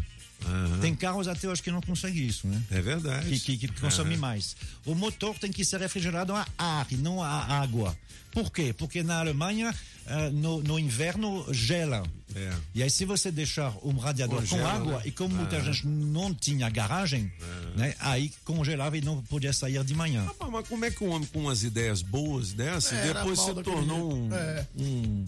Aham. 0.45 0.79
Tem 0.81 0.93
carros 0.95 1.27
até 1.27 1.47
hoje 1.47 1.61
que 1.61 1.71
não 1.71 1.81
conseguem 1.81 2.25
isso, 2.27 2.45
né? 2.47 2.61
É 2.69 2.81
verdade. 2.81 3.29
Que, 3.39 3.57
que, 3.57 3.67
que 3.67 3.79
consomem 3.79 4.13
Aham. 4.13 4.21
mais. 4.21 4.55
O 4.85 4.93
motor 4.93 5.37
tem 5.39 5.51
que 5.51 5.63
ser 5.63 5.79
refrigerado 5.79 6.33
a 6.33 6.45
ar 6.57 6.87
e 6.91 6.97
não 6.97 7.21
a 7.23 7.29
água. 7.29 7.97
Por 8.35 8.51
quê? 8.51 8.71
Porque 8.77 9.01
na 9.01 9.19
Alemanha, 9.19 9.73
ah, 10.05 10.29
no, 10.29 10.61
no 10.61 10.77
inverno, 10.77 11.45
gela. 11.51 12.03
É. 12.35 12.53
E 12.75 12.83
aí, 12.83 12.89
se 12.89 13.05
você 13.05 13.31
deixar 13.31 13.73
um 13.81 13.97
radiador 13.97 14.39
Congela, 14.41 14.61
com 14.61 14.67
água, 14.67 14.97
né? 14.97 15.01
e 15.05 15.11
como 15.11 15.33
muita 15.33 15.55
Ah. 15.55 15.61
gente 15.61 15.87
não 15.87 16.33
tinha 16.33 16.69
garagem, 16.69 17.31
né, 17.77 17.95
aí 17.99 18.29
congelava 18.43 18.97
e 18.97 19.01
não 19.01 19.21
podia 19.23 19.53
sair 19.53 19.81
de 19.85 19.93
manhã. 19.95 20.25
Ah, 20.39 20.47
mas 20.51 20.67
como 20.67 20.83
é 20.83 20.91
que 20.91 21.01
um 21.01 21.11
homem 21.11 21.27
com 21.31 21.39
umas 21.39 21.63
ideias 21.63 22.01
boas 22.01 22.51
dessas 22.51 22.91
Era 22.91 23.19
depois 23.21 23.39
se 23.39 23.53
tornou 23.63 24.13
um. 24.13 24.33
É. 24.35 24.67
um, 24.77 25.25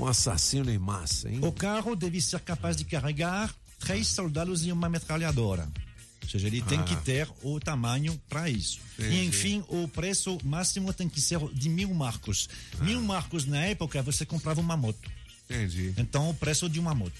um 0.00 0.06
assassino 0.06 0.70
em 0.70 0.78
massa, 0.78 1.28
hein? 1.30 1.40
O 1.42 1.52
carro 1.52 1.94
deve 1.94 2.20
ser 2.22 2.40
capaz 2.40 2.74
de 2.74 2.84
carregar 2.86 3.54
três 3.78 4.08
soldados 4.08 4.64
e 4.64 4.72
uma 4.72 4.88
metralhadora. 4.88 5.68
Ou 6.26 6.30
seja, 6.30 6.46
ele 6.48 6.60
tem 6.62 6.78
Ah. 6.80 6.82
que 6.82 6.96
ter 6.96 7.28
o 7.42 7.58
tamanho 7.60 8.20
para 8.28 8.50
isso. 8.50 8.78
Entendi. 8.98 9.14
E, 9.16 9.24
enfim, 9.26 9.64
o 9.68 9.86
preço 9.88 10.38
máximo 10.44 10.92
tem 10.92 11.08
que 11.08 11.20
ser 11.20 11.38
de 11.54 11.68
mil 11.68 11.94
marcos. 11.94 12.48
Mil 12.80 13.00
marcos 13.00 13.46
na 13.46 13.64
época 13.64 14.02
você 14.02 14.26
comprava 14.26 14.60
uma 14.60 14.76
moto. 14.76 15.08
Entendi. 15.48 15.94
Então, 15.96 16.28
o 16.30 16.34
preço 16.34 16.68
de 16.68 16.80
uma 16.80 16.94
moto. 16.94 17.14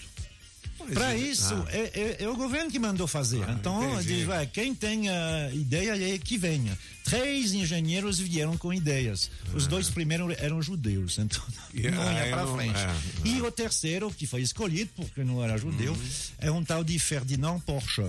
Para 0.93 1.15
é- 1.15 1.19
isso, 1.19 1.55
ah. 1.55 1.67
é, 1.73 1.91
é- 2.21 2.25
é 2.25 2.29
o 2.29 2.37
governo 2.37 2.71
que 2.71 2.79
mandou 2.79 3.07
fazer. 3.09 3.49
então, 3.49 3.95
entendi. 3.95 4.17
diz, 4.19 4.27
vai, 4.27 4.47
quem 4.47 4.75
tem 4.75 5.09
a 5.09 5.51
ideia 5.53 6.15
é 6.15 6.19
que 6.19 6.37
venha. 6.37 6.79
Três 7.03 7.53
engenheiros 7.55 8.19
vieram 8.19 8.57
com 8.59 8.73
ideias. 8.73 9.31
Os 9.55 9.67
dois 9.67 9.89
primeiros 9.89 10.37
eram 10.39 10.61
judeus, 10.61 11.19
então 11.19 11.43
E 11.73 11.91
não 11.91 12.13
ia 12.13 12.29
para 12.31 12.45
não- 12.45 12.55
frente. 12.57 12.79
é, 12.79 12.95
E 13.29 13.41
o 13.41 13.51
terceiro, 13.51 14.11
que 14.13 14.27
foi 14.27 14.43
escolhido 14.43 14.91
porque 14.97 15.25
não 15.25 15.43
era 15.43 15.57
judeu, 15.57 15.93
Uhum. 15.93 16.09
é 16.39 16.51
um 16.51 16.63
tal 16.65 16.85
de 16.85 16.99
Ferdinand 16.99 17.59
Porsche. 17.61 18.05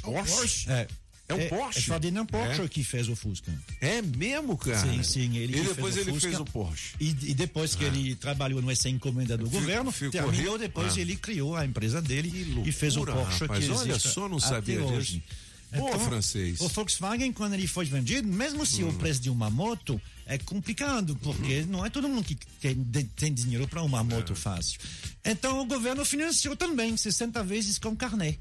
Porsche? 0.00 0.70
É. 0.70 0.86
É 1.30 1.34
o 1.34 1.48
Porsche? 1.50 1.78
É 1.80 1.82
Ferdinand 1.82 2.24
Porsche 2.24 2.62
É? 2.62 2.68
que 2.68 2.82
fez 2.82 3.06
o 3.08 3.14
Fusca. 3.14 3.52
É 3.82 4.00
mesmo, 4.00 4.56
cara? 4.56 4.80
Sim, 4.80 5.02
sim. 5.02 5.36
Ele 5.36 5.58
e 5.58 5.62
depois 5.62 5.94
fez 5.94 6.06
ele 6.06 6.14
Fusca. 6.14 6.28
fez 6.28 6.40
o 6.40 6.44
Porsche. 6.46 6.94
E, 6.98 7.08
e 7.10 7.34
depois 7.34 7.74
que 7.74 7.84
ele 7.84 8.14
trabalhou 8.14 8.62
nessa 8.62 8.88
encomenda 8.88 9.36
do 9.36 9.44
Fico- 9.44 9.60
governo, 9.60 9.92
fico 9.92 10.10
terminou, 10.10 10.52
rico. 10.54 10.58
depois 10.58 10.96
Ah. 10.96 11.00
ele 11.00 11.16
criou 11.16 11.54
a 11.54 11.66
empresa 11.66 12.00
dele 12.00 12.62
e 12.64 12.72
fez 12.72 12.96
o 12.96 13.00
loucura, 13.00 13.24
Porsche 13.26 13.40
rapaz, 13.44 13.64
que 13.66 13.70
olha 13.70 13.98
só, 13.98 14.26
não 14.26 14.40
sabia 14.40 14.82
hoje. 14.82 15.18
disso. 15.18 15.48
Pô, 15.76 15.98
francês. 15.98 16.62
O 16.62 16.68
Volkswagen, 16.68 17.30
quando 17.30 17.52
ele 17.52 17.66
foi 17.66 17.84
vendido, 17.84 18.26
mesmo 18.26 18.64
se 18.64 18.82
Hum. 18.82 18.88
o 18.88 18.92
preço 18.94 19.20
de 19.20 19.28
uma 19.28 19.50
moto 19.50 20.00
é 20.24 20.38
complicado, 20.38 21.14
porque 21.16 21.60
não 21.68 21.84
é 21.84 21.90
todo 21.90 22.08
mundo 22.08 22.24
que 22.24 22.36
tem, 22.58 22.74
tem 23.14 23.34
dinheiro 23.34 23.68
para 23.68 23.82
uma 23.82 24.00
É. 24.00 24.02
moto 24.02 24.34
fácil. 24.34 24.80
Então 25.22 25.60
o 25.60 25.66
governo 25.66 26.06
financiou 26.06 26.56
também 26.56 26.96
60 26.96 27.44
vezes 27.44 27.78
com 27.78 27.94
carnê. 27.94 28.38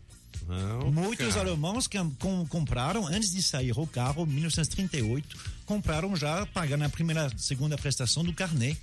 Não, 0.48 0.91
Muitos 0.91 1.36
cara. 1.36 1.49
alemães 1.49 1.88
que 1.88 1.98
com- 2.19 2.45
compraram, 2.48 3.06
antes 3.06 3.32
de 3.32 3.44
sair 3.44 3.72
o 3.78 3.86
carro, 3.86 4.24
em 4.24 4.28
1938, 4.34 5.38
compraram 5.65 6.15
já 6.15 6.45
pagando 6.48 6.84
a 6.86 6.90
primeira, 6.90 7.30
segunda 7.38 7.78
prestação 7.78 8.24
do 8.24 8.34
carnê. 8.34 8.78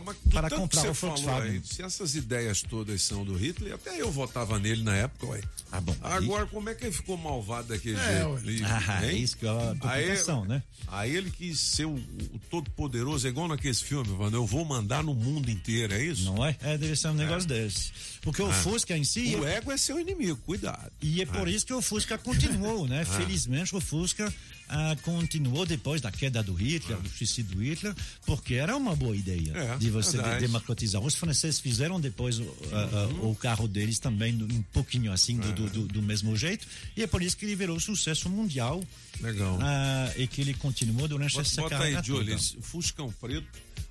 Pô, 0.00 0.30
para 0.30 0.50
comprar 0.50 0.88
o 0.90 0.92
Volkswagen. 0.94 1.50
aí, 1.52 1.62
se 1.64 1.82
essas 1.82 2.14
ideias 2.14 2.62
todas 2.62 3.00
são 3.02 3.24
do 3.24 3.34
Hitler, 3.36 3.74
até 3.74 4.00
eu 4.00 4.10
votava 4.10 4.58
nele 4.58 4.82
na 4.82 4.94
época, 4.96 5.26
ué. 5.26 5.40
Ah, 5.70 5.80
bom. 5.80 5.94
Agora, 6.02 6.46
como 6.46 6.68
é 6.68 6.74
que 6.74 6.84
ele 6.84 6.92
ficou 6.92 7.16
malvado 7.16 7.68
daquele 7.68 7.96
É, 7.96 8.22
jeito? 8.24 8.50
E- 8.50 8.64
Ah, 8.64 9.06
hein? 9.10 9.22
isso 9.22 9.36
que 9.36 9.46
é 9.46 9.48
a 9.50 9.74
aí, 9.90 10.08
né? 10.48 10.62
Aí 10.88 11.16
ele 11.16 11.30
quis 11.30 11.58
ser 11.58 11.86
o, 11.86 11.94
o 11.94 12.40
todo-poderoso, 12.50 13.26
é 13.26 13.30
igual 13.30 13.48
naqueles 13.48 13.80
filmes, 13.80 14.10
Wanda, 14.12 14.36
eu 14.36 14.46
vou 14.46 14.64
mandar 14.64 15.02
no 15.02 15.14
mundo 15.14 15.50
inteiro, 15.50 15.94
é 15.94 16.02
isso? 16.04 16.24
Não 16.24 16.44
é? 16.44 16.56
É, 16.60 16.76
deve 16.78 16.94
ser 16.96 17.08
um 17.08 17.14
negócio 17.14 17.48
desse. 17.48 17.92
Porque 18.20 18.42
o 18.42 18.48
Ah. 18.48 18.52
Fusca 18.52 18.96
em 18.96 19.04
si. 19.04 19.34
O 19.36 19.46
ego 19.46 19.70
é 19.72 19.76
seu 19.76 19.98
inimigo, 19.98 20.36
cuidado. 20.44 20.90
E 21.02 21.20
é 21.22 21.26
por 21.26 21.46
Ah. 21.46 21.50
isso 21.50 21.66
que 21.66 21.72
o 21.72 21.82
Fusca 21.82 22.16
continuou, 22.18 22.86
né? 22.86 23.02
Ah. 23.02 23.04
Felizmente 23.04 23.74
o 23.74 23.80
Fusca 23.80 24.32
ah, 24.68 24.96
continuou 25.02 25.66
depois 25.66 26.00
da 26.00 26.10
queda 26.10 26.42
do 26.42 26.54
Hitler, 26.54 26.98
do 26.98 27.08
suicídio 27.08 27.56
do 27.56 27.62
Hitler, 27.62 27.94
porque 28.26 28.54
era 28.54 28.76
uma 28.76 28.96
boa 28.96 29.14
ideia 29.16 29.52
É, 29.54 29.76
de 29.76 29.90
você 29.90 30.16
de- 30.22 30.38
democratizar. 30.40 31.02
Os 31.02 31.14
franceses 31.14 31.60
fizeram 31.60 32.00
depois 32.00 32.38
o, 32.38 32.56
ah, 32.72 33.08
o 33.26 33.34
carro 33.34 33.68
deles 33.68 33.98
também 33.98 34.34
um 34.42 34.62
pouquinho 34.72 35.12
assim, 35.12 35.36
do, 35.38 35.52
do, 35.52 35.70
do- 35.70 35.86
do 35.88 36.02
mesmo 36.02 36.36
jeito, 36.36 36.66
e 36.96 37.02
é 37.02 37.06
por 37.06 37.22
isso 37.22 37.36
que 37.36 37.44
ele 37.44 37.54
virou 37.56 37.78
sucesso 37.78 38.28
mundial. 38.30 38.82
Legal. 39.20 39.58
ah, 39.62 40.12
e 40.16 40.26
que 40.26 40.40
ele 40.40 40.54
continuou 40.54 41.06
durante 41.06 41.34
Bota, 41.34 41.46
essa 41.48 41.60
bota 41.62 41.76
carreira 41.78 42.00
aí, 42.00 42.04
Júlio, 42.06 42.24
toda. 42.24 42.36
esse 42.36 42.56
Fuscão 42.60 43.12
Preto, 43.20 43.46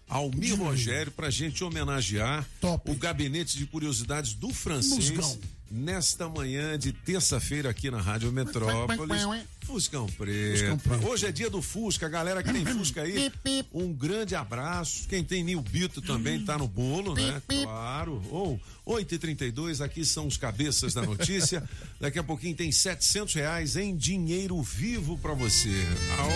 Almir 0.09 0.55
Rogério, 0.59 1.11
pra 1.11 1.29
gente 1.29 1.63
homenagear 1.63 2.45
o 2.85 2.93
gabinete 2.95 3.57
de 3.57 3.65
curiosidades 3.65 4.33
do 4.33 4.53
francês 4.53 5.09
Musgão. 5.11 5.39
Nesta 5.73 6.29
manhã 6.29 6.77
de 6.77 6.93
terça-feira 6.93 7.71
aqui 7.71 7.89
na 7.89 7.99
Rádio 7.99 8.31
Metrópolis. 8.31 9.23
Fuscão 9.65 10.05
Preto. 10.05 10.51
Fuscão 10.51 10.77
Preto. 10.77 11.07
Hoje 11.07 11.25
é 11.25 11.31
dia 11.31 11.49
do 11.49 11.63
Fusca, 11.63 12.07
galera 12.07 12.43
que 12.43 12.53
tem 12.53 12.63
Fusca 12.63 13.01
aí, 13.01 13.31
um 13.73 13.91
grande 13.91 14.35
abraço. 14.35 15.07
Quem 15.07 15.23
tem 15.23 15.43
Nil 15.43 15.61
Bito 15.61 15.99
também 15.99 16.45
tá 16.45 16.59
no 16.59 16.67
bolo, 16.67 17.15
né? 17.15 17.41
Claro. 17.47 18.21
Ou 18.29 18.61
8h32, 18.85 19.83
aqui 19.83 20.05
são 20.05 20.27
os 20.27 20.37
cabeças 20.37 20.93
da 20.93 21.01
notícia. 21.01 21.67
Daqui 21.99 22.19
a 22.19 22.23
pouquinho 22.23 22.55
tem 22.55 22.71
700 22.71 23.33
reais 23.33 23.75
em 23.75 23.95
dinheiro 23.95 24.61
vivo 24.61 25.17
pra 25.17 25.33
você. 25.33 25.87
Au. 26.19 26.29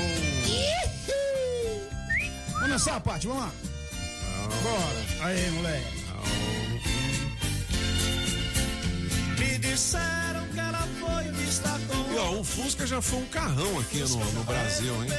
Vamos 2.53 2.69
dançar, 2.69 2.99
Paty, 3.01 3.27
vamos 3.27 3.43
lá. 3.43 3.53
Bora. 4.63 5.27
Aí, 5.27 5.51
moleque. 5.51 5.97
Me 9.57 9.71
disseram 9.71 10.47
que 10.53 10.59
ela 10.59 10.87
foi 10.99 11.31
vista 11.31 11.69
com 11.87 12.13
E 12.13 12.17
ó, 12.17 12.39
o 12.39 12.43
Fusca 12.43 12.85
já 12.85 13.01
foi 13.01 13.17
um 13.17 13.25
carrão 13.25 13.79
aqui 13.79 13.97
no, 14.01 14.33
no 14.33 14.43
Brasil, 14.43 14.93
hein? 15.03 15.09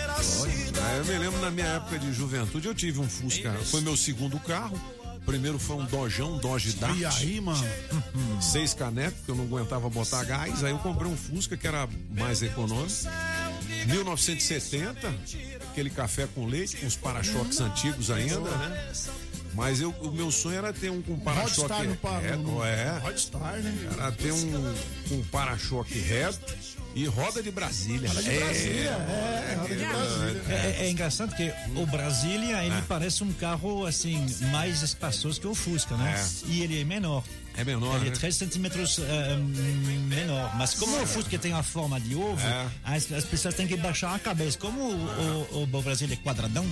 Ah, 0.80 0.96
eu 0.96 1.04
me 1.06 1.18
lembro 1.18 1.40
na 1.40 1.50
minha 1.50 1.66
época 1.66 1.98
de 1.98 2.12
juventude, 2.12 2.68
eu 2.68 2.74
tive 2.74 3.00
um 3.00 3.08
Fusca, 3.08 3.52
foi 3.64 3.80
meu 3.80 3.96
segundo 3.96 4.38
carro. 4.38 4.80
Primeiro 5.26 5.58
foi 5.58 5.76
um 5.76 5.84
Dojão, 5.86 6.34
um 6.34 6.38
Dodge 6.38 6.74
Dart. 6.74 6.96
E 6.96 7.04
aí, 7.04 7.40
mano? 7.40 7.62
Seis 8.40 8.74
canecos, 8.74 9.18
que 9.26 9.30
eu 9.30 9.34
não 9.34 9.44
aguentava 9.44 9.90
botar 9.90 10.22
gás. 10.24 10.62
Aí 10.62 10.70
eu 10.70 10.78
comprei 10.78 11.10
um 11.10 11.16
Fusca 11.16 11.56
que 11.56 11.66
era 11.66 11.88
mais 12.16 12.40
econômico. 12.40 12.88
1970, 13.86 15.14
aquele 15.70 15.90
café 15.90 16.28
com 16.32 16.46
leite, 16.46 16.76
com 16.76 16.86
os 16.86 16.96
para-choques 16.96 17.60
antigos 17.60 18.10
ainda, 18.10 18.38
né? 18.38 18.92
Mas 19.58 19.80
eu, 19.80 19.90
o 19.90 20.12
meu 20.12 20.30
sonho 20.30 20.56
era 20.56 20.72
ter 20.72 20.88
um 20.90 21.02
com 21.02 21.18
para-choque 21.18 21.60
Rodstar 21.62 21.84
no 21.84 21.96
par- 21.96 22.22
reto. 22.22 22.38
no- 22.38 22.64
É, 22.64 22.98
Rodstar, 23.00 23.56
né? 23.56 23.88
era 23.92 24.12
ter 24.12 24.32
um, 24.32 24.74
um 25.10 25.22
para-choque 25.24 25.98
reto 25.98 26.54
E 26.94 27.04
roda 27.06 27.42
de 27.42 27.50
Brasília. 27.50 28.08
Roda 28.08 28.22
de 28.22 28.30
Brasília, 28.38 28.90
é, 28.90 29.54
roda 29.56 29.74
de 29.76 29.84
Brasília. 29.84 30.42
É, 30.48 30.86
é 30.86 30.90
engraçado 30.90 31.34
que 31.36 31.52
o 31.76 31.86
Brasília, 31.86 32.64
ele 32.64 32.78
É. 32.78 32.82
parece 32.88 33.22
um 33.22 33.32
carro, 33.32 33.84
assim, 33.84 34.24
mais 34.50 34.82
espaçoso 34.82 35.40
que 35.40 35.46
o 35.46 35.54
Fusca, 35.54 35.96
né? 35.96 36.14
É. 36.18 36.48
E 36.50 36.62
ele 36.62 36.80
é 36.80 36.84
menor. 36.84 37.22
É 37.58 37.64
menor, 37.64 37.96
Ele 37.96 38.10
né? 38.10 38.16
é 38.16 38.18
3 38.18 38.34
centímetros 38.36 39.00
menor. 40.08 40.54
Mas 40.56 40.74
como 40.74 40.96
o 41.02 41.06
Fusca 41.06 41.38
tem 41.38 41.52
a 41.52 41.62
forma 41.62 42.00
de 42.00 42.14
ovo, 42.14 42.40
É. 42.46 42.66
as, 42.84 43.10
as 43.12 43.24
pessoas 43.24 43.54
têm 43.54 43.66
que 43.66 43.76
baixar 43.76 44.14
a 44.14 44.18
cabeça. 44.18 44.56
Como 44.58 44.80
o, 44.80 45.46
o, 45.54 45.62
o 45.76 45.82
Brasília 45.82 46.14
é 46.14 46.16
quadradão, 46.16 46.64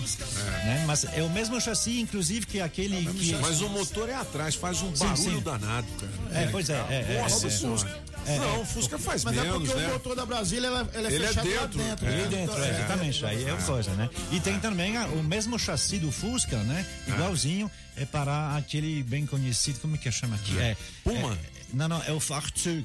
né? 0.64 0.84
Mas 0.86 1.04
é 1.04 1.22
o 1.22 1.30
mesmo 1.30 1.60
chassi, 1.60 2.00
inclusive, 2.00 2.46
que 2.46 2.60
aquele 2.60 3.04
que... 3.12 3.34
Mas 3.36 3.60
o 3.60 3.68
motor 3.68 4.08
é 4.08 4.14
atrás, 4.14 4.54
faz 4.54 4.80
um 4.82 4.94
Sim, 4.94 5.04
barulho 5.06 5.16
sim. 5.38 5.40
danado, 5.40 5.86
cara. 5.98 6.40
É, 6.42 6.46
pois 6.50 6.70
é, 6.70 6.74
é, 6.88 7.14
é, 7.16 7.20
Nossa 7.22 7.46
é, 7.46 7.48
é. 7.48 7.50
senhora. 7.52 8.00
É, 8.26 8.38
Não, 8.38 8.56
é. 8.56 8.58
o 8.58 8.64
Fusca 8.64 8.98
faz 8.98 9.22
Mas 9.24 9.36
é 9.38 9.42
menos, 9.42 9.58
porque 9.68 9.74
né? 9.80 9.88
o 9.88 9.92
motor 9.92 10.16
da 10.16 10.26
Brasília 10.26 10.66
ele 10.68 10.76
é, 10.76 10.80
ele 10.98 11.06
é 11.06 11.12
Ele 11.12 11.24
é 11.24 11.28
fechado 11.28 11.44
dentro. 11.48 11.78
lá 11.78 11.84
dentro. 11.84 12.06
É. 12.06 12.10
né? 12.10 12.16
Ali 12.22 12.28
dentro, 12.28 12.62
é, 12.62 12.70
exatamente. 12.70 13.26
Aí 13.26 13.44
é 13.44 13.52
coisa, 13.66 13.90
né? 13.92 14.10
E 14.32 14.40
tem 14.40 14.58
também 14.58 14.96
a- 14.96 15.06
o 15.06 15.22
mesmo 15.22 15.58
chassi 15.58 15.98
do 15.98 16.10
Fusca, 16.10 16.56
né? 16.58 16.84
Igualzinho, 17.06 17.70
é 17.96 18.04
para 18.04 18.56
aquele 18.56 19.02
bem 19.02 19.26
conhecido, 19.26 19.80
como 19.80 19.94
é 19.96 19.98
que 19.98 20.10
chama 20.12 20.36
aqui? 20.36 20.58
É, 20.58 20.76
Puma? 21.02 21.34
é- 21.34 21.38
não, 21.72 21.88
não, 21.88 22.02
é 22.02 22.12
o 22.12 22.20
Fahrzeug. 22.20 22.84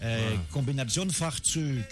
É, 0.00 0.38
Combinação 0.50 1.04
Fahrzeug. 1.12 1.84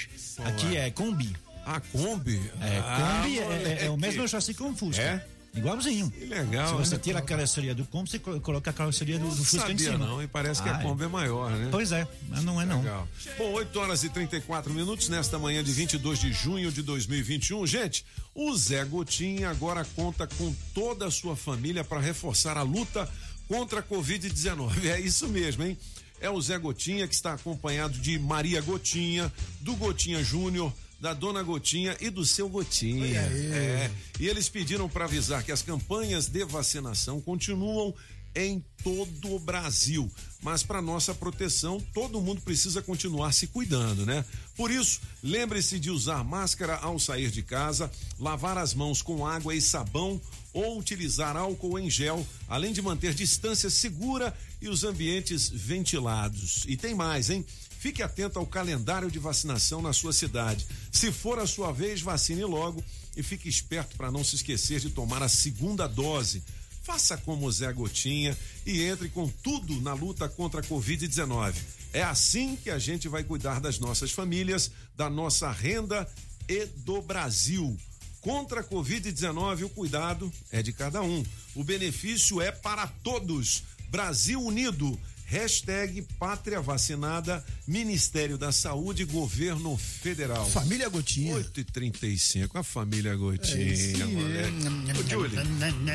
Aqui 0.45 0.77
é 0.77 0.91
Kombi. 0.91 1.35
Ah, 1.67 1.81
Kombi? 1.93 2.41
É, 2.61 2.79
Ah, 2.83 3.21
Kombi 3.23 3.39
é- 3.39 3.43
é, 3.83 3.85
é 3.87 3.91
o 3.91 3.97
mesmo 3.97 4.27
chassi 4.27 4.55
o 4.71 4.75
Fusca. 4.77 5.03
É? 5.03 5.27
Igualzinho. 5.55 6.11
Que 6.11 6.27
legal, 6.27 6.69
Se 6.69 6.75
você 6.87 6.95
né? 6.97 7.01
tira 7.03 7.19
a 7.19 7.23
carroceria 7.23 7.75
do 7.75 7.85
Kombi, 7.87 8.09
você 8.11 8.19
co- 8.19 8.39
coloca 8.41 8.71
a 8.71 8.73
carroceria 8.73 9.19
do, 9.19 9.29
do 9.29 9.35
Não 9.37 9.45
Fusca 9.45 9.73
em 9.73 9.79
cima. 9.79 9.99
não, 9.99 10.23
e 10.23 10.27
parece 10.29 10.63
que 10.63 10.69
Ah, 10.69 10.77
a 10.77 10.83
Kombi 10.83 11.05
é 11.05 11.09
maior, 11.09 11.51
né? 11.51 11.69
Pois 11.71 11.91
é, 11.91 12.07
mas 12.29 12.45
não 12.45 12.61
é 12.61 12.67
não. 12.67 12.79
Legal. 12.81 13.09
Bom, 13.37 13.53
8 13.53 13.79
horas 13.81 14.05
e 14.05 14.09
34 14.11 14.73
minutos 14.73 15.09
nesta 15.09 15.39
manhã 15.39 15.65
de 15.65 15.73
22 15.73 16.19
de 16.21 16.33
junho 16.33 16.71
de 16.71 16.83
2021. 16.83 17.67
Gente, 17.67 18.05
o 18.35 18.55
Zé 18.57 18.85
Gotinha 18.85 19.51
agora 19.51 19.85
conta 19.97 20.27
com 20.27 20.55
toda 20.75 21.07
a 21.07 21.11
sua 21.11 21.35
família 21.35 21.83
para 21.83 21.99
reforçar 22.01 22.57
a 22.57 22.63
luta 22.63 23.09
contra 23.49 23.81
a 23.81 23.83
Covid-19. 23.83 24.85
É 24.87 25.01
isso 25.01 25.27
mesmo, 25.29 25.65
hein? 25.65 25.77
É 26.21 26.29
o 26.29 26.41
Zé 26.41 26.59
Gotinha 26.59 27.07
que 27.09 27.15
está 27.15 27.33
acompanhado 27.35 27.97
de 27.99 28.19
Maria 28.19 28.61
Gotinha, 28.61 29.33
do 29.61 29.75
Gotinha 29.77 30.23
Júnior, 30.23 30.73
da 31.01 31.15
Dona 31.15 31.43
Gotinha 31.43 31.97
e 32.01 32.11
do 32.11 32.25
seu 32.25 32.49
Gotinha. 32.49 33.21
É. 33.21 33.91
E 34.19 34.27
eles 34.27 34.49
pediram 34.49 34.89
para 34.89 35.05
avisar 35.05 35.43
que 35.43 35.53
as 35.53 35.63
campanhas 35.63 36.27
de 36.27 36.45
vacinação 36.45 37.21
continuam 37.21 37.95
em 38.35 38.65
todo 38.85 39.35
o 39.35 39.39
Brasil. 39.39 40.11
Mas 40.41 40.63
para 40.63 40.81
nossa 40.81 41.13
proteção, 41.15 41.81
todo 41.93 42.21
mundo 42.21 42.41
precisa 42.41 42.81
continuar 42.81 43.33
se 43.33 43.49
cuidando, 43.49 44.07
né? 44.07 44.25
Por 44.57 44.71
isso, 44.71 45.01
lembre-se 45.23 45.81
de 45.81 45.91
usar 45.91 46.23
máscara 46.23 46.77
ao 46.77 46.99
sair 46.99 47.31
de 47.31 47.43
casa, 47.43 47.91
lavar 48.19 48.57
as 48.57 48.75
mãos 48.75 49.03
com 49.03 49.27
água 49.27 49.55
e 49.55 49.61
sabão 49.61 50.21
ou 50.53 50.79
utilizar 50.79 51.37
álcool 51.37 51.79
em 51.79 51.91
gel, 51.91 52.25
além 52.49 52.73
de 52.73 52.81
manter 52.81 53.15
distância 53.15 53.69
segura 53.69 54.35
e 54.61 54.69
os 54.69 54.85
ambientes 54.85 55.49
ventilados. 55.49 56.65
E 56.69 56.77
tem 56.77 56.95
mais, 56.95 57.31
hein? 57.31 57.45
Fique 57.79 58.03
atento 58.03 58.41
ao 58.41 58.47
calendário 58.47 59.09
de 59.09 59.21
vacinação 59.21 59.81
na 59.81 59.93
sua 59.93 60.13
cidade. 60.13 60.67
Se 60.91 61.13
for 61.13 61.39
a 61.39 61.47
sua 61.47 61.71
vez, 61.73 62.03
vacine 62.03 62.45
logo 62.45 62.85
e 63.17 63.23
fique 63.23 63.49
esperto 63.49 63.97
para 63.97 64.11
não 64.11 64.25
se 64.25 64.35
esquecer 64.35 64.81
de 64.81 64.91
tomar 64.91 65.23
a 65.23 65.29
segunda 65.29 65.87
dose. 65.87 66.43
Faça 66.83 67.17
como 67.17 67.47
o 67.47 67.53
Zé 67.53 67.73
Gotinha 67.73 68.37
e 68.67 68.83
entre 68.83 69.09
com 69.09 69.29
tudo 69.29 69.81
na 69.81 69.95
luta 69.95 70.29
contra 70.29 70.61
a 70.61 70.65
Covid-19. 70.65 71.55
É 71.93 72.03
assim 72.03 72.57
que 72.57 72.69
a 72.69 72.81
gente 72.81 73.07
vai 73.09 73.23
cuidar 73.23 73.61
das 73.61 73.79
nossas 73.79 74.11
famílias, 74.11 74.73
da 74.97 75.09
nossa 75.09 75.51
renda 75.53 76.09
e 76.49 76.67
do 76.67 77.01
Brasil. 77.01 77.79
Contra 78.21 78.63
a 78.63 78.65
Covid-19, 78.65 79.67
o 79.67 79.69
cuidado 79.69 80.33
é 80.51 80.63
de 80.63 80.73
cada 80.73 81.01
um. 81.01 81.25
O 81.55 81.63
benefício 81.63 82.43
é 82.43 82.51
para 82.51 82.89
todos. 82.89 83.63
Brasil 83.89 84.43
Unido. 84.43 84.99
Hashtag 85.31 86.01
Pátria 86.19 86.59
Vacinada, 86.63 87.45
Ministério 87.67 88.39
da 88.39 88.51
Saúde, 88.51 89.05
Governo 89.05 89.77
Federal. 89.77 90.49
Família 90.49 90.89
Gotinha. 90.89 91.35
8 91.37 91.61
e 91.61 91.65
35 91.65 92.57
a 92.57 92.63
família 92.65 93.11
É 93.13 93.17
Gotinha, 93.17 93.59
aí. 93.75 94.15
moleque. 94.15 94.99
Ô, 94.99 95.09
Júlio, 95.11 95.39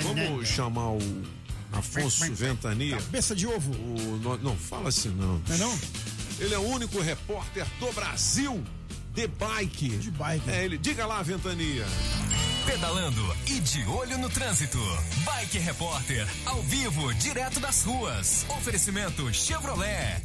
vamos 0.03 0.47
chamar 0.47 0.91
o 0.91 0.99
Afonso 1.71 2.31
Ventania? 2.31 2.97
Cabeça 2.97 3.35
de 3.35 3.47
ovo. 3.47 3.71
O, 3.73 4.17
no- 4.17 4.37
não, 4.37 4.55
fala 4.55 4.89
assim 4.89 5.09
não. 5.09 5.39
Não 5.47 5.55
é 5.55 5.57
não? 5.57 5.79
Ele 6.39 6.53
é 6.53 6.59
o 6.59 6.67
único 6.67 7.01
repórter 7.01 7.65
do 7.79 7.91
Brasil 7.91 8.63
de 9.13 9.27
bike. 9.27 9.89
De 9.89 10.11
bike. 10.11 10.49
É 10.49 10.65
ele. 10.65 10.77
Diga 10.77 11.05
lá, 11.05 11.21
Ventania. 11.21 11.85
Pedalando 12.65 13.37
e 13.47 13.59
de 13.59 13.85
olho 13.85 14.17
no 14.17 14.29
trânsito. 14.29 14.79
Bike 15.25 15.59
Repórter, 15.59 16.27
ao 16.45 16.61
vivo, 16.63 17.13
direto 17.15 17.59
das 17.59 17.83
ruas. 17.83 18.45
Oferecimento 18.49 19.31
Chevrolet. 19.33 20.21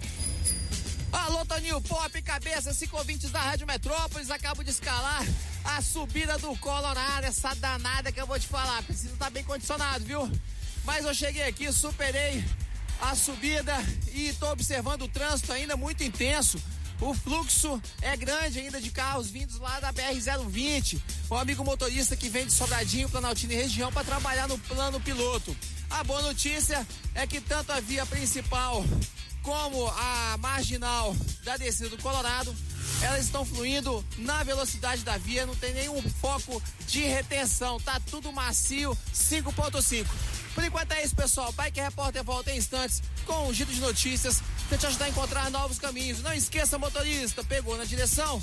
Alô, 1.12 1.44
Toninho 1.44 1.80
Pop, 1.80 2.22
cabeça, 2.22 2.72
cinco 2.72 2.96
ouvintes 2.96 3.30
da 3.30 3.40
Rádio 3.40 3.66
Metrópolis, 3.66 4.30
acabo 4.30 4.62
de 4.62 4.70
escalar 4.70 5.24
a 5.64 5.80
subida 5.82 6.38
do 6.38 6.54
Colorado, 6.58 7.24
essa 7.24 7.54
danada 7.54 8.12
que 8.12 8.20
eu 8.20 8.26
vou 8.26 8.38
te 8.38 8.46
falar, 8.46 8.82
precisa 8.82 9.14
estar 9.14 9.30
bem 9.30 9.42
condicionado, 9.42 10.04
viu? 10.04 10.30
Mas 10.84 11.04
eu 11.04 11.14
cheguei 11.14 11.42
aqui, 11.44 11.70
superei 11.72 12.44
a 13.00 13.14
subida 13.14 13.74
e 14.12 14.32
tô 14.34 14.50
observando 14.50 15.02
o 15.02 15.08
trânsito 15.08 15.52
ainda 15.52 15.76
muito 15.76 16.02
intenso. 16.04 16.58
O 17.00 17.14
fluxo 17.14 17.80
é 18.02 18.16
grande 18.16 18.58
ainda 18.58 18.80
de 18.80 18.90
carros 18.90 19.30
vindos 19.30 19.58
lá 19.58 19.78
da 19.78 19.92
BR-020. 19.92 21.00
O 21.30 21.36
amigo 21.36 21.64
motorista 21.64 22.16
que 22.16 22.28
vem 22.28 22.46
de 22.46 22.52
Sobradinho, 22.52 23.08
Planaltina 23.08 23.52
e 23.52 23.56
região 23.56 23.92
para 23.92 24.04
trabalhar 24.04 24.48
no 24.48 24.58
plano 24.58 25.00
piloto. 25.00 25.56
A 25.90 26.02
boa 26.02 26.22
notícia 26.22 26.86
é 27.14 27.26
que 27.26 27.40
tanto 27.40 27.72
a 27.72 27.80
via 27.80 28.04
principal 28.04 28.84
como 29.42 29.88
a 29.88 30.36
marginal 30.38 31.16
da 31.44 31.56
descida 31.56 31.88
do 31.88 32.02
Colorado, 32.02 32.54
elas 33.00 33.24
estão 33.24 33.44
fluindo 33.44 34.04
na 34.18 34.42
velocidade 34.42 35.02
da 35.02 35.16
via, 35.16 35.46
não 35.46 35.54
tem 35.54 35.72
nenhum 35.72 36.02
foco 36.20 36.62
de 36.86 37.02
retenção, 37.02 37.80
tá 37.80 38.00
tudo 38.10 38.32
macio, 38.32 38.96
5.5. 39.14 40.06
Por 40.58 40.64
enquanto 40.64 40.90
é 40.90 41.04
isso, 41.04 41.14
pessoal. 41.14 41.52
Bike 41.52 41.80
Repórter 41.80 42.24
volta 42.24 42.50
em 42.50 42.58
instantes 42.58 43.00
com 43.24 43.46
um 43.46 43.54
giro 43.54 43.72
de 43.72 43.80
notícias 43.80 44.42
pra 44.68 44.76
te 44.76 44.86
ajudar 44.86 45.04
a 45.04 45.08
encontrar 45.08 45.48
novos 45.52 45.78
caminhos. 45.78 46.20
Não 46.20 46.34
esqueça, 46.34 46.76
motorista, 46.76 47.44
pegou 47.44 47.76
na 47.76 47.84
direção? 47.84 48.42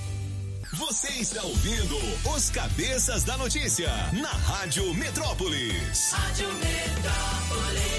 Você 0.73 1.09
está 1.09 1.43
ouvindo 1.43 1.97
os 2.33 2.49
Cabeças 2.49 3.25
da 3.25 3.35
Notícia 3.35 3.89
na 4.13 4.29
Rádio 4.29 4.93
Metrópolis. 4.93 6.11
Rádio 6.13 6.47
Metrópolis. 6.53 7.91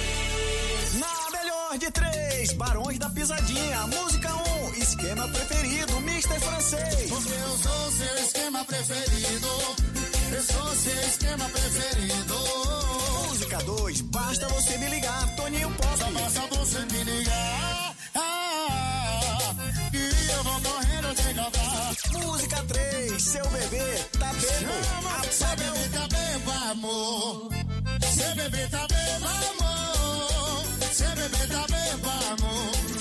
Na 0.94 1.30
melhor 1.38 1.76
de 1.76 1.90
três, 1.90 2.54
Barões 2.54 2.98
da 2.98 3.10
Pisadinha. 3.10 3.86
Música 3.88 4.34
1, 4.34 4.38
um, 4.38 4.74
esquema 4.74 5.28
preferido, 5.28 5.96
Mr. 5.98 6.40
Francês. 6.40 7.10
Porque 7.10 7.32
eu 7.32 7.58
sou 7.58 7.92
seu 7.92 8.16
esquema 8.24 8.64
preferido. 8.64 9.48
Eu 10.34 10.42
sou 10.42 10.74
seu 10.76 11.08
esquema 11.08 11.48
preferido. 11.50 12.34
Música 13.28 13.58
2, 13.58 14.00
basta 14.00 14.48
você 14.48 14.78
me 14.78 14.88
ligar, 14.88 15.36
Toninho 15.36 15.70
Pop. 15.72 15.98
Só 15.98 16.10
basta 16.10 16.40
você 16.56 16.78
me 16.90 17.04
ligar. 17.04 17.94
Ah, 18.14 19.54
e 19.92 20.32
eu 20.32 20.42
vou 20.42 20.60
correndo 20.62 21.14
te 21.14 21.30
encontrar. 21.32 21.71
Música 22.24 22.64
3, 22.68 23.22
seu 23.22 23.44
bebê 23.48 23.98
tá 24.18 24.32
bebo. 24.32 24.72
Chama, 24.74 25.24
seu 25.30 25.46
é 25.46 25.56
bebê 25.56 25.88
tá 25.88 26.08
bebo, 26.08 26.50
amor. 26.70 27.50
Seu 28.14 28.34
bebê 28.34 28.68
tá 28.68 28.86
bebo, 28.88 29.26
amor. 29.26 30.64
Seu 30.92 31.10
bebê 31.10 31.46
tá 31.46 31.66
bebo, 31.68 32.10
amor. 32.10 32.91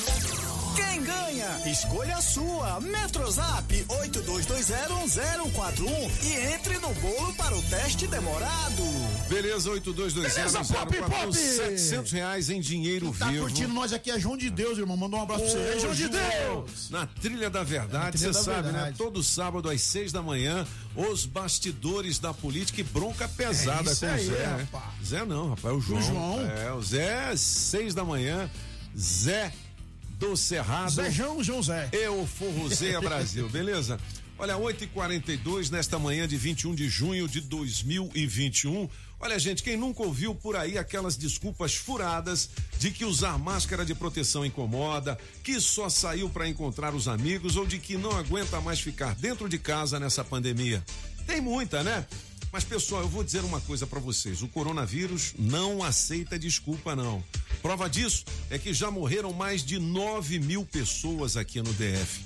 Escolha 1.66 2.18
a 2.18 2.22
sua. 2.22 2.80
Metrozap 2.82 3.86
82201041 3.88 6.12
e 6.24 6.34
entre 6.54 6.78
no 6.80 6.94
bolo 6.96 7.32
para 7.34 7.56
o 7.56 7.62
teste 7.64 8.08
demorado. 8.08 8.84
Beleza, 9.30 9.70
8220 9.70 10.34
Beleza, 10.34 10.64
Pop, 10.66 10.98
Pop. 10.98 11.34
700 11.34 12.12
reais 12.12 12.50
em 12.50 12.60
dinheiro 12.60 13.16
Tá 13.18 13.28
vivo. 13.30 13.44
curtindo 13.44 13.74
nós 13.74 13.94
aqui, 13.94 14.10
é 14.12 14.20
João 14.20 14.36
de 14.36 14.50
Deus, 14.50 14.78
irmão. 14.80 14.98
Mandou 14.98 15.20
um 15.20 15.24
abraço 15.24 15.44
pra 15.44 15.52
você. 15.52 15.58
Ô, 15.58 15.72
Ei, 15.74 15.80
João 15.80 15.94
de 15.94 16.10
Deus! 16.10 16.90
Na 16.90 17.06
Trilha 17.06 17.50
da 17.50 17.64
Verdade, 17.64 18.18
você 18.18 18.34
sabe, 18.34 18.68
né? 18.68 18.74
Verdade. 18.74 18.98
Todo 18.98 19.24
sábado 19.24 19.70
às 19.70 19.82
seis 19.82 20.12
da 20.12 20.22
manhã, 20.22 20.68
os 20.96 21.26
bastidores 21.26 22.18
da 22.20 22.34
política 22.34 22.82
e 22.82 22.84
bronca 22.84 23.28
pesada 23.28 23.82
É 23.82 23.84
com 23.84 23.92
o 23.92 23.96
Zé. 23.96 24.18
né? 24.18 24.68
rapaz. 24.72 25.08
Zé 25.08 25.24
não, 25.26 25.50
rapaz, 25.52 25.74
é 25.74 25.78
o 25.78 25.82
João. 25.82 26.02
João. 26.02 26.42
É, 26.42 26.74
o 26.74 26.82
Zé, 26.82 27.34
seis 27.38 27.94
da 27.94 28.04
manhã, 28.04 28.50
Zé 28.98 29.54
do 30.22 30.38
Cerrado. 30.38 31.10
João, 31.10 31.44
João 31.44 31.64
Zé. 31.64 31.90
Eu 31.92 32.28
Forrozeia 32.28 33.02
Brasil, 33.02 33.50
beleza? 33.50 34.00
Olha, 34.38 34.54
8h42 34.56 35.72
nesta 35.72 35.98
manhã 35.98 36.28
de 36.28 36.38
21 36.38 36.76
de 36.76 36.88
junho 36.88 37.28
de 37.28 37.42
2021. 37.42 38.88
Olha, 39.20 39.40
gente, 39.40 39.64
quem 39.64 39.76
nunca 39.76 40.04
ouviu 40.04 40.36
por 40.36 40.56
aí 40.56 40.78
aquelas 40.78 41.16
desculpas 41.16 41.74
furadas 41.74 42.50
de 42.78 42.92
que 42.92 43.04
usar 43.04 43.38
máscara 43.40 43.84
de 43.84 43.96
proteção 43.96 44.46
incomoda, 44.46 45.18
que 45.44 45.60
só 45.60 45.90
saiu 45.90 46.30
para 46.30 46.48
encontrar 46.48 46.94
os 46.94 47.08
amigos 47.08 47.56
ou 47.56 47.66
de 47.66 47.80
que 47.80 47.98
não 47.98 48.12
aguenta 48.12 48.62
mais 48.62 48.80
ficar 48.80 49.16
dentro 49.16 49.50
de 49.50 49.58
casa 49.58 50.00
nessa 50.00 50.24
pandemia? 50.24 50.84
Tem 51.26 51.42
muita, 51.42 51.84
né? 51.84 52.06
Mas 52.52 52.66
pessoal, 52.66 53.02
eu 53.02 53.08
vou 53.08 53.24
dizer 53.24 53.44
uma 53.46 53.62
coisa 53.62 53.88
para 53.88 54.00
vocês: 54.00 54.42
o 54.42 54.48
coronavírus 54.48 55.34
não 55.40 55.82
aceita 55.82 56.38
desculpa, 56.38 56.96
não. 56.96 57.24
Prova 57.62 57.90
disso 57.90 58.26
é 58.50 58.58
que 58.58 58.74
já 58.74 58.92
morreram 58.92 59.32
mais 59.32 59.64
de 59.64 59.80
9 59.80 60.40
mil 60.40 60.66
pessoas 60.66 61.38
aqui 61.38 61.62
no 61.62 61.74
DF. 61.74 62.22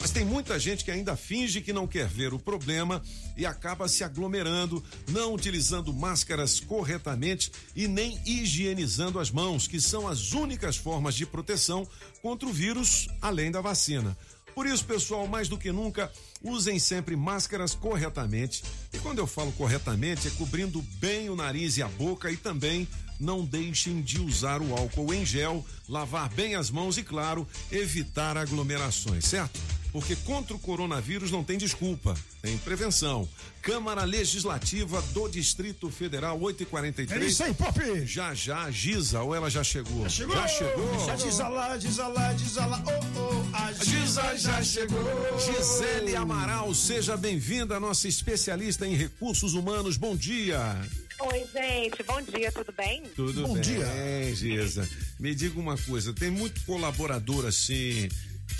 Mas 0.00 0.10
tem 0.10 0.24
muita 0.24 0.58
gente 0.58 0.84
que 0.84 0.90
ainda 0.90 1.16
finge 1.16 1.60
que 1.60 1.72
não 1.72 1.86
quer 1.86 2.06
ver 2.06 2.32
o 2.32 2.38
problema 2.38 3.02
e 3.36 3.44
acaba 3.44 3.88
se 3.88 4.04
aglomerando, 4.04 4.82
não 5.08 5.34
utilizando 5.34 5.92
máscaras 5.92 6.60
corretamente 6.60 7.50
e 7.74 7.88
nem 7.88 8.18
higienizando 8.24 9.18
as 9.18 9.30
mãos, 9.30 9.66
que 9.66 9.80
são 9.80 10.06
as 10.06 10.32
únicas 10.32 10.76
formas 10.76 11.14
de 11.16 11.26
proteção 11.26 11.86
contra 12.22 12.48
o 12.48 12.52
vírus, 12.52 13.08
além 13.20 13.50
da 13.50 13.60
vacina. 13.60 14.16
Por 14.58 14.66
isso, 14.66 14.84
pessoal, 14.84 15.28
mais 15.28 15.48
do 15.48 15.56
que 15.56 15.70
nunca, 15.70 16.10
usem 16.42 16.80
sempre 16.80 17.14
máscaras 17.14 17.76
corretamente. 17.76 18.64
E 18.92 18.98
quando 18.98 19.20
eu 19.20 19.26
falo 19.28 19.52
corretamente, 19.52 20.26
é 20.26 20.32
cobrindo 20.32 20.82
bem 20.98 21.30
o 21.30 21.36
nariz 21.36 21.76
e 21.76 21.82
a 21.82 21.86
boca 21.86 22.28
e 22.28 22.36
também 22.36 22.88
não 23.20 23.44
deixem 23.44 24.02
de 24.02 24.20
usar 24.20 24.60
o 24.60 24.76
álcool 24.76 25.14
em 25.14 25.24
gel, 25.24 25.64
lavar 25.88 26.28
bem 26.30 26.56
as 26.56 26.70
mãos 26.70 26.98
e, 26.98 27.04
claro, 27.04 27.46
evitar 27.70 28.36
aglomerações, 28.36 29.26
certo? 29.26 29.60
Porque 29.92 30.14
contra 30.16 30.54
o 30.54 30.58
coronavírus 30.58 31.30
não 31.30 31.42
tem 31.42 31.56
desculpa, 31.56 32.14
tem 32.42 32.58
prevenção. 32.58 33.28
Câmara 33.62 34.04
Legislativa 34.04 35.00
do 35.12 35.28
Distrito 35.28 35.90
Federal, 35.90 36.38
8h43. 36.38 37.10
É 37.10 37.26
isso 37.26 37.42
aí, 37.42 37.54
Pop! 37.54 38.06
Já 38.06 38.34
já, 38.34 38.70
Giza, 38.70 39.22
ou 39.22 39.34
ela 39.34 39.50
já 39.50 39.64
chegou? 39.64 40.02
Já 40.02 40.08
chegou! 40.08 40.36
Já 40.36 40.48
chegou? 40.48 41.06
Já 41.06 41.14
diz 41.16 41.38
lá, 41.38 41.76
diz 41.76 41.96
lá, 41.96 42.32
diz 42.34 42.54
lá, 42.54 42.84
oh, 42.86 43.20
oh, 43.20 43.56
a 43.56 43.72
Giza 43.72 44.36
já 44.36 44.62
chegou! 44.62 44.98
Gisele 45.38 46.16
Amaral, 46.16 46.74
seja 46.74 47.16
bem-vinda, 47.16 47.80
nossa 47.80 48.08
especialista 48.08 48.86
em 48.86 48.94
recursos 48.94 49.54
humanos. 49.54 49.96
Bom 49.96 50.14
dia. 50.14 50.80
Oi, 51.20 51.44
gente, 51.52 52.02
bom 52.04 52.22
dia, 52.22 52.52
tudo 52.52 52.72
bem? 52.72 53.02
Tudo 53.16 53.48
Bom 53.48 53.54
bem, 53.54 53.62
dia. 53.62 54.34
Giza. 54.34 54.88
Me 55.18 55.34
diga 55.34 55.58
uma 55.58 55.76
coisa, 55.76 56.12
tem 56.12 56.30
muito 56.30 56.60
colaborador 56.64 57.44
assim 57.44 58.08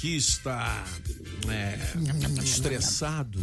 que 0.00 0.16
está 0.16 0.84
é, 1.48 2.42
estressado? 2.42 3.40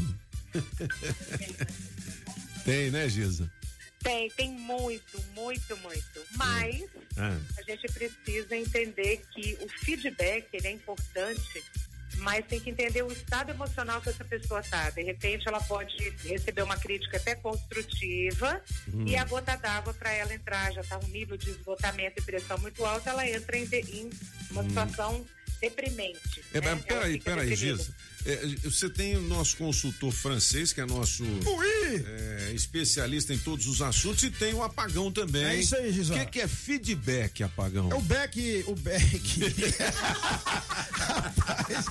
tem, 2.63 2.91
né, 2.91 3.07
Giza? 3.09 3.51
Tem, 4.01 4.29
tem 4.31 4.51
muito, 4.51 5.21
muito, 5.33 5.77
muito. 5.77 6.21
Mas 6.35 6.83
Ah. 7.17 7.37
a 7.57 7.61
gente 7.63 7.87
precisa 7.91 8.55
entender 8.55 9.21
que 9.33 9.57
o 9.61 9.67
feedback 9.83 10.47
ele 10.53 10.67
é 10.67 10.71
importante, 10.71 11.63
mas 12.17 12.45
tem 12.45 12.59
que 12.59 12.69
entender 12.69 13.01
o 13.03 13.11
estado 13.11 13.49
emocional 13.51 13.99
que 14.01 14.09
essa 14.09 14.23
pessoa 14.23 14.61
tá. 14.61 14.89
De 14.91 15.01
repente, 15.01 15.47
ela 15.47 15.59
pode 15.61 15.95
receber 16.23 16.61
uma 16.61 16.77
crítica 16.77 17.17
até 17.17 17.35
construtiva 17.35 18.61
Hum. 18.93 19.05
e 19.07 19.15
a 19.15 19.25
gota 19.25 19.55
d'água 19.57 19.93
para 19.93 20.11
ela 20.13 20.33
entrar 20.33 20.71
já 20.71 20.83
tá 20.83 20.99
um 20.99 21.07
nível 21.07 21.35
de 21.35 21.49
esgotamento 21.49 22.21
e 22.21 22.21
pressão 22.21 22.57
muito 22.59 22.85
alto, 22.85 23.09
ela 23.09 23.27
entra 23.27 23.57
em, 23.57 23.65
de- 23.65 23.79
em 23.81 24.09
uma 24.51 24.61
Hum. 24.61 24.69
situação 24.69 25.25
deprimente. 25.59 26.43
É, 26.53 26.61
né? 26.61 26.75
peraí, 26.87 27.19
peraí, 27.19 27.49
deprimida. 27.49 27.83
É, 28.25 28.37
você 28.63 28.89
tem 28.89 29.15
o 29.15 29.21
nosso 29.21 29.55
consultor 29.57 30.11
francês, 30.11 30.73
que 30.73 30.81
é 30.81 30.85
nosso 30.85 31.23
é, 31.23 32.51
especialista 32.53 33.33
em 33.33 33.37
todos 33.37 33.67
os 33.67 33.81
assuntos, 33.81 34.23
e 34.23 34.31
tem 34.31 34.53
o 34.53 34.63
apagão 34.63 35.11
também. 35.11 35.43
É 35.45 35.55
isso 35.57 35.75
aí, 35.75 35.91
Giza. 35.91 36.13
O 36.15 36.17
que, 36.19 36.25
que 36.25 36.41
é 36.41 36.47
feedback, 36.47 37.43
apagão? 37.43 37.91
É 37.91 37.95
o 37.95 38.01
Beck, 38.01 38.63
o 38.67 38.75
Beck. 38.75 39.39
Rapaz, 40.91 41.85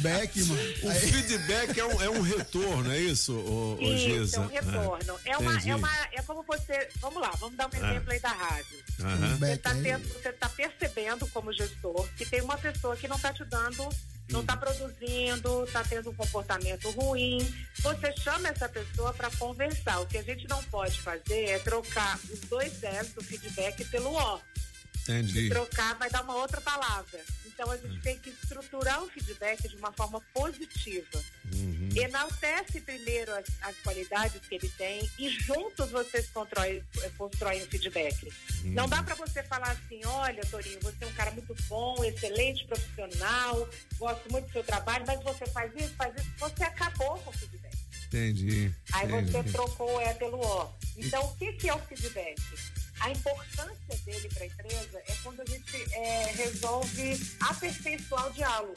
Beck, 0.00 0.42
mano. 0.44 0.60
O 0.82 0.90
feedback 0.92 1.78
é 1.78 1.84
um, 1.84 2.02
é 2.02 2.10
um 2.10 2.20
retorno, 2.22 2.90
é 2.92 2.98
isso, 2.98 3.32
ô, 3.34 3.76
ô 3.80 3.82
Isso, 3.94 3.98
Giza? 3.98 4.36
é 4.36 4.40
um 4.40 4.46
retorno. 4.48 5.20
É, 5.24 5.36
uma, 5.38 5.52
entendi. 5.54 5.70
é 5.70 5.76
uma, 5.76 5.90
é 6.12 6.22
como 6.22 6.42
você, 6.42 6.88
vamos 7.00 7.20
lá, 7.20 7.30
vamos 7.38 7.56
dar 7.56 7.66
um 7.66 7.70
Ah. 7.72 7.90
exemplo 7.90 8.12
aí 8.12 8.20
da 8.20 8.30
rádio. 8.32 8.78
Aham. 9.00 9.36
Você 9.38 9.52
está 9.52 9.72
você 9.74 10.32
tá 10.32 10.48
percebendo 10.48 11.26
como 11.28 11.52
gestor 11.52 12.08
que 12.16 12.26
tem 12.26 12.40
uma 12.42 12.58
pessoa 12.58 12.96
que 12.96 13.06
não 13.06 13.16
está 13.16 13.32
te 13.32 13.44
dando, 13.44 13.88
não 14.30 14.40
está 14.40 14.56
produzindo, 14.56 15.64
está 15.64 15.82
tendo 15.84 16.10
um 16.10 16.14
comportamento 16.14 16.90
ruim. 16.90 17.38
Você 17.80 18.14
chama 18.16 18.48
essa 18.48 18.68
pessoa 18.68 19.12
para 19.14 19.30
conversar. 19.32 20.00
O 20.00 20.06
que 20.06 20.18
a 20.18 20.22
gente 20.22 20.46
não 20.48 20.62
pode 20.64 21.00
fazer 21.00 21.44
é 21.44 21.58
trocar 21.58 22.18
os 22.30 22.40
dois 22.40 22.72
L's 22.82 23.12
do 23.14 23.22
feedback 23.22 23.84
pelo 23.86 24.14
O. 24.14 24.40
Entendi. 25.02 25.48
Trocar 25.48 25.94
vai 25.94 26.10
dar 26.10 26.22
uma 26.22 26.36
outra 26.36 26.60
palavra. 26.60 27.20
Então 27.46 27.70
a 27.70 27.76
gente 27.76 28.00
tem 28.00 28.18
que 28.18 28.28
estruturar 28.28 29.02
o 29.02 29.08
feedback 29.08 29.66
de 29.66 29.76
uma 29.76 29.90
forma 29.92 30.20
positiva. 30.34 31.24
Uhum. 31.54 31.77
Enaltece 32.02 32.80
primeiro 32.80 33.32
as, 33.34 33.44
as 33.62 33.76
qualidades 33.78 34.40
que 34.46 34.54
ele 34.54 34.68
tem 34.76 35.10
e 35.18 35.28
juntos 35.30 35.90
vocês 35.90 36.28
constroem, 36.30 36.82
constroem 37.16 37.62
o 37.62 37.66
feedback. 37.66 38.32
Não 38.64 38.88
dá 38.88 39.02
para 39.02 39.14
você 39.14 39.42
falar 39.42 39.70
assim, 39.70 40.00
olha, 40.04 40.42
Torinho, 40.50 40.78
você 40.80 41.04
é 41.04 41.06
um 41.06 41.12
cara 41.12 41.30
muito 41.30 41.54
bom, 41.68 42.02
excelente 42.04 42.66
profissional, 42.66 43.68
gosto 43.98 44.30
muito 44.30 44.46
do 44.46 44.52
seu 44.52 44.64
trabalho, 44.64 45.04
mas 45.06 45.22
você 45.22 45.46
faz 45.46 45.72
isso, 45.76 45.94
faz 45.94 46.14
isso, 46.16 46.30
você 46.38 46.64
acabou 46.64 47.18
com 47.18 47.30
o 47.30 47.32
feedback. 47.32 47.78
Entendi. 48.06 48.72
Aí 48.92 49.06
entendi. 49.06 49.32
você 49.32 49.42
trocou 49.52 49.96
o 49.96 50.00
E 50.00 50.14
pelo 50.14 50.40
O. 50.40 50.74
Então, 50.96 51.24
o 51.24 51.36
que, 51.36 51.52
que 51.52 51.68
é 51.68 51.74
o 51.74 51.78
feedback? 51.80 52.40
A 53.00 53.10
importância 53.10 53.96
dele 54.04 54.28
para 54.30 54.42
a 54.42 54.46
empresa 54.46 55.02
é 55.06 55.14
quando 55.22 55.40
a 55.40 55.44
gente 55.44 55.94
é, 55.94 56.32
resolve 56.32 57.20
aperfeiçoar 57.40 58.26
o 58.28 58.32
diálogo. 58.32 58.74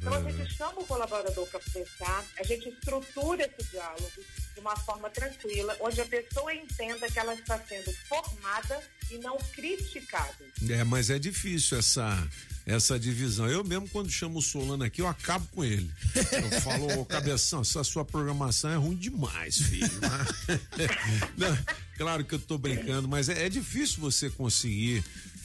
Então, 0.00 0.14
a 0.14 0.30
gente 0.32 0.54
chama 0.54 0.80
o 0.80 0.84
colaborador 0.86 1.46
para 1.48 1.60
conversar, 1.60 2.24
a 2.38 2.42
gente 2.44 2.68
estrutura 2.68 3.44
esse 3.58 3.70
diálogo 3.70 4.10
de 4.54 4.60
uma 4.60 4.76
forma 4.76 5.10
tranquila, 5.10 5.76
onde 5.80 6.00
a 6.00 6.06
pessoa 6.06 6.54
entenda 6.54 7.08
que 7.10 7.18
ela 7.18 7.34
está 7.34 7.58
sendo 7.58 7.92
formada 8.08 8.82
e 9.10 9.18
não 9.18 9.36
criticada. 9.54 10.36
É, 10.68 10.84
mas 10.84 11.10
é 11.10 11.18
difícil 11.18 11.78
essa 11.78 12.26
essa 12.66 12.98
divisão. 12.98 13.48
Eu 13.48 13.62
mesmo, 13.62 13.88
quando 13.90 14.10
chamo 14.10 14.40
o 14.40 14.42
Solano 14.42 14.82
aqui, 14.82 15.00
eu 15.00 15.06
acabo 15.06 15.46
com 15.52 15.62
ele. 15.64 15.88
Eu 16.16 16.60
falo, 16.60 17.00
ô 17.00 17.04
cabeção, 17.06 17.60
essa 17.60 17.84
sua 17.84 18.04
programação 18.04 18.70
é 18.72 18.74
ruim 18.76 18.96
demais, 18.96 19.56
filho. 19.58 19.86
Não, 21.38 21.56
claro 21.96 22.24
que 22.24 22.34
eu 22.34 22.38
tô 22.40 22.58
brincando, 22.58 23.06
mas 23.06 23.28
é, 23.28 23.46
é 23.46 23.48
difícil 23.48 24.00
você 24.00 24.28
conseguir 24.30 25.04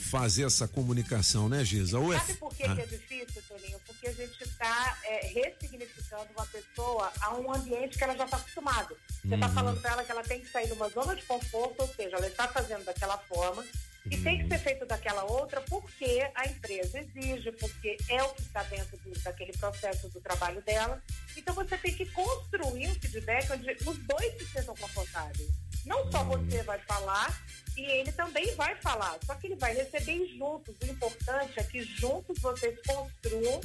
fazer 0.09 0.45
essa 0.45 0.67
comunicação, 0.67 1.47
né, 1.47 1.63
Giza? 1.63 1.99
Ou 1.99 2.11
é- 2.11 2.19
Sabe 2.19 2.33
por 2.33 2.53
que, 2.55 2.63
Ah, 2.63 2.75
que 2.75 2.81
é 2.81 2.85
difícil, 2.85 3.41
Toninho? 3.47 3.79
Porque 4.01 4.19
a 4.19 4.25
gente 4.25 4.43
está 4.43 4.97
ressignificando 5.31 6.25
uma 6.35 6.45
pessoa 6.47 7.13
a 7.21 7.35
um 7.35 7.53
ambiente 7.53 7.99
que 7.99 8.03
ela 8.03 8.17
já 8.17 8.25
está 8.25 8.37
acostumada. 8.37 8.95
Você 9.23 9.35
está 9.35 9.47
Uhum. 9.47 9.53
falando 9.53 9.79
para 9.79 9.91
ela 9.91 10.03
que 10.03 10.11
ela 10.11 10.23
tem 10.23 10.39
que 10.41 10.49
sair 10.49 10.65
de 10.65 10.73
uma 10.73 10.89
zona 10.89 11.15
de 11.15 11.21
conforto, 11.21 11.75
ou 11.81 11.87
seja, 11.87 12.15
ela 12.15 12.25
está 12.25 12.47
fazendo 12.47 12.83
daquela 12.83 13.15
forma 13.19 13.63
e 14.09 14.17
tem 14.17 14.39
que 14.41 14.47
ser 14.47 14.57
feito 14.57 14.87
daquela 14.87 15.23
outra 15.25 15.61
porque 15.61 16.27
a 16.33 16.47
empresa 16.47 16.97
exige, 16.99 17.51
porque 17.51 17.95
é 18.09 18.23
o 18.23 18.29
que 18.33 18.41
está 18.41 18.63
dentro 18.63 18.97
do- 18.97 19.19
daquele 19.19 19.51
processo 19.55 20.09
do 20.09 20.19
trabalho 20.19 20.63
dela. 20.63 20.99
Então 21.37 21.53
você 21.53 21.77
tem 21.77 21.93
que 21.93 22.07
construir 22.07 22.87
um 22.87 22.95
feedback 22.95 23.51
onde 23.51 23.71
os 23.87 23.97
dois 23.99 24.33
se 24.39 24.45
sintam 24.47 24.75
confortáveis. 24.77 25.47
Não 25.85 26.09
só 26.11 26.23
você 26.23 26.63
vai 26.63 26.79
falar 26.79 27.41
e 27.77 27.81
ele 27.81 28.11
também 28.11 28.53
vai 28.55 28.75
falar, 28.75 29.17
só 29.25 29.33
que 29.35 29.47
ele 29.47 29.55
vai 29.55 29.73
receber 29.73 30.27
juntos. 30.37 30.75
O 30.81 30.85
importante 30.85 31.59
é 31.59 31.63
que 31.63 31.81
juntos 31.83 32.39
vocês 32.39 32.79
construam 32.85 33.61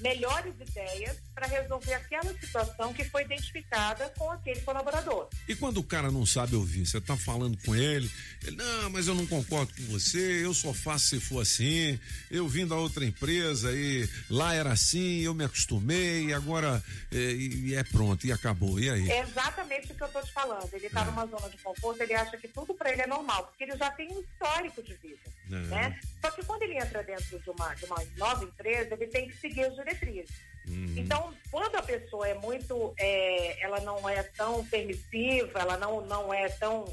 melhores 0.00 0.54
ideias 0.60 1.16
para 1.34 1.46
resolver 1.46 1.94
aquela 1.94 2.32
situação 2.34 2.92
que 2.92 3.04
foi 3.04 3.22
identificada 3.22 4.12
com 4.16 4.30
aquele 4.30 4.60
colaborador. 4.60 5.28
E 5.48 5.54
quando 5.54 5.78
o 5.78 5.84
cara 5.84 6.10
não 6.10 6.26
sabe 6.26 6.56
ouvir, 6.56 6.86
você 6.86 7.00
tá 7.00 7.16
falando 7.16 7.56
com 7.64 7.74
ele, 7.74 8.10
ele, 8.44 8.56
não, 8.56 8.90
mas 8.90 9.06
eu 9.06 9.14
não 9.14 9.26
concordo 9.26 9.72
com 9.74 9.82
você, 9.84 10.44
eu 10.44 10.54
só 10.54 10.72
faço 10.72 11.08
se 11.08 11.20
for 11.20 11.40
assim, 11.40 11.98
eu 12.30 12.46
vim 12.48 12.66
da 12.66 12.76
outra 12.76 13.04
empresa 13.04 13.72
e 13.72 14.08
lá 14.28 14.54
era 14.54 14.72
assim, 14.72 15.20
eu 15.20 15.34
me 15.34 15.44
acostumei, 15.44 16.32
agora 16.32 16.82
é, 17.12 17.16
e 17.16 17.74
é 17.74 17.82
pronto, 17.84 18.26
e 18.26 18.32
acabou, 18.32 18.78
e 18.78 18.90
aí? 18.90 19.10
É 19.10 19.22
exatamente 19.22 19.92
o 19.92 19.94
que 19.94 20.02
eu 20.02 20.06
estou 20.06 20.22
te 20.22 20.32
falando. 20.32 20.68
Ele 20.72 20.86
está 20.86 21.04
numa 21.04 21.26
zona 21.26 21.48
de 21.48 21.58
conforto, 21.58 22.02
ele 22.02 22.14
acha 22.14 22.36
que 22.36 22.48
tudo 22.48 22.74
para 22.74 22.92
ele 22.92 23.02
é 23.02 23.06
normal, 23.06 23.46
porque 23.46 23.64
ele 23.64 23.76
já 23.76 23.90
tem 23.90 24.08
um 24.12 24.20
histórico 24.20 24.82
de 24.82 24.94
vida. 24.94 25.39
É. 25.52 25.56
Né? 25.56 26.00
Só 26.20 26.30
que 26.30 26.44
quando 26.44 26.62
ele 26.62 26.76
entra 26.76 27.02
dentro 27.02 27.38
de 27.38 27.50
uma, 27.50 27.74
de 27.74 27.84
uma 27.84 27.96
nova 28.16 28.44
empresa, 28.44 28.94
ele 28.94 29.06
tem 29.08 29.28
que 29.28 29.36
seguir 29.36 29.64
as 29.64 29.74
diretrizes. 29.74 30.30
Uhum. 30.68 30.94
Então, 30.96 31.34
quando 31.50 31.74
a 31.76 31.82
pessoa 31.82 32.28
é 32.28 32.34
muito, 32.34 32.94
é, 32.98 33.62
ela 33.64 33.80
não 33.80 34.08
é 34.08 34.22
tão 34.22 34.64
permissiva, 34.66 35.58
ela 35.58 35.76
não, 35.76 36.00
não 36.06 36.32
é 36.32 36.48
tão, 36.50 36.84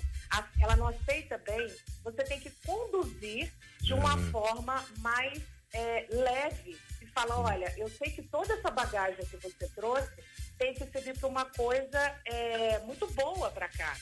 ela 0.62 0.76
não 0.76 0.88
aceita 0.88 1.38
bem, 1.40 1.68
você 2.04 2.24
tem 2.24 2.40
que 2.40 2.50
conduzir 2.66 3.52
de 3.82 3.94
uma 3.94 4.16
Uhum. 4.16 4.32
forma 4.32 4.86
mais 5.00 5.42
é, 5.74 6.08
leve 6.10 6.78
e 7.02 7.06
falar, 7.08 7.40
olha, 7.40 7.72
eu 7.78 7.88
sei 7.90 8.10
que 8.12 8.24
toda 8.24 8.54
essa 8.54 8.72
bagagem 8.72 9.24
que 9.26 9.38
você 9.38 9.68
trouxe 9.76 10.12
tem 10.58 10.74
que 10.74 10.86
servir 10.88 11.18
para 11.20 11.28
uma 11.28 11.46
coisa 11.46 12.16
é, 12.26 12.80
muito 12.80 13.06
boa 13.14 13.52
para 13.52 13.68
cá. 13.68 13.96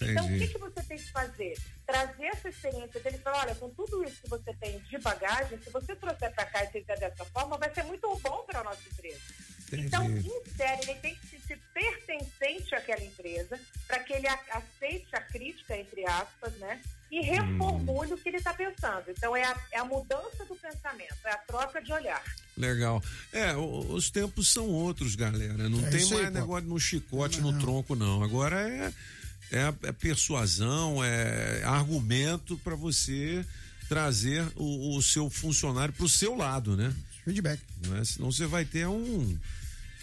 Então, 0.00 0.24
o 0.24 0.28
que, 0.28 0.34
Entendi. 0.36 0.52
que 0.52 0.58
você 0.58 0.82
tem 0.82 0.98
que 0.98 1.10
fazer? 1.10 1.58
Trazer 1.86 2.24
essa 2.26 2.48
experiência 2.48 3.00
dele 3.00 3.16
e 3.16 3.20
falar, 3.20 3.40
olha, 3.42 3.54
com 3.54 3.70
tudo 3.70 4.04
isso 4.04 4.20
que 4.22 4.28
você 4.28 4.52
tem 4.54 4.78
de 4.80 4.98
bagagem, 4.98 5.58
se 5.62 5.70
você 5.70 5.94
trouxer 5.96 6.32
para 6.34 6.44
cá 6.46 6.64
e 6.64 6.66
fizer 6.68 6.98
dessa 6.98 7.24
forma, 7.26 7.56
vai 7.56 7.72
ser 7.72 7.84
muito 7.84 8.06
bom 8.22 8.44
para 8.46 8.60
a 8.60 8.64
nossa 8.64 8.82
empresa. 8.92 9.20
Então, 9.72 10.04
insere, 10.10 10.80
ele 10.82 10.94
tem 11.00 11.14
que 11.16 11.26
se 11.26 11.40
sentir 11.40 11.60
pertencente 11.74 12.74
àquela 12.74 13.02
empresa, 13.02 13.58
para 13.86 13.98
que 14.00 14.12
ele 14.12 14.26
aceite 14.28 15.08
a 15.12 15.20
crítica, 15.20 15.76
entre 15.76 16.06
aspas, 16.06 16.52
né? 16.58 16.80
E 17.10 17.20
reformule 17.20 18.12
o 18.14 18.18
que 18.18 18.28
ele 18.28 18.36
está 18.38 18.52
pensando. 18.52 19.04
Então, 19.10 19.34
é 19.36 19.42
a, 19.44 19.56
é 19.72 19.78
a 19.78 19.84
mudança 19.84 20.44
do 20.44 20.54
pensamento, 20.56 21.14
é 21.24 21.30
a 21.30 21.38
troca 21.38 21.80
de 21.82 21.92
olhar. 21.92 22.22
Legal. 22.56 23.02
É, 23.32 23.54
o- 23.54 23.92
os 23.92 24.10
tempos 24.10 24.52
são 24.52 24.68
outros, 24.68 25.14
galera. 25.14 25.68
Não 25.68 25.84
É 25.86 25.90
tem 25.90 26.00
aí, 26.02 26.10
mais 26.10 26.26
pô. 26.28 26.30
negócio 26.30 26.68
no 26.68 26.78
chicote, 26.80 27.40
no 27.40 27.58
tronco, 27.58 27.94
não. 27.94 28.22
Agora 28.22 28.68
é, 28.68 28.92
é, 29.52 29.72
é 29.88 29.92
persuasão, 29.92 31.02
é 31.04 31.62
argumento 31.64 32.56
para 32.58 32.74
você 32.74 33.44
trazer 33.88 34.44
o, 34.56 34.96
o 34.96 35.02
seu 35.02 35.30
funcionário 35.30 35.94
para 35.94 36.04
o 36.04 36.08
seu 36.08 36.34
lado, 36.36 36.76
né? 36.76 36.92
Feedback. 37.24 37.60
Não 37.86 37.96
é? 37.96 38.04
Senão 38.04 38.30
você 38.32 38.46
vai 38.46 38.64
ter 38.64 38.86
um. 38.86 39.36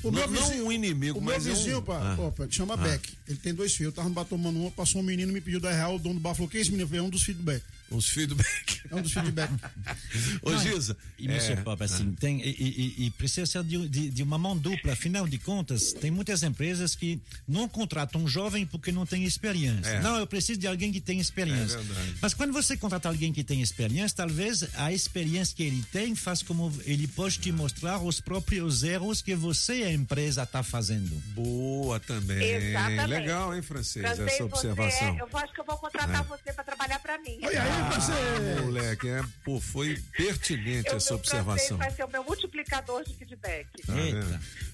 O 0.04 0.12
não, 0.12 0.20
meu 0.20 0.28
não 0.32 0.42
vizinho- 0.48 0.66
um 0.68 0.72
inimigo, 0.72 1.20
O 1.20 1.22
meu 1.22 1.34
mas 1.34 1.48
é 1.48 1.52
vizinho, 1.54 1.80
um. 1.80 1.82
pá, 1.82 2.16
Ah. 2.18 2.22
opa, 2.22 2.46
chama 2.50 2.74
Ah. 2.74 2.78
Beck. 2.78 3.14
Ele 3.28 3.38
tem 3.38 3.54
dois 3.54 3.74
filhos. 3.74 3.96
Eu 3.96 4.04
tava 4.04 4.26
tomando 4.26 4.60
uma, 4.60 4.72
passou 4.72 5.00
um 5.02 5.04
menino 5.04 5.32
me 5.32 5.40
pediu 5.40 5.60
10 5.62 5.76
reais. 5.76 5.96
O 5.96 6.00
dono 6.00 6.16
do 6.16 6.20
bar 6.22 6.34
falou: 6.36 6.50
Que 6.50 6.58
é 6.58 6.62
esse 6.62 6.70
menino? 6.72 6.84
Eu 6.84 6.88
falei, 6.90 7.04
É 7.04 7.08
um 7.08 7.10
dos 7.10 7.24
feedback. 7.24 7.64
Os 7.90 8.10
feedback. 8.10 8.82
É 8.90 8.96
um 8.96 9.02
dos 9.02 9.12
feedback. 9.14 9.52
Ô, 10.42 10.58
Giza. 10.58 10.98
E, 11.20 11.28
é, 11.30 11.56
Pop, 11.58 11.84
assim, 11.84 12.12
tem, 12.14 12.42
e, 12.42 12.50
e- 12.50 13.06
e 13.06 13.10
precisa 13.12 13.46
ser 13.46 13.64
de, 13.64 13.88
de- 13.88 14.10
de 14.10 14.24
uma 14.24 14.38
mão 14.38 14.58
dupla. 14.58 14.94
Afinal 14.94 15.28
de 15.28 15.38
contas, 15.38 15.94
tem 15.94 16.10
muitas 16.10 16.42
empresas 16.44 16.96
que 16.96 17.20
não 17.48 17.68
contratam 17.70 18.22
um 18.24 18.28
jovem 18.28 18.66
porque 18.66 18.92
não 18.92 19.06
tem 19.06 19.24
experiência. 19.26 19.90
É. 19.90 20.02
Não, 20.02 20.18
eu 20.18 20.26
preciso 20.26 20.60
de 20.60 20.68
alguém 20.68 20.92
que 20.92 21.00
tem 21.00 21.20
experiência. 21.20 21.78
É 21.78 21.82
verdade. 21.82 22.16
Mas 22.22 22.34
quando 22.34 22.52
você 22.52 22.76
contrata 22.76 23.08
alguém 23.10 23.32
que 23.32 23.44
tem 23.44 23.62
experiência, 23.62 24.18
talvez 24.18 24.64
a 24.76 24.92
experiência 24.92 25.56
que 25.56 25.64
ele 25.64 25.84
tem 25.92 26.16
faz 26.16 26.42
como 26.42 26.74
ele 26.86 27.08
pode 27.08 27.38
te 27.40 27.52
mostrar 27.52 28.00
os 28.00 28.20
próprios 28.20 28.84
erros 28.84 29.22
que 29.22 29.36
você, 29.36 29.84
a 29.84 29.92
empresa, 29.92 30.44
está 30.44 30.64
fazendo. 30.64 31.10
Boa 31.36 32.00
também. 32.00 32.42
Exatamente. 32.44 33.08
Legal, 33.08 33.56
hein, 33.56 33.62
francês, 33.62 34.06
Francês, 34.06 34.28
essa 34.34 34.44
observação. 34.46 35.14
Você 35.16 35.20
é, 35.20 35.22
eu 35.22 35.38
acho 35.38 35.54
que 35.54 35.62
eu 35.62 35.66
vou 35.66 35.78
contratar 35.78 36.24
você 36.24 36.52
para 36.54 36.64
trabalhar 36.64 37.00
para 37.00 37.18
mim. 37.20 37.38
Ah, 37.76 38.62
moleque, 38.62 39.10
é, 39.10 39.22
pô, 39.44 39.60
foi 39.60 39.98
pertinente 40.16 40.90
Eu- 40.90 40.98
essa 40.98 41.16
observação. 41.16 41.78
vai 41.78 41.90
ser 41.92 42.04
o 42.04 42.08
meu 42.10 42.24
multiplicador 42.24 43.04
de 43.04 43.16
feedback. 43.16 43.68
Tá 43.86 43.94
vendo? 43.94 44.30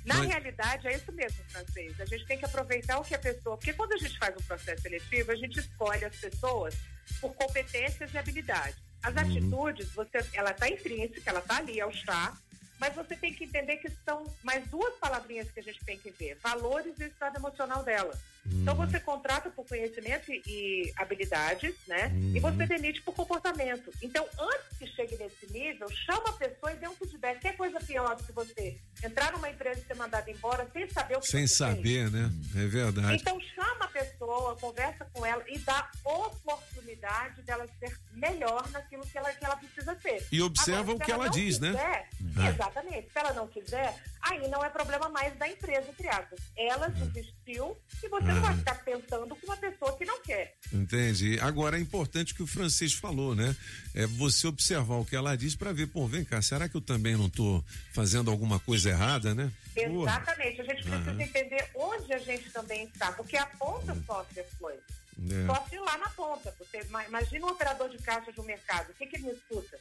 Na 0.06 0.16
Mas- 0.18 0.28
realidade, 0.28 0.88
é 0.88 0.96
isso 0.96 1.12
mesmo, 1.14 1.38
francês. 1.50 2.00
A 2.02 2.06
gente 2.06 2.26
tem 2.26 2.38
que 2.38 2.46
aproveitar 2.46 2.98
o 3.00 3.04
que 3.04 3.16
a 3.16 3.20
pessoa. 3.20 3.58
Porque 3.58 3.74
quando 3.74 3.94
a 3.94 3.98
gente 3.98 4.18
faz 4.18 4.36
um 4.36 4.42
processo 4.44 4.82
seletivo, 4.82 5.32
a 5.32 5.36
gente 5.36 5.60
escolhe 5.60 6.04
as 6.04 6.16
pessoas 6.16 6.76
por 7.22 7.34
competências 7.36 8.14
e 8.14 8.18
habilidades. 8.18 8.76
As 9.02 9.14
Uhum. 9.16 9.22
atitudes, 9.22 9.88
você, 9.94 10.26
ela 10.34 10.52
está 10.52 10.68
intrínseca, 10.70 11.30
ela 11.30 11.40
está 11.40 11.58
ali, 11.58 11.80
ao 11.80 11.90
estar, 11.92 12.38
mas 12.80 12.94
você 12.96 13.16
tem 13.16 13.34
que 13.34 13.46
entender 13.46 13.78
que 13.78 13.90
são 14.04 14.26
mais 14.44 14.66
duas 14.68 14.94
palavrinhas 14.96 15.50
que 15.52 15.60
a 15.60 15.64
gente 15.64 15.80
tem 15.86 15.98
que 15.98 16.12
ver: 16.12 16.38
valores 16.44 16.94
e 17.00 17.04
estado 17.06 17.38
emocional 17.38 17.84
dela. 17.84 18.14
Então 18.46 18.76
Uhum. 18.78 18.86
você 18.88 19.00
contrata 19.00 19.50
por 19.50 19.66
conhecimento 19.66 20.32
e, 20.32 20.92
habilidades, 20.96 21.76
né? 21.88 22.08
Uhum. 22.08 22.34
E 22.36 22.40
você 22.40 22.66
demite 22.66 23.02
por 23.02 23.14
comportamento. 23.14 23.92
Então, 24.02 24.26
antes 24.40 24.78
que 24.78 24.88
chegue 24.88 25.18
nesse 25.18 25.52
nível, 25.52 25.88
chama 25.92 26.30
a 26.30 26.34
pessoa 26.34 26.72
e 26.72 26.78
dê 26.78 26.88
um 26.88 26.96
feedback. 26.96 27.40
Que 27.40 27.48
é 27.50 27.54
coisa 27.54 27.80
pior 27.80 28.16
do 28.16 28.24
que 28.24 28.32
você 28.32 28.78
entrar 29.04 29.32
numa 29.34 29.50
empresa 29.50 29.80
e 29.80 29.84
ser 29.86 29.96
mandado 29.96 30.30
embora 30.30 30.68
sem 30.74 30.90
saber 30.90 31.18
o 31.18 31.20
que 31.22 31.28
Sem 31.28 31.48
saber, 31.48 32.10
né? 32.12 32.30
É 32.56 32.66
verdade. 32.68 33.16
então 33.16 33.40
chama 33.56 33.86
a 33.86 33.88
pessoa, 33.88 34.56
conversa 34.58 35.06
com 35.14 35.26
ela 35.26 35.44
e 35.48 35.58
dá 35.60 35.90
oportunidade 36.04 37.42
dela 37.44 37.66
ser 37.80 37.98
melhor 38.14 38.68
naquilo 38.72 39.04
que 39.06 39.18
ela, 39.18 39.32
que 39.32 39.44
ela 39.46 39.56
precisa 39.56 39.98
ser. 40.02 40.26
E 40.32 40.42
observa 40.42 40.82
Agora, 40.92 40.98
o 40.98 41.00
que 41.00 41.12
ela 41.12 41.26
não 41.26 41.32
diz, 41.32 41.60
né? 41.60 41.70
quiser, 41.72 42.10
É. 42.46 42.50
Exatamente. 42.50 43.12
Se 43.12 43.20
ela 43.20 43.34
não 43.34 43.48
quiser, 43.48 43.96
aí 44.22 44.48
não 44.48 44.64
é 44.64 44.70
problema 44.70 45.10
mais 45.10 45.36
da 45.38 45.48
empresa, 45.48 45.90
entre 45.90 46.08
aspas. 46.10 46.40
Ela 46.58 46.88
desistiu 46.90 47.78
e 48.04 48.08
você 48.08 48.29
não 48.34 48.42
vai 48.42 48.54
Ah. 48.54 48.58
ficar 48.58 48.76
tentando 48.76 49.36
com 49.36 49.46
uma 49.46 49.58
pessoa 49.58 49.98
que 49.98 50.06
não 50.06 50.22
quer. 50.22 50.56
Entendi. 50.74 51.40
Agora 51.40 51.78
é 51.78 51.80
importante 51.82 52.34
o 52.34 52.36
que 52.36 52.44
o 52.44 52.48
francês 52.48 52.94
falou, 52.94 53.36
né? 53.36 53.56
É 53.94 54.06
você 54.06 54.48
observar 54.48 54.96
o 54.96 55.06
que 55.06 55.16
ela 55.16 55.36
diz 55.36 55.56
para 55.56 55.72
ver, 55.74 55.88
pô, 55.88 56.08
vem 56.08 56.24
cá, 56.24 56.42
será 56.42 56.68
que 56.70 56.76
eu 56.76 56.82
também 56.82 57.16
não 57.18 57.30
tô 57.30 57.64
fazendo 57.94 58.30
alguma 58.32 58.60
coisa 58.60 58.90
errada, 58.90 59.34
né? 59.36 59.52
Exatamente. 59.76 60.62
A 60.62 60.64
gente 60.64 60.84
precisa 60.84 61.12
Aham. 61.12 61.22
entender 61.22 61.70
onde 61.76 62.14
a 62.14 62.20
gente 62.20 62.50
também 62.52 62.86
está, 62.86 63.12
porque 63.14 63.38
a 63.38 63.46
ponta 63.46 63.96
sofre 64.06 64.42
as 64.42 64.48
coisas. 64.60 64.84
É. 65.32 65.46
Sofre 65.48 65.80
lá 65.80 65.98
na 65.98 66.10
ponta. 66.10 66.54
Você 66.60 66.80
ima- 66.88 67.06
imagina 67.06 67.46
um 67.46 67.50
operador 67.50 67.90
de 67.90 67.98
caixa 67.98 68.32
de 68.32 68.40
um 68.40 68.44
mercado, 68.46 68.90
o 68.92 68.94
que, 68.94 69.06
que 69.06 69.18
ele 69.18 69.30
escuta? 69.32 69.78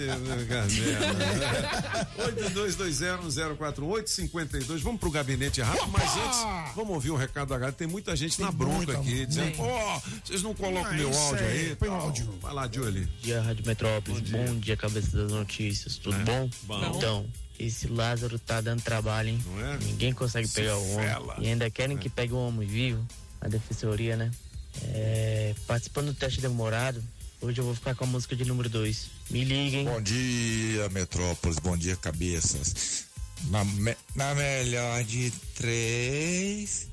Carmela. 0.47 0.67
né? 1.33 2.07
8220104852. 2.17 4.79
Vamos 4.81 4.99
pro 4.99 5.09
gabinete 5.09 5.59
rápido, 5.61 5.87
mas 5.91 6.15
antes, 6.17 6.39
vamos 6.75 6.93
ouvir 6.93 7.09
o 7.11 7.15
recado 7.15 7.49
da 7.49 7.55
galera. 7.57 7.75
Tem 7.75 7.87
muita 7.87 8.15
gente 8.15 8.39
na 8.39 8.51
bronca 8.51 8.93
aqui, 8.93 9.25
dizendo, 9.25 9.45
tem. 9.47 9.55
pô, 9.55 9.65
vocês 10.23 10.43
não 10.43 10.53
colocam 10.53 10.91
Ah, 10.91 10.93
meu 10.93 11.11
áudio 11.17 11.45
aí, 11.45 11.69
aí? 11.69 11.75
põe 11.75 11.89
o 11.89 11.93
áudio. 11.93 12.31
Vai 12.39 12.53
lá, 12.53 12.69
Julie. 12.71 13.05
Bom 13.05 13.11
dia, 13.23 13.41
Rádio 13.41 13.65
Metrópolis. 13.65 14.29
Bom 14.29 14.59
dia, 14.59 14.77
Cabeça 14.77 15.17
das 15.17 15.31
Notícias. 15.31 15.97
Tudo 15.97 16.15
É. 16.15 16.19
bom? 16.23 16.47
Bom. 16.63 16.93
Então, 16.95 17.25
esse 17.59 17.87
Lázaro 17.87 18.37
tá 18.37 18.61
dando 18.61 18.83
trabalho, 18.83 19.29
hein? 19.29 19.43
Ninguém 19.83 20.13
consegue 20.13 20.45
é? 20.45 20.47
Se 20.47 20.53
pegar 20.55 20.77
o 20.77 20.91
homem. 20.93 21.07
fela. 21.07 21.35
E 21.39 21.47
ainda 21.47 21.67
querem 21.71 21.97
que 21.97 22.07
pegue 22.07 22.33
o 22.33 22.37
homem 22.37 22.67
vivo. 22.67 23.03
A 23.41 23.47
defensoria, 23.47 24.15
né? 24.15 24.31
É, 24.93 25.55
participando 25.65 26.07
do 26.07 26.13
teste 26.13 26.39
demorado, 26.41 27.03
hoje 27.41 27.59
eu 27.59 27.65
vou 27.65 27.73
ficar 27.75 27.95
com 27.95 28.03
a 28.03 28.07
música 28.07 28.35
de 28.35 28.45
número 28.45 28.69
2. 28.69 29.07
Me 29.29 29.43
liguem. 29.43 29.85
Bom 29.85 30.01
dia, 30.01 30.89
Metrópolis. 30.89 31.59
Bom 31.59 31.75
dia, 31.77 31.95
cabeças. 31.95 33.05
Na, 33.49 33.63
me- 33.63 33.97
na 34.15 34.33
melhor 34.35 35.03
de 35.03 35.31
três, 35.55 36.86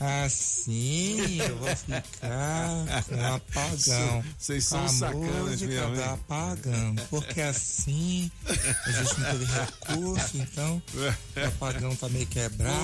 assim 0.00 1.40
eu 1.40 1.56
vou 1.58 1.68
ficar 1.76 2.02
com 3.08 3.14
o 3.16 3.34
apagão. 3.34 4.24
Vocês 4.38 4.64
são 4.64 4.84
a 4.84 4.88
sacanas 4.88 5.60
mesmo, 5.62 5.94
hein? 5.96 6.02
apagão. 6.04 6.94
Porque 7.10 7.40
assim 7.40 8.30
a 8.86 8.90
gente 8.92 9.20
não 9.20 9.30
teve 9.30 9.44
recurso, 9.44 10.36
então 10.38 10.82
o 11.36 11.46
apagão 11.46 11.94
tá 11.96 12.08
meio 12.08 12.26
quebrado. 12.26 12.74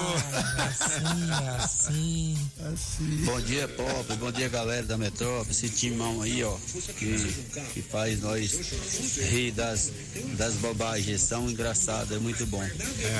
Assim, 0.68 2.36
assim. 2.72 3.24
Bom 3.24 3.40
dia, 3.40 3.68
Pop. 3.68 4.16
Bom 4.16 4.32
dia, 4.32 4.48
galera 4.48 4.82
da 4.84 4.96
Metrópole. 4.96 5.50
Esse 5.50 5.68
timão 5.68 6.22
aí, 6.22 6.42
ó, 6.42 6.56
que, 6.98 7.16
que 7.74 7.82
faz 7.82 8.20
nós 8.20 8.52
rir 9.18 9.52
das, 9.52 9.90
das 10.36 10.54
bobagens. 10.54 11.22
São 11.22 11.48
engraçados, 11.50 12.16
é 12.16 12.18
muito 12.18 12.44
bom. 12.46 12.62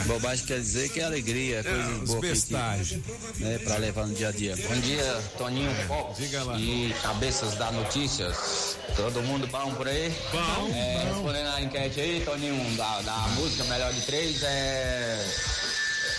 Bobagem 0.07 0.47
quer 0.47 0.61
dizer 0.61 0.89
que 0.91 1.01
é 1.01 1.05
alegria, 1.05 1.59
é 1.61 1.63
coisa 1.63 1.91
os 2.03 2.09
boa 2.09 2.21
que- 2.21 2.29
bestagens. 2.29 3.01
Né, 3.45 3.59
pra 3.59 3.77
levar 3.77 4.07
no 4.07 4.15
dia 4.15 4.29
a 4.29 4.33
dia. 4.33 4.57
Bom 4.57 4.81
dia, 4.81 5.23
Toninho 5.37 5.71
Pop 5.87 6.23
e 6.59 6.95
cabeças 7.03 7.55
da 7.57 7.71
notícias. 7.71 8.77
Todo 8.97 9.23
mundo 9.23 9.47
bom 9.47 9.75
por 9.75 9.87
aí? 9.87 10.13
Bom. 10.33 10.71
É, 10.75 11.05
respondendo 11.13 11.49
a 11.49 11.63
enquete 11.63 12.01
aí, 12.01 12.23
Toninho, 12.25 12.77
da, 12.77 13.03
da 13.03 13.19
música 13.37 13.65
Melhor 13.65 13.93
de 13.93 14.01
Três, 14.03 14.43
é. 14.43 15.25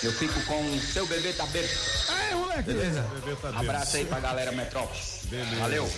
Eu 0.03 0.11
fico 0.13 0.39
com 0.45 0.79
Seu 0.81 1.07
Bebê 1.07 1.33
Tá 1.33 1.45
Bebo. 1.47 1.67
É, 2.29 2.35
moleque. 2.35 2.63
Beleza? 2.63 3.01
Bebê 3.01 3.35
tá. 3.37 3.49
Abraço 3.49 3.97
aí 3.97 4.05
pra 4.05 4.19
galera 4.19 4.51
Metrópolis. 4.51 5.21
Beleza. 5.23 5.55
Valeu. 5.55 5.89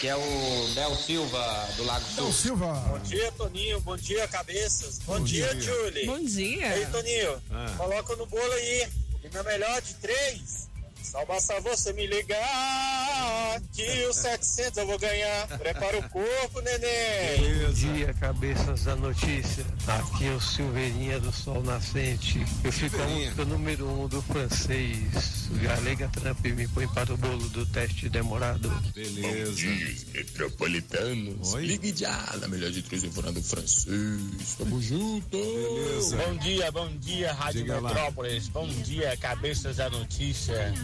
Que 0.00 0.08
é 0.08 0.16
o 0.16 0.70
Del 0.74 0.94
Silva, 0.96 1.68
do 1.76 1.84
Lago 1.84 2.04
Sul. 2.04 2.24
Del 2.24 2.32
Silva. 2.32 2.72
Bom 2.88 2.98
dia, 2.98 3.32
Toninho. 3.32 3.80
Bom 3.80 3.96
dia, 3.96 4.26
cabeças. 4.26 4.98
Bom, 5.06 5.18
Bom 5.18 5.24
dia, 5.24 5.54
dia. 5.54 5.60
Julie. 5.60 6.06
Bom 6.06 6.24
dia. 6.24 6.68
Aí, 6.70 6.86
Toninho. 6.86 7.42
Ah. 7.50 7.72
Coloca 7.76 8.16
no 8.16 8.26
bolo 8.26 8.52
aí. 8.52 8.88
E 9.26 9.30
meu 9.30 9.42
melhor 9.42 9.82
de 9.82 9.94
três. 9.94 10.70
Só 11.06 11.24
basta 11.24 11.60
você 11.60 11.92
me 11.92 12.06
ligar. 12.06 13.60
Que 13.72 14.06
os 14.06 14.16
700 14.16 14.78
eu 14.78 14.86
vou 14.86 14.98
ganhar. 14.98 15.46
Prepara 15.58 15.98
o 15.98 16.08
corpo, 16.08 16.60
neném. 16.60 17.66
Bom 17.66 17.72
dia, 17.72 18.12
cabeças 18.14 18.84
da 18.84 18.96
notícia. 18.96 19.64
Aqui 19.86 20.26
é 20.26 20.32
o 20.32 20.40
Silveirinha 20.40 21.20
do 21.20 21.32
Sol 21.32 21.62
Nascente. 21.62 22.44
Eu 22.64 22.72
fico 22.72 23.00
a 23.00 23.06
música 23.06 23.44
número 23.44 23.88
um 23.88 24.08
do 24.08 24.20
francês. 24.20 25.48
Galega 25.62 26.08
Trump 26.08 26.44
me 26.44 26.66
põe 26.68 26.88
para 26.88 27.14
o 27.14 27.16
bolo 27.16 27.48
do 27.50 27.64
teste 27.66 28.08
demorado. 28.08 28.68
Beleza. 28.92 29.66
metropolitanos. 30.12 31.54
Oi? 31.54 31.66
Ligue 31.66 31.94
já 31.96 32.34
na 32.40 32.48
melhor 32.48 32.70
de 32.70 32.82
três 32.82 33.02
temporada 33.02 33.40
francês. 33.40 34.56
Tamo 34.58 34.82
junto. 34.82 35.28
Beleza. 35.30 36.16
Bom 36.16 36.36
dia, 36.36 36.72
bom 36.72 36.88
dia, 36.98 37.32
Rádio 37.32 37.60
Diga 37.62 37.80
lá. 37.80 37.90
Metrópolis. 37.90 38.48
Bom 38.48 38.66
dia, 38.66 39.16
cabeças 39.18 39.76
da 39.76 39.88
notícia. 39.88 40.74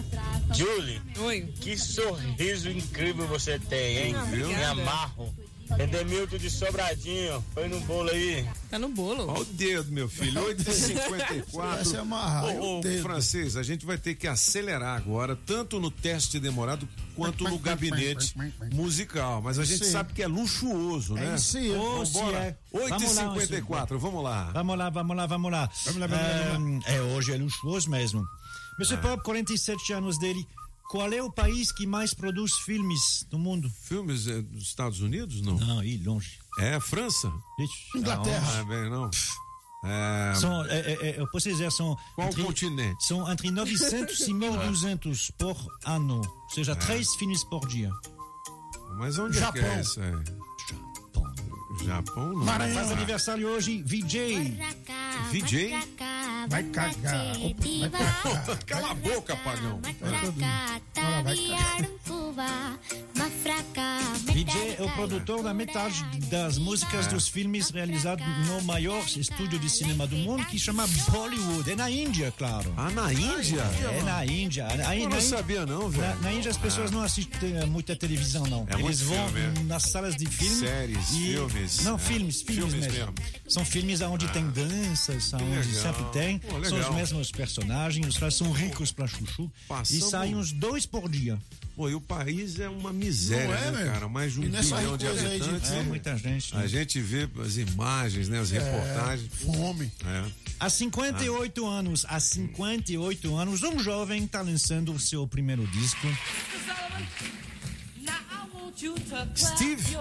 Julie, 0.55 1.01
Oi. 1.19 1.43
que 1.61 1.77
sorriso 1.79 2.69
incrível 2.71 3.27
você 3.27 3.59
tem, 3.59 3.99
hein? 3.99 4.15
Ah, 4.17 4.27
Me 4.27 4.65
amarro. 4.65 5.35
Edemilton 5.79 6.37
de 6.37 6.51
Sobradinho, 6.51 7.43
põe 7.55 7.69
no 7.69 7.81
bolo 7.81 8.11
aí. 8.11 8.47
Tá 8.71 8.79
no 8.79 8.89
bolo. 8.91 9.31
Olha 9.31 9.41
o 9.41 9.45
dedo, 9.45 9.91
meu 9.91 10.09
filho. 10.09 10.41
8h54. 10.43 11.81
Essa 11.81 11.97
é 11.97 12.01
amarrar, 12.01 12.45
é 12.51 12.61
Ô, 12.61 12.65
o 12.77 12.79
ô, 12.81 13.03
francês, 13.03 13.57
a 13.57 13.63
gente 13.63 13.87
vai 13.87 13.97
ter 13.97 14.15
que 14.15 14.27
acelerar 14.27 14.97
agora, 14.97 15.35
tanto 15.35 15.81
no 15.81 15.91
teste 15.91 16.39
demorado 16.39 16.87
quanto 17.17 17.45
no 17.45 17.59
gabinete 17.59 18.35
musical. 18.73 19.41
Mas 19.43 19.59
a 19.59 19.65
gente 19.65 19.85
Sim. 19.85 19.93
sabe 19.93 20.13
que 20.13 20.23
é 20.23 20.27
luxuoso, 20.27 21.15
né? 21.15 21.33
É 21.33 21.37
isso 21.37 21.57
aí. 21.57 21.71
Oh, 21.75 22.05
Vambora. 22.05 22.39
é. 22.39 22.57
Vamos 22.71 23.15
lá, 23.15 23.35
8h54, 23.35 23.99
vamos 23.99 24.23
lá. 24.25 24.51
Vamos 24.53 24.79
lá, 24.79 24.91
vamos 24.91 25.17
lá, 25.17 25.27
vamos 25.27 25.53
lá. 25.53 25.71
Vamos 25.87 26.01
lá, 26.01 26.07
vamos 26.07 26.27
lá, 26.27 26.53
vamos 26.53 26.87
É, 26.87 26.97
é, 26.97 27.01
hoje 27.01 27.33
é 27.33 27.37
luxuoso 27.37 27.89
mesmo. 27.89 28.27
Monsieur 28.79 29.01
Pop, 29.01 29.23
47 29.23 29.93
anos 29.93 30.19
dele. 30.19 30.47
Qual 30.91 31.11
é 31.11 31.23
o 31.23 31.33
país 31.33 31.73
que 31.73 31.87
mais 31.87 32.13
produz 32.13 32.53
filmes 32.67 33.27
no 33.33 33.39
mundo? 33.39 33.71
Filmes 33.85 34.27
é, 34.27 34.43
dos 34.43 34.65
Estados 34.65 35.01
Unidos, 35.01 35.41
não? 35.41 35.57
Não, 35.57 35.79
aí 35.79 35.97
longe. 35.97 36.39
É 36.59 36.79
França? 36.81 37.33
Ixi, 37.59 37.99
Inglaterra. 37.99 38.59
É 38.59 38.65
bem, 38.65 38.91
não. 38.91 39.11
É, 39.85 40.35
São, 40.37 40.65
é, 40.67 40.79
é, 40.79 40.93
é, 40.93 41.21
eu 41.21 41.27
posso 41.29 41.49
dizer, 41.49 41.73
são. 41.73 41.97
Qual 42.15 42.33
continente? 42.35 43.05
São 43.05 43.31
entre 43.31 43.51
900 43.51 44.21
e 44.29 44.35
1200 44.35 45.31
por 45.33 45.57
ano. 45.85 46.21
Ou 46.21 46.51
seja, 46.51 46.77
três 46.77 47.15
filmes 47.15 47.43
por 47.43 47.67
dia. 47.67 47.91
mas 48.97 49.19
onde 49.19 49.39
é 49.39 49.53
que 49.53 49.59
é 49.59 49.63
Japão. 49.63 49.81
isso? 49.81 50.01
Japão, 51.85 52.29
não. 52.29 52.45
Maranhão. 52.45 52.75
Faz 52.75 52.93
aniversário 52.93 53.49
hoje, 53.49 53.83
VJ. 53.83 54.57
VJ? 55.31 55.71
Vai 55.71 55.85
cagar. 55.95 56.49
Vai 56.49 56.63
cagar. 56.65 57.37
Cala 58.67 58.91
a 58.91 58.95
boca, 58.95 59.37
pagão. 59.37 59.81
VJ 64.33 64.77
é 64.79 64.83
o 64.83 64.91
produtor 64.91 65.43
da 65.43 65.55
metade 65.55 66.03
das 66.29 66.59
músicas 66.59 67.07
dos 67.07 67.29
filmes 67.29 67.71
realizados 67.71 68.25
no 68.47 68.63
maior 68.63 69.05
estúdio 69.07 69.59
de 69.59 69.69
cinema 69.69 70.07
do 70.07 70.17
mundo, 70.17 70.45
que 70.47 70.59
chama 70.59 70.87
Bollywood. 71.11 71.71
É 71.71 71.77
na 71.77 71.91
Índia, 71.91 72.33
claro. 72.37 72.73
Ah, 72.77 72.91
na 72.91 73.13
Índia? 73.13 73.63
É 73.63 74.03
na 74.03 74.25
Índia. 74.25 74.67
Eu 74.99 75.09
não 75.09 75.21
sabia, 75.21 75.67
não, 75.67 75.89
velho. 75.89 76.03
Na, 76.03 76.15
na 76.17 76.33
Índia 76.33 76.51
as 76.51 76.57
pessoas 76.57 76.91
não 76.91 77.03
assistem 77.03 77.67
muita 77.67 77.95
televisão, 77.95 78.45
não. 78.47 78.67
É 78.69 78.81
Eles 78.81 79.01
vão 79.03 79.29
filme. 79.29 79.65
nas 79.65 79.85
salas 79.85 80.17
de 80.17 80.27
filme. 80.27 80.57
Séries, 80.57 81.11
filmes. 81.71 81.85
Não, 81.85 81.95
É. 81.95 81.99
filmes, 81.99 82.43
filmes, 82.43 82.65
Filmes 82.75 82.87
mesmo. 82.93 83.13
mesmo. 83.15 83.15
São 83.49 83.65
filmes 83.65 84.01
onde 84.01 84.29
tem 84.29 84.49
danças, 84.51 85.33
onde 85.35 85.75
sempre 85.75 86.05
tem. 86.13 86.39
Pô, 86.39 86.65
são 86.65 86.79
os 86.79 86.95
mesmos 86.95 87.31
personagens, 87.31 88.07
os 88.07 88.17
caras 88.19 88.35
são 88.35 88.51
ricos 88.53 88.91
pra 88.93 89.07
chuchu. 89.07 89.51
Passamos- 89.69 89.91
E 90.07 90.11
saem 90.11 90.35
uns 90.37 90.53
dois 90.53 90.87
por 90.87 91.09
dia. 91.09 91.39
Pô, 91.75 91.89
e 91.89 91.95
o 91.95 92.01
país 92.01 92.61
é 92.61 92.69
uma 92.69 92.93
miséria, 92.93 93.47
Não 93.49 93.55
é, 93.55 93.85
né, 93.85 93.93
cara? 93.93 94.09
Mais 94.09 94.33
de 94.35 94.41
um 94.41 94.45
E 94.45 94.49
nessa 94.49 94.77
bilhão 94.77 94.97
de 94.97 95.07
habitantes. 95.07 95.71
É 95.71 95.83
muita 95.83 96.17
gente. 96.19 96.55
A 96.55 96.59
né? 96.61 96.69
gente 96.69 97.01
vê 97.01 97.29
as 97.43 97.57
imagens, 97.57 98.29
né? 98.29 98.41
As 98.41 98.51
reportagens. 98.51 99.31
Fome. 99.33 99.91
É. 100.05 100.25
Há 100.61 100.69
58 100.69 101.67
anos, 101.67 102.05
há 102.09 102.21
58 102.21 103.35
anos, 103.35 103.63
um 103.63 103.79
jovem 103.79 104.25
está 104.25 104.43
lançando 104.43 104.93
o 104.93 105.01
seu 105.01 105.27
primeiro 105.27 105.67
disco. 105.69 106.07
Steve. 109.35 109.97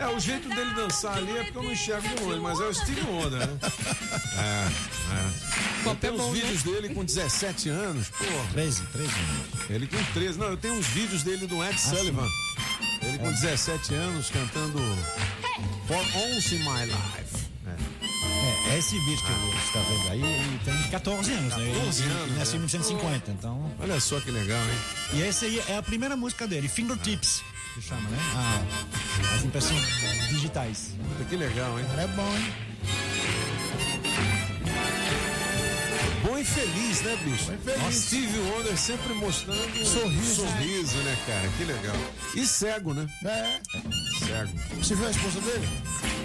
É, 0.00 0.06
o 0.08 0.20
jeito 0.20 0.48
dele 0.48 0.74
dançar 0.74 1.16
ali 1.16 1.36
é 1.36 1.44
porque 1.44 1.58
eu 1.58 1.62
não 1.62 1.72
enxergo 1.72 2.08
de 2.08 2.22
longe, 2.22 2.40
mas 2.40 2.60
é 2.60 2.64
o 2.64 2.74
Steve 2.74 3.00
Wonder, 3.02 3.46
né? 3.46 3.58
É, 4.38 4.68
é. 5.14 5.84
Eu 5.84 5.92
é 5.92 5.94
tenho 5.96 6.16
né? 6.16 6.32
vídeos 6.32 6.62
dele 6.62 6.94
com 6.94 7.04
17 7.04 7.70
anos, 7.70 8.08
pô. 8.10 8.24
13, 8.52 8.82
13 8.82 9.10
anos. 9.10 9.70
Ele 9.70 9.86
com 9.86 10.04
13. 10.12 10.38
Não, 10.38 10.46
eu 10.46 10.56
tenho 10.56 10.74
uns 10.74 10.86
vídeos 10.86 11.22
dele 11.24 11.46
do 11.46 11.64
Ed 11.64 11.80
Sullivan. 11.80 12.28
Ele 13.02 13.18
com 13.18 13.32
17 13.32 13.94
anos 13.94 14.30
cantando 14.30 14.78
For 15.86 15.96
Once 15.96 16.54
in 16.54 16.58
My 16.58 16.84
Life. 16.84 17.48
É. 17.66 18.74
É, 18.74 18.78
esse 18.78 18.98
vídeo 19.00 19.24
que 19.24 19.32
você 19.32 19.66
está 19.66 19.80
vendo 19.80 20.10
aí, 20.10 20.22
ele 20.22 20.60
tem 20.64 20.90
14 20.90 21.32
anos, 21.32 21.56
né? 21.56 21.72
14 21.72 22.02
ele, 22.02 22.12
anos, 22.12 22.28
ele 22.28 22.38
nasceu 22.38 22.54
em 22.54 22.58
é. 22.58 22.66
1950, 22.66 23.30
então. 23.30 23.72
Olha 23.80 24.00
só 24.00 24.20
que 24.20 24.30
legal, 24.30 24.60
hein? 24.60 24.78
E 25.14 25.22
essa 25.22 25.46
aí 25.46 25.60
é 25.68 25.78
a 25.78 25.82
primeira 25.82 26.16
música 26.16 26.46
dele, 26.46 26.68
Fingertips, 26.68 27.42
que 27.78 27.84
chama, 27.84 28.08
né? 28.10 28.18
Ah, 28.34 28.62
as 29.36 29.44
impressões 29.44 29.80
digitais. 30.30 30.90
Que 31.28 31.36
legal, 31.36 31.78
hein? 31.78 31.86
É 31.96 32.06
bom, 32.08 32.36
hein? 32.36 32.52
Bom 36.24 36.38
e 36.38 36.44
feliz, 36.44 37.02
né, 37.02 37.16
bicho? 37.24 37.46
Bom 37.46 37.54
e 37.54 37.58
feliz. 37.58 37.82
Ó, 37.82 37.90
Steve 37.90 38.38
Wonder 38.40 38.76
sempre 38.76 39.14
mostrando 39.14 39.84
Sorriso. 39.86 40.42
sorriso, 40.42 40.96
né, 40.98 41.16
cara? 41.26 41.48
Que 41.56 41.64
legal. 41.64 41.96
E 42.34 42.46
cego, 42.46 42.94
né? 42.94 43.08
É. 43.24 43.60
Cego. 44.26 44.52
Você 44.78 44.94
viu 44.96 45.06
a 45.06 45.10
esposa 45.10 45.40
dele? 45.40 45.68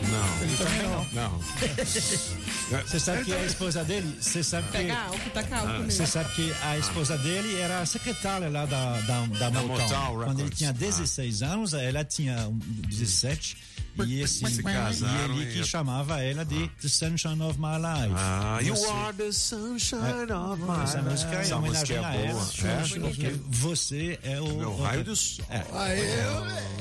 Não. 0.10 0.42
Ele 0.42 0.58
também 0.58 0.84
não. 0.84 1.06
Não. 1.14 1.40
Você 2.70 3.00
sabe 3.00 3.26
que 3.26 3.34
a 3.34 3.44
esposa 3.46 3.84
dele, 3.84 4.18
você 4.20 4.44
sabe 4.44 4.68
que 4.72 4.90
álcool, 4.90 5.20
álcool 5.56 5.80
nele. 5.80 5.92
você 5.92 6.08
sabe 6.08 6.34
que 6.34 6.54
a 6.64 6.78
esposa 6.78 7.18
dele 7.18 7.60
era 7.60 7.80
a 7.82 7.86
secretária 7.86 8.50
lá 8.50 8.66
da, 8.66 9.00
da, 9.02 9.26
da, 9.26 9.50
Da 9.50 9.62
Motown. 9.62 9.88
Motown 9.88 10.24
Quando 10.26 10.40
ele 10.42 10.50
tinha 10.50 10.74
16 10.74 11.42
anos, 11.44 11.74
ela 11.74 12.04
tinha 12.04 12.48
um, 12.48 12.58
17. 12.88 13.74
E, 14.08 14.22
esse, 14.22 14.44
Se 14.50 14.64
casaram 14.64 15.36
e 15.36 15.42
ele 15.44 15.52
e- 15.52 15.54
que 15.54 15.64
chamava 15.64 16.20
ela 16.20 16.44
de 16.44 16.68
The 16.82 16.88
Sunshine 16.88 17.40
of 17.44 17.60
My 17.60 17.76
Life. 17.78 18.16
Ah, 18.18 18.58
you 18.60 18.76
Você- 18.76 18.90
are 18.90 19.16
the 19.16 19.32
sunshine 19.32 20.32
of 20.34 20.60
my 20.64 20.84
Essa 20.84 21.02
música 21.04 21.32
é 21.36 21.38
life. 21.38 21.52
em 21.52 21.54
homenagem 21.54 21.62
música 21.62 21.94
é 21.94 22.26
ela. 22.26 22.34
boa. 22.34 22.50
É? 22.64 23.00
Porque 23.00 23.36
você 23.50 24.20
é 24.24 24.42
o. 24.42 24.48
Meu 24.58 24.72
o- 24.72 24.82
raio 24.82 25.04
do 25.04 25.16
sol. 25.16 25.46
É. 25.48 25.64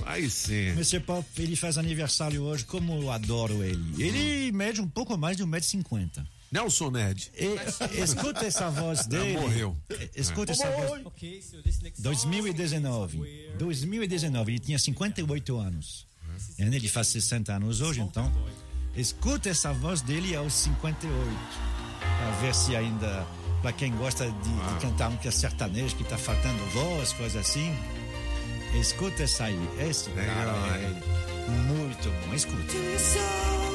Aí 0.06 0.30
sim. 0.30 0.72
Monsieur 0.72 1.02
Pop, 1.02 1.26
ele 1.38 1.54
faz 1.54 1.76
aniversário 1.76 2.42
hoje, 2.44 2.64
como 2.64 3.02
eu 3.02 3.10
adoro 3.10 3.62
ele. 3.62 4.02
Ele 4.02 4.50
mede 4.52 4.80
um 4.80 4.88
pouco 4.88 5.14
mais 5.18 5.36
de 5.36 5.42
1,50m. 5.78 6.26
Nelson 6.52 6.90
Ned. 6.90 7.32
Escuta 7.94 8.44
essa 8.44 8.70
voz 8.70 9.06
dele. 9.06 9.40
morreu. 9.40 9.76
Escuta 10.14 10.52
essa 10.52 10.70
voz. 10.70 11.02
2019. 11.98 13.52
2019, 13.58 14.52
ele 14.52 14.58
tinha 14.58 14.78
58 14.78 15.56
anos. 15.56 16.06
Ele 16.58 16.88
faz 16.88 17.08
60 17.08 17.54
anos 17.54 17.80
hoje, 17.80 18.00
então. 18.00 18.30
Escuta 18.94 19.48
essa 19.48 19.72
voz 19.72 20.02
dele 20.02 20.36
aos 20.36 20.52
58. 20.52 21.12
Pra 22.00 22.30
ver 22.42 22.54
se 22.54 22.76
ainda. 22.76 23.26
Pra 23.62 23.72
quem 23.72 23.94
gosta 23.96 24.26
de, 24.26 24.32
de 24.32 24.80
cantar 24.80 25.08
um 25.08 25.16
que 25.16 25.28
é 25.28 25.30
sertanejo, 25.30 25.94
que 25.94 26.02
tá 26.04 26.18
faltando 26.18 26.58
voz, 26.70 27.12
coisa 27.12 27.40
assim. 27.40 27.72
Escuta 28.78 29.22
essa 29.22 29.44
aí. 29.44 29.68
Esse 29.78 30.10
cara 30.10 30.52
é 30.78 31.50
muito 31.50 32.26
bom. 32.26 32.34
Escuta. 32.34 33.71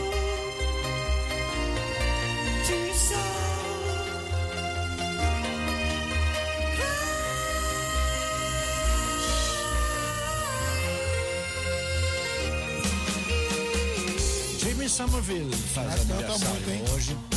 Jimmy 14.59 14.89
Somerville 14.89 15.55
faz 15.73 15.95
canta 15.95 16.13
aniversário 16.13 16.55
muito, 16.55 16.69
hein? 16.71 16.83
hoje. 16.93 17.36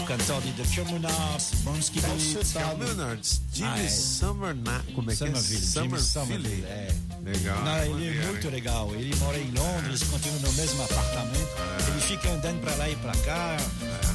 O 0.00 0.04
cantor 0.06 0.40
de 0.42 0.52
The 0.52 0.82
Communards, 0.82 1.50
Bonsky 1.62 2.00
Beats. 2.00 2.52
Communards, 2.52 3.40
Jimmy 3.52 3.68
Ah, 3.70 3.82
é. 3.82 3.88
Summerna, 3.88 4.84
como 4.94 5.10
é 5.10 5.16
que 5.16 5.24
é? 5.24 5.26
Somerville, 5.26 5.66
Jimmy 5.66 5.98
Somerville, 6.00 6.64
é. 6.64 6.94
Legal. 7.24 7.64
Não, 7.64 7.78
ele 8.00 8.18
é 8.18 8.26
muito 8.26 8.46
hein? 8.46 8.52
legal. 8.52 8.94
Ele 8.94 9.16
mora 9.16 9.36
em 9.38 9.50
Londres, 9.50 10.02
continua 10.04 10.38
no 10.38 10.52
mesmo 10.52 10.82
apartamento. 10.84 11.48
Ele 11.88 12.00
fica 12.00 12.30
andando 12.30 12.60
pra 12.60 12.74
lá 12.76 12.88
e 12.88 12.96
pra 12.96 13.12
cá. 13.24 13.56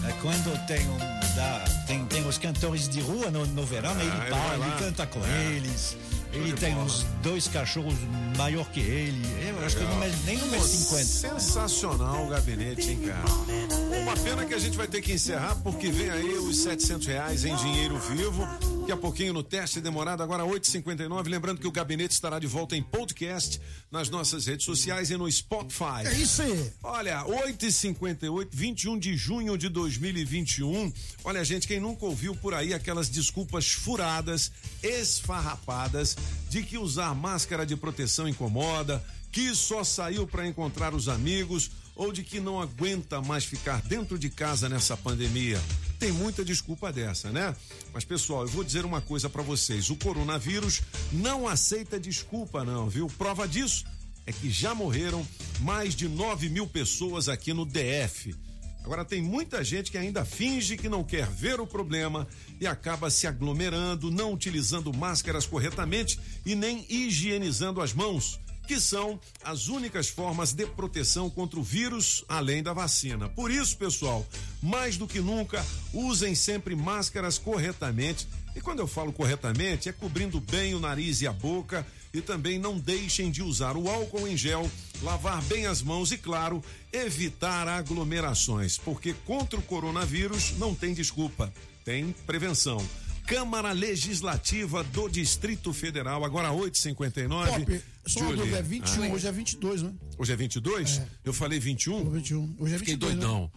É, 0.07 0.11
Quando 0.21 0.65
tem, 0.67 0.87
um, 0.87 0.97
dá- 1.35 1.65
tem, 1.87 2.05
tem 2.05 2.25
os 2.27 2.37
cantores 2.37 2.87
de 2.87 3.01
rua 3.01 3.29
no, 3.29 3.45
no 3.47 3.65
verão, 3.65 3.91
ele 3.99 4.09
para, 4.29 4.55
ele 4.55 4.71
canta 4.79 5.05
com 5.07 5.19
É. 5.25 5.43
eles. 5.55 5.97
Ele 6.33 6.53
tem 6.53 6.73
bola. 6.73 6.85
uns 6.85 7.03
dois 7.21 7.47
cachorros 7.47 7.93
maior 8.37 8.69
que 8.71 8.79
ele. 8.79 9.21
Eu 9.47 9.65
acho 9.65 9.75
que 9.75 9.83
Legal. 9.83 9.97
não 9.97 10.03
é- 10.03 10.11
nem 10.25 10.37
no 10.37 10.43
Pô, 10.45 10.51
mês 10.51 10.63
50. 10.63 11.05
Sensacional 11.05 12.25
o 12.25 12.29
gabinete, 12.29 12.89
hein, 12.89 12.99
cara? 13.05 14.01
Uma 14.01 14.15
pena 14.17 14.45
que 14.45 14.53
a 14.53 14.59
gente 14.59 14.75
vai 14.77 14.87
ter 14.87 15.01
que 15.01 15.11
encerrar 15.13 15.55
porque 15.57 15.89
vem 15.91 16.09
aí 16.09 16.33
os 16.35 16.57
700 16.57 17.05
reais 17.07 17.45
em 17.45 17.55
dinheiro 17.57 17.99
vivo. 17.99 18.47
Daqui 18.81 18.91
a 18.93 18.97
pouquinho 18.97 19.31
no 19.33 19.43
teste 19.43 19.79
demorado, 19.79 20.23
agora 20.23 20.43
8h59. 20.43 21.29
Lembrando 21.29 21.59
que 21.59 21.67
o 21.67 21.71
gabinete 21.71 22.11
estará 22.13 22.39
de 22.39 22.47
volta 22.47 22.75
em 22.75 22.81
podcast 22.81 23.61
nas 23.91 24.09
nossas 24.09 24.47
redes 24.47 24.65
sociais 24.65 25.11
e 25.11 25.17
no 25.17 25.31
Spotify. 25.31 26.05
É 26.05 26.13
isso 26.13 26.41
aí. 26.41 26.71
Olha, 26.81 27.23
8h58, 27.25 28.47
21 28.51 28.97
de 28.97 29.15
junho 29.15 29.55
de 29.57 29.69
2021. 29.69 30.91
Olha, 31.23 31.43
gente, 31.45 31.67
quem 31.67 31.79
nunca 31.79 32.05
ouviu 32.05 32.35
por 32.35 32.53
aí 32.55 32.73
aquelas 32.73 33.07
desculpas 33.07 33.67
furadas, 33.71 34.51
esfarrapadas, 34.81 36.17
de 36.49 36.63
que 36.63 36.77
usar 36.77 37.13
máscara 37.15 37.65
de 37.65 37.75
proteção 37.75 38.27
incomoda, 38.27 39.03
que 39.31 39.55
só 39.55 39.83
saiu 39.83 40.27
para 40.27 40.47
encontrar 40.47 40.93
os 40.93 41.07
amigos 41.07 41.71
ou 41.95 42.11
de 42.11 42.23
que 42.23 42.39
não 42.39 42.59
aguenta 42.59 43.21
mais 43.21 43.45
ficar 43.45 43.81
dentro 43.81 44.17
de 44.17 44.29
casa 44.29 44.67
nessa 44.67 44.97
pandemia. 44.97 45.61
Tem 45.99 46.11
muita 46.11 46.43
desculpa 46.43 46.91
dessa, 46.91 47.31
né? 47.31 47.55
Mas 47.93 48.03
pessoal, 48.03 48.41
eu 48.41 48.47
vou 48.47 48.63
dizer 48.63 48.85
uma 48.85 49.01
coisa 49.01 49.29
para 49.29 49.43
vocês: 49.43 49.89
o 49.89 49.95
coronavírus 49.95 50.81
não 51.11 51.47
aceita 51.47 51.99
desculpa, 51.99 52.63
não, 52.63 52.89
viu? 52.89 53.07
Prova 53.07 53.47
disso 53.47 53.85
é 54.25 54.31
que 54.31 54.49
já 54.49 54.73
morreram 54.73 55.25
mais 55.59 55.95
de 55.95 56.07
9 56.07 56.49
mil 56.49 56.67
pessoas 56.67 57.27
aqui 57.27 57.53
no 57.53 57.65
DF. 57.65 58.35
Agora 58.83 59.05
tem 59.05 59.21
muita 59.21 59.63
gente 59.63 59.91
que 59.91 59.97
ainda 59.97 60.25
finge 60.25 60.75
que 60.75 60.89
não 60.89 61.03
quer 61.03 61.27
ver 61.27 61.59
o 61.59 61.67
problema 61.67 62.27
e 62.59 62.65
acaba 62.65 63.09
se 63.09 63.27
aglomerando, 63.27 64.09
não 64.09 64.33
utilizando 64.33 64.91
máscaras 64.91 65.45
corretamente 65.45 66.19
e 66.45 66.55
nem 66.55 66.85
higienizando 66.89 67.79
as 67.79 67.93
mãos, 67.93 68.39
que 68.67 68.79
são 68.79 69.19
as 69.43 69.67
únicas 69.67 70.09
formas 70.09 70.51
de 70.51 70.65
proteção 70.65 71.29
contra 71.29 71.59
o 71.59 71.63
vírus, 71.63 72.25
além 72.27 72.63
da 72.63 72.73
vacina. 72.73 73.29
Por 73.29 73.51
isso, 73.51 73.77
pessoal, 73.77 74.25
mais 74.61 74.97
do 74.97 75.07
que 75.07 75.19
nunca, 75.19 75.63
usem 75.93 76.33
sempre 76.33 76.75
máscaras 76.75 77.37
corretamente. 77.37 78.27
E 78.55 78.61
quando 78.61 78.79
eu 78.79 78.87
falo 78.87 79.13
corretamente, 79.13 79.89
é 79.89 79.91
cobrindo 79.91 80.39
bem 80.39 80.73
o 80.73 80.79
nariz 80.79 81.21
e 81.21 81.27
a 81.27 81.33
boca 81.33 81.85
e 82.13 82.21
também 82.21 82.59
não 82.59 82.77
deixem 82.77 83.31
de 83.31 83.41
usar 83.41 83.77
o 83.77 83.89
álcool 83.89 84.27
em 84.27 84.35
gel, 84.35 84.69
lavar 85.01 85.41
bem 85.43 85.65
as 85.65 85.81
mãos 85.81 86.11
e, 86.11 86.17
claro, 86.17 86.63
evitar 86.91 87.67
aglomerações, 87.67 88.77
porque 88.77 89.13
contra 89.25 89.57
o 89.59 89.61
coronavírus 89.63 90.57
não 90.57 90.75
tem 90.75 90.93
desculpa, 90.93 91.53
tem 91.85 92.13
prevenção. 92.25 92.77
Câmara 93.25 93.71
Legislativa 93.71 94.83
do 94.83 95.07
Distrito 95.07 95.71
Federal, 95.71 96.25
agora 96.25 96.49
8h59. 96.49 97.47
Pop, 97.47 97.81
só 98.07 98.19
uma 98.19 98.35
dúvida, 98.35 98.57
é 98.57 98.61
21, 98.61 99.03
Ah. 99.03 99.07
hoje 99.13 99.27
é 99.27 99.31
22, 99.31 99.81
né? 99.83 99.93
Hoje 100.17 100.33
é 100.33 100.35
22? 100.35 101.01
Eu 101.23 101.31
falei 101.31 101.59
21? 101.59 102.09
21. 102.09 102.55
Hoje 102.59 102.73
é 102.75 102.77
22. 102.77 102.79
Fiquei 102.79 102.95
doidão. 102.97 103.49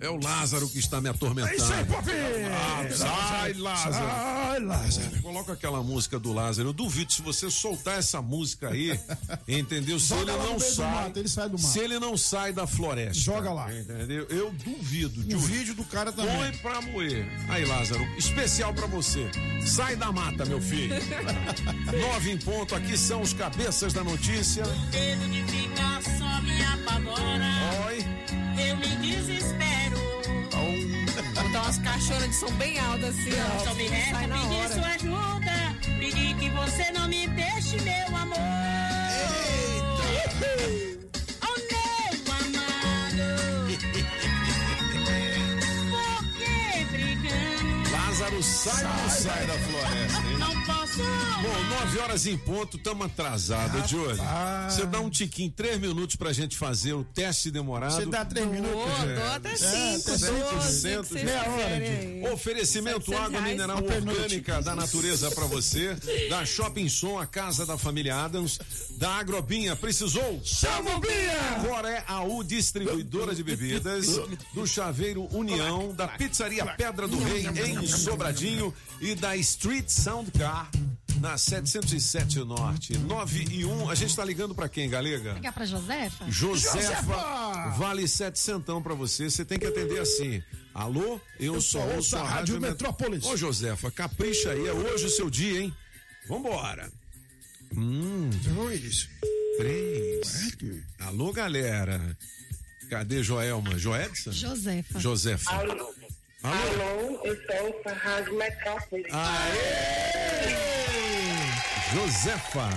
É 0.00 0.10
o 0.10 0.16
Lázaro 0.20 0.68
que 0.68 0.78
está 0.80 1.00
me 1.00 1.08
atormentando. 1.08 1.54
É 1.54 1.56
isso 1.56 1.72
aí, 1.72 1.84
Pop! 1.84 2.04
Ah, 2.10 2.82
sai, 3.52 3.62
Lázaro. 3.62 3.94
Sai, 3.94 4.60
Lázaro. 4.60 5.22
Coloca 5.22 5.52
aquela 5.52 5.82
música 5.82 6.18
do 6.18 6.32
Lázaro. 6.32 6.68
Eu 6.68 6.72
duvido 6.72 7.12
se 7.12 7.22
você 7.22 7.50
soltar 7.50 7.98
essa 7.98 8.20
música 8.22 8.68
aí, 8.70 8.98
entendeu? 9.48 9.98
Se 9.98 10.08
Joga 10.08 10.32
ele 10.32 10.42
não 10.44 10.58
sai, 10.60 10.94
mato, 11.04 11.18
ele 11.18 11.28
sai 11.28 11.48
do 11.48 11.58
mato. 11.58 11.66
se 11.72 11.78
ele 11.78 11.98
não 11.98 12.16
sai 12.16 12.52
da 12.52 12.66
floresta. 12.66 13.14
Joga 13.14 13.52
lá. 13.52 13.72
Entendeu? 13.72 14.26
Eu 14.28 14.50
duvido. 14.52 15.20
O 15.20 15.22
Júlio. 15.24 15.38
vídeo 15.38 15.74
do 15.74 15.84
cara 15.84 16.12
também. 16.12 16.36
Põe 16.36 16.52
pra 16.58 16.80
moer. 16.82 17.26
Aí, 17.48 17.64
Lázaro, 17.64 18.02
especial 18.16 18.72
pra 18.74 18.86
você. 18.86 19.30
Sai 19.64 19.96
da 19.96 20.10
mata, 20.12 20.44
meu 20.44 20.60
filho. 20.60 20.94
Nove 22.00 22.30
em 22.32 22.38
ponto, 22.38 22.74
aqui 22.74 22.96
são 22.96 23.20
os 23.22 23.32
cabeças 23.32 23.92
da 23.92 24.02
notícia. 24.04 24.64
Medo 24.92 25.28
de 25.28 25.42
ficar 25.44 26.02
só 26.02 26.42
me 26.42 26.62
apavora. 26.62 27.44
Oi. 27.83 27.83
Caixonas 31.94 32.28
de 32.28 32.34
som 32.34 32.50
bem 32.56 32.78
altas 32.78 33.10
assim, 33.10 33.30
ó. 33.40 33.64
Só 33.64 33.74
me 33.74 33.86
resta 33.86 34.14
Sai 34.14 34.26
pedir 34.28 34.56
hora. 34.56 34.74
sua 34.74 34.88
ajuda. 34.88 35.76
Pedir 36.00 36.34
que 36.36 36.50
você 36.50 36.90
não 36.92 37.08
me 37.08 37.26
deixe, 37.28 37.80
meu 37.82 38.16
amor. 38.16 38.38
Oh, 38.38 39.96
meu 40.40 42.34
amado. 42.40 43.26
Por 45.92 46.22
que 46.38 46.84
brigamos? 46.90 47.90
Lázaro 47.92 48.42
sai 48.42 48.84
ou 48.84 48.90
não 48.90 49.10
sai 49.10 49.46
da 49.46 49.54
floresta. 49.54 50.33
Bom, 50.96 51.64
nove 51.74 51.98
horas 51.98 52.24
em 52.26 52.38
ponto, 52.38 52.76
estamos 52.76 53.06
atrasados, 53.06 53.90
Júlio. 53.90 54.16
Você 54.68 54.86
dá 54.86 55.00
um 55.00 55.10
tiquinho, 55.10 55.50
três 55.50 55.80
minutos 55.80 56.14
pra 56.16 56.32
gente 56.32 56.56
fazer 56.56 56.92
o 56.94 57.02
teste 57.04 57.50
demorado. 57.50 57.94
Você 57.94 58.06
dá 58.06 58.24
três 58.24 58.46
minutos? 58.46 58.74
Ô, 58.74 59.14
dou 59.14 59.32
até 59.32 59.56
cinco, 59.56 60.10
É, 60.10 60.16
doze, 60.16 60.88
que 60.88 60.96
vocês 61.08 61.24
meia 61.24 61.42
hora 61.42 62.32
Oferecimento 62.32 63.06
700 63.06 63.14
água 63.26 63.40
reais. 63.40 63.52
mineral 63.52 63.78
orgânica 63.84 64.62
da 64.62 64.74
natureza 64.76 65.30
pra 65.32 65.46
você, 65.46 65.94
da 66.30 66.44
Shopping 66.44 66.88
Som, 66.88 67.18
a 67.18 67.26
casa 67.26 67.66
da 67.66 67.76
família 67.76 68.16
Adams, 68.16 68.58
da 68.96 69.10
Agrobinha, 69.16 69.74
precisou? 69.74 70.40
Chama 70.44 70.94
o 70.96 71.00
Binha! 71.00 71.64
Coré 71.68 72.04
AU 72.06 72.44
Distribuidora 72.44 73.34
de 73.34 73.42
Bebidas, 73.42 74.06
do 74.54 74.66
Chaveiro 74.66 75.28
União, 75.32 75.92
da 75.92 76.06
Pizzaria 76.08 76.64
Pedra 76.66 77.08
do 77.08 77.18
Rei 77.24 77.46
em 77.46 77.86
Sobradinho 77.86 78.72
e 79.00 79.14
da 79.14 79.36
Street 79.36 79.88
Sound 79.88 80.30
Car 80.30 80.70
na 81.20 81.36
707 81.38 82.38
Norte. 82.40 82.96
9 82.98 83.44
e 83.50 83.64
1. 83.64 83.90
A 83.90 83.94
gente 83.94 84.14
tá 84.16 84.24
ligando 84.24 84.54
pra 84.54 84.68
quem, 84.68 84.88
Galega? 84.90 85.32
Ligar 85.34 85.52
pra 85.52 85.64
Josefa? 85.64 86.24
Josefa, 86.30 87.70
vale 87.78 88.06
700 88.06 88.82
pra 88.82 88.94
você. 88.94 89.30
Você 89.30 89.44
tem 89.44 89.58
que 89.58 89.66
atender 89.66 90.00
assim. 90.00 90.42
Alô, 90.74 91.20
eu, 91.38 91.54
Eu 91.54 91.60
sou 91.60 91.80
só 91.80 91.86
ouço 91.86 91.96
ouço 91.96 92.16
a 92.16 92.20
Rádio 92.20 92.34
Rádio 92.54 92.60
Met- 92.60 92.70
Metrópolis. 92.72 93.24
Ô, 93.24 93.36
Josefa, 93.36 93.90
capricha 93.90 94.50
aí. 94.50 94.66
É 94.66 94.72
hoje 94.72 95.06
o 95.06 95.10
seu 95.10 95.30
dia, 95.30 95.62
hein? 95.62 95.74
Vambora. 96.28 96.90
Hum. 97.76 98.30
Dois. 98.54 99.08
Três. 99.58 100.56
Alô, 100.98 101.32
galera. 101.32 102.16
Cadê 102.90 103.22
Joelma? 103.22 103.78
Joedson? 103.78 104.32
Josefa. 104.32 104.98
Josefa. 105.00 105.50
Alô? 105.50 105.94
Alô, 106.44 107.20
eu 107.24 107.34
sou 107.46 107.82
a 107.86 107.92
Rádio 107.94 108.36
Metrópole. 108.36 109.04
Josefa. 111.94 112.68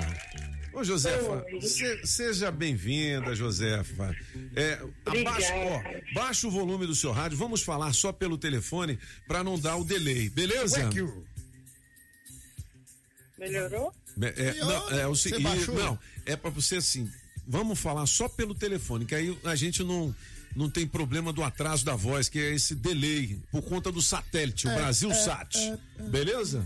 Ô, 0.74 0.84
Josefa, 0.84 1.44
se- 1.62 2.06
seja 2.06 2.50
bem-vinda, 2.52 3.36
Josefa. 3.36 4.16
É, 4.56 4.80
abaixa, 5.06 5.54
ó, 5.56 6.14
baixa 6.14 6.48
o 6.48 6.52
volume 6.52 6.86
do 6.88 6.96
seu 6.96 7.12
rádio, 7.12 7.38
vamos 7.38 7.62
falar 7.62 7.92
só 7.94 8.14
pelo 8.14 8.38
telefone 8.38 8.98
para 9.28 9.44
não 9.44 9.60
dar 9.60 9.76
o 9.76 9.84
delay, 9.84 10.30
beleza? 10.30 10.90
Melhorou? 13.38 13.94
É, 14.22 14.54
não, 14.62 14.90
é 14.92 15.08
o 15.08 15.16
seguinte, 15.16 15.70
não, 15.72 16.00
é 16.26 16.36
para 16.36 16.50
você 16.52 16.78
assim, 16.78 17.12
vamos 17.46 17.78
falar 17.80 18.06
só 18.06 18.30
pelo 18.30 18.56
telefone, 18.56 19.06
que 19.06 19.14
aí 19.14 19.38
a 19.44 19.56
gente 19.56 19.84
não 19.84 20.16
não 20.58 20.70
tem 20.70 20.86
problema 20.88 21.32
do 21.32 21.44
atraso 21.44 21.86
da 21.86 21.96
voz, 21.96 22.28
que 22.28 22.40
é 22.40 22.54
esse 22.54 22.74
delay 22.76 23.40
por 23.52 23.62
conta 23.62 23.92
do 23.92 24.02
satélite, 24.02 24.68
o 24.68 24.72
É, 24.72 24.76
Brasil 24.76 25.12
é, 25.12 25.14
Sat. 25.14 25.56
é, 25.58 25.78
Beleza? 26.10 26.66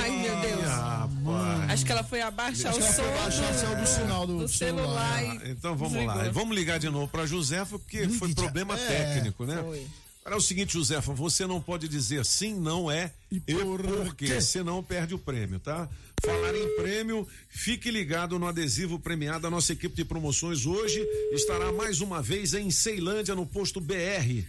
Ai, 0.00 0.10
meu 0.22 0.40
Deus. 0.40 0.62
Rapaz. 0.62 1.70
Acho 1.72 1.84
que 1.84 1.90
ela 1.92 2.04
foi 2.04 2.20
abaixar 2.20 2.72
o 2.72 2.80
som 2.80 2.92
foi 2.92 3.08
abaixar 3.18 3.50
o 3.50 3.58
som 3.58 3.74
do 3.80 3.86
sinal 3.86 4.26
do 4.26 4.46
celular. 4.48 5.24
e 5.44 5.50
Então 5.50 5.74
vamos 5.76 5.94
lá. 6.06 6.12
desligou. 6.14 6.32
Vamos 6.32 6.56
ligar 6.56 6.78
de 6.78 6.88
novo 6.88 7.08
para 7.08 7.26
Josefa, 7.26 7.78
porque 7.78 8.08
foi 8.10 8.32
problema 8.32 8.78
É, 8.78 8.86
técnico, 8.86 9.44
né? 9.44 9.60
foi. 9.62 9.86
Agora 10.24 10.36
é 10.36 10.38
o 10.38 10.42
seguinte, 10.42 10.72
Josefa, 10.72 11.12
você 11.12 11.46
não 11.46 11.60
pode 11.60 11.86
dizer 11.86 12.24
sim, 12.24 12.58
não 12.58 12.90
é 12.90 13.12
e 13.30 13.38
por 13.38 14.14
quê, 14.16 14.40
senão 14.40 14.82
perde 14.82 15.14
o 15.14 15.18
prêmio, 15.18 15.60
tá? 15.60 15.86
Falar 16.24 16.56
em 16.56 16.76
prêmio, 16.76 17.28
fique 17.50 17.90
ligado 17.90 18.38
no 18.38 18.46
adesivo 18.46 18.98
premiado. 18.98 19.46
A 19.46 19.50
nossa 19.50 19.74
equipe 19.74 19.94
de 19.94 20.02
promoções 20.02 20.64
hoje 20.64 20.98
estará 21.32 21.70
mais 21.72 22.00
uma 22.00 22.22
vez 22.22 22.54
em 22.54 22.70
Ceilândia, 22.70 23.34
no 23.34 23.44
posto 23.44 23.82
BR. 23.82 24.46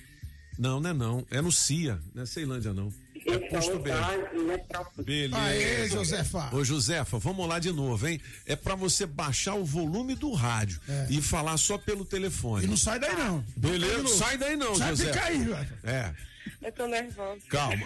Não, 0.58 0.80
não 0.80 0.90
é 0.90 0.94
não, 0.94 1.28
é 1.30 1.42
no 1.42 1.52
CIA, 1.52 2.00
não 2.14 2.24
é 2.24 2.26
Ceilândia 2.26 2.74
não. 2.74 2.94
É 3.26 3.38
posto 3.50 3.80
BR. 3.80 5.04
Beleza. 5.04 5.38
Aê, 5.38 5.90
Josefa. 5.90 6.56
Ô, 6.56 6.64
Josefa, 6.64 7.18
vamos 7.18 7.48
lá 7.48 7.58
de 7.60 7.72
novo, 7.72 8.08
hein? 8.08 8.22
É 8.46 8.56
pra 8.56 8.76
você 8.76 9.06
baixar 9.06 9.56
o 9.56 9.66
volume 9.66 10.16
do 10.16 10.32
rádio 10.34 10.80
e 11.10 11.22
falar 11.22 11.58
só 11.58 11.78
pelo 11.78 12.06
telefone. 12.06 12.66
E 12.66 12.68
não 12.68 12.78
sai 12.78 13.00
daí 13.00 13.16
não. 13.16 13.44
Beleza? 13.58 14.08
Sai 14.10 14.38
daí 14.38 14.56
não, 14.56 14.76
Sai, 14.76 14.90
Josefa. 14.90 15.14
fica 15.14 15.26
aí, 15.26 15.40
velho. 15.44 15.68
É. 15.84 16.14
Eu 16.62 16.72
tô 16.72 16.88
nervosa. 16.88 17.42
Calma. 17.50 17.86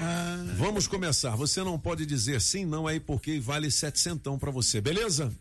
Vamos 0.57 0.87
começar. 0.87 1.35
Você 1.37 1.61
não 1.63 1.79
pode 1.79 2.05
dizer 2.05 2.41
sim, 2.41 2.65
não 2.65 2.85
aí 2.87 2.99
porque 2.99 3.39
vale 3.39 3.71
setecentão 3.71 4.37
pra 4.37 4.51
você, 4.51 4.81
beleza? 4.81 5.31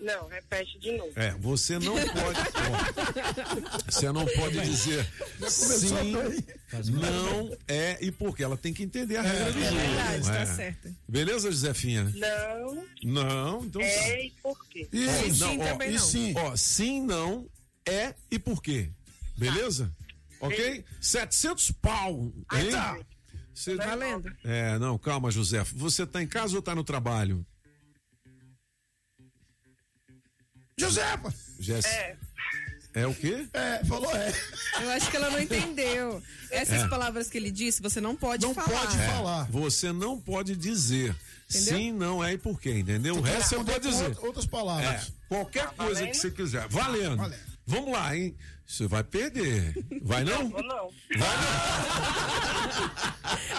Não, 0.00 0.28
repete 0.28 0.78
de 0.78 0.92
novo. 0.92 1.12
É, 1.14 1.32
você 1.32 1.78
não 1.78 1.94
pode. 1.94 2.40
você 3.86 4.10
não 4.10 4.24
pode 4.26 4.60
dizer 4.60 5.06
sim, 5.48 6.12
não 6.92 7.56
é 7.68 7.98
e 8.00 8.10
porque 8.10 8.42
ela 8.42 8.56
tem 8.56 8.72
que 8.72 8.82
entender 8.82 9.16
a 9.16 9.22
regra 9.22 9.52
do 9.52 9.58
é 9.58 9.62
jogo. 9.62 9.76
verdade, 9.76 10.24
tá 10.24 10.36
é. 10.36 10.46
certa. 10.46 10.94
Beleza, 11.08 11.50
Josefinha? 11.50 12.04
Não. 12.14 12.84
Não, 13.02 13.64
então. 13.64 13.82
É 13.82 14.26
e 14.26 14.30
por 14.42 14.66
quê? 14.68 14.88
Ó, 14.92 14.96
E 14.96 15.34
sim 15.34 15.60
ó, 15.60 15.64
também 15.64 15.90
e 15.90 15.92
não. 15.92 15.98
sim. 15.98 16.34
Ó, 16.36 16.56
sim, 16.56 17.02
não, 17.02 17.46
é 17.86 18.14
e 18.30 18.38
por 18.38 18.62
quê? 18.62 18.90
Beleza? 19.36 19.92
Ok? 20.40 20.84
700 21.00 21.70
pau. 21.72 22.32
Hein? 22.52 22.70
tá. 22.70 22.98
Valendo. 23.76 24.32
É, 24.42 24.78
não, 24.78 24.96
calma, 24.96 25.30
José. 25.30 25.62
Você 25.74 26.06
tá 26.06 26.22
em 26.22 26.26
casa 26.26 26.56
ou 26.56 26.62
tá 26.62 26.74
no 26.74 26.82
trabalho? 26.82 27.44
Josefa! 30.80 31.34
Jess... 31.58 31.84
É. 31.86 32.16
É 32.92 33.06
o 33.06 33.14
quê? 33.14 33.46
É, 33.52 33.84
falou 33.84 34.10
é. 34.16 34.32
Eu 34.82 34.90
acho 34.90 35.08
que 35.08 35.16
ela 35.16 35.30
não 35.30 35.38
entendeu. 35.40 36.20
Essas 36.50 36.82
É. 36.82 36.88
palavras 36.88 37.30
que 37.30 37.38
ele 37.38 37.50
disse, 37.52 37.80
você 37.80 38.00
não 38.00 38.16
pode 38.16 38.44
falar. 38.52 39.46
É, 39.46 39.50
Você 39.52 39.92
não 39.92 40.18
pode 40.20 40.56
dizer 40.56 41.14
Entendeu? 41.48 41.78
sim, 41.78 41.92
não 41.92 42.24
é 42.24 42.32
e 42.32 42.38
por 42.38 42.60
quê, 42.60 42.72
entendeu? 42.72 43.14
O 43.14 43.20
resto 43.20 43.50
você 43.50 43.64
pode 43.64 43.88
dizer. 43.88 44.06
outra- 44.08 44.26
outras 44.26 44.46
palavras. 44.46 44.90
É, 45.04 45.06
qualquer 45.28 45.66
Tá 45.68 45.84
coisa 45.84 46.04
que 46.06 46.14
você 46.14 46.30
quiser. 46.32 46.66
Valendo. 46.68 47.16
Valendo. 47.16 47.49
Vamos 47.70 47.92
lá, 47.92 48.16
hein? 48.16 48.36
Você 48.66 48.86
vai 48.88 49.04
perder. 49.04 49.74
Vai 50.02 50.24
não? 50.24 50.48
Vou 50.48 50.62
não. 50.62 50.90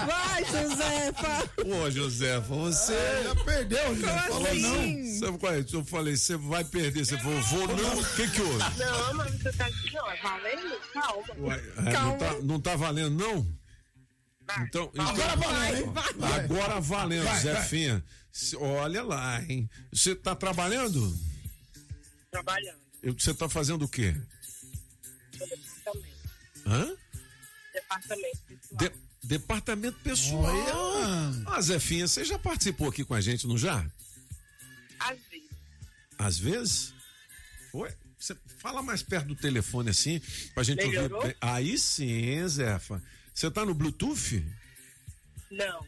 Vai, 0.05 0.43
Josefa! 0.51 1.47
Pô, 1.63 1.89
Josefa, 1.91 2.41
você. 2.55 2.93
É, 2.93 3.23
já 3.23 3.35
perdeu, 3.43 3.95
já 3.99 4.27
Como 4.27 4.33
falou 4.33 4.47
assim? 4.51 5.03
não. 5.11 5.19
Sabe 5.19 5.38
qual 5.38 5.53
é? 5.53 5.65
Eu 5.71 5.85
falei, 5.85 6.17
você 6.17 6.35
vai 6.38 6.63
perder. 6.65 7.05
Você 7.05 7.17
falou, 7.17 7.41
vou 7.43 7.67
não. 7.67 7.99
O 7.99 8.15
que 8.15 8.27
que 8.29 8.41
houve? 8.41 8.57
Não, 8.77 9.13
mas 9.13 9.33
você 9.41 9.51
tá 9.53 9.65
aqui, 9.65 9.93
não, 9.93 10.11
é 10.11 10.21
valendo? 10.21 10.79
Calma. 10.93 11.55
É, 11.55 11.91
não, 11.93 12.17
tá, 12.17 12.33
não 12.43 12.59
tá 12.59 12.75
valendo, 12.75 13.17
não? 13.17 13.61
Então, 14.63 14.91
Agora 14.97 15.33
então- 15.33 15.38
valendo, 15.51 15.77
hein? 15.77 15.93
Vai. 16.17 16.39
Agora 16.43 16.79
valendo, 16.81 17.23
Vai, 17.23 17.33
vai. 17.33 17.41
Zefinha. 17.41 18.03
Olha 18.59 19.03
lá, 19.03 19.41
hein? 19.43 19.69
Você 19.93 20.15
tá 20.15 20.35
trabalhando? 20.35 21.17
Trabalhando. 22.29 22.80
Você 23.03 23.34
tá 23.34 23.49
fazendo 23.49 23.86
o 23.86 23.88
quê? 23.90 24.15
Departamento. 25.32 26.30
Hã? 26.68 26.95
Departamento 27.73 28.38
pessoal. 28.48 28.78
De- 28.78 28.91
departamento 29.23 29.99
pessoal. 29.99 30.45
Ah, 31.48 31.61
Zefinha, 31.61 32.07
você 32.07 32.23
já 32.23 32.38
participou 32.38 32.88
aqui 32.90 33.03
com 33.03 33.14
a 33.14 33.22
gente, 33.22 33.48
não 33.48 33.57
já? 33.57 33.86
Às 34.99 35.18
vezes. 35.30 35.49
Às 36.18 36.38
vezes? 36.40 36.94
Oi? 37.73 37.91
Você 38.19 38.38
fala 38.60 38.84
mais 38.84 39.02
perto 39.02 39.30
do 39.30 39.36
telefone 39.36 39.90
assim, 39.90 40.22
pra 40.53 40.61
gente 40.61 40.86
Melhorou? 40.86 41.22
ouvir. 41.22 41.36
Aí 41.41 41.76
sim, 41.80 42.48
Zefa. 42.48 43.02
Você 43.34 43.49
tá 43.49 43.65
no 43.65 43.73
Bluetooth? 43.73 44.45
Não. 45.49 45.82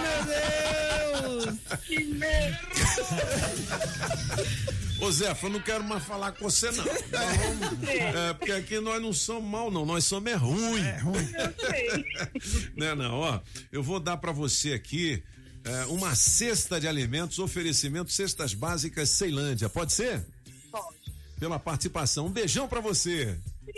Meu 0.00 0.24
Deus! 0.24 1.58
Que 1.86 2.02
medo! 2.04 2.56
Ô 5.00 5.10
Zefa, 5.12 5.46
eu 5.46 5.50
não 5.50 5.60
quero 5.60 5.84
mais 5.84 6.02
falar 6.04 6.32
com 6.32 6.44
você, 6.50 6.70
não. 6.72 6.84
Vamos- 6.84 7.88
é, 7.88 8.34
porque 8.34 8.52
aqui 8.52 8.80
nós 8.80 9.00
não 9.00 9.12
somos 9.12 9.48
mal, 9.48 9.70
não. 9.70 9.86
Nós 9.86 10.04
somos 10.04 10.30
é 10.30 10.34
ruim. 10.34 10.80
É 10.80 10.98
ruim. 10.98 11.28
Eu 11.38 11.70
sei. 11.70 12.70
Né, 12.76 12.94
não, 12.94 13.14
ó. 13.20 13.40
Eu 13.70 13.82
vou 13.82 14.00
dar 14.00 14.16
pra 14.16 14.32
você 14.32 14.72
aqui 14.72 15.22
é, 15.64 15.84
uma 15.86 16.14
cesta 16.16 16.80
de 16.80 16.88
alimentos, 16.88 17.38
oferecimento 17.38 18.10
cestas 18.12 18.54
básicas 18.54 19.10
Ceilândia. 19.10 19.68
Pode 19.68 19.92
ser? 19.92 20.24
Pode. 20.70 20.96
Pela 21.38 21.58
participação. 21.58 22.26
Um 22.26 22.30
beijão 22.32 22.66
pra 22.66 22.80
você. 22.80 23.38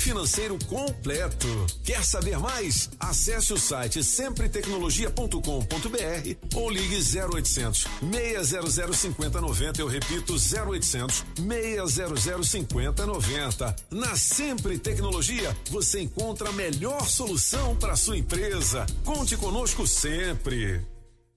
financeiro 0.00 0.58
completo. 0.66 1.46
Quer 1.84 2.04
saber 2.04 2.36
mais? 2.38 2.90
Acesse 2.98 3.52
o 3.52 3.58
site 3.58 4.02
sempretecnologia.com.br 4.02 6.56
ou 6.56 6.70
ligue 6.70 6.96
0800 6.96 7.86
600 8.10 8.96
5090. 8.96 9.80
Eu 9.80 9.86
repito, 9.86 10.34
0800 10.34 11.24
600 11.36 12.48
5090. 12.48 13.76
Na 13.90 14.16
Sempre 14.16 14.78
Tecnologia, 14.78 15.54
você 15.70 16.00
encontra 16.00 16.48
a 16.48 16.52
melhor 16.52 17.06
solução 17.06 17.76
para 17.76 17.94
sua 17.94 18.16
empresa. 18.16 18.86
Conte 19.04 19.36
conosco 19.36 19.86
sempre. 19.86 20.80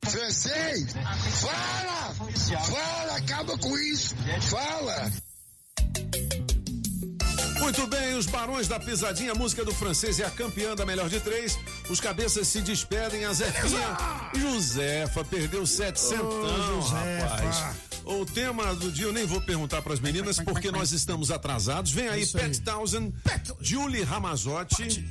Francês, 0.05 0.93
fala! 1.41 2.15
Fala, 2.65 3.17
acaba 3.17 3.57
com 3.57 3.77
isso! 3.77 4.15
Fala! 4.49 5.11
Muito 7.63 7.87
bem, 7.87 8.13
os 8.15 8.25
Barões 8.25 8.67
da 8.67 8.77
Pisadinha, 8.77 9.33
música 9.33 9.63
do 9.63 9.73
francês 9.73 10.19
é 10.19 10.25
a 10.25 10.29
campeã 10.29 10.75
da 10.75 10.85
melhor 10.85 11.09
de 11.09 11.21
três. 11.21 11.57
Os 11.89 11.97
cabeças 12.01 12.45
se 12.49 12.61
despedem, 12.61 13.23
a 13.23 13.31
Zefinha. 13.31 13.97
Josefa 14.35 15.23
perdeu 15.23 15.65
sete 15.65 15.97
centão, 15.97 16.81
rapaz. 16.81 17.77
O 18.03 18.25
tema 18.25 18.75
do 18.75 18.91
dia 18.91 19.05
eu 19.05 19.13
nem 19.13 19.25
vou 19.25 19.39
perguntar 19.39 19.81
para 19.81 19.93
as 19.93 20.01
meninas 20.01 20.37
porque 20.39 20.71
nós 20.71 20.91
estamos 20.91 21.31
atrasados. 21.31 21.89
Vem 21.93 22.09
aí 22.09 22.23
Isso. 22.23 22.37
Pat 22.37 22.53
Townsend, 22.59 23.13
Julie 23.61 24.03
Ramazotti. 24.03 25.05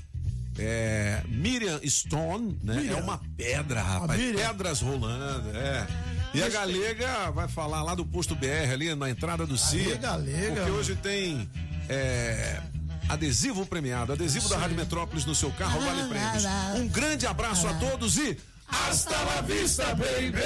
É, 0.59 1.23
Miriam 1.29 1.81
Stone, 1.87 2.61
né? 2.63 2.75
Miriam. 2.75 2.99
É 2.99 3.03
uma 3.03 3.19
pedra, 3.35 3.81
rapaz. 3.81 4.21
Pedras 4.21 4.83
rolando, 4.83 5.57
é. 5.57 5.87
E 6.35 6.43
a 6.43 6.51
Galega 6.51 7.31
vai 7.31 7.49
falar 7.49 7.83
lá 7.83 7.95
do 7.95 8.05
posto 8.05 8.37
BR 8.37 8.71
ali 8.71 8.95
na 8.95 9.09
entrada 9.09 9.47
do 9.47 9.57
CIA. 9.57 9.97
Galega, 9.97 10.57
Porque 10.57 10.71
hoje 10.71 10.97
tem 10.97 11.49
é, 11.89 12.61
adesivo 13.09 13.67
premiado, 13.67 14.13
adesivo 14.13 14.49
da 14.49 14.59
Rádio 14.59 14.77
Metrópolis 14.77 15.25
no 15.25 15.35
seu 15.35 15.51
carro, 15.53 15.81
vale 15.81 16.09
prêmios. 16.09 16.45
Um 16.77 16.89
grande 16.89 17.27
abraço 17.27 17.67
a 17.67 17.75
todos 17.75 18.17
e 18.17 18.37
hasta 18.69 19.17
la 19.17 19.41
vista, 19.43 19.85
baby! 19.95 20.43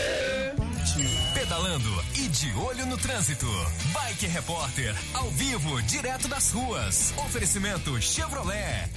Pedalando 1.34 2.04
e 2.14 2.28
de 2.28 2.52
olho 2.54 2.86
no 2.86 2.96
trânsito. 2.96 3.46
Bike 3.92 4.26
Repórter, 4.26 4.94
ao 5.14 5.30
vivo, 5.30 5.80
direto 5.82 6.26
das 6.26 6.50
ruas. 6.50 7.12
Oferecimento 7.18 8.00
Chevrolet. 8.00 8.90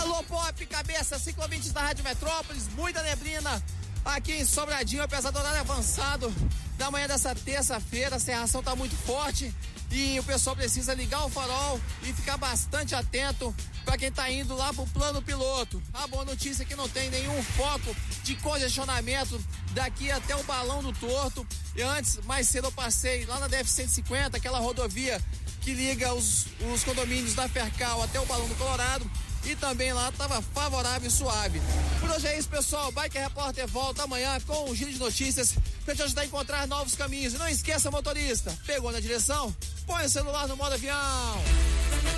Alô, 0.00 0.22
Pop, 0.24 0.66
cabeça, 0.66 1.18
ciclovintes 1.18 1.72
da 1.72 1.82
Rádio 1.82 2.04
Metrópolis, 2.04 2.68
muita 2.76 3.02
neblina 3.02 3.62
aqui 4.04 4.32
em 4.32 4.44
Sobradinho, 4.44 5.02
apesar 5.02 5.30
do 5.30 5.38
horário 5.38 5.60
avançado 5.60 6.32
da 6.76 6.90
manhã 6.90 7.06
dessa 7.06 7.34
terça-feira, 7.34 8.16
a 8.16 8.18
serração 8.18 8.62
tá 8.62 8.74
muito 8.74 8.96
forte 8.96 9.54
e 9.90 10.18
o 10.20 10.24
pessoal 10.24 10.54
precisa 10.54 10.94
ligar 10.94 11.24
o 11.24 11.30
farol 11.30 11.80
e 12.02 12.12
ficar 12.12 12.36
bastante 12.36 12.94
atento 12.94 13.54
para 13.84 13.96
quem 13.96 14.12
tá 14.12 14.30
indo 14.30 14.54
lá 14.54 14.72
pro 14.72 14.86
plano 14.88 15.22
piloto. 15.22 15.82
A 15.94 16.06
boa 16.06 16.24
notícia 16.24 16.62
é 16.62 16.66
que 16.66 16.76
não 16.76 16.88
tem 16.88 17.08
nenhum 17.08 17.42
foco 17.42 17.96
de 18.22 18.36
congestionamento 18.36 19.40
daqui 19.72 20.10
até 20.10 20.36
o 20.36 20.42
balão 20.44 20.82
do 20.82 20.92
torto. 20.92 21.46
E 21.74 21.82
antes, 21.82 22.18
mais 22.24 22.48
cedo 22.48 22.66
eu 22.66 22.72
passei 22.72 23.24
lá 23.24 23.40
na 23.40 23.48
DF-150, 23.48 24.34
aquela 24.34 24.58
rodovia 24.58 25.18
que 25.62 25.72
liga 25.72 26.14
os, 26.14 26.46
os 26.72 26.84
condomínios 26.84 27.34
da 27.34 27.48
Fercal 27.48 28.02
até 28.02 28.20
o 28.20 28.26
Balão 28.26 28.48
do 28.48 28.54
Colorado. 28.56 29.10
E 29.44 29.56
também 29.56 29.92
lá 29.92 30.10
estava 30.10 30.42
favorável 30.42 31.08
e 31.08 31.10
suave. 31.10 31.62
Por 32.00 32.10
hoje 32.10 32.26
é 32.26 32.38
isso, 32.38 32.48
pessoal. 32.48 32.92
Bike 32.92 33.16
Repórter 33.16 33.66
volta 33.68 34.02
amanhã 34.02 34.38
com 34.46 34.70
um 34.70 34.74
giro 34.74 34.92
de 34.92 34.98
notícias 34.98 35.54
para 35.88 35.96
te 35.96 36.02
ajudar 36.02 36.20
a 36.20 36.26
encontrar 36.26 36.68
novos 36.68 36.94
caminhos. 36.94 37.32
E 37.32 37.38
não 37.38 37.48
esqueça, 37.48 37.90
motorista, 37.90 38.54
pegou 38.66 38.92
na 38.92 39.00
direção? 39.00 39.56
Põe 39.86 40.04
o 40.04 40.10
celular 40.10 40.46
no 40.46 40.54
modo 40.54 40.74
avião. 40.74 41.42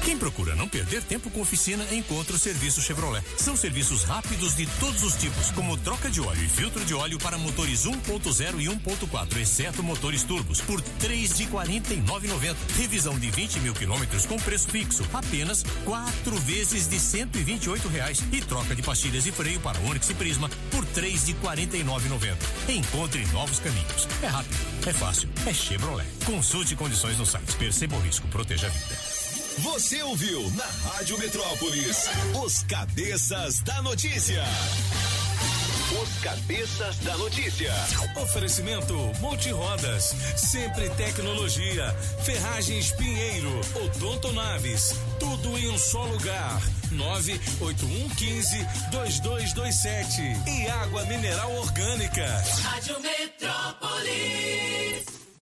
Quem 0.05 0.17
procura 0.17 0.57
não 0.57 0.69
perder 0.69 1.03
tempo 1.03 1.31
com 1.31 1.41
oficina, 1.41 1.87
encontra 1.93 2.35
o 2.35 2.39
serviço 2.39 2.81
Chevrolet. 2.81 3.23
São 3.39 3.57
serviços 3.57 4.03
rápidos 4.03 4.57
de 4.57 4.67
todos 4.81 5.05
os 5.05 5.15
tipos, 5.15 5.53
como 5.53 5.77
troca 5.77 6.11
de 6.11 6.21
óleo 6.21 6.43
e 6.43 6.49
filtro 6.49 6.85
de 6.85 6.95
óleo 6.95 7.17
para 7.19 7.39
motores 7.39 7.85
1.0 7.85 8.61
e 8.61 8.67
1.4, 8.67 9.37
exceto 9.37 9.85
motores 9.85 10.25
turbos, 10.25 10.61
por 10.61 10.81
três 10.81 11.37
de 11.37 11.47
quarenta 11.47 11.95
Revisão 12.77 13.19
de 13.19 13.31
20 13.31 13.61
mil 13.61 13.73
quilômetros 13.73 14.27
com 14.27 14.37
preço 14.37 14.69
fixo, 14.69 15.05
apenas 15.13 15.65
quatro 15.85 16.37
vezes 16.41 16.89
de 16.89 16.99
cento 16.99 17.39
e 17.39 17.43
reais. 17.89 18.21
E 18.33 18.41
troca 18.41 18.75
de 18.75 18.83
pastilhas 18.83 19.27
e 19.27 19.33
freio 19.33 19.61
para 19.61 19.79
Onix 19.81 20.11
e 20.11 20.15
Prisma 20.15 20.51
por 20.71 20.85
três 20.87 21.27
de 21.27 21.35
quarenta 21.35 21.77
Encontre 21.77 23.25
novos 23.27 23.60
caminhos. 23.61 24.09
É 24.23 24.27
rápido, 24.27 24.57
é 24.87 24.93
fácil, 24.93 25.29
é 25.47 25.53
Chevrolet. 25.53 26.07
Consulte 26.25 26.75
condições 26.77 27.19
no 27.19 27.27
site. 27.27 27.57
Perceba 27.57 27.97
o 27.97 28.01
risco, 28.01 28.27
proteja 28.29 28.67
a 28.67 28.71
vida. 28.71 28.97
Você 29.59 30.03
ouviu 30.03 30.51
na 30.53 30.65
Rádio 30.65 31.19
Metrópolis 31.19 32.09
os 32.43 32.63
cabeças 32.63 33.61
da 33.61 33.83
notícia. 33.83 34.43
Os 36.01 36.23
cabeças 36.23 36.97
da 36.99 37.17
notícia. 37.19 37.73
Oferecimento 38.23 38.95
Multirodas, 39.21 40.15
sempre 40.37 40.89
tecnologia, 40.91 41.93
Ferragens 42.23 42.93
Pinheiro, 42.93 43.61
Odonto 43.85 44.33
Naves, 44.33 44.95
tudo 45.19 45.59
em 45.59 45.69
um 45.69 45.79
só 45.79 46.05
lugar. 46.05 46.63
98115 46.91 48.67
2227 48.91 50.23
e 50.47 50.69
água 50.69 51.05
mineral 51.05 51.53
orgânica. 51.57 52.27
Rádio 52.63 53.01
Metrópolis. 53.01 54.41